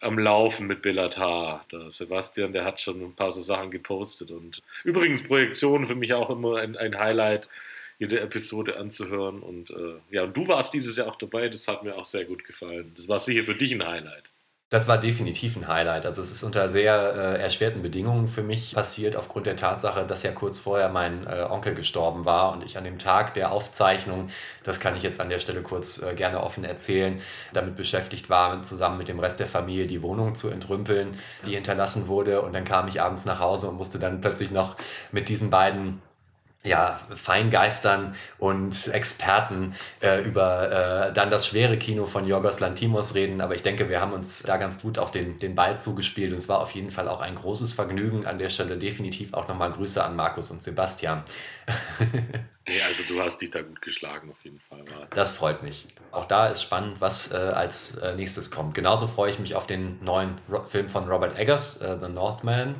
am 0.00 0.18
Laufen 0.18 0.66
mit 0.66 0.82
Bellatar. 0.82 1.64
Der 1.70 1.92
Sebastian, 1.92 2.52
der 2.52 2.64
hat 2.64 2.80
schon 2.80 3.00
ein 3.00 3.14
paar 3.14 3.30
so 3.30 3.40
Sachen 3.40 3.70
gepostet. 3.70 4.32
Und 4.32 4.62
übrigens, 4.82 5.22
Projektionen 5.22 5.86
für 5.86 5.94
mich 5.94 6.12
auch 6.12 6.28
immer 6.28 6.56
ein, 6.56 6.76
ein 6.76 6.98
Highlight 6.98 7.48
jede 8.02 8.20
Episode 8.20 8.78
anzuhören. 8.78 9.40
Und 9.40 9.70
äh, 9.70 9.94
ja, 10.10 10.24
und 10.24 10.36
du 10.36 10.48
warst 10.48 10.74
dieses 10.74 10.96
Jahr 10.96 11.06
auch 11.06 11.16
dabei, 11.16 11.48
das 11.48 11.68
hat 11.68 11.84
mir 11.84 11.96
auch 11.96 12.04
sehr 12.04 12.24
gut 12.24 12.44
gefallen. 12.44 12.92
Das 12.96 13.08
war 13.08 13.20
sicher 13.20 13.44
für 13.44 13.54
dich 13.54 13.72
ein 13.72 13.86
Highlight. 13.86 14.24
Das 14.70 14.88
war 14.88 14.98
definitiv 14.98 15.54
ein 15.54 15.68
Highlight. 15.68 16.06
Also 16.06 16.22
es 16.22 16.30
ist 16.30 16.42
unter 16.42 16.68
sehr 16.70 16.94
äh, 17.14 17.42
erschwerten 17.42 17.82
Bedingungen 17.82 18.26
für 18.26 18.42
mich 18.42 18.74
passiert, 18.74 19.16
aufgrund 19.16 19.46
der 19.46 19.54
Tatsache, 19.54 20.06
dass 20.06 20.22
ja 20.22 20.32
kurz 20.32 20.58
vorher 20.58 20.88
mein 20.88 21.26
äh, 21.26 21.46
Onkel 21.48 21.74
gestorben 21.74 22.24
war 22.24 22.52
und 22.52 22.64
ich 22.64 22.78
an 22.78 22.84
dem 22.84 22.98
Tag 22.98 23.34
der 23.34 23.52
Aufzeichnung, 23.52 24.30
das 24.64 24.80
kann 24.80 24.96
ich 24.96 25.02
jetzt 25.02 25.20
an 25.20 25.28
der 25.28 25.40
Stelle 25.40 25.60
kurz 25.60 26.02
äh, 26.02 26.14
gerne 26.14 26.42
offen 26.42 26.64
erzählen, 26.64 27.20
damit 27.52 27.76
beschäftigt 27.76 28.30
war, 28.30 28.62
zusammen 28.62 28.96
mit 28.96 29.08
dem 29.08 29.20
Rest 29.20 29.40
der 29.40 29.46
Familie 29.46 29.86
die 29.86 30.02
Wohnung 30.02 30.34
zu 30.34 30.48
entrümpeln, 30.48 31.18
die 31.46 31.54
hinterlassen 31.54 32.08
wurde. 32.08 32.40
Und 32.40 32.54
dann 32.54 32.64
kam 32.64 32.88
ich 32.88 33.00
abends 33.00 33.26
nach 33.26 33.40
Hause 33.40 33.68
und 33.68 33.76
musste 33.76 33.98
dann 33.98 34.22
plötzlich 34.22 34.50
noch 34.50 34.76
mit 35.12 35.28
diesen 35.28 35.50
beiden 35.50 36.00
ja, 36.64 37.00
Feingeistern 37.14 38.14
und 38.38 38.88
Experten 38.88 39.74
äh, 40.00 40.22
über 40.22 41.08
äh, 41.08 41.12
dann 41.12 41.28
das 41.28 41.46
schwere 41.48 41.76
Kino 41.76 42.06
von 42.06 42.24
Yorgos 42.24 42.60
Lantimos 42.60 43.16
reden. 43.16 43.40
Aber 43.40 43.56
ich 43.56 43.64
denke, 43.64 43.88
wir 43.88 44.00
haben 44.00 44.12
uns 44.12 44.44
da 44.44 44.58
ganz 44.58 44.80
gut 44.80 44.96
auch 44.96 45.10
den, 45.10 45.40
den 45.40 45.56
Ball 45.56 45.76
zugespielt 45.78 46.32
und 46.32 46.38
es 46.38 46.48
war 46.48 46.60
auf 46.60 46.70
jeden 46.72 46.92
Fall 46.92 47.08
auch 47.08 47.20
ein 47.20 47.34
großes 47.34 47.72
Vergnügen. 47.72 48.26
An 48.26 48.38
der 48.38 48.48
Stelle 48.48 48.76
definitiv 48.76 49.34
auch 49.34 49.48
nochmal 49.48 49.72
Grüße 49.72 50.02
an 50.02 50.14
Markus 50.14 50.52
und 50.52 50.62
Sebastian. 50.62 51.24
ja, 52.68 52.84
also 52.86 53.02
du 53.08 53.20
hast 53.20 53.38
dich 53.38 53.50
da 53.50 53.62
gut 53.62 53.82
geschlagen 53.82 54.30
auf 54.30 54.44
jeden 54.44 54.60
Fall. 54.60 54.84
Das 55.10 55.32
freut 55.32 55.64
mich. 55.64 55.88
Auch 56.12 56.26
da 56.26 56.46
ist 56.46 56.62
spannend, 56.62 57.00
was 57.00 57.32
äh, 57.32 57.36
als 57.36 57.96
äh, 57.96 58.14
nächstes 58.14 58.52
kommt. 58.52 58.74
Genauso 58.74 59.08
freue 59.08 59.32
ich 59.32 59.40
mich 59.40 59.56
auf 59.56 59.66
den 59.66 59.98
neuen 60.04 60.38
Ro 60.48 60.62
Film 60.62 60.88
von 60.88 61.08
Robert 61.08 61.36
Eggers, 61.36 61.80
äh, 61.80 61.98
The 62.00 62.08
Northman. 62.08 62.76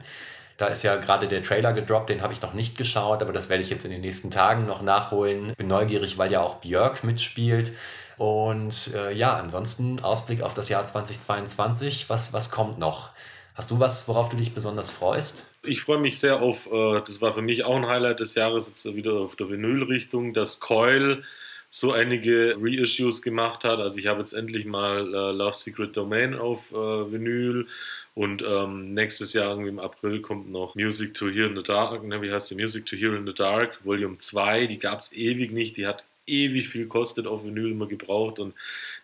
Da 0.57 0.67
ist 0.67 0.83
ja 0.83 0.97
gerade 0.97 1.29
der 1.29 1.43
Trailer 1.43 1.73
gedroppt, 1.73 2.11
den 2.11 2.23
habe 2.23 2.33
ich 2.33 2.43
noch 2.43 2.55
nicht 2.55 2.77
geschaut, 2.77 3.23
aber 3.23 3.33
das 3.33 3.49
werde 3.49 3.63
ich 3.63 3.71
jetzt 3.71 3.85
in 3.85 3.91
den 3.91 4.01
nächsten 4.01 4.31
Tagen 4.31 4.67
noch 4.67 4.83
nachholen. 4.83 5.53
Bin 5.57 5.67
neugierig, 5.67 6.19
weil 6.19 6.31
ja 6.31 6.41
auch 6.41 6.57
Björk 6.57 7.05
mitspielt. 7.05 7.73
Und 8.19 8.93
äh, 8.95 9.13
ja, 9.13 9.37
ansonsten 9.37 10.01
Ausblick 10.01 10.43
auf 10.43 10.55
das 10.55 10.69
Jahr 10.69 10.85
2022. 10.85 12.09
Was, 12.09 12.33
was 12.33 12.51
kommt 12.51 12.79
noch? 12.79 13.11
Hast 13.55 13.71
du 13.71 13.81
was, 13.81 14.09
worauf 14.09 14.29
du 14.29 14.37
dich 14.37 14.55
besonders 14.55 14.91
freust? 14.91 15.47
Ich 15.63 15.83
freue 15.83 15.99
mich 15.99 16.19
sehr 16.19 16.41
auf, 16.41 16.71
äh, 16.73 17.01
das 17.05 17.21
war 17.21 17.33
für 17.33 17.43
mich 17.43 17.65
auch 17.65 17.77
ein 17.77 17.87
Highlight 17.87 18.21
des 18.21 18.35
Jahres, 18.35 18.69
jetzt 18.69 18.95
wieder 18.95 19.15
auf 19.15 19.37
der 19.37 19.51
Vinyl-Richtung, 19.51 20.33
dass 20.33 20.61
Coil 20.61 21.23
so 21.69 21.93
einige 21.93 22.57
Reissues 22.61 23.23
gemacht 23.23 23.65
hat. 23.65 23.79
Also 23.79 23.99
ich 23.99 24.07
habe 24.07 24.21
jetzt 24.21 24.35
endlich 24.35 24.67
mal 24.67 25.07
äh, 25.15 25.33
Love 25.33 25.57
Secret 25.57 25.97
Domain 25.97 26.35
auf 26.35 26.71
äh, 26.73 26.75
Vinyl 26.75 27.67
und 28.15 28.43
ähm, 28.47 28.93
nächstes 28.95 29.33
Jahr 29.33 29.51
irgendwie 29.51 29.71
im 29.71 29.79
April 29.79 30.21
kommt 30.21 30.51
noch 30.51 30.75
Music 30.75 31.15
to 31.15 31.31
Hear 31.31 31.47
in 31.47 31.57
the 31.57 31.63
Dark, 31.63 32.05
ne, 32.05 32.21
wie 32.21 32.31
heißt 32.31 32.51
die? 32.51 32.55
Music 32.55 32.85
to 32.87 32.97
Hear 32.97 33.15
in 33.17 33.27
the 33.27 33.35
Dark, 33.35 33.85
Volume 33.85 34.19
2, 34.19 34.67
die 34.67 34.79
gab 34.79 34.99
es 34.99 35.13
ewig 35.13 35.53
nicht, 35.53 35.77
die 35.77 35.87
hat 35.87 36.05
ewig 36.27 36.69
viel 36.69 36.87
kostet 36.87 37.27
auf 37.27 37.45
Vinyl 37.45 37.73
immer 37.73 37.87
gebraucht 37.87 38.39
und 38.39 38.55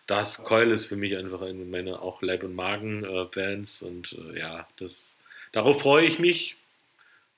das 0.07 0.43
Coil 0.43 0.71
ist 0.71 0.85
für 0.85 0.95
mich 0.95 1.17
einfach 1.17 1.41
eine 1.41 1.65
meiner 1.65 2.01
auch 2.01 2.21
Leib- 2.21 2.43
und 2.43 2.55
Magen-Bands 2.55 3.81
äh, 3.81 3.85
und 3.85 4.17
äh, 4.33 4.39
ja, 4.39 4.67
das, 4.77 5.17
darauf 5.51 5.81
freue 5.81 6.05
ich 6.05 6.19
mich. 6.19 6.57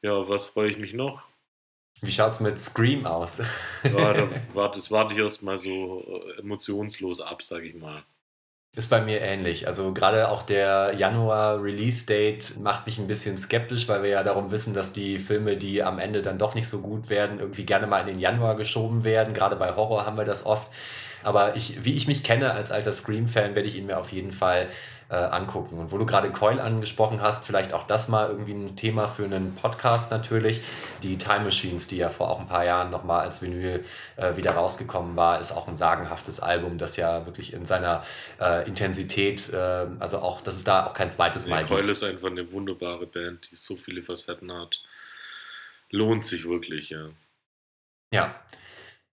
Ja, 0.02 0.28
was 0.28 0.46
freue 0.46 0.70
ich 0.70 0.78
mich 0.78 0.94
noch? 0.94 1.24
Wie 2.02 2.12
schaut 2.12 2.34
es 2.34 2.40
mit 2.40 2.60
Scream 2.60 3.06
aus? 3.06 3.42
ja, 3.84 4.14
da 4.14 4.30
warte, 4.54 4.78
das 4.78 4.90
warte 4.90 5.14
ich 5.14 5.20
erstmal 5.20 5.58
so 5.58 6.04
äh, 6.08 6.40
emotionslos 6.40 7.22
ab, 7.22 7.44
sage 7.44 7.68
ich 7.68 7.76
mal. 7.76 8.04
Ist 8.74 8.90
bei 8.90 9.02
mir 9.02 9.20
ähnlich. 9.20 9.68
Also 9.68 9.94
gerade 9.94 10.30
auch 10.30 10.44
der 10.44 10.94
Januar-Release-Date 10.98 12.58
macht 12.62 12.86
mich 12.86 13.00
ein 13.00 13.08
bisschen 13.08 13.38
skeptisch, 13.38 13.90
weil 13.90 14.02
wir 14.02 14.10
ja 14.12 14.24
darum 14.24 14.50
wissen, 14.50 14.74
dass 14.74 14.94
die 14.94 15.20
Filme, 15.20 15.58
die 15.58 15.84
am 15.84 16.00
Ende 16.00 16.22
dann 16.22 16.38
doch 16.38 16.56
nicht 16.56 16.70
so 16.70 16.80
gut 16.80 17.10
werden, 17.10 17.40
irgendwie 17.40 17.66
gerne 17.66 17.86
mal 17.86 18.00
in 18.00 18.08
den 18.08 18.20
Januar 18.20 18.56
geschoben 18.56 19.04
werden. 19.04 19.34
Gerade 19.34 19.58
bei 19.58 19.76
Horror 19.76 20.06
haben 20.06 20.16
wir 20.16 20.24
das 20.24 20.46
oft. 20.46 20.70
Aber 21.22 21.58
ich, 21.58 21.84
wie 21.84 21.96
ich 21.96 22.08
mich 22.08 22.24
kenne 22.24 22.54
als 22.54 22.72
alter 22.72 22.94
Scream-Fan, 22.94 23.56
werde 23.56 23.68
ich 23.68 23.76
ihn 23.76 23.88
mir 23.88 24.00
auf 24.00 24.14
jeden 24.14 24.32
Fall 24.32 24.70
äh, 25.12 25.16
angucken. 25.16 25.78
Und 25.78 25.92
wo 25.92 25.98
du 25.98 26.06
gerade 26.06 26.32
Coil 26.32 26.60
angesprochen 26.60 27.22
hast, 27.22 27.46
vielleicht 27.46 27.74
auch 27.74 27.84
das 27.84 28.08
mal 28.08 28.30
irgendwie 28.30 28.54
ein 28.54 28.76
Thema 28.78 29.08
für 29.08 29.26
einen 29.26 29.54
Podcast 29.56 30.10
natürlich. 30.10 30.62
Die 31.04 31.18
Time 31.18 31.42
Machines, 31.42 31.88
die 31.88 31.98
ja 31.98 32.10
vor 32.10 32.32
auch 32.32 32.40
ein 32.40 32.48
paar 32.48 32.64
Jahren 32.64 32.90
nochmal 32.90 33.20
als 33.20 33.42
Vinyl 33.42 33.84
äh, 34.16 34.38
wieder 34.38 34.52
rausgekommen 34.52 35.18
war, 35.18 35.42
ist 35.42 35.52
auch 35.52 35.68
ein 35.68 35.76
sagenhaftes 35.76 36.40
Album, 36.40 36.78
das 36.78 36.96
ja 36.96 37.26
wirklich 37.26 37.54
in 37.54 37.66
seiner 37.66 38.06
äh, 38.40 38.66
Intensität, 38.66 39.52
äh, 39.52 39.88
also 40.00 40.20
auch, 40.20 40.40
dass 40.40 40.56
es 40.56 40.64
da 40.64 40.86
auch 40.86 40.94
kein 40.94 41.12
zweites 41.12 41.48
Mal 41.48 41.64
nee, 41.64 41.68
Coil 41.68 41.90
ist 41.90 42.04
einfach 42.04 42.30
eine 42.30 42.50
wunderbare 42.54 43.06
Band, 43.06 43.50
die 43.52 43.56
so 43.56 43.76
viele 43.76 44.02
Facetten 44.02 44.52
hat. 44.54 44.82
Lohnt 45.90 46.26
sich 46.26 46.48
wirklich, 46.48 46.90
ja. 46.90 47.10
Ja. 48.14 48.36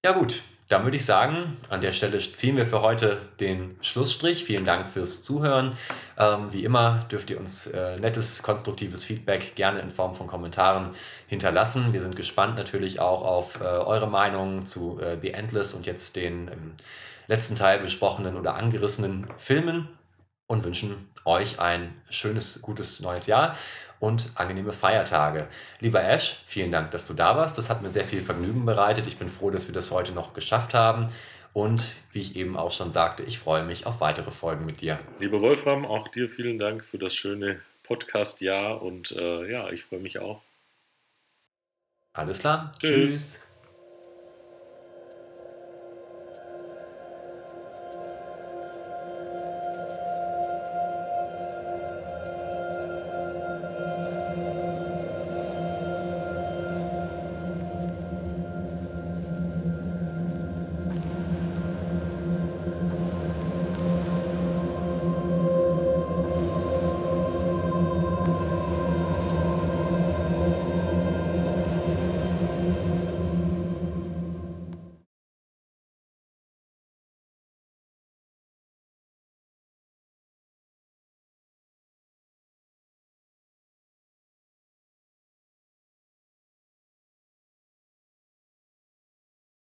Ja, 0.05 0.13
gut. 0.13 0.43
Dann 0.69 0.85
würde 0.85 0.99
ich 0.99 1.05
sagen, 1.07 1.57
an 1.71 1.81
der 1.81 1.93
Stelle 1.93 2.19
ziehen 2.19 2.59
wir 2.59 2.67
für 2.67 2.83
heute 2.83 3.23
den 3.41 3.79
Schlussstrich. 3.81 4.45
Vielen 4.45 4.67
Dank 4.67 4.87
fürs 4.87 5.23
Zuhören. 5.23 5.79
Ähm, 6.19 6.53
wie 6.53 6.63
immer 6.63 7.07
dürft 7.11 7.31
ihr 7.31 7.41
uns 7.41 7.67
äh, 7.69 7.99
nettes, 7.99 8.43
konstruktives 8.43 9.03
Feedback 9.03 9.55
gerne 9.55 9.81
in 9.81 9.91
Form 9.91 10.15
von 10.15 10.27
Kommentaren 10.27 10.91
hinterlassen. 11.27 11.95
Wir 11.95 12.03
sind 12.03 12.17
gespannt 12.17 12.59
natürlich 12.59 13.01
auch 13.01 13.23
auf 13.23 13.61
äh, 13.63 13.65
eure 13.65 14.09
Meinung 14.09 14.67
zu 14.67 15.01
äh, 15.01 15.17
The 15.23 15.31
Endless 15.31 15.73
und 15.73 15.87
jetzt 15.87 16.17
den 16.17 16.49
im 16.49 16.75
letzten 17.29 17.57
Teil 17.57 17.79
besprochenen 17.79 18.37
oder 18.37 18.55
angerissenen 18.55 19.27
Filmen 19.39 19.89
und 20.49 20.65
wünschen 20.65 21.09
euch 21.25 21.61
ein 21.61 21.95
schönes, 22.11 22.61
gutes 22.61 23.01
neues 23.01 23.27
Jahr 23.27 23.55
und 24.01 24.31
angenehme 24.35 24.73
Feiertage. 24.73 25.49
Lieber 25.81 26.03
Ash, 26.03 26.43
vielen 26.47 26.73
Dank, 26.73 26.91
dass 26.93 27.07
du 27.07 27.15
da 27.15 27.37
warst. 27.37 27.59
Das 27.59 27.71
hat 27.71 27.83
mir 27.83 27.91
sehr 27.91 28.05
viel 28.05 28.21
Vergnügen 28.21 28.65
bereitet. 28.65 29.07
Ich 29.07 29.19
bin 29.19 29.29
froh, 29.29 29.51
dass 29.51 29.67
wir 29.69 29.75
das 29.75 29.91
heute 29.91 30.13
noch 30.13 30.35
geschafft 30.35 30.75
haben. 30.75 31.09
Und 31.53 31.97
wie 32.13 32.21
ich 32.21 32.37
eben 32.37 32.57
auch 32.57 32.73
schon 32.73 32.91
sagte, 32.91 33.23
ich 33.23 33.39
freue 33.39 33.65
mich 33.65 33.87
auf 33.87 34.01
weitere 34.01 34.31
Folgen 34.31 34.67
mit 34.67 34.81
dir. 34.81 34.99
Lieber 35.19 35.41
Wolfram, 35.41 35.85
auch 35.87 36.09
dir 36.09 36.29
vielen 36.29 36.59
Dank 36.59 36.85
für 36.85 36.99
das 36.99 37.15
schöne 37.15 37.61
Podcast-Jahr 37.83 38.83
und 38.83 39.13
äh, 39.13 39.51
ja, 39.51 39.71
ich 39.71 39.83
freue 39.83 40.01
mich 40.01 40.19
auch. 40.19 40.43
Alles 42.13 42.41
klar. 42.41 42.73
Tschüss. 42.81 43.13
Tschüss. 43.13 43.48